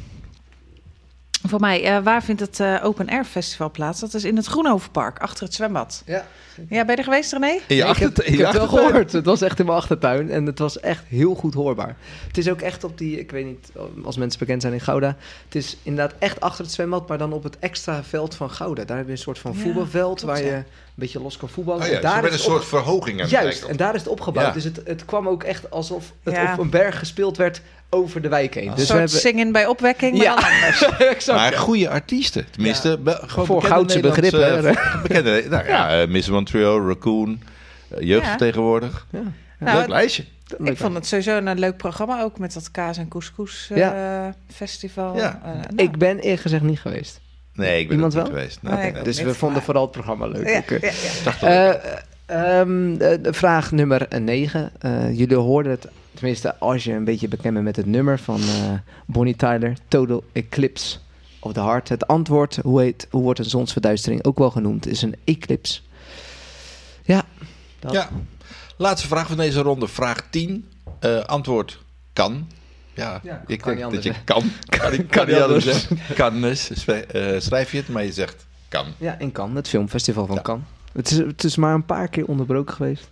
Voor 1.43 1.59
mij, 1.59 1.83
eh, 1.83 2.03
waar 2.03 2.23
vindt 2.23 2.41
het 2.41 2.59
eh, 2.59 2.79
Open 2.83 3.07
Air 3.09 3.23
Festival 3.25 3.71
plaats? 3.71 3.99
Dat 3.99 4.13
is 4.13 4.23
in 4.23 4.35
het 4.35 4.45
Groenhovenpark, 4.45 5.19
achter 5.19 5.43
het 5.45 5.53
zwembad. 5.53 6.03
Ja. 6.05 6.25
Ja, 6.69 6.85
ben 6.85 6.91
je 6.91 6.95
er 6.95 7.03
geweest, 7.03 7.31
René? 7.31 7.45
In 7.67 7.75
je 7.75 7.83
Nee, 7.83 7.91
ik 7.91 7.97
heb, 7.97 8.21
ik 8.21 8.37
heb 8.37 8.47
het 8.47 8.55
wel 8.57 8.67
gehoord. 8.67 9.11
Het 9.11 9.25
was 9.25 9.41
echt 9.41 9.59
in 9.59 9.65
mijn 9.65 9.77
achtertuin 9.77 10.31
en 10.31 10.45
het 10.45 10.59
was 10.59 10.79
echt 10.79 11.03
heel 11.07 11.35
goed 11.35 11.53
hoorbaar. 11.53 11.95
Het 12.27 12.37
is 12.37 12.49
ook 12.49 12.61
echt 12.61 12.83
op 12.83 12.97
die, 12.97 13.19
ik 13.19 13.31
weet 13.31 13.45
niet 13.45 13.69
als 14.03 14.17
mensen 14.17 14.39
bekend 14.39 14.61
zijn 14.61 14.73
in 14.73 14.79
Gouda. 14.81 15.15
Het 15.45 15.55
is 15.55 15.77
inderdaad 15.83 16.15
echt 16.19 16.39
achter 16.41 16.63
het 16.63 16.73
zwembad, 16.73 17.07
maar 17.07 17.17
dan 17.17 17.33
op 17.33 17.43
het 17.43 17.59
extra 17.59 18.03
veld 18.03 18.35
van 18.35 18.49
Gouda. 18.51 18.83
Daar 18.85 18.97
heb 18.97 19.05
je 19.05 19.11
een 19.11 19.17
soort 19.17 19.39
van 19.39 19.51
Ja, 19.55 19.59
voetbalveld 19.59 20.21
waar 20.21 20.39
je 20.39 20.45
ja. 20.45 20.55
een 20.57 20.63
beetje 20.95 21.21
los 21.21 21.37
kan 21.37 21.49
voetballen. 21.49 21.85
Oh 21.85 21.91
ja, 21.91 21.99
daar 21.99 22.25
is 22.25 22.33
een 22.33 22.39
soort 22.39 22.61
op- 22.61 22.67
verhoging 22.67 23.29
Juist, 23.29 23.63
en 23.63 23.77
daar 23.77 23.95
is 23.95 24.01
het 24.01 24.09
opgebouwd. 24.09 24.45
Ja. 24.47 24.53
Dus 24.53 24.63
het, 24.63 24.81
het 24.85 25.05
kwam 25.05 25.27
ook 25.27 25.43
echt 25.43 25.71
alsof 25.71 26.13
het 26.23 26.33
Ja. 26.33 26.53
op 26.53 26.59
een 26.59 26.69
berg 26.69 26.99
gespeeld 26.99 27.37
werd 27.37 27.61
over 27.89 28.21
de 28.21 28.27
wijk 28.27 28.53
heen. 28.53 28.63
Een 28.67 28.69
Dus 28.69 28.79
we 28.79 28.85
soort 28.85 28.99
hebben... 28.99 29.19
zingen 29.19 29.51
bij 29.51 29.65
opwekking, 29.65 30.13
maar 30.17 30.23
Ja. 30.25 30.35
dan 30.35 30.43
anders. 30.43 30.81
exact. 31.15 31.39
Maar 31.39 31.51
ja. 31.51 31.57
goede 31.57 31.89
artiesten. 31.89 32.45
Tenminste, 32.51 32.97
be- 32.97 33.19
gewoon 33.25 33.45
Voor 33.45 33.63
Goudse 33.63 33.99
begrippen, 33.99 34.65
hè? 34.65 34.73
bekende, 35.07 35.43
nou 35.49 35.67
ja, 35.67 36.01
eh, 36.01 36.07
Miss 36.07 36.29
Montreal, 36.29 36.87
Raccoon, 36.87 37.41
eh, 37.89 38.01
jeugdvertegenwoordig. 38.07 39.07
Ja. 39.11 39.19
Nou, 39.59 39.77
Leuk 39.77 39.87
lijstje. 39.87 40.23
Ik 40.63 40.77
vond 40.77 40.93
het 40.93 41.07
sowieso 41.07 41.37
een 41.37 41.59
leuk 41.59 41.77
programma, 41.77 42.21
ook 42.21 42.39
met 42.39 42.53
dat 42.53 42.71
kaas 42.71 42.97
en 42.97 43.07
couscous 43.07 43.67
eh, 43.71 43.77
Ja. 43.77 44.35
festival. 44.53 45.15
Ja. 45.15 45.41
Eh, 45.45 45.51
nou, 45.51 45.65
Ik 45.75 45.97
ben 45.97 46.19
eerlijk 46.19 46.41
gezegd 46.41 46.63
niet 46.63 46.79
geweest. 46.79 47.19
Nee, 47.53 47.79
ik 47.79 47.87
ben 47.87 47.95
Iemand 47.95 48.13
niet 48.13 48.23
wel? 48.23 48.31
geweest. 48.31 48.59
Nee, 48.61 48.73
Nee, 48.73 48.85
ik 48.85 48.89
nee. 48.91 48.99
ook 48.99 49.05
Dus 49.07 49.17
niet, 49.17 49.25
we 49.25 49.33
vonden 49.33 49.57
maar- 49.57 49.65
vooral 49.65 49.83
het 49.83 49.91
programma 49.91 50.27
leuk. 50.27 50.69
ja. 51.41 51.75
Eh, 51.75 52.59
ehm, 52.59 52.95
vraag 53.33 53.71
nummer 53.71 54.07
9. 54.19 54.71
jullie 55.13 55.35
hoorden 55.37 55.71
het, 55.71 55.87
tenminste 56.17 56.57
als 56.59 56.83
je 56.83 56.93
een 56.93 57.03
beetje 57.03 57.27
bekend 57.27 57.53
bent 57.53 57.65
met 57.65 57.75
het 57.75 57.85
nummer 57.85 58.19
van 58.19 58.41
eh, 58.41 58.71
Bonnie 59.05 59.35
Tyler, 59.35 59.73
Total 59.87 60.23
Eclipse 60.31 60.97
of 61.39 61.53
the 61.53 61.61
Heart. 61.61 61.89
Het 61.89 62.07
antwoord, 62.07 62.55
hoe, 62.63 62.81
heet, 62.81 63.07
hoe 63.11 63.21
wordt 63.21 63.39
een 63.39 63.45
zonsverduistering 63.45 64.23
ook 64.25 64.37
wel 64.37 64.51
genoemd, 64.51 64.87
is 64.87 65.01
een 65.01 65.15
eclipse. 65.23 65.79
Ja, 67.03 67.23
dat. 67.79 67.91
Ja. 67.91 68.09
Laatste 68.77 69.07
vraag 69.07 69.27
van 69.27 69.37
deze 69.37 69.61
ronde, 69.61 69.87
vraag 69.87 70.27
10. 70.29 70.67
Eh, 70.99 71.19
antwoord 71.19 71.79
kan. 72.13 72.47
Ja, 72.93 73.19
Ja, 73.23 73.43
ik 73.47 73.63
denk 73.63 73.79
dat 73.91 74.03
je 74.03 74.13
kan. 74.23 74.43
Kan, 74.65 74.79
Kan 74.89 75.05
kan 75.07 75.27
niet 75.27 75.35
anders 75.35 75.65
zeggen. 75.65 75.97
Kan 76.15 76.41
dus. 76.41 76.69
Schrijf- 76.81 77.05
eh, 77.05 77.39
schrijf 77.39 77.71
je 77.71 77.77
het, 77.77 77.87
maar 77.89 78.03
je 78.03 78.11
zegt 78.11 78.45
kan. 78.67 78.85
ja, 78.97 79.19
in 79.19 79.31
Cannes, 79.31 79.55
het 79.57 79.67
filmfestival 79.67 80.25
van 80.25 80.35
Ja. 80.35 80.41
Cannes. 80.41 80.65
Het 80.93 81.11
is, 81.11 81.17
het 81.17 81.43
is 81.43 81.55
maar 81.55 81.73
een 81.73 81.85
paar 81.85 82.07
keer 82.07 82.25
onderbroken 82.25 82.75
geweest. 82.75 83.09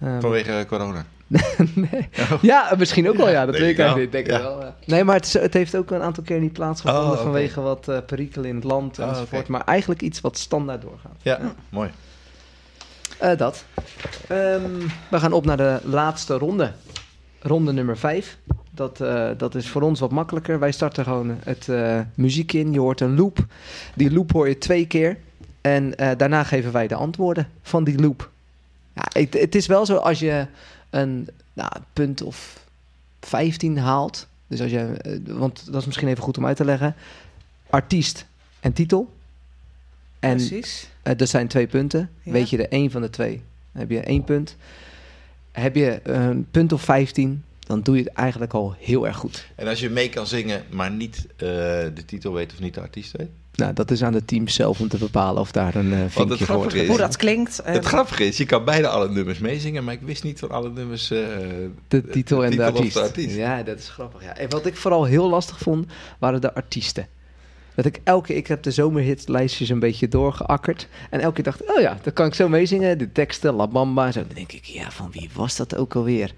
Ehm, 0.00 0.20
Vanwege 0.20 0.64
corona. 0.68 1.04
nee. 1.74 2.08
Ja, 2.42 2.74
misschien 2.78 3.08
ook 3.08 3.16
wel, 3.16 3.28
ja. 3.30 3.44
Dat 3.44 3.54
denk 3.54 3.64
weet 3.64 3.72
ik 3.72 3.78
eigenlijk 3.78 4.12
niet. 4.14 4.26
Denk 4.26 4.36
Ja. 4.40 4.48
wel, 4.48 4.60
ja. 4.60 4.74
Nee, 4.84 5.04
maar 5.04 5.14
het, 5.14 5.32
het 5.32 5.54
heeft 5.54 5.76
ook 5.76 5.90
een 5.90 6.02
aantal 6.02 6.22
keer 6.22 6.40
niet 6.40 6.52
plaatsgevonden 6.52 7.10
Oh, 7.10 7.22
vanwege 7.22 7.60
wat 7.60 7.88
eh 7.88 7.98
perikelen 8.06 8.48
in 8.48 8.54
het 8.54 8.64
land 8.64 8.98
Oh, 8.98 9.08
enzovoort. 9.08 9.48
Maar 9.48 9.64
eigenlijk 9.64 10.02
iets 10.02 10.20
wat 10.20 10.38
standaard 10.38 10.82
doorgaat. 10.82 11.16
Ja, 11.22 11.40
mooi. 11.68 11.90
Eh, 13.18 13.36
dat. 13.36 13.64
Ehm, 14.28 14.62
we 15.10 15.20
gaan 15.20 15.32
op 15.32 15.44
naar 15.44 15.56
de 15.56 15.78
laatste 15.84 16.34
ronde. 16.38 16.72
Ronde 17.40 17.72
nummer 17.72 17.98
5. 17.98 18.38
Dat, 18.70 19.00
eh, 19.00 19.28
dat 19.36 19.54
is 19.54 19.68
voor 19.68 19.82
ons 19.82 20.00
wat 20.00 20.10
makkelijker. 20.10 20.58
Wij 20.58 20.72
starten 20.72 21.04
gewoon 21.04 21.38
het 21.44 21.68
muziek 22.14 22.52
in. 22.52 22.72
Je 22.72 22.80
hoort 22.80 23.00
een 23.00 23.16
loop. 23.16 23.38
Die 23.94 24.12
loop 24.12 24.32
hoor 24.32 24.48
je 24.48 24.58
twee 24.58 24.86
keer. 24.86 25.16
En 25.60 25.90
daarna 26.16 26.44
geven 26.44 26.72
wij 26.72 26.86
de 26.86 26.94
antwoorden 26.94 27.48
van 27.62 27.84
die 27.84 28.00
loop. 28.00 28.30
Ja, 28.94 29.20
het, 29.20 29.34
het 29.34 29.54
is 29.54 29.66
wel 29.66 29.86
zo 29.86 29.96
als 29.96 30.18
je 30.18 30.46
een 30.90 31.28
nou, 31.52 31.72
punt 31.92 32.22
of 32.22 32.64
15 33.20 33.78
haalt. 33.78 34.26
Dus 34.46 34.60
als 34.60 34.70
je, 34.70 34.78
eh, 34.78 35.18
want 35.26 35.66
dat 35.66 35.80
is 35.80 35.86
misschien 35.86 36.08
even 36.08 36.22
goed 36.22 36.38
om 36.38 36.46
uit 36.46 36.56
te 36.56 36.64
leggen. 36.64 36.94
Artiest 37.70 38.26
en 38.60 38.72
titel. 38.72 39.14
En 40.18 40.36
Precies. 40.36 40.88
eh, 41.02 41.16
dat 41.16 41.28
zijn 41.28 41.48
twee 41.48 41.66
punten. 41.66 42.10
Ja. 42.22 42.32
Weet 42.32 42.50
je 42.50 42.58
er 42.58 42.68
één 42.68 42.90
van 42.90 43.00
de 43.00 43.10
twee, 43.10 43.42
dan 43.72 43.80
heb 43.80 43.90
je 43.90 44.00
één 44.00 44.24
punt. 44.24 44.56
Heb 45.52 45.74
je 45.74 46.00
een 46.02 46.46
punt 46.50 46.72
of 46.72 46.82
15, 46.82 47.44
dan 47.66 47.80
doe 47.82 47.96
je 47.96 48.02
het 48.02 48.12
eigenlijk 48.12 48.52
al 48.52 48.74
heel 48.78 49.06
erg 49.06 49.16
goed. 49.16 49.46
En 49.54 49.66
als 49.68 49.80
je 49.80 49.90
mee 49.90 50.08
kan 50.08 50.26
zingen, 50.26 50.62
maar 50.70 50.90
niet 50.90 51.26
eh, 51.36 51.46
de 51.46 52.02
titel 52.06 52.32
weet 52.32 52.52
of 52.52 52.60
niet 52.60 52.74
de 52.74 52.80
artiest 52.80 53.16
weet? 53.16 53.28
Nou, 53.54 53.72
dat 53.72 53.90
is 53.90 54.02
aan 54.02 54.12
de 54.12 54.24
team 54.24 54.48
zelf 54.48 54.80
om 54.80 54.88
te 54.88 54.96
bepalen 54.98 55.40
of 55.40 55.52
daar 55.52 55.74
een 55.74 55.92
eh 55.92 55.98
het 56.00 56.12
vinkje 56.12 56.44
voor 56.44 56.56
wordt 56.56 56.74
is-. 56.74 56.88
Hoe 56.88 56.96
dat 56.98 57.16
klinkt. 57.16 57.58
eh, 57.58 57.72
Het 57.74 57.84
grappige 57.84 58.26
is, 58.26 58.36
je 58.36 58.44
kan 58.46 58.64
bijna 58.64 58.88
alle 58.88 59.08
nummers 59.10 59.38
meezingen, 59.38 59.84
maar 59.84 59.94
ik 59.94 60.00
wist 60.02 60.22
niet 60.22 60.38
van 60.38 60.50
alle 60.50 60.70
nummers... 60.70 61.10
eh, 61.10 61.18
De 61.88 62.06
titel 62.08 62.44
en 62.44 62.50
de, 62.50 62.56
titel 62.56 62.72
artiest. 62.74 62.94
de 62.94 63.00
artiest. 63.00 63.36
Ja, 63.36 63.62
dat 63.62 63.78
is 63.78 63.88
grappig. 63.88 64.22
Ja. 64.22 64.36
En 64.36 64.50
wat 64.50 64.66
ik 64.66 64.76
vooral 64.76 65.04
heel 65.04 65.28
lastig 65.28 65.58
vond, 65.58 65.86
waren 66.18 66.40
de 66.40 66.54
artiesten. 66.54 67.06
Dat 67.74 67.84
ik 67.84 68.00
elke 68.04 68.34
ik 68.34 68.46
heb 68.46 68.62
de 68.62 68.70
zomerhitlijstjes 68.70 69.68
een 69.68 69.78
beetje 69.78 70.08
doorgeakkerd. 70.08 70.88
En 71.10 71.20
elke 71.20 71.34
keer 71.34 71.44
dacht, 71.44 71.70
oh 71.76 71.80
ja, 71.80 71.98
dan 72.02 72.12
kan 72.12 72.26
ik 72.26 72.34
zo 72.34 72.48
meezingen. 72.48 72.98
De 72.98 73.12
teksten, 73.12 73.54
La 73.54 73.66
Bamba. 73.66 74.12
Zo. 74.12 74.20
Dan 74.20 74.34
denk 74.34 74.52
ik, 74.52 74.64
ja, 74.64 74.90
van 74.90 75.10
wie 75.12 75.30
was 75.34 75.56
dat 75.56 75.76
ook 75.76 75.94
alweer? 75.94 76.32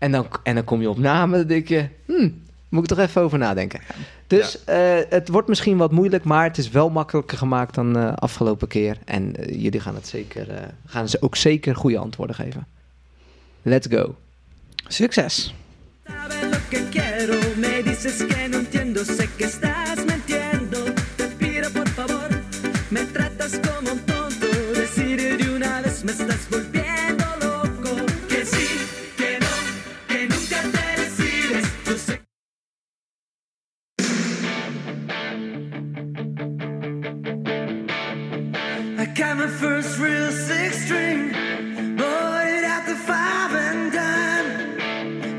En 0.00 0.12
dan, 0.12 0.26
en 0.42 0.54
dan 0.54 0.64
kom 0.64 0.80
je 0.80 0.90
op 0.90 0.98
namen, 0.98 1.38
dan 1.38 1.48
denk 1.48 1.68
je, 1.68 1.88
hmm, 2.06 2.42
moet 2.68 2.82
ik 2.82 2.88
toch 2.88 2.98
even 2.98 3.22
over 3.22 3.38
nadenken. 3.38 3.80
Dus 4.26 4.64
eh, 4.64 4.98
het 5.08 5.28
wordt 5.28 5.48
misschien 5.48 5.76
wat 5.76 5.90
moeilijk, 5.92 6.24
maar 6.24 6.44
het 6.44 6.58
is 6.58 6.70
wel 6.70 6.90
makkelijker 6.90 7.38
gemaakt 7.38 7.74
dan 7.74 7.96
eh 7.98 8.12
afgelopen 8.14 8.68
keer. 8.68 8.98
En 9.04 9.36
eh, 9.36 9.62
jullie 9.62 9.80
gaan 9.80 9.94
het 9.94 10.08
zeker, 10.08 10.50
eh, 10.50 10.62
gaan 10.86 11.08
ze 11.08 11.22
ook 11.22 11.36
zeker 11.36 11.76
goede 11.76 11.98
antwoorden 11.98 12.36
geven. 12.36 12.66
Let's 13.62 13.86
go. 13.90 14.14
Succes. 14.88 15.54
String, 40.90 41.30
bought 41.96 42.46
it 42.48 42.64
at 42.64 42.84
the 42.84 42.96
five 43.08 43.52
and 43.66 43.92
dime. 43.92 44.48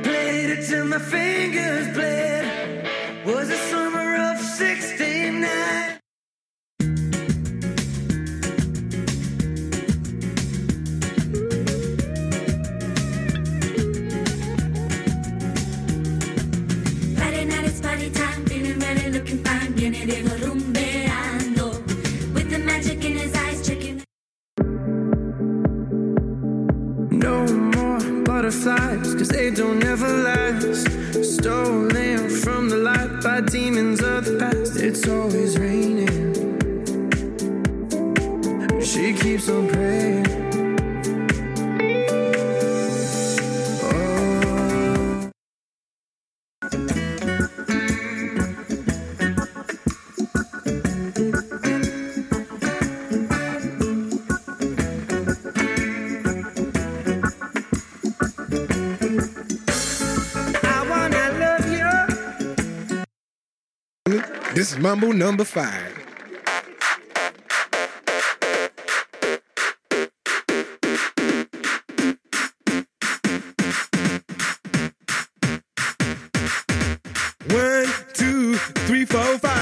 Played 0.01 0.49
it 0.55 0.61
till 0.69 0.85
my 0.85 0.97
fingers 0.97 1.87
bled. 1.95 2.43
Was 3.25 3.49
the 3.49 3.59
summer 3.71 4.09
of 4.29 4.37
'69. 4.39 5.99
Friday 17.17 17.45
night 17.51 17.65
it's 17.65 17.81
party 17.81 18.09
time, 18.09 18.45
feeling 18.45 18.79
ready, 18.79 19.09
looking 19.15 19.39
fine, 19.43 19.73
viene 19.73 20.05
Diego 20.05 20.40
butterflies, 28.51 29.15
cause 29.15 29.29
they 29.29 29.51
don't 29.51 29.83
ever 29.83 30.07
last. 30.07 30.87
Stolen 31.23 32.29
from 32.29 32.69
the 32.69 32.77
light 32.77 33.21
by 33.23 33.41
demons 33.41 34.01
of 34.01 34.25
the 34.25 34.37
past. 34.37 34.77
It's 34.77 35.07
always 35.07 35.57
raining. 35.57 36.09
She 38.81 39.13
keeps 39.13 39.49
on 39.49 39.69
praying. 39.69 40.20
That's 64.71 64.81
Mumble 64.81 65.11
number 65.11 65.43
five. 65.43 65.97
One, 77.49 77.87
two, 78.13 78.55
three, 78.87 79.03
four, 79.03 79.39
five. 79.39 79.60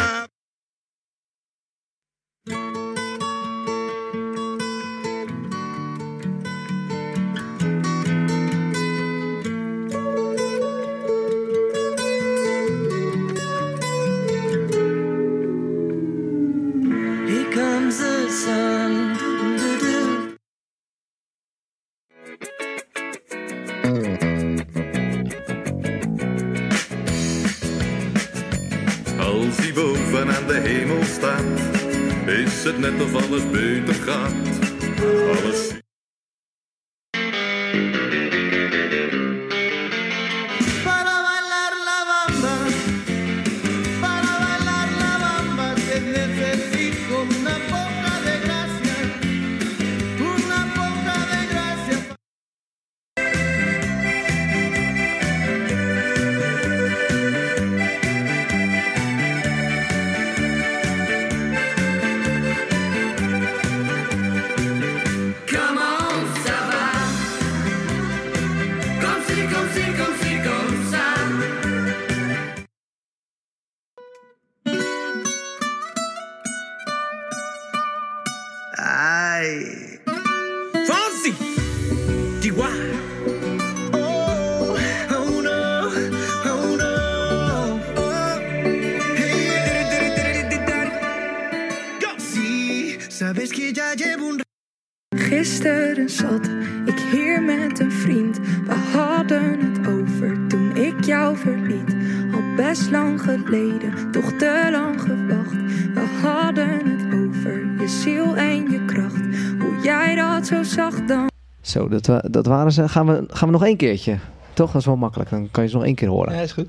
dat, 112.06 112.34
dat 112.34 112.46
waren 112.46 112.72
ze. 112.72 112.90
Gaan 112.90 113.08
we, 113.08 113.24
gaan 113.28 113.48
we 113.48 113.54
nog 113.54 113.66
één 113.66 113.78
keertje? 113.78 114.18
Toch? 114.54 114.72
Dat 114.72 114.82
is 114.82 114.88
wel 114.88 114.96
makkelijk. 114.96 115.30
Dan 115.30 115.48
kan 115.52 115.64
je 115.64 115.70
ze 115.70 115.76
nog 115.76 115.86
één 115.86 115.96
keer 115.96 116.08
horen. 116.08 116.34
Ja, 116.36 116.42
is 116.42 116.52
goed. 116.52 116.68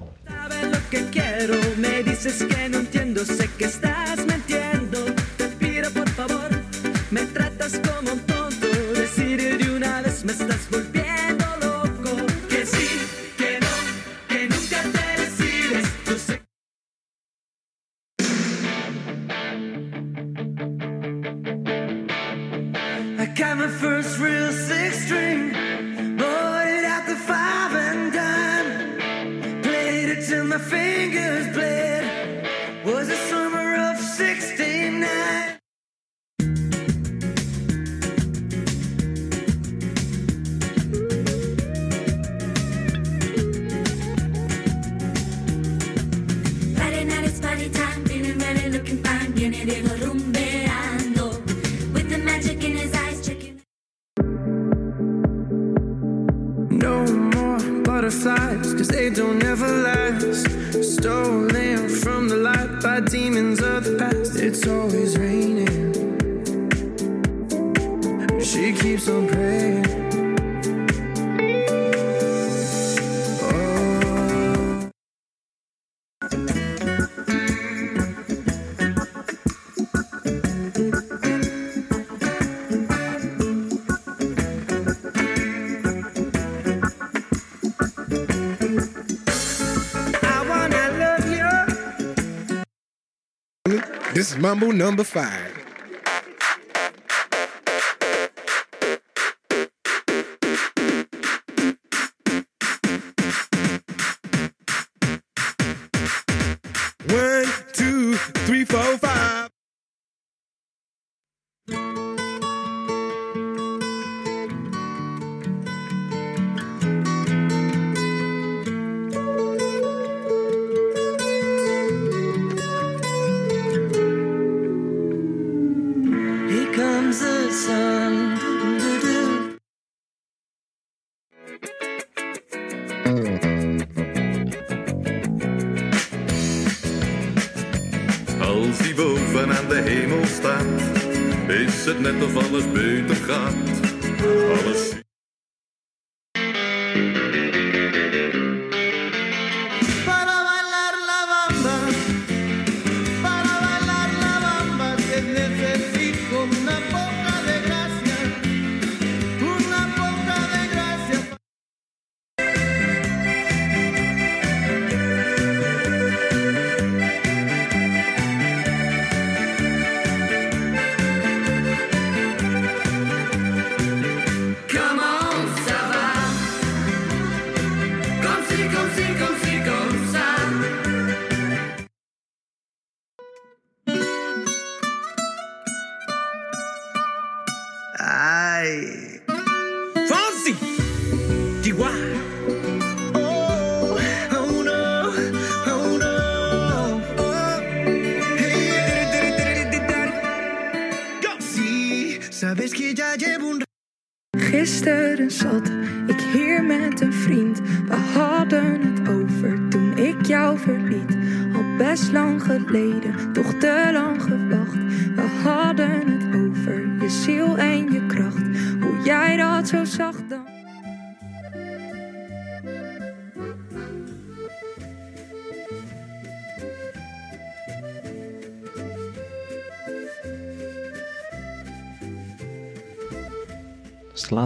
Mumble 94.38 94.72
number 94.72 95.04
five. 95.04 95.49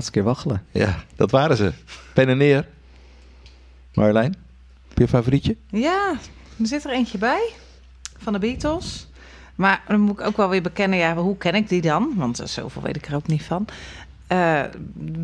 Laatste 0.04 0.20
keer 0.20 0.22
waggelen. 0.22 0.66
Ja, 0.70 1.04
dat 1.16 1.30
waren 1.30 1.56
ze. 1.56 1.72
Pen 2.12 2.28
en 2.28 2.36
neer. 2.36 2.68
Marjolein, 3.94 4.34
heb 4.88 4.96
je 4.96 5.02
een 5.02 5.08
favorietje? 5.08 5.56
Ja, 5.70 6.14
er 6.60 6.66
zit 6.66 6.84
er 6.84 6.90
eentje 6.90 7.18
bij 7.18 7.50
van 8.18 8.32
de 8.32 8.38
Beatles. 8.38 9.08
Maar 9.54 9.82
dan 9.88 10.00
moet 10.00 10.20
ik 10.20 10.26
ook 10.26 10.36
wel 10.36 10.48
weer 10.48 10.62
bekennen, 10.62 10.98
ja, 10.98 11.14
hoe 11.14 11.36
ken 11.36 11.54
ik 11.54 11.68
die 11.68 11.80
dan? 11.80 12.12
Want 12.16 12.40
zoveel 12.44 12.82
weet 12.82 12.96
ik 12.96 13.06
er 13.06 13.14
ook 13.14 13.26
niet 13.26 13.42
van. 13.42 13.66
Eh 14.26 14.62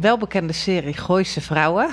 welbekende 0.01 0.53
serie 0.53 0.95
Gooise 0.95 1.41
Vrouwen. 1.41 1.91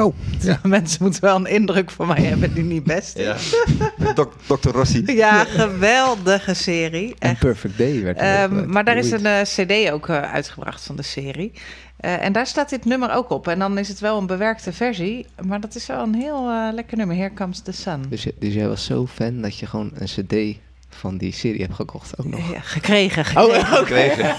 Oh, 0.00 0.14
ja. 0.40 0.60
Mensen 0.68 1.02
moeten 1.02 1.22
wel 1.22 1.36
een 1.36 1.46
indruk 1.46 1.90
van 1.90 2.06
mij 2.06 2.22
hebben 2.22 2.54
die 2.54 2.64
niet 2.64 2.84
best 2.84 3.16
is. 3.16 3.56
Ja. 3.98 4.12
Dr. 4.46 4.68
Rossi. 4.68 5.02
Ja, 5.12 5.44
geweldige 5.44 6.54
serie. 6.54 7.14
En. 7.18 7.36
Perfect 7.36 7.78
Day 7.78 8.02
werd 8.02 8.20
er 8.20 8.24
Ehm, 8.24 8.58
eh, 8.58 8.64
maar 8.64 8.84
daar 8.84 8.96
is 8.96 9.10
een 9.10 9.26
eh, 9.26 9.42
cd 9.42 9.90
ook 9.90 10.08
eh, 10.08 10.32
uitgebracht 10.32 10.84
van 10.84 10.96
de 10.96 11.02
serie. 11.02 11.52
Eh, 11.96 12.24
en 12.24 12.32
daar 12.32 12.46
staat 12.46 12.68
dit 12.70 12.84
nummer 12.84 13.12
ook 13.12 13.30
op. 13.30 13.48
En 13.48 13.58
dan 13.58 13.78
is 13.78 13.88
het 13.88 14.00
wel 14.00 14.18
een 14.18 14.26
bewerkte 14.26 14.72
versie. 14.72 15.26
Maar 15.46 15.60
dat 15.60 15.74
is 15.74 15.86
wel 15.86 16.02
een 16.02 16.14
heel 16.14 16.48
eh, 16.50 16.68
lekker 16.72 16.96
nummer. 16.96 17.16
Here 17.16 17.32
Comes 17.34 17.60
the 17.60 17.72
Sun. 17.72 18.04
Dus, 18.08 18.22
je- 18.22 18.34
dus 18.38 18.54
jij 18.54 18.68
was 18.68 18.84
zo 18.84 19.06
fan 19.06 19.40
dat 19.40 19.58
je 19.58 19.66
gewoon 19.66 19.90
een 19.94 20.06
cd 20.06 20.58
van 20.88 21.16
die 21.16 21.32
serie 21.32 21.60
hebt 21.60 21.74
gekocht 21.74 22.18
ook 22.18 22.26
nog. 22.26 22.52
Ja, 22.52 22.60
gekregen. 22.60 23.42
Oh, 23.44 23.54
gekregen. 23.54 23.76
Gekregen. 23.76 24.34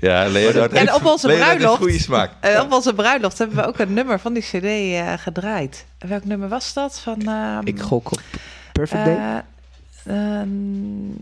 Ja, 0.00 0.26
Leonard 0.28 0.72
En 0.72 0.94
op 0.94 1.04
onze 1.04 1.26
Leonard 1.26 1.48
bruiloft, 1.50 1.78
goede 1.80 1.98
smaak. 1.98 2.30
eh, 2.40 2.60
op 2.60 2.72
onze 2.72 2.94
bruiloft 2.94 3.38
hebben 3.38 3.56
we 3.56 3.66
ook 3.66 3.78
een 3.78 3.92
nummer 3.94 4.18
van 4.20 4.32
die 4.32 4.42
cd 4.42 4.64
eh, 4.64 5.12
gedraaid. 5.16 5.84
En 5.98 6.08
welk 6.08 6.24
nummer 6.24 6.48
was 6.48 6.72
dat? 6.72 6.98
Van, 7.00 7.20
ehm, 7.28 7.60
Ik 7.66 7.80
gok 7.80 8.12
op 8.12 8.20
Perfect 8.72 9.04
Day. 9.04 9.42
Eh, 10.04 10.40
ehm, 10.40 10.48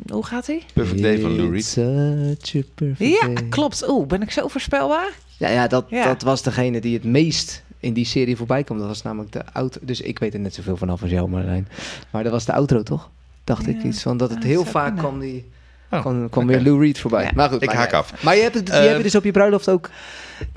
hoe 0.09 0.27
gaat 0.27 0.47
hij? 0.47 0.63
Perfect 0.75 1.03
Day 1.03 1.21
van 1.21 1.37
Lou 1.37 1.51
Reed. 1.51 1.59
It's 1.61 1.73
such 1.73 2.55
a 2.65 2.67
perfect 2.75 3.11
Ja, 3.21 3.27
day. 3.29 3.49
klopt. 3.49 3.89
Oeh, 3.89 4.07
ben 4.07 4.23
ik 4.23 4.31
zo 4.31 4.49
voorspelbaar? 4.49 5.09
Ja, 5.37 5.49
ja, 5.49 5.67
dat, 5.67 5.85
Ja. 5.89 6.05
dat 6.05 6.23
was 6.23 6.43
degene 6.43 6.81
die 6.81 6.95
het 6.95 7.05
meest 7.05 7.63
in 7.81 7.93
die 7.93 8.05
serie 8.05 8.37
voorbij 8.37 8.65
kwam. 8.65 8.79
Dat 8.79 8.87
was 8.87 9.03
namelijk 9.03 9.33
de 9.33 9.43
outro. 9.53 9.81
Dus 9.85 10.01
ik 10.01 10.19
weet 10.19 10.35
er 10.35 10.41
net 10.41 10.55
zoveel 10.55 10.77
vanaf 10.77 11.03
als 11.03 11.11
jou, 11.11 11.29
Marlijn. 11.29 11.69
Maar 12.11 12.23
dat 12.23 12.33
was 12.33 12.45
de 12.45 12.53
outro, 12.53 12.83
toch? 12.83 13.11
Dacht 13.45 13.67
ik 13.67 13.83
iets 13.83 14.03
van 14.03 14.17
dat 14.17 14.31
het 14.31 14.39
Ah, 14.39 14.45
heel 14.45 14.65
vaak 14.65 14.85
kunnen. 14.85 15.03
kwam 15.05 15.21
die... 15.21 15.51
Oh, 15.91 16.31
kwam 16.31 16.47
weer 16.47 16.61
Lou 16.61 16.81
Reed 16.81 16.99
voorbij. 16.99 17.25
Ja. 17.25 17.31
Maar 17.35 17.49
goed, 17.49 17.63
Ik 17.63 17.69
maar 17.69 17.77
haak 17.77 17.91
ja. 17.91 17.99
af. 17.99 18.23
Maar 18.23 18.37
je 18.37 18.43
hebt 18.43 18.55
het, 18.55 18.67
die 18.67 18.75
Ehm, 18.75 18.87
heb 18.89 18.97
je 18.97 19.03
dus 19.03 19.15
op 19.15 19.25
je 19.25 19.31
bruiloft 19.31 19.69
ook... 19.69 19.91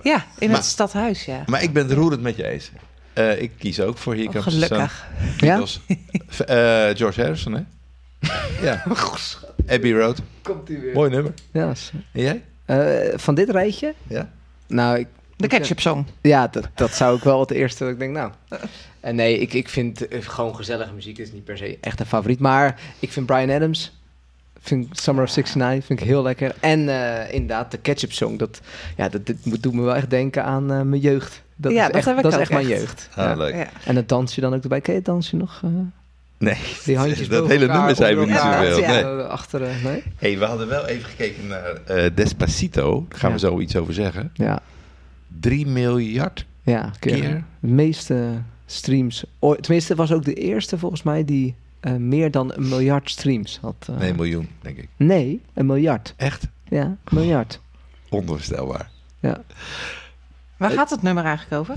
Ja, 0.03 0.25
in 0.39 0.47
Maar- 0.47 0.57
het 0.57 0.65
stadhuis, 0.65 1.25
ja. 1.25 1.43
Maar 1.45 1.63
ik 1.63 1.73
ben 1.73 1.83
het 1.87 1.97
roerend 1.97 2.21
met 2.21 2.35
je 2.35 2.47
eens. 2.47 2.71
Eh, 3.13 3.41
ik 3.41 3.51
kies 3.57 3.79
ook 3.81 3.97
voor 3.97 4.15
Here 4.15 4.37
Oh, 4.37 4.43
gelukkig. 4.43 5.05
Ja? 5.37 5.57
Eh, 6.45 6.95
George 6.97 7.21
Harrison, 7.21 7.53
hè? 7.53 7.61
Ja. 8.61 8.83
Abbey 9.75 9.91
Road. 9.91 10.21
Komt 10.41 10.67
die 10.67 10.77
weer. 10.79 10.93
Mooi 10.93 11.09
nummer. 11.09 11.33
Ja, 11.51 11.73
En 12.11 12.21
jij? 12.21 12.43
eh, 12.65 13.17
van 13.17 13.35
dit 13.35 13.49
rijtje? 13.49 13.93
Ja. 14.07 14.29
Nou, 14.67 14.99
ik, 14.99 15.07
De 15.35 15.47
ketchup 15.47 15.79
song. 15.79 16.05
Ja, 16.21 16.47
dat, 16.47 16.67
dat 16.75 16.93
zou 16.93 17.17
ik 17.17 17.23
wel 17.23 17.39
het 17.39 17.51
eerste 17.51 17.83
dat 17.83 17.93
ik 17.93 17.99
denk, 17.99 18.13
nou. 18.13 18.31
En 18.99 19.15
nee, 19.15 19.39
ik, 19.39 19.53
ik 19.53 19.69
vind 19.69 20.07
eh, 20.07 20.21
gewoon 20.21 20.55
gezellige 20.55 20.93
muziek 20.93 21.17
is 21.17 21.31
niet 21.31 21.43
per 21.43 21.57
se 21.57 21.77
echt 21.81 21.99
een 21.99 22.05
favoriet. 22.05 22.39
Maar 22.39 22.79
ik 22.99 23.11
vind 23.11 23.25
Brian 23.25 23.49
Adams, 23.49 23.97
vind 24.61 24.99
Summer 24.99 25.23
of 25.23 25.35
69, 25.35 25.85
vind 25.85 25.99
ik 25.99 26.05
heel 26.05 26.21
lekker. 26.23 26.55
En 26.59 26.89
eh, 26.89 27.33
inderdaad, 27.33 27.71
de 27.71 27.77
Ketchup 27.77 28.11
Song, 28.11 28.37
dat, 28.37 28.61
ja, 28.97 29.09
dat, 29.09 29.25
dit 29.25 29.61
doet 29.63 29.73
me 29.73 29.81
wel 29.81 29.95
echt 29.95 30.09
denken 30.09 30.43
aan 30.43 30.71
eh, 30.71 30.81
mijn 30.81 31.01
jeugd. 31.01 31.43
Dat 31.55 31.71
Ja, 31.71 31.77
is 31.81 31.87
dat 31.87 31.95
echt, 31.95 32.05
heb 32.05 32.15
ik 32.17 32.23
dat 32.23 32.33
is 32.33 32.39
echt 32.39 32.51
mijn 32.51 32.67
jeugd. 32.67 33.09
Ah, 33.15 33.25
Ja. 33.25 33.35
leuk. 33.35 33.55
Ja. 33.55 33.67
En 33.85 33.95
het 33.95 34.09
dansje 34.09 34.41
dan 34.41 34.53
ook 34.53 34.63
erbij. 34.63 34.81
Ken 34.81 34.93
je 34.93 34.99
het 34.99 35.07
dansje 35.07 35.35
nog? 35.35 35.61
eh? 35.63 35.69
Nee, 36.37 36.57
die 36.85 36.97
handjes 36.97 37.27
dat 37.37 37.47
hele 37.47 37.67
nummer 37.67 37.95
zijn 37.95 38.17
we 38.19 38.25
niet 38.25 38.35
zoveel. 38.35 38.79
Ja. 38.79 38.87
Nee. 38.91 39.03
Eh, 39.03 39.27
achter, 39.27 39.59
nee? 39.83 40.03
Hey, 40.15 40.39
we 40.39 40.45
hadden 40.45 40.67
wel 40.67 40.85
even 40.85 41.09
gekeken 41.09 41.47
naar 41.47 41.75
eh, 41.85 42.09
Despacito. 42.15 43.05
Daar 43.09 43.19
gaan 43.19 43.31
we 43.31 43.39
zo 43.39 43.59
iets 43.59 43.75
over 43.75 43.93
zeggen. 43.93 44.31
Ja, 44.33 44.59
3 45.39 45.67
miljard. 45.67 46.45
ja 46.63 46.91
keer. 46.99 47.19
Keer? 47.19 47.43
De 47.59 47.67
meeste 47.67 48.41
streams. 48.65 49.23
ooit- 49.39 49.63
tenminste, 49.63 49.95
was 49.95 50.11
ook 50.11 50.25
de 50.25 50.33
eerste 50.33 50.77
volgens 50.77 51.03
mij 51.03 51.25
die 51.25 51.55
eh, 51.79 51.93
meer 51.93 52.31
dan 52.31 52.53
een 52.55 52.67
miljard 52.69 53.09
streams 53.09 53.59
had. 53.61 53.75
eh. 53.89 53.97
Nee, 53.97 54.13
miljoen, 54.13 54.49
denk 54.61 54.77
ik. 54.77 54.87
Nee, 54.97 55.41
een 55.53 55.65
miljard. 55.65 56.13
Echt 56.17 56.47
Ja, 56.69 56.81
een 56.83 56.97
miljard. 57.09 57.59
onvoorstelbaar. 58.09 58.89
Ja. 59.19 59.41
Waar 60.57 60.71
gaat 60.71 60.89
het 60.89 61.01
nummer 61.01 61.23
eigenlijk 61.25 61.61
over? 61.61 61.75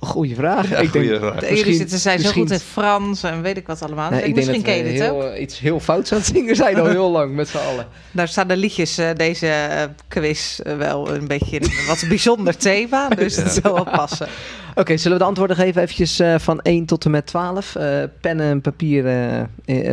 Goeie 0.00 0.34
vraag. 0.34 0.68
Ja, 0.70 0.76
ik 0.76 0.92
denk, 0.92 1.04
goeie 1.04 1.18
vraag. 1.18 1.48
Jullie 1.48 1.88
zijn 1.88 2.18
zo 2.20 2.30
goed 2.30 2.50
in 2.50 2.58
Frans 2.58 3.22
en 3.22 3.42
weet 3.42 3.56
ik 3.56 3.66
wat 3.66 3.82
allemaal. 3.82 4.10
Nee, 4.10 4.20
Dus 4.20 4.28
ik 4.28 4.28
ik 4.28 4.34
denk 4.44 4.46
misschien 4.46 4.74
ken 4.82 4.92
je 4.92 4.98
dit 4.98 5.10
ook. 5.10 5.22
heel, 5.22 5.36
iets 5.42 5.58
heel 5.58 5.80
fouts 5.80 6.12
aan 6.12 6.18
het 6.18 6.26
zingen 6.26 6.56
zijn 6.56 6.78
al 6.80 6.86
heel 6.86 7.10
lang 7.10 7.34
met 7.34 7.48
z'n 7.48 7.56
allen. 7.56 7.86
Daar 8.10 8.28
staan 8.28 8.48
de 8.48 8.56
liedjes 8.56 8.98
eh, 8.98 9.08
deze 9.16 9.46
eh, 9.48 9.82
quiz 10.08 10.58
eh, 10.58 10.76
wel 10.76 11.14
een 11.14 11.26
beetje 11.28 11.62
een 11.62 11.70
wat 11.86 12.04
bijzonder 12.08 12.56
thema. 12.56 13.08
Dus 13.16 13.34
dat 13.34 13.52
zal 13.62 13.74
wel 13.74 13.84
passen. 13.84 14.28
Oké, 14.74 14.96
zullen 14.96 15.16
we 15.16 15.22
de 15.22 15.28
antwoorden 15.28 15.56
geven 15.56 15.82
eventjes 15.82 16.18
eh, 16.20 16.34
van 16.38 16.60
1 16.62 16.84
tot 16.84 17.04
en 17.04 17.10
met 17.10 17.26
12? 17.26 17.74
Eh 17.76 18.02
pen 18.20 18.40
en 18.40 18.60
papier 18.60 19.02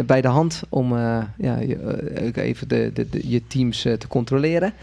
bij 0.05 0.21
de 0.21 0.27
hand 0.27 0.61
om 0.69 0.97
eh, 0.97 1.17
ja, 1.37 1.57
je, 1.59 2.31
even 2.33 2.67
de, 2.67 2.91
de, 2.93 3.09
de- 3.09 3.29
je 3.29 3.41
teams 3.47 3.81
te 3.81 4.07
controleren. 4.07 4.73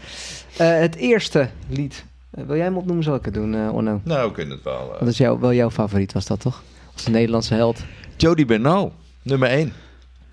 Eh, 0.57 0.67
het 0.79 0.95
eerste 0.95 1.47
lied. 1.69 2.03
Eh, 2.31 2.43
wil 2.45 2.55
jij 2.55 2.65
hem 2.65 2.77
opnoemen? 2.77 3.03
Zal 3.03 3.15
ik 3.15 3.25
het 3.25 3.33
doen, 3.33 3.55
eh 3.55 3.73
Onno? 3.73 4.01
Nou, 4.03 4.27
we 4.27 4.33
kunnen 4.33 4.55
het 4.55 4.63
wel. 4.63 4.93
eh. 4.93 4.99
Dat 4.99 5.07
is 5.07 5.17
jou, 5.17 5.39
wel 5.39 5.53
jouw 5.53 5.71
favoriet, 5.71 6.13
was 6.13 6.25
dat 6.25 6.39
toch? 6.39 6.63
Als 6.93 7.05
een 7.05 7.11
Nederlandse 7.11 7.53
held. 7.53 7.83
Jody 8.17 8.45
Bernal, 8.45 8.93
nummer 9.21 9.49
1. 9.49 9.73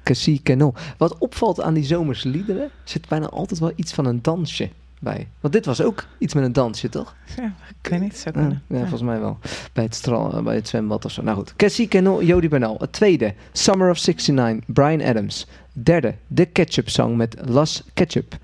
Cassie 0.03 0.41
Canon. 0.43 0.75
Wat 0.97 1.19
opvalt 1.19 1.61
aan 1.61 1.75
die 1.75 1.85
zomerse 1.85 2.29
liederen, 2.29 2.70
zit 2.85 3.09
bijna 3.09 3.27
altijd 3.29 3.61
wel 3.61 3.73
iets 3.77 3.93
van 3.93 4.05
een 4.07 4.23
dansje 4.23 4.69
bij. 5.01 5.29
Want 5.41 5.55
dit 5.55 5.66
was 5.66 5.81
ook 5.83 6.07
iets 6.19 6.35
met 6.35 6.45
een 6.45 6.53
dansje, 6.53 6.89
toch? 6.89 7.15
Ja, 7.37 7.53
ik 7.83 7.91
weet 7.91 8.01
niet, 8.01 8.16
zou 8.16 8.35
Ja, 8.35 8.41
kunnen. 8.41 8.62
ja, 8.69 8.79
volgens 8.79 9.03
mij 9.03 9.20
wel. 9.20 9.39
Bij 9.73 9.85
het, 9.85 9.95
stra- 9.95 10.43
bij 10.43 10.55
het 10.55 10.69
zwembad 10.69 11.05
of 11.05 11.11
zo. 11.12 11.23
Nou 11.23 11.37
goed. 11.37 11.57
Cassie 11.57 11.89
Canon, 11.89 12.27
Jody 12.27 12.49
Bernal. 12.49 12.77
Het 12.79 12.93
tweede, 12.93 13.35
Summer 13.53 13.91
of 13.91 13.99
69, 14.07 14.65
Brian 14.75 15.03
Adams. 15.03 15.47
Derde, 15.83 16.15
The 16.35 16.45
Ketchup 16.45 16.89
Song 16.89 17.17
met 17.17 17.37
Las 17.45 17.83
Ketchup. 17.95 18.37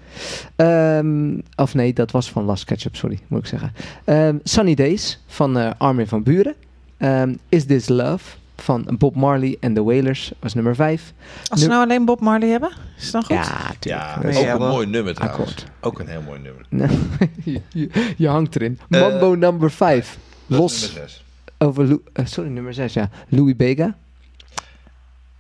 Ehm, 0.56 1.38
of 1.56 1.74
nee, 1.74 1.92
dat 1.92 2.10
was 2.10 2.30
van 2.30 2.44
Las 2.44 2.64
Ketchup, 2.64 2.96
sorry, 2.96 3.18
moet 3.26 3.38
ik 3.40 3.46
zeggen. 3.46 3.72
Ehm, 4.04 4.36
Sunny 4.44 4.74
Days 4.74 5.20
van 5.26 5.58
eh, 5.58 5.70
Armin 5.78 6.06
van 6.06 6.22
Buren. 6.22 6.54
Ehm, 6.96 7.34
Is 7.48 7.64
This 7.64 7.88
Love 7.88 8.36
van 8.56 8.94
Bob 8.98 9.14
Marley 9.14 9.56
en 9.60 9.74
The 9.74 9.82
Wailers 9.84 10.32
was 10.40 10.54
nummer 10.54 10.74
5. 10.74 11.12
Als 11.48 11.62
we 11.62 11.68
nou 11.68 11.82
alleen 11.84 12.04
Bob 12.04 12.20
Marley 12.20 12.48
hebben, 12.48 12.70
is 12.96 13.02
het 13.02 13.12
dan 13.12 13.24
goed? 13.24 13.36
Ja, 13.36 13.72
tuurlijk. 13.78 13.84
Ja, 14.04 14.18
Nee, 14.22 14.36
ook 14.36 14.42
ja, 14.44 14.52
een 14.52 14.58
wel. 14.58 14.70
mooi 14.72 14.86
nummer 14.86 15.14
trouwens. 15.14 15.40
Akkoord. 15.50 15.66
Ook 15.80 15.98
een 15.98 16.08
heel 16.08 16.22
mooi 16.22 16.40
nummer. 16.40 16.66
je, 17.44 17.60
je, 17.68 18.12
je 18.16 18.28
hangt 18.28 18.56
erin. 18.56 18.78
Eh, 18.88 19.00
Mambo 19.00 19.34
number 19.34 19.70
5. 19.70 20.18
Dat 20.46 20.58
is 20.58 20.58
Los 20.58 20.82
nummer 20.92 21.08
zes. 21.08 21.24
over... 21.58 21.98
Eh, 22.12 22.24
sorry, 22.26 22.50
nummer 22.50 22.74
6, 22.74 22.92
ja. 22.92 23.10
Louis 23.28 23.56
Bega, 23.56 23.96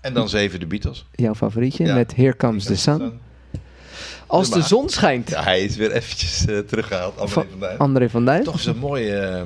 En 0.04 0.14
dan 0.14 0.28
zeven 0.28 0.60
de 0.60 0.66
Beatles. 0.66 1.06
jouw 1.14 1.34
favorietje, 1.34 1.84
Ja. 1.84 1.94
met 1.94 2.14
Here 2.16 2.36
Comes 2.36 2.64
the 2.64 2.76
Sun. 2.76 3.20
Als 4.26 4.50
de 4.50 4.62
zon 4.62 4.88
schijnt. 4.88 5.30
Ja, 5.30 5.42
hij 5.42 5.60
is 5.64 5.76
weer 5.76 5.92
eventjes 5.92 6.46
eh, 6.46 6.58
teruggehaald. 6.58 7.18
André 7.18 7.32
Van 7.34 7.44
van 7.50 7.60
Duin. 7.60 7.78
André 7.78 8.10
van 8.10 8.24
Duin. 8.24 8.42
Toch 8.42 8.54
is 8.54 8.66
een 8.66 8.76
mooie... 8.78 9.16
eh, 9.16 9.42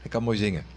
hij 0.00 0.08
kan 0.10 0.22
mooi 0.22 0.38
zingen. 0.38 0.62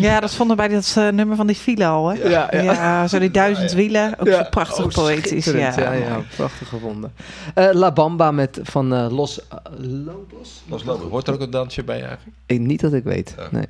Ja, 0.00 0.20
dat 0.20 0.34
vonden 0.34 0.56
we 0.56 0.62
bij 0.62 0.72
dat 0.74 0.94
eh, 0.98 1.08
nummer 1.08 1.36
van 1.36 1.46
die 1.46 1.56
file 1.56 1.86
al, 1.86 2.08
hè? 2.08 2.28
Ja, 2.28 2.48
ja. 2.62 3.06
zo 3.08 3.18
die 3.18 3.30
duizend 3.30 3.72
wielen. 3.72 4.18
Ook 4.18 4.28
zo 4.28 4.42
prachtig 4.50 4.84
Oh, 4.84 4.90
poëtisch. 4.92 5.44
Ja, 5.44 5.52
Ja, 5.76 5.92
ja, 5.92 6.20
prachtig 6.36 6.68
gevonden. 6.68 7.12
Eh, 7.54 7.68
La 7.72 7.92
Bamba 7.92 8.30
met, 8.30 8.60
van 8.62 8.94
eh, 8.94 9.06
Los 9.10 9.40
Lobos. 9.78 10.62
Los 10.68 10.84
Lobos. 10.84 11.10
Hoort 11.10 11.26
er 11.28 11.34
ook 11.34 11.40
een 11.40 11.50
dansje 11.50 11.84
bij 11.84 12.00
eigenlijk? 12.02 12.36
Ik, 12.46 12.60
niet 12.60 12.80
dat 12.80 12.92
ik 12.92 13.04
weet, 13.04 13.34
Ja. 13.36 13.48
nee. 13.50 13.66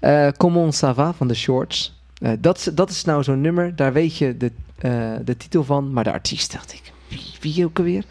Eh 0.00 0.28
Comment 0.36 0.76
ça 0.76 0.94
va 0.94 1.12
van 1.12 1.28
de 1.28 1.34
Shorts. 1.34 2.02
Eh, 2.20 2.32
dat, 2.38 2.56
is, 2.58 2.64
dat 2.74 2.90
is 2.90 3.04
nou 3.04 3.22
zo'n 3.22 3.40
nummer, 3.40 3.76
daar 3.76 3.92
weet 3.92 4.16
je 4.16 4.36
de, 4.36 4.50
eh, 4.78 5.12
de 5.24 5.36
titel 5.36 5.64
van, 5.64 5.92
maar 5.92 6.04
de 6.04 6.12
artiest 6.12 6.52
dacht 6.52 6.72
ik, 6.72 6.92
wie, 7.08 7.20
wie 7.54 7.64
ook 7.64 7.78
alweer? 7.78 8.04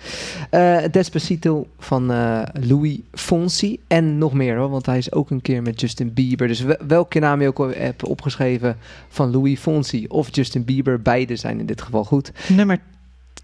Eh 0.50 0.78
Despacito 0.92 1.68
van 1.80 2.12
eh, 2.12 2.42
Louis 2.54 3.00
Fonsi 3.12 3.80
en 3.88 4.18
nog 4.18 4.34
meer 4.34 4.58
hoor, 4.58 4.70
want 4.70 4.86
hij 4.86 4.98
is 4.98 5.12
ook 5.12 5.30
een 5.30 5.42
keer 5.42 5.62
met 5.62 5.82
Justin 5.82 6.14
Bieber. 6.14 6.48
Dus 6.48 6.62
wel- 6.62 6.78
welke 6.88 7.20
naam 7.20 7.42
je 7.42 7.48
ook 7.48 7.60
al 7.60 7.68
hebt 7.70 8.04
opgeschreven 8.06 8.78
van 9.10 9.32
Louis 9.32 9.60
Fonsi 9.60 10.06
of 10.08 10.36
Justin 10.36 10.64
Bieber, 10.66 11.02
beide 11.02 11.36
zijn 11.36 11.60
in 11.60 11.66
dit 11.66 11.82
geval 11.82 12.04
goed. 12.04 12.32
Nummer 12.50 12.80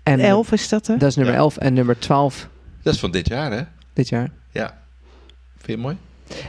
En 0.03 0.19
11 0.19 0.51
is 0.51 0.69
dat, 0.69 0.87
hè? 0.87 0.97
dat 0.97 1.09
is 1.09 1.15
nummer 1.15 1.33
Ja. 1.33 1.39
11 1.39 1.57
en 1.57 1.73
nummer 1.73 1.99
12 1.99 2.49
Dat 2.81 2.93
is 2.93 2.99
van 2.99 3.11
dit 3.11 3.27
jaar, 3.27 3.51
hè? 3.51 3.61
dit 3.93 4.09
jaar. 4.09 4.31
Ja. 4.51 4.77
Vind 5.53 5.65
je 5.65 5.71
het 5.71 5.81
mooi? 5.81 5.97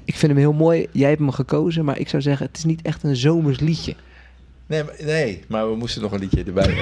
Ik 0.05 0.17
vind 0.17 0.33
hem 0.33 0.41
heel 0.41 0.53
mooi. 0.53 0.87
Jij 0.93 1.09
hebt 1.09 1.21
hem 1.21 1.31
gekozen, 1.31 1.85
maar 1.85 1.99
ik 1.99 2.09
zou 2.09 2.23
zeggen, 2.23 2.47
het 2.47 2.57
is 2.57 2.65
niet 2.65 2.83
echt 2.83 3.03
een 3.03 3.17
zomers 3.17 3.61
liedje. 3.61 3.95
Nee, 4.67 4.85
maar, 4.85 4.95
nee, 4.99 5.45
maar 5.49 5.71
we 5.71 5.77
moesten 5.77 6.03
nog 6.03 6.13
een 6.13 6.19
liedje 6.21 6.45
erbij. 6.45 6.75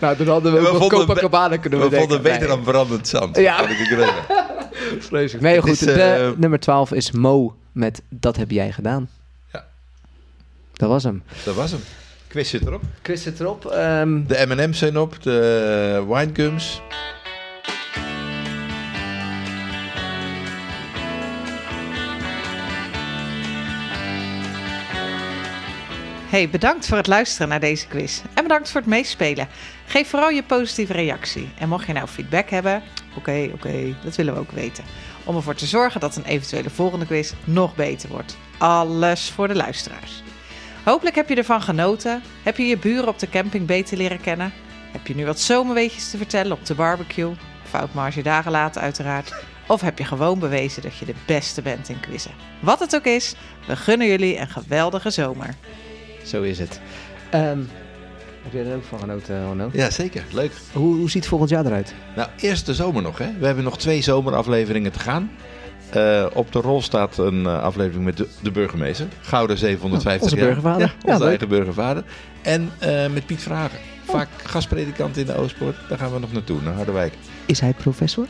Nou, 0.00 0.16
dan 0.16 0.26
hadden 0.26 0.52
we, 0.52 0.60
We 0.60 0.68
ook 0.68 0.90
Copacabana 0.90 1.56
kunnen 1.56 1.80
We 1.80 1.88
we 1.88 1.96
vonden 1.96 2.22
beter 2.22 2.48
dan 2.48 2.62
brandend 2.62 3.08
zand. 3.08 3.36
Ja. 3.36 3.68
Ik. 3.68 3.76
Vreselijk. 4.98 5.44
Nee, 5.44 5.60
goed. 5.60 5.70
is, 5.70 5.78
de, 5.78 6.02
eh, 6.02 6.30
nummer 6.36 6.60
12 6.60 6.92
is 6.92 7.10
Mo 7.10 7.54
met 7.72 8.02
Dat 8.08 8.36
heb 8.36 8.50
jij 8.50 8.72
gedaan. 8.72 9.08
Ja. 9.52 9.64
Dat 10.72 10.88
was 10.88 11.02
hem. 11.02 11.22
Dat 11.44 11.54
was 11.54 11.70
hem. 11.70 11.80
Quiz 12.28 12.50
zit 12.50 12.66
erop. 12.66 12.82
Chris 13.02 13.22
zit 13.22 13.40
erop. 13.40 13.66
ehm, 13.66 14.26
De 14.26 14.44
M&M's 14.48 14.78
zijn 14.78 14.98
op, 14.98 15.22
de 15.22 16.04
winegums. 16.08 16.82
Hey, 26.28 26.50
bedankt 26.50 26.86
voor 26.86 26.96
het 26.96 27.06
luisteren 27.06 27.48
naar 27.48 27.60
deze 27.60 27.86
quiz. 27.86 28.22
En 28.34 28.42
bedankt 28.42 28.70
voor 28.70 28.80
het 28.80 28.90
meespelen. 28.90 29.48
Geef 29.86 30.08
vooral 30.08 30.28
je 30.28 30.42
positieve 30.42 30.92
reactie. 30.92 31.48
En 31.58 31.68
mocht 31.68 31.86
je 31.86 31.92
nou 31.92 32.08
feedback 32.08 32.50
hebben, 32.50 32.82
oké, 33.16 33.50
oké, 33.54 33.96
dat 34.04 34.16
willen 34.16 34.34
we 34.34 34.40
ook 34.40 34.50
weten. 34.50 34.84
Om 35.24 35.36
ervoor 35.36 35.54
te 35.54 35.66
zorgen 35.66 36.00
dat 36.00 36.16
een 36.16 36.24
eventuele 36.24 36.70
volgende 36.70 37.06
quiz 37.06 37.32
nog 37.44 37.74
beter 37.74 38.08
wordt. 38.08 38.36
Alles 38.58 39.30
voor 39.30 39.48
de 39.48 39.54
luisteraars. 39.54 40.22
Hopelijk 40.84 41.16
heb 41.16 41.28
je 41.28 41.34
ervan 41.34 41.62
genoten. 41.62 42.22
Heb 42.42 42.56
je 42.56 42.66
je 42.66 42.78
buren 42.78 43.08
op 43.08 43.18
de 43.18 43.28
camping 43.28 43.66
beter 43.66 43.96
leren 43.96 44.20
kennen? 44.20 44.52
Heb 44.92 45.06
je 45.06 45.14
nu 45.14 45.26
wat 45.26 45.40
zomerweetjes 45.40 46.10
te 46.10 46.16
vertellen 46.16 46.52
op 46.52 46.66
de 46.66 46.74
barbecue? 46.74 47.34
Foutmarge 47.62 48.22
dagen 48.22 48.50
later 48.50 48.82
uiteraard. 48.82 49.34
Of 49.66 49.80
heb 49.80 49.98
je 49.98 50.04
gewoon 50.04 50.38
bewezen 50.38 50.82
dat 50.82 50.96
je 50.96 51.04
de 51.04 51.14
beste 51.26 51.62
bent 51.62 51.88
in 51.88 52.00
quizzen? 52.00 52.32
Wat 52.60 52.80
het 52.80 52.94
ook 52.94 53.04
is, 53.04 53.34
we 53.66 53.76
gunnen 53.76 54.06
jullie 54.06 54.38
een 54.38 54.48
geweldige 54.48 55.10
zomer. 55.10 55.54
Zo 56.28 56.42
is 56.42 56.58
het. 56.58 56.80
Ehm, 57.30 57.58
heb 58.42 58.52
jij 58.52 58.64
er 58.66 58.76
ook 58.76 58.84
van 58.84 58.98
genoten? 58.98 59.70
Ja, 59.72 59.90
zeker. 59.90 60.22
Leuk. 60.32 60.52
Hoe, 60.72 60.96
hoe 60.96 61.10
ziet 61.10 61.26
volgend 61.28 61.50
jaar 61.50 61.66
eruit? 61.66 61.94
Nou, 62.16 62.28
eerst 62.40 62.66
de 62.66 62.74
zomer 62.74 63.02
nog, 63.02 63.18
hè. 63.18 63.26
We 63.38 63.46
hebben 63.46 63.64
nog 63.64 63.78
twee 63.78 64.02
zomerafleveringen 64.02 64.92
te 64.92 64.98
gaan. 64.98 65.30
Eh, 65.90 66.26
op 66.34 66.52
de 66.52 66.58
rol 66.60 66.82
staat 66.82 67.18
een 67.18 67.46
eh, 67.46 67.62
aflevering 67.62 68.04
met 68.04 68.16
de, 68.16 68.28
de 68.42 68.50
burgemeester. 68.50 69.06
Gouden 69.20 69.58
750 69.58 70.22
Onze 70.22 70.36
jaar. 70.36 70.44
burgervader. 70.46 70.80
Ja, 70.86 70.86
Ja, 71.02 71.06
onze 71.06 71.18
leuk. 71.18 71.28
eigen 71.28 71.48
burgervader. 71.48 72.04
En 72.42 72.70
eh, 72.78 73.06
met 73.08 73.26
Piet 73.26 73.42
Vragen. 73.42 73.78
Vaak 74.04 74.28
gastpredikant 74.44 75.16
in 75.16 75.26
de 75.26 75.36
Oostpoort. 75.36 75.76
Daar 75.88 75.98
gaan 75.98 76.12
we 76.12 76.18
nog 76.18 76.32
naartoe, 76.32 76.62
naar 76.62 76.74
Harderwijk. 76.74 77.12
Is 77.46 77.60
hij 77.60 77.72
professor? 77.72 78.26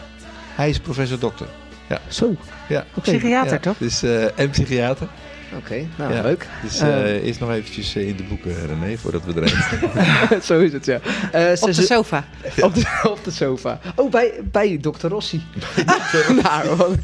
Hij 0.55 0.69
is 0.69 0.79
professor 0.81 1.19
dokter. 1.19 1.47
Ja. 1.89 1.99
Zo. 2.09 2.35
Ja. 2.69 2.85
Oké. 2.95 3.01
Psychiater, 3.11 3.53
Ja, 3.53 3.59
toch? 3.59 3.77
Dus, 3.79 4.03
en 4.37 4.51
psychiater. 4.51 5.09
Oké, 5.57 5.87
nou 5.97 6.15
Ja. 6.15 6.23
leuk. 6.23 6.47
Dus 6.63 6.81
Eh, 6.81 7.15
eh 7.17 7.25
eerst 7.27 7.41
nog 7.41 7.51
eventjes 7.51 7.95
eh, 7.97 8.09
in 8.09 8.17
de 8.17 8.23
boeken, 8.23 8.67
René, 8.67 8.97
voordat 8.97 9.25
we 9.25 9.33
erin. 9.37 10.43
Zo 10.43 10.61
is 10.61 10.73
het, 10.73 10.85
ja. 10.85 11.01
Eh, 11.33 11.53
Op 11.61 11.75
de 11.75 11.83
sofa. 11.83 12.25
op, 12.61 12.75
de, 12.75 13.01
op 13.11 13.25
de 13.25 13.31
sofa. 13.31 13.81
Oh, 13.97 14.11
bij, 14.11 14.33
bij 14.45 14.79
Dr. 14.81 15.07
Rossi. 15.07 15.43
nou, 16.43 16.97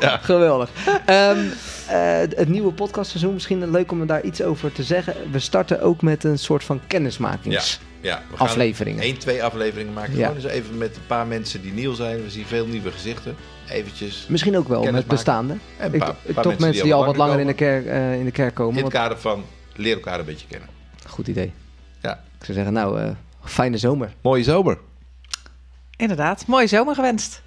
Ja. 0.00 0.16
geweldig. 0.16 0.70
Ehm, 1.06 1.38
eh, 1.88 2.18
het 2.18 2.48
nieuwe 2.48 2.72
podcastseizoen, 2.72 3.32
misschien 3.34 3.70
leuk 3.70 3.92
om 3.92 4.06
daar 4.06 4.22
iets 4.22 4.42
over 4.42 4.72
te 4.72 4.82
zeggen. 4.82 5.14
We 5.30 5.38
starten 5.38 5.80
ook 5.80 6.02
met 6.02 6.24
een 6.24 6.38
soort 6.38 6.64
van 6.64 6.80
kennismakings. 6.86 7.80
Ja, 8.00 8.22
we 8.30 8.36
gaan 8.36 8.46
Afleveringen. 8.46 9.02
één, 9.02 9.18
twee 9.18 9.44
afleveringen 9.44 9.92
maken. 9.92 10.16
Ja. 10.16 10.26
Gewoon 10.26 10.42
eens 10.42 10.52
even 10.52 10.78
met 10.78 10.96
een 10.96 11.06
paar 11.06 11.26
mensen 11.26 11.62
die 11.62 11.72
nieuw 11.72 11.94
zijn. 11.94 12.22
We 12.22 12.30
zien 12.30 12.46
veel 12.46 12.66
nieuwe 12.66 12.90
gezichten. 12.90 13.36
Eventjes 13.70 14.26
Misschien 14.28 14.56
ook 14.56 14.68
wel 14.68 14.92
met 14.92 15.06
bestaande. 15.06 15.52
En 15.76 15.86
een 15.86 15.92
Ik- 15.94 15.98
paar- 15.98 16.14
toch 16.24 16.34
mensen, 16.34 16.60
mensen 16.60 16.82
die 16.84 16.94
al 16.94 17.04
wat 17.04 17.16
langer 17.16 17.40
in 17.40 17.46
de, 17.46 17.54
kerk, 17.54 17.86
eh, 17.86 18.18
in 18.18 18.24
de 18.24 18.30
kerk 18.30 18.54
komen. 18.54 18.76
in 18.78 18.84
het 18.84 18.92
kader 18.92 19.18
van 19.18 19.44
leer 19.74 19.94
elkaar 19.94 20.18
een 20.18 20.24
beetje 20.24 20.46
kennen. 20.46 20.68
Goed 21.06 21.28
idee. 21.28 21.52
Ja. 22.02 22.12
Ik 22.38 22.44
zou 22.44 22.52
zeggen, 22.56 22.72
nou, 22.72 23.00
eh, 23.00 23.10
fijne 23.44 23.78
zomer. 23.78 24.14
Mooie 24.20 24.42
zomer. 24.42 24.78
Inderdaad, 25.96 26.46
mooie 26.46 26.66
zomer 26.66 26.94
gewenst. 26.94 27.42